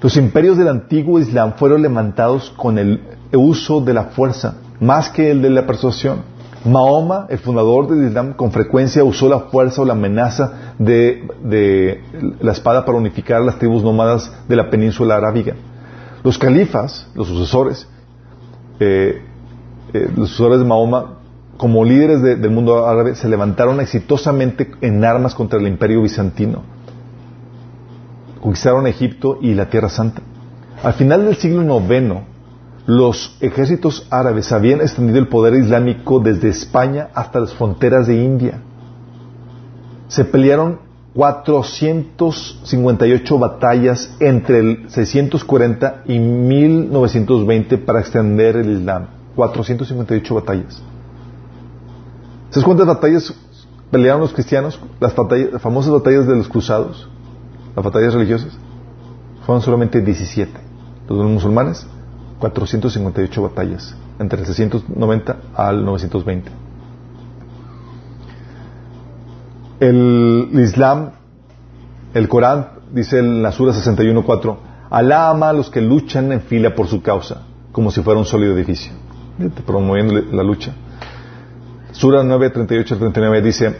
Los 0.00 0.16
imperios 0.16 0.56
del 0.56 0.68
antiguo 0.68 1.18
Islam 1.18 1.54
fueron 1.54 1.82
levantados 1.82 2.50
con 2.56 2.78
el 2.78 3.00
uso 3.32 3.80
de 3.80 3.92
la 3.92 4.04
fuerza, 4.04 4.58
más 4.78 5.08
que 5.08 5.32
el 5.32 5.42
de 5.42 5.50
la 5.50 5.66
persuasión. 5.66 6.22
Mahoma, 6.64 7.26
el 7.30 7.38
fundador 7.38 7.88
del 7.88 8.06
Islam, 8.06 8.34
con 8.34 8.52
frecuencia 8.52 9.02
usó 9.02 9.28
la 9.28 9.40
fuerza 9.40 9.82
o 9.82 9.84
la 9.84 9.94
amenaza 9.94 10.74
de, 10.78 12.00
la 12.40 12.52
espada 12.52 12.84
para 12.84 12.96
unificar 12.96 13.40
las 13.40 13.58
tribus 13.58 13.82
nómadas 13.82 14.32
de 14.48 14.54
la 14.54 14.70
península 14.70 15.16
arábiga. 15.16 15.56
Los 16.22 16.38
califas, 16.38 17.08
los 17.16 17.26
sucesores, 17.26 17.88
eh, 18.78 19.20
eh, 19.92 20.12
los 20.14 20.28
sucesores 20.28 20.60
de 20.60 20.64
Mahoma, 20.64 21.21
como 21.56 21.84
líderes 21.84 22.22
del 22.22 22.50
mundo 22.50 22.86
árabe, 22.86 23.14
se 23.14 23.28
levantaron 23.28 23.80
exitosamente 23.80 24.72
en 24.80 25.04
armas 25.04 25.34
contra 25.34 25.60
el 25.60 25.68
imperio 25.68 26.02
bizantino. 26.02 26.62
Conquistaron 28.40 28.86
Egipto 28.86 29.38
y 29.40 29.54
la 29.54 29.70
Tierra 29.70 29.88
Santa. 29.88 30.22
Al 30.82 30.94
final 30.94 31.24
del 31.24 31.36
siglo 31.36 31.80
IX, 31.80 32.22
los 32.86 33.36
ejércitos 33.40 34.08
árabes 34.10 34.50
habían 34.50 34.80
extendido 34.80 35.20
el 35.20 35.28
poder 35.28 35.54
islámico 35.54 36.18
desde 36.18 36.48
España 36.48 37.10
hasta 37.14 37.38
las 37.38 37.54
fronteras 37.54 38.08
de 38.08 38.16
India. 38.16 38.60
Se 40.08 40.24
pelearon 40.24 40.80
458 41.14 43.38
batallas 43.38 44.16
entre 44.18 44.58
el 44.58 44.90
640 44.90 46.02
y 46.06 46.18
1920 46.18 47.78
para 47.78 48.00
extender 48.00 48.56
el 48.56 48.78
Islam. 48.78 49.06
458 49.36 50.34
batallas. 50.34 50.82
¿Sabes 52.52 52.66
cuántas 52.66 52.86
batallas 52.86 53.32
pelearon 53.90 54.20
los 54.20 54.34
cristianos? 54.34 54.78
Las, 55.00 55.14
las 55.16 55.62
famosas 55.62 55.90
batallas 55.90 56.26
de 56.26 56.36
los 56.36 56.48
cruzados, 56.48 57.08
las 57.74 57.82
batallas 57.82 58.12
religiosas. 58.12 58.52
Fueron 59.46 59.62
solamente 59.62 60.02
17. 60.02 60.52
Los 61.08 61.30
musulmanes 61.30 61.86
458 62.38 63.42
batallas, 63.42 63.96
entre 64.18 64.40
el 64.40 64.46
690 64.46 65.36
al 65.54 65.82
920. 65.82 66.50
El, 69.80 70.50
Islam, 70.52 71.12
el 72.12 72.28
Corán, 72.28 72.68
dice 72.92 73.18
en 73.18 73.42
la 73.42 73.50
Sura 73.52 73.72
61.4, 73.72 74.56
Alá 74.90 75.30
ama 75.30 75.48
a 75.48 75.52
los 75.54 75.70
que 75.70 75.80
luchan 75.80 76.32
en 76.32 76.42
fila 76.42 76.74
por 76.74 76.86
su 76.86 77.00
causa, 77.00 77.46
como 77.72 77.90
si 77.90 78.02
fuera 78.02 78.20
un 78.20 78.26
sólido 78.26 78.52
edificio, 78.52 78.92
promoviendo 79.64 80.20
la 80.36 80.42
lucha. 80.42 80.74
Sura 81.92 82.22
9.38 82.22 82.92
al 82.92 82.98
39 82.98 83.42
dice, 83.42 83.76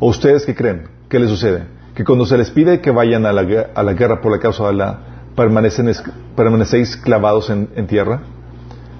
¿o 0.00 0.08
ustedes 0.08 0.44
qué 0.44 0.54
creen? 0.54 0.88
¿Qué 1.08 1.18
les 1.18 1.28
sucede? 1.28 1.64
Que 1.94 2.04
cuando 2.04 2.26
se 2.26 2.36
les 2.36 2.50
pide 2.50 2.80
que 2.80 2.90
vayan 2.90 3.26
a 3.26 3.32
la, 3.32 3.66
a 3.74 3.82
la 3.82 3.92
guerra 3.92 4.20
por 4.20 4.32
la 4.32 4.38
causa 4.38 4.64
de 4.64 4.70
Alá, 4.70 4.98
permanecéis 5.36 6.96
clavados 6.96 7.50
en, 7.50 7.86
tierra? 7.86 8.20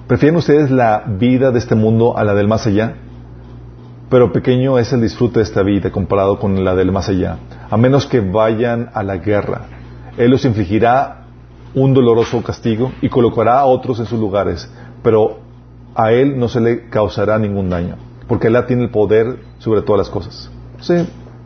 ¿Prefieren 0.07 0.37
ustedes 0.37 0.69
la 0.69 1.03
vida 1.05 1.51
de 1.51 1.59
este 1.59 1.75
mundo 1.75 2.17
a 2.17 2.23
la 2.23 2.33
del 2.33 2.47
más 2.47 2.67
allá? 2.67 2.95
pero 4.13 4.31
pequeño 4.31 4.77
es 4.77 4.93
el 4.93 5.01
disfrute 5.01 5.39
de 5.39 5.43
esta 5.43 5.63
vida 5.63 5.89
comparado 5.89 6.37
con 6.37 6.63
la 6.63 6.75
del 6.75 6.91
más 6.91 7.09
allá, 7.09 7.39
a 7.67 7.77
menos 7.77 8.05
que 8.05 8.19
vayan 8.19 8.91
a 8.93 9.01
la 9.01 9.17
guerra. 9.17 9.61
Él 10.17 10.29
los 10.29 10.45
infligirá 10.45 11.23
un 11.73 11.95
doloroso 11.95 12.43
castigo 12.43 12.91
y 13.01 13.09
colocará 13.09 13.57
a 13.57 13.65
otros 13.65 13.99
en 13.99 14.05
sus 14.05 14.19
lugares, 14.19 14.71
pero 15.01 15.39
a 15.95 16.11
él 16.11 16.37
no 16.37 16.47
se 16.47 16.61
le 16.61 16.89
causará 16.89 17.39
ningún 17.39 17.71
daño, 17.71 17.95
porque 18.27 18.47
él 18.47 18.57
tiene 18.67 18.83
el 18.83 18.89
poder 18.89 19.39
sobre 19.59 19.81
todas 19.81 19.99
las 19.99 20.09
cosas. 20.09 20.49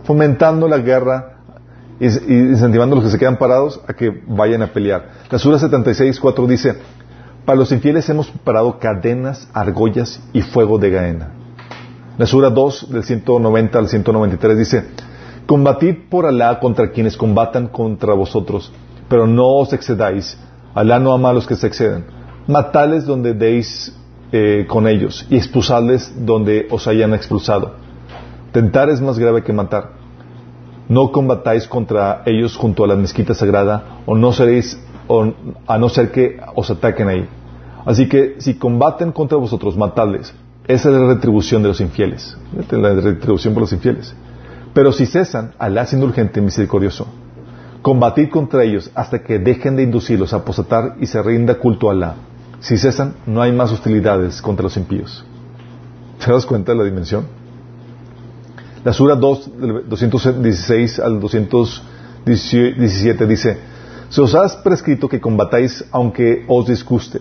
fomentando 0.03 0.67
la 0.67 0.77
guerra 0.77 1.37
y 1.99 2.05
incentivando 2.05 2.95
a 2.95 2.97
los 2.97 3.05
que 3.05 3.11
se 3.11 3.19
quedan 3.19 3.37
parados 3.37 3.81
a 3.87 3.93
que 3.93 4.21
vayan 4.27 4.61
a 4.61 4.67
pelear. 4.67 5.09
La 5.29 5.39
Sura 5.39 5.59
76, 5.59 6.19
4 6.19 6.47
dice, 6.47 6.75
para 7.45 7.57
los 7.57 7.71
infieles 7.71 8.07
hemos 8.09 8.27
preparado 8.27 8.77
cadenas, 8.79 9.49
argollas 9.53 10.21
y 10.33 10.41
fuego 10.41 10.77
de 10.77 10.89
gaena. 10.91 11.29
La 12.17 12.25
Sura 12.25 12.49
2, 12.49 12.91
del 12.91 13.03
190 13.03 13.79
al 13.79 13.87
193 13.87 14.57
dice, 14.57 14.85
combatid 15.45 16.09
por 16.09 16.25
Alá 16.25 16.59
contra 16.59 16.91
quienes 16.91 17.15
combatan 17.15 17.67
contra 17.67 18.13
vosotros, 18.13 18.71
pero 19.07 19.27
no 19.27 19.47
os 19.47 19.73
excedáis. 19.73 20.37
Alá 20.75 20.99
no 20.99 21.13
ama 21.13 21.29
a 21.29 21.33
los 21.33 21.47
que 21.47 21.55
se 21.55 21.67
exceden. 21.67 22.05
Matales 22.47 23.05
donde 23.05 23.33
deis 23.33 23.96
eh, 24.31 24.65
con 24.67 24.87
ellos 24.87 25.25
y 25.29 25.37
expulsadles 25.37 26.13
donde 26.25 26.67
os 26.69 26.87
hayan 26.87 27.13
expulsado. 27.13 27.75
Tentar 28.51 28.89
es 28.89 29.01
más 29.01 29.17
grave 29.19 29.43
que 29.43 29.53
matar. 29.53 29.91
No 30.89 31.11
combatáis 31.11 31.67
contra 31.67 32.23
ellos 32.25 32.55
junto 32.55 32.83
a 32.83 32.87
la 32.87 32.95
mezquita 32.95 33.33
sagrada 33.33 34.01
o 34.05 34.15
no 34.15 34.31
seréis 34.31 34.79
a 35.67 35.77
no 35.77 35.89
ser 35.89 36.11
que 36.11 36.39
os 36.55 36.69
ataquen 36.69 37.07
ahí. 37.07 37.29
Así 37.85 38.09
que 38.09 38.35
si 38.39 38.55
combaten 38.55 39.11
contra 39.11 39.37
vosotros, 39.37 39.77
matadles. 39.77 40.33
Esa 40.67 40.89
es 40.89 40.95
la 40.95 41.07
retribución 41.07 41.61
de 41.61 41.69
los 41.69 41.79
infieles. 41.79 42.37
La 42.71 42.93
retribución 42.95 43.53
por 43.53 43.61
los 43.61 43.71
infieles. 43.71 44.13
Pero 44.73 44.91
si 44.91 45.05
cesan, 45.05 45.53
Alá 45.57 45.83
es 45.83 45.93
indulgente 45.93 46.41
y 46.41 46.43
misericordioso. 46.43 47.07
Combatid 47.81 48.29
contra 48.29 48.63
ellos 48.63 48.91
hasta 48.93 49.23
que 49.23 49.39
dejen 49.39 49.77
de 49.77 49.83
inducirlos 49.83 50.33
a 50.33 50.37
apostatar 50.37 50.95
y 50.99 51.05
se 51.05 51.21
rinda 51.23 51.55
culto 51.55 51.89
a 51.89 51.93
Alá. 51.93 52.15
Si 52.59 52.77
cesan, 52.77 53.15
no 53.25 53.41
hay 53.41 53.51
más 53.51 53.71
hostilidades 53.71 54.41
contra 54.41 54.63
los 54.63 54.77
impíos. 54.77 55.25
¿Se 56.19 56.31
das 56.31 56.45
cuenta 56.45 56.71
de 56.71 56.77
la 56.77 56.83
dimensión? 56.83 57.27
La 58.83 58.93
Sura 58.93 59.15
2, 59.15 59.51
216 59.87 60.99
al 60.99 61.19
217 61.19 63.27
dice, 63.27 63.57
se 64.09 64.21
os 64.21 64.35
ha 64.35 64.63
prescrito 64.63 65.09
que 65.09 65.19
combatáis 65.19 65.83
aunque 65.91 66.45
os 66.47 66.67
disguste. 66.67 67.19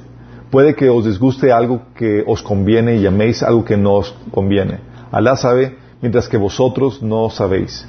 Puede 0.51 0.77
que 0.77 0.89
os 0.89 1.05
disguste 1.05 1.51
algo 1.51 1.83
que 1.97 2.23
os 2.27 2.43
conviene 2.43 2.97
y 2.97 3.01
llaméis 3.01 3.43
algo 3.43 3.65
que 3.65 3.77
no 3.77 3.95
os 3.95 4.15
conviene. 4.31 4.79
Alá 5.11 5.37
sabe, 5.37 5.77
mientras 6.01 6.29
que 6.29 6.37
vosotros 6.37 7.03
no 7.03 7.31
sabéis. 7.31 7.85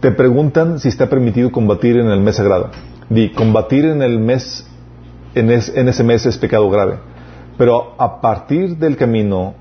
Te 0.00 0.12
preguntan 0.12 0.78
si 0.78 0.88
está 0.88 1.08
permitido 1.08 1.50
combatir 1.50 1.98
en 1.98 2.06
el 2.06 2.20
mes 2.20 2.36
sagrado. 2.36 2.70
Di, 3.10 3.32
combatir 3.32 3.84
en 3.84 4.02
el 4.02 4.20
mes, 4.20 4.64
en, 5.34 5.50
ese 5.50 6.04
mes 6.04 6.26
es 6.26 6.38
pecado 6.38 6.68
grave. 6.70 6.98
Pero 7.56 7.94
a 7.98 8.20
partir 8.20 8.76
del 8.76 8.96
camino, 8.96 9.54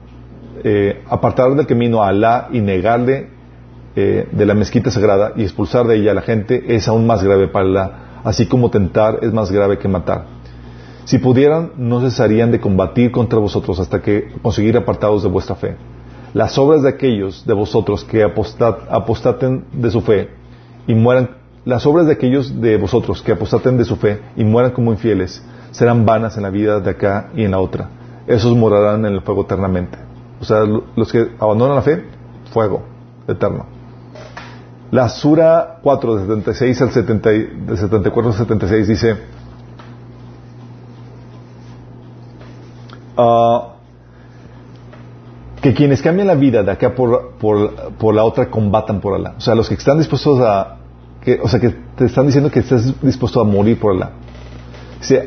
eh, 0.64 1.04
apartar 1.08 1.56
del 1.56 1.66
camino 1.68 2.04
a 2.04 2.10
Alá 2.10 2.50
y 2.52 2.62
negarle 2.62 3.30
eh, 3.96 4.28
de 4.32 4.46
la 4.46 4.54
mezquita 4.54 4.92
sagrada 4.92 5.34
y 5.36 5.44
expulsar 5.44 5.88
de 5.88 5.96
ella 5.96 6.12
a 6.12 6.16
la 6.16 6.22
gente 6.22 6.76
es 6.76 6.88
aún 6.88 7.08
más 7.08 7.24
grave 7.24 7.48
para 7.48 7.66
Alá 7.66 7.92
así 8.28 8.46
como 8.46 8.70
tentar 8.70 9.20
es 9.22 9.32
más 9.32 9.52
grave 9.52 9.78
que 9.78 9.88
matar. 9.88 10.26
Si 11.06 11.18
pudieran, 11.20 11.72
no 11.78 12.02
cesarían 12.02 12.52
de 12.52 12.60
combatir 12.60 13.12
contra 13.12 13.40
vosotros 13.40 13.80
hasta 13.80 14.02
que 14.02 14.28
conseguir 14.42 14.76
apartados 14.76 15.24
de 15.24 15.30
vuestra 15.30 15.56
fe. 15.56 15.78
Las 16.34 16.58
obras 16.58 16.84
de 16.84 16.90
aquellos 16.90 17.46
de 17.46 17.54
vosotros 17.54 18.04
que 18.04 18.24
apostaten 18.24 19.64
de 19.72 19.90
su 19.90 20.02
fe 20.02 20.30
y 20.86 20.94
mueran, 20.94 21.38
las 21.64 21.86
obras 21.86 22.08
de 22.08 22.14
aquellos 22.14 22.60
de 22.60 22.76
vosotros 22.76 23.22
que 23.22 23.32
apostaten 23.32 23.78
de 23.78 23.86
su 23.86 23.96
fe 23.96 24.20
y 24.36 24.44
mueran 24.44 24.72
como 24.72 24.92
infieles 24.92 25.42
serán 25.78 26.08
vanas 26.08 26.36
en 26.38 26.44
la 26.44 26.50
vida 26.50 26.80
de 26.80 26.90
acá 26.90 27.30
y 27.36 27.44
en 27.44 27.52
la 27.52 27.60
otra. 27.60 27.88
Esos 28.26 28.58
morarán 28.58 29.06
en 29.06 29.14
el 29.14 29.22
fuego 29.22 29.44
eternamente. 29.44 30.00
O 30.42 30.44
sea, 30.44 30.62
los 30.96 31.12
que 31.12 31.34
abandonan 31.40 31.76
la 31.76 31.84
fe, 31.84 32.04
fuego 32.52 32.82
eterno. 33.28 33.68
La 34.90 35.08
Sura 35.08 35.78
4, 35.84 36.16
de 36.16 36.22
76 36.22 36.82
al 36.82 36.92
70, 36.92 37.30
de 37.30 37.78
74 37.78 38.32
al 38.32 38.38
76 38.38 38.88
dice, 38.88 39.18
uh, 43.16 43.60
que 45.62 45.76
quienes 45.76 46.02
cambian 46.02 46.26
la 46.26 46.36
vida 46.36 46.64
de 46.64 46.72
acá 46.72 46.96
por, 46.96 47.34
por, 47.34 47.94
por, 48.00 48.16
la 48.16 48.24
otra 48.24 48.50
combatan 48.50 49.00
por 49.00 49.14
Alá. 49.14 49.36
O 49.38 49.42
sea, 49.42 49.54
los 49.54 49.70
que 49.70 49.76
están 49.76 50.00
dispuestos 50.00 50.40
a, 50.42 50.78
que, 51.22 51.40
o 51.40 51.48
sea, 51.48 51.60
que 51.60 51.70
te 51.96 52.06
están 52.06 52.26
diciendo 52.26 52.50
que 52.50 52.62
estás 52.62 53.00
dispuesto 53.00 53.40
a 53.40 53.44
morir 53.44 53.80
por 53.80 53.96
Alá. 53.96 54.14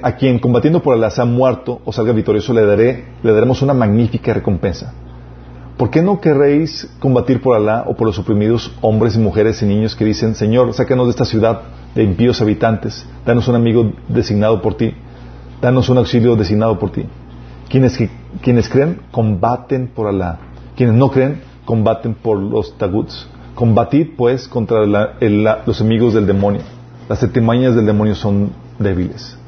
A 0.03 0.17
quien 0.17 0.39
combatiendo 0.39 0.83
por 0.83 0.95
Alá 0.95 1.11
se 1.11 1.23
ha 1.23 1.25
muerto 1.25 1.81
o 1.85 1.93
salga 1.93 2.13
victorioso 2.13 2.53
le 2.53 2.67
daré, 2.67 3.05
le 3.23 3.33
daremos 3.33 3.63
una 3.63 3.73
magnífica 3.73 4.35
recompensa. 4.35 4.93
¿Por 5.77 5.91
qué 5.91 6.03
no 6.03 6.21
querréis 6.21 6.91
combatir 6.99 7.41
por 7.41 7.57
Alá 7.57 7.85
o 7.87 7.95
por 7.95 8.07
los 8.07 8.19
oprimidos 8.19 8.71
hombres 8.83 9.17
y 9.17 9.19
mujeres 9.19 9.63
y 9.63 9.67
niños 9.67 9.97
que 9.97 10.05
dicen, 10.05 10.35
Señor, 10.35 10.75
sácanos 10.75 11.07
de 11.07 11.11
esta 11.13 11.25
ciudad 11.25 11.63
de 11.95 12.03
impíos 12.03 12.43
habitantes, 12.43 13.07
danos 13.25 13.49
un 13.49 13.55
amigo 13.55 13.93
designado 14.09 14.61
por 14.61 14.75
ti, 14.75 14.93
danos 15.63 15.89
un 15.89 15.99
auxilio 15.99 16.37
designado 16.37 16.79
por 16.79 16.93
ti? 16.93 17.07
Quienes, 17.71 18.69
creen, 18.69 19.01
combaten 19.11 19.89
por 19.89 20.09
Alá. 20.09 20.39
Quienes 20.77 20.97
no 20.97 21.11
creen, 21.11 21.41
combaten 21.65 22.15
por 22.15 22.39
los 22.39 22.77
taguts. 22.77 23.29
Combatid, 23.55 24.09
pues, 24.17 24.49
contra 24.49 24.85
los 24.85 25.81
enemigos 25.81 26.13
del 26.13 26.27
demonio. 26.27 26.63
Las 27.09 27.21
tetimañas 27.21 27.75
del 27.75 27.87
demonio 27.87 28.15
son 28.15 28.51
débiles. 28.79 29.40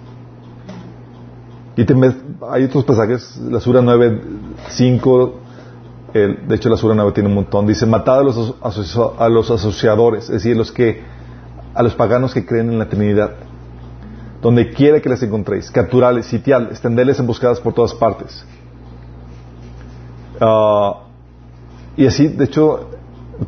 Y 1.77 1.87
hay 2.51 2.65
otros 2.65 2.85
pasajes, 2.85 3.39
la 3.39 3.59
Sura 3.59 3.81
9, 3.81 4.21
5, 4.69 5.35
de 6.13 6.55
hecho 6.55 6.69
la 6.69 6.77
Sura 6.77 6.95
9 6.95 7.13
tiene 7.13 7.31
un 7.31 7.35
montón, 7.35 7.67
dice, 7.67 7.87
matad 7.87 8.21
a 8.21 9.29
los, 9.29 9.51
asociadores, 9.51 10.25
es 10.25 10.31
decir, 10.33 10.55
los 10.55 10.71
que, 10.71 11.03
a 11.75 11.83
los 11.83 11.95
paganos 11.95 12.35
que 12.35 12.45
creen 12.45 12.71
en 12.71 12.79
la 12.79 12.89
Trinidad, 12.89 13.37
donde 14.43 14.71
quiera 14.71 15.01
que 15.01 15.09
les 15.09 15.23
encontréis, 15.23 15.71
capturales, 15.71 16.27
sitiales, 16.27 16.73
extenderles 16.73 17.19
emboscadas 17.21 17.61
por 17.61 17.73
todas 17.73 17.95
partes. 17.95 18.45
Ah, 20.41 21.05
y 21.97 22.07
así, 22.07 22.29
de 22.29 22.45
hecho, 22.45 22.91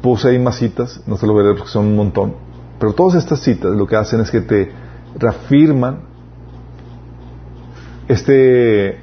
puse 0.00 0.28
ahí 0.28 0.38
más 0.38 0.56
citas, 0.56 1.02
no 1.06 1.18
se 1.18 1.26
lo 1.26 1.34
veré 1.34 1.52
porque 1.52 1.70
son 1.70 1.86
un 1.88 1.96
montón, 1.96 2.34
pero 2.78 2.94
todas 2.94 3.16
estas 3.16 3.40
citas 3.40 3.72
lo 3.72 3.86
que 3.86 3.96
hacen 3.96 4.20
es 4.20 4.30
que 4.30 4.40
te 4.40 4.72
reafirman 5.18 6.13
esta 8.08 8.32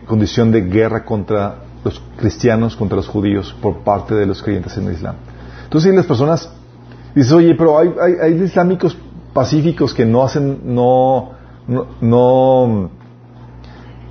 condición 0.05 0.51
de 0.51 0.61
guerra 0.61 1.03
contra 1.05 1.55
los 1.83 2.01
cristianos 2.17 2.75
contra 2.75 2.95
los 2.95 3.07
judíos 3.07 3.55
por 3.61 3.79
parte 3.79 4.15
de 4.15 4.25
los 4.25 4.41
creyentes 4.41 4.77
en 4.77 4.87
el 4.87 4.93
Islam. 4.93 5.15
Entonces, 5.63 5.91
si 5.91 5.95
las 5.95 6.05
personas 6.05 6.51
dicen, 7.15 7.37
oye, 7.37 7.55
pero 7.55 7.77
hay, 7.77 7.91
hay, 8.21 8.33
islámicos 8.33 8.97
pacíficos 9.33 9.93
que 9.93 10.05
no 10.05 10.23
hacen, 10.23 10.61
no, 10.63 11.31
no, 12.01 12.89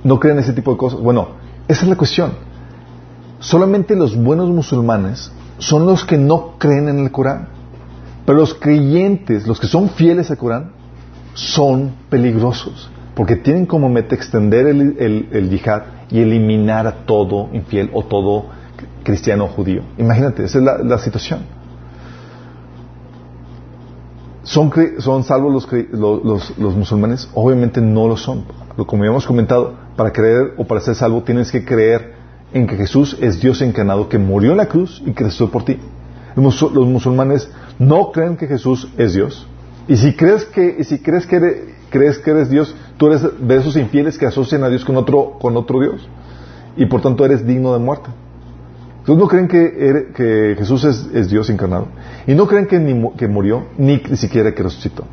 no, 0.03 0.19
creen 0.19 0.39
ese 0.39 0.53
tipo 0.53 0.71
de 0.71 0.77
cosas. 0.77 0.99
Bueno, 0.99 1.29
esa 1.67 1.83
es 1.83 1.89
la 1.89 1.95
cuestión. 1.95 2.33
Solamente 3.39 3.95
los 3.95 4.15
buenos 4.15 4.49
musulmanes 4.49 5.31
son 5.57 5.85
los 5.85 6.03
que 6.03 6.17
no 6.17 6.55
creen 6.57 6.89
en 6.89 6.99
el 6.99 7.11
Corán. 7.11 7.47
Pero 8.25 8.37
los 8.37 8.53
creyentes, 8.53 9.47
los 9.47 9.59
que 9.59 9.67
son 9.67 9.89
fieles 9.89 10.29
al 10.29 10.37
Corán, 10.37 10.71
son 11.33 11.93
peligrosos. 12.09 12.89
Porque 13.15 13.35
tienen 13.35 13.65
como 13.65 13.89
meta 13.89 14.15
extender 14.15 14.67
el, 14.67 14.95
el, 14.99 15.29
el 15.31 15.49
yihad 15.49 15.83
y 16.09 16.19
eliminar 16.19 16.87
a 16.87 17.05
todo 17.05 17.49
infiel 17.53 17.89
o 17.93 18.03
todo 18.03 18.45
cristiano 19.03 19.45
o 19.45 19.47
judío. 19.47 19.81
Imagínate, 19.97 20.43
esa 20.43 20.59
es 20.59 20.63
la, 20.63 20.97
situación. 20.97 21.41
¿Son, 24.43 24.71
son 24.99 25.23
salvos 25.23 25.67
los, 25.91 26.57
los, 26.57 26.75
musulmanes? 26.75 27.29
Obviamente 27.33 27.81
no 27.81 28.07
lo 28.07 28.17
son. 28.17 28.43
Como 28.85 29.03
ya 29.03 29.09
hemos 29.09 29.25
comentado, 29.25 29.75
para 29.95 30.11
creer 30.11 30.53
o 30.57 30.65
para 30.65 30.81
ser 30.81 30.95
salvo 30.95 31.21
tienes 31.23 31.51
que 31.51 31.63
creer 31.63 32.13
en 32.53 32.67
que 32.67 32.75
Jesús 32.75 33.17
es 33.21 33.39
Dios 33.39 33.61
encarnado 33.61 34.09
que 34.09 34.17
murió 34.17 34.51
en 34.51 34.57
la 34.57 34.67
cruz 34.67 35.01
y 35.05 35.11
que 35.11 35.23
resucitó 35.23 35.51
por 35.51 35.63
ti. 35.63 35.77
Los 36.35 36.87
musulmanes 36.87 37.49
no 37.79 38.11
creen 38.11 38.37
que 38.37 38.47
Jesús 38.47 38.89
es 38.97 39.13
Dios. 39.13 39.47
Y 39.87 39.97
si 39.97 40.13
crees 40.15 40.45
que, 40.45 40.77
y 40.79 40.83
si 40.83 40.99
crees 40.99 41.25
que 41.25 41.35
eres, 41.35 41.57
crees 41.91 42.17
que 42.17 42.31
eres 42.31 42.49
Dios, 42.49 42.73
tú 42.97 43.07
eres 43.07 43.21
de 43.39 43.57
esos 43.57 43.75
infieles 43.75 44.17
que 44.17 44.25
asocian 44.25 44.63
a 44.63 44.69
Dios 44.69 44.83
con 44.83 44.97
otro, 44.97 45.37
con 45.39 45.55
otro 45.55 45.79
Dios. 45.79 46.07
Y 46.75 46.87
por 46.87 47.01
tanto 47.01 47.23
eres 47.23 47.45
digno 47.45 47.73
de 47.73 47.79
muerte. 47.79 48.09
Ustedes 48.99 49.19
no 49.19 49.27
creen 49.27 49.47
que, 49.47 50.55
Jesús 50.57 50.83
es, 50.85 51.29
Dios 51.29 51.49
encarnado. 51.49 51.87
Y 52.25 52.33
no 52.33 52.47
creen 52.47 52.67
que, 52.67 52.79
ni, 52.79 53.11
que 53.11 53.27
murió, 53.27 53.65
ni, 53.77 53.99
siquiera 54.15 54.53
que 54.53 54.63
resucitó. 54.63 55.05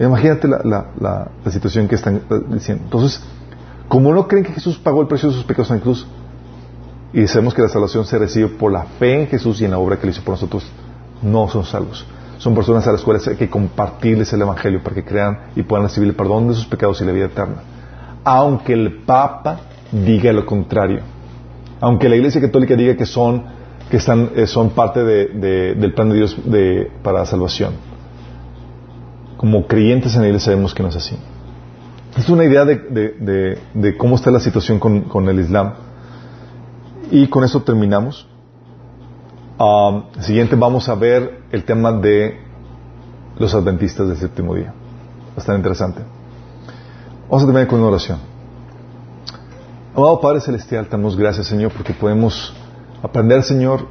Imagínate 0.00 0.48
la, 0.48 1.30
situación 1.50 1.86
que 1.86 1.96
están 1.96 2.16
eh, 2.16 2.40
diciendo. 2.48 2.84
Entonces, 2.84 3.20
como 3.88 4.12
no 4.12 4.26
creen 4.26 4.44
que 4.44 4.52
Jesús 4.52 4.78
pagó 4.78 5.02
el 5.02 5.08
precio 5.08 5.28
de 5.28 5.34
sus 5.34 5.44
pecados 5.44 5.70
en 5.72 5.80
cruz, 5.80 6.06
y 7.12 7.28
sabemos 7.28 7.54
que 7.54 7.62
la 7.62 7.68
salvación 7.68 8.04
se 8.04 8.18
recibe 8.18 8.48
por 8.48 8.72
la 8.72 8.84
fe 8.84 9.22
en 9.22 9.28
Jesús 9.28 9.60
y 9.60 9.64
en 9.64 9.70
la 9.70 9.78
obra 9.78 9.96
que 9.96 10.06
Él 10.06 10.10
hizo 10.10 10.22
por 10.22 10.34
nosotros, 10.34 10.66
no 11.22 11.48
son 11.48 11.64
salvos. 11.64 12.04
Son 12.44 12.54
personas 12.54 12.86
a 12.86 12.92
las 12.92 13.00
cuales 13.00 13.26
hay 13.26 13.36
que 13.36 13.48
compartirles 13.48 14.30
el 14.34 14.42
Evangelio 14.42 14.82
para 14.82 14.94
que 14.94 15.02
crean 15.02 15.44
y 15.56 15.62
puedan 15.62 15.86
recibir 15.86 16.10
el 16.10 16.14
perdón 16.14 16.48
de 16.48 16.54
sus 16.54 16.66
pecados 16.66 17.00
y 17.00 17.04
la 17.06 17.12
vida 17.12 17.24
eterna. 17.24 17.62
Aunque 18.22 18.74
el 18.74 18.98
Papa 18.98 19.60
diga 19.90 20.30
lo 20.30 20.44
contrario. 20.44 21.00
Aunque 21.80 22.06
la 22.06 22.16
Iglesia 22.16 22.42
Católica 22.42 22.76
diga 22.76 22.96
que 22.96 23.06
son, 23.06 23.44
que 23.90 23.96
están, 23.96 24.32
eh, 24.36 24.46
son 24.46 24.68
parte 24.72 25.02
del 25.02 25.94
plan 25.94 26.10
de 26.10 26.16
Dios 26.16 26.36
de, 26.44 26.90
para 27.02 27.20
la 27.20 27.24
salvación. 27.24 27.72
Como 29.38 29.66
creyentes 29.66 30.14
en 30.14 30.24
Iglesia 30.24 30.52
sabemos 30.52 30.74
que 30.74 30.82
no 30.82 30.90
es 30.90 30.96
así. 30.96 31.16
Es 32.14 32.28
una 32.28 32.44
idea 32.44 32.66
de, 32.66 33.94
cómo 33.96 34.16
está 34.16 34.30
la 34.30 34.40
situación 34.40 34.78
con, 34.78 35.28
el 35.30 35.40
Islam. 35.40 35.72
Y 37.10 37.26
con 37.28 37.42
eso 37.42 37.62
terminamos. 37.62 38.28
Um, 39.56 40.02
siguiente 40.20 40.56
vamos 40.56 40.88
a 40.88 40.94
ver 40.94 41.42
el 41.52 41.64
tema 41.64 41.92
de 41.92 42.40
los 43.38 43.54
adventistas 43.54 44.08
del 44.08 44.16
séptimo 44.16 44.54
día. 44.54 44.74
Bastante 45.36 45.58
interesante. 45.58 46.00
Vamos 47.28 47.42
a 47.42 47.46
terminar 47.46 47.68
con 47.68 47.78
una 47.78 47.88
oración. 47.88 48.18
Amado 49.94 50.20
Padre 50.20 50.40
Celestial, 50.40 50.86
te 50.86 50.92
damos 50.92 51.16
gracias, 51.16 51.46
Señor, 51.46 51.72
porque 51.72 51.92
podemos 51.92 52.52
aprender, 53.02 53.42
Señor, 53.44 53.86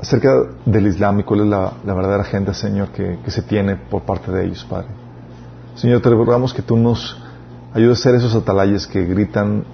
acerca 0.00 0.30
del 0.64 0.86
Islam 0.86 1.20
y 1.20 1.24
cuál 1.24 1.40
es 1.40 1.46
la, 1.46 1.72
verdadera 1.84 2.22
agenda, 2.22 2.54
Señor, 2.54 2.88
que, 2.90 3.18
se 3.26 3.42
tiene 3.42 3.74
por 3.76 4.02
parte 4.02 4.30
de 4.30 4.46
ellos, 4.46 4.64
Padre. 4.64 4.88
Señor, 5.74 6.00
te 6.00 6.10
rogamos 6.10 6.54
que 6.54 6.62
tú 6.62 6.76
nos 6.76 7.20
Ayuda 7.74 7.92
a 7.92 7.96
ser 7.96 8.14
esos 8.14 8.34
atalayes 8.34 8.86
que 8.86 9.06
gritan 9.06 9.64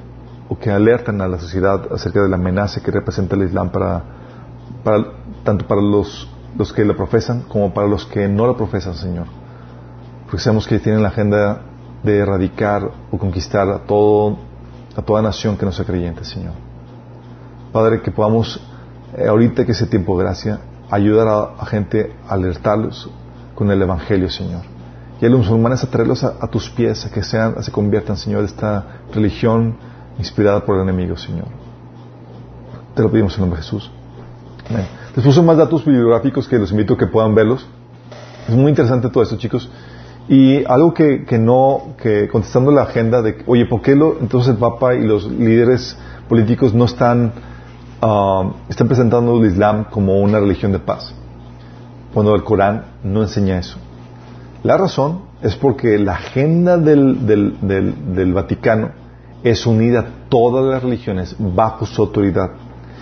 o 0.49 0.57
que 0.57 0.71
alertan 0.71 1.21
a 1.21 1.27
la 1.27 1.37
sociedad 1.39 1.93
acerca 1.93 2.23
de 2.23 2.29
la 2.29 2.37
amenaza 2.37 2.81
que 2.81 2.93
representa 2.93 3.35
el 3.35 3.43
Islam 3.43 3.71
para, 3.71 4.05
tanto 5.49 5.67
para 5.67 5.81
los, 5.81 6.29
los 6.59 6.73
que 6.75 6.85
la 6.85 6.95
profesan 6.95 7.43
como 7.49 7.73
para 7.73 7.87
los 7.87 8.05
que 8.05 8.29
no 8.29 8.47
la 8.47 8.55
profesan, 8.55 8.95
Señor. 8.95 9.27
Porque 10.27 10.43
sabemos 10.43 10.67
que 10.67 10.79
tienen 10.79 11.03
la 11.03 11.09
agenda 11.09 11.63
de 12.03 12.19
erradicar 12.19 12.91
o 13.11 13.17
conquistar 13.17 13.67
a, 13.71 13.79
todo, 13.79 14.37
a 14.95 15.01
toda 15.01 15.23
nación 15.23 15.57
que 15.57 15.65
no 15.65 15.73
sea 15.73 15.87
creyente, 15.87 16.23
Señor. 16.25 16.53
Padre, 17.73 18.03
que 18.03 18.11
podamos, 18.11 18.61
eh, 19.17 19.27
ahorita 19.27 19.65
que 19.65 19.73
ese 19.73 19.87
tiempo 19.87 20.19
de 20.19 20.25
gracia, 20.25 20.61
ayudar 20.91 21.29
a, 21.29 21.63
a 21.63 21.65
gente 21.65 22.13
a 22.29 22.35
alertarlos 22.35 23.11
con 23.55 23.71
el 23.71 23.81
Evangelio, 23.81 24.29
Señor 24.29 24.63
y 25.21 25.27
a 25.27 25.29
los 25.29 25.41
musulmanes 25.41 25.83
a 25.83 25.91
traerlos 25.91 26.23
a, 26.23 26.47
tus 26.47 26.71
pies, 26.71 27.05
a 27.05 27.11
que 27.11 27.23
sean, 27.23 27.61
se 27.63 27.73
conviertan, 27.73 28.17
Señor, 28.17 28.45
esta 28.45 29.01
religión 29.13 29.77
inspirada 30.19 30.65
por 30.65 30.77
el 30.77 30.83
enemigo, 30.83 31.17
Señor. 31.17 31.47
Te 32.95 33.03
lo 33.03 33.11
pedimos 33.11 33.35
en 33.35 33.41
nombre 33.41 33.59
de 33.59 33.65
Jesús. 33.65 33.91
Amén. 34.71 34.87
Les 35.17 35.39
más 35.43 35.57
datos 35.57 35.85
bibliográficos 35.85 36.47
que 36.47 36.59
los 36.59 36.71
invito 36.71 36.95
a 36.95 36.99
que 36.99 37.07
puedan 37.07 37.35
verlos. 37.35 37.67
Es 38.49 38.55
muy 38.55 38.71
interesante 38.71 39.09
todo 39.09 39.23
esto, 39.23 39.37
chicos. 39.37 39.69
Y 40.29 40.65
algo 40.67 40.93
que, 40.93 41.25
no, 41.39 41.95
que 42.01 42.29
contestando 42.29 42.71
la 42.71 42.83
agenda 42.83 43.23
de, 43.23 43.43
oye, 43.47 43.65
¿por 43.65 43.81
qué 43.81 43.97
lo, 43.97 44.19
entonces 44.21 44.53
el 44.53 44.59
Papa 44.59 44.95
y 44.95 45.07
los 45.07 45.27
líderes 45.27 45.97
políticos 46.29 46.75
no 46.75 46.85
están, 46.85 47.33
uh, 48.03 48.53
están 48.69 48.89
presentando 48.89 49.39
el 49.39 49.51
Islam 49.51 49.85
como 49.91 50.21
una 50.21 50.39
religión 50.39 50.73
de 50.73 50.81
paz? 50.81 51.15
Cuando 52.13 52.35
el 52.35 52.45
Corán 52.45 52.85
no 53.03 53.23
enseña 53.23 53.59
eso. 53.59 53.79
La 54.63 54.77
razón 54.77 55.23
es 55.43 55.57
porque 55.57 55.99
la 55.99 56.13
agenda 56.13 56.77
del, 56.77 57.27
del, 57.27 58.33
Vaticano 58.35 58.91
es 59.43 59.65
unir 59.67 59.97
a 59.97 60.05
todas 60.29 60.65
las 60.65 60.83
religiones 60.83 61.35
bajo 61.39 61.87
su 61.87 62.03
autoridad. 62.03 62.51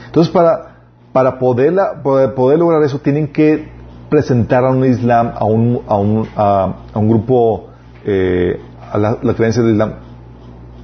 Entonces, 0.07 0.33
para, 0.33 0.76
para, 1.17 1.39
poder, 1.39 1.75
poder 2.03 2.59
lograr 2.59 2.83
eso, 2.83 2.99
tienen 2.99 3.29
que 3.29 3.67
presentar 4.11 4.67
a 4.67 4.71
un 4.71 4.85
Islam, 4.85 5.33
a 5.35 5.47
un, 5.47 5.81
a 5.89 5.97
un, 5.97 6.29
a, 6.37 6.75
un 6.93 7.09
grupo, 7.09 7.69
eh, 8.05 8.61
a 8.93 8.99
la, 8.99 9.35
creencia 9.35 9.63
del 9.63 9.73
Islam, 9.73 9.95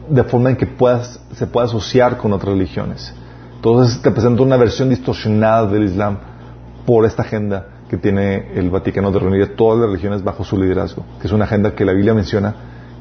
de 0.09 0.25
forma 0.25 0.49
en 0.49 0.57
que 0.57 0.67
puedas, 0.67 1.21
se 1.33 1.47
pueda 1.47 1.67
asociar 1.67 2.17
con 2.17 2.33
otras 2.33 2.55
religiones. 2.55 3.15
Entonces, 3.57 4.01
te 4.01 4.11
presenta 4.11 4.43
una 4.43 4.57
versión 4.57 4.89
distorsionada 4.89 5.67
del 5.67 5.85
Islam 5.85 6.17
por 6.87 7.05
esta 7.05 7.21
agenda 7.21 7.67
que 7.91 7.99
tiene 7.99 8.55
el 8.55 8.71
Vaticano 8.71 9.13
de 9.13 9.19
reunir 9.19 9.43
a 9.43 9.55
todas 9.55 9.81
las 9.81 9.91
religiones 9.91 10.25
bajo 10.25 10.45
su 10.45 10.57
liderazgo, 10.57 11.05
que 11.21 11.27
es 11.27 11.33
una 11.35 11.45
agenda 11.45 11.75
que 11.75 11.85
la 11.85 11.93
Biblia 11.93 12.15
menciona 12.15 12.55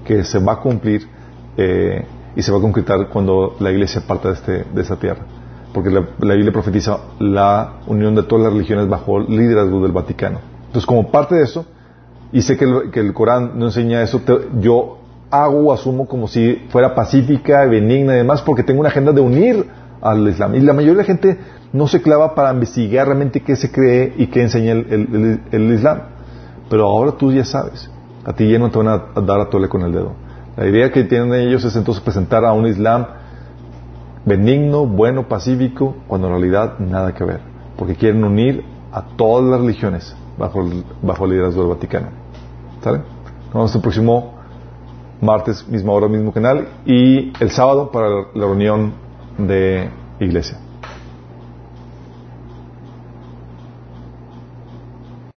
que 0.04 0.26
se 0.26 0.38
va 0.40 0.52
a 0.52 0.58
cumplir 0.58 1.08
eh, 1.56 2.06
y 2.36 2.42
se 2.42 2.52
va 2.52 2.58
a 2.58 2.62
concretar 2.62 3.08
cuando 3.08 3.56
la 3.62 3.72
Iglesia 3.72 4.02
parta 4.06 4.28
de, 4.28 4.34
este, 4.34 4.66
de 4.66 4.82
esta 4.82 4.98
tierra. 4.98 5.24
Porque 5.74 5.90
la, 5.90 6.02
Biblia 6.36 6.52
profetiza 6.52 6.98
la 7.20 7.76
unión 7.88 8.16
de 8.16 8.24
todas 8.24 8.46
las 8.46 8.54
religiones 8.54 8.90
bajo 8.90 9.20
el 9.20 9.28
liderazgo 9.28 9.82
del 9.82 9.92
Vaticano. 9.92 10.40
Entonces, 10.68 10.86
como 10.86 11.12
parte 11.12 11.36
de 11.36 11.44
eso, 11.44 11.66
y 12.32 12.42
sé 12.42 12.58
que 12.58 12.66
el, 13.00 13.14
Corán 13.14 13.58
no 13.58 13.66
enseña 13.66 14.02
eso, 14.02 14.22
yo 14.60 14.98
hago 15.30 15.68
o 15.68 15.74
asumo 15.74 16.08
como 16.08 16.28
si 16.28 16.56
fuera 16.70 16.94
pacífica, 16.94 17.66
benigna 17.66 18.14
y 18.14 18.18
demás, 18.18 18.42
porque 18.42 18.64
tengo 18.64 18.80
una 18.82 18.90
agenda 18.90 19.12
de 19.12 19.22
unir 19.22 19.66
al 20.02 20.28
Islam. 20.28 20.56
Y 20.56 20.60
la 20.62 20.74
mayoría 20.74 20.94
de 20.94 20.98
la 20.98 21.04
gente 21.04 21.38
no 21.74 21.88
se 21.88 22.02
clava 22.02 22.36
para 22.36 22.52
investigar 22.52 23.08
realmente 23.08 23.42
qué 23.42 23.56
se 23.56 23.72
cree 23.72 24.14
y 24.18 24.28
qué 24.28 24.42
enseña 24.42 24.74
el, 24.74 25.72
Islam. 25.74 26.00
Pero 26.70 26.88
ahora 26.88 27.14
tú 27.14 27.32
ya 27.32 27.46
sabes. 27.46 27.90
A 28.26 28.34
ti 28.34 28.50
ya 28.50 28.60
no 28.60 28.70
te 28.70 28.78
van 28.78 28.88
a 28.88 29.22
dar 29.22 29.40
a 29.40 29.50
tole 29.50 29.68
con 29.68 29.82
el 29.82 29.92
dedo. 29.92 30.14
La 30.58 30.68
idea 30.68 30.92
que 30.92 31.06
tienen 31.06 31.34
ellos 31.34 31.64
es 31.64 31.76
entonces 31.76 32.04
presentar 32.04 32.44
a 32.46 32.52
un 32.52 32.68
Islam 32.68 33.08
benigno, 34.26 34.86
bueno, 34.86 35.28
pacífico, 35.28 35.96
cuando 36.08 36.28
en 36.28 36.34
realidad 36.34 36.80
nada 36.80 37.14
que 37.14 37.24
ver. 37.24 37.42
Porque 37.78 37.96
quieren 37.96 38.24
unir 38.24 38.64
a 38.92 39.04
todas 39.16 39.50
las 39.50 39.62
religiones 39.62 40.16
bajo 40.38 40.64
bajo 41.02 41.26
el 41.26 41.32
liderazgo 41.32 41.62
del 41.62 41.70
Vaticano. 41.70 42.08
¿Sale? 42.84 43.00
Nos 43.00 43.54
vemos 43.54 43.76
el 43.76 43.82
próximo 43.82 44.34
martes, 45.22 45.68
misma 45.68 45.94
hora, 45.94 46.08
mismo 46.08 46.32
canal. 46.32 46.68
Y 46.86 47.32
el 47.40 47.52
sábado 47.52 47.92
para 47.92 48.10
la 48.10 48.46
reunión 48.46 48.94
de 49.38 49.90
iglesia. 50.20 50.58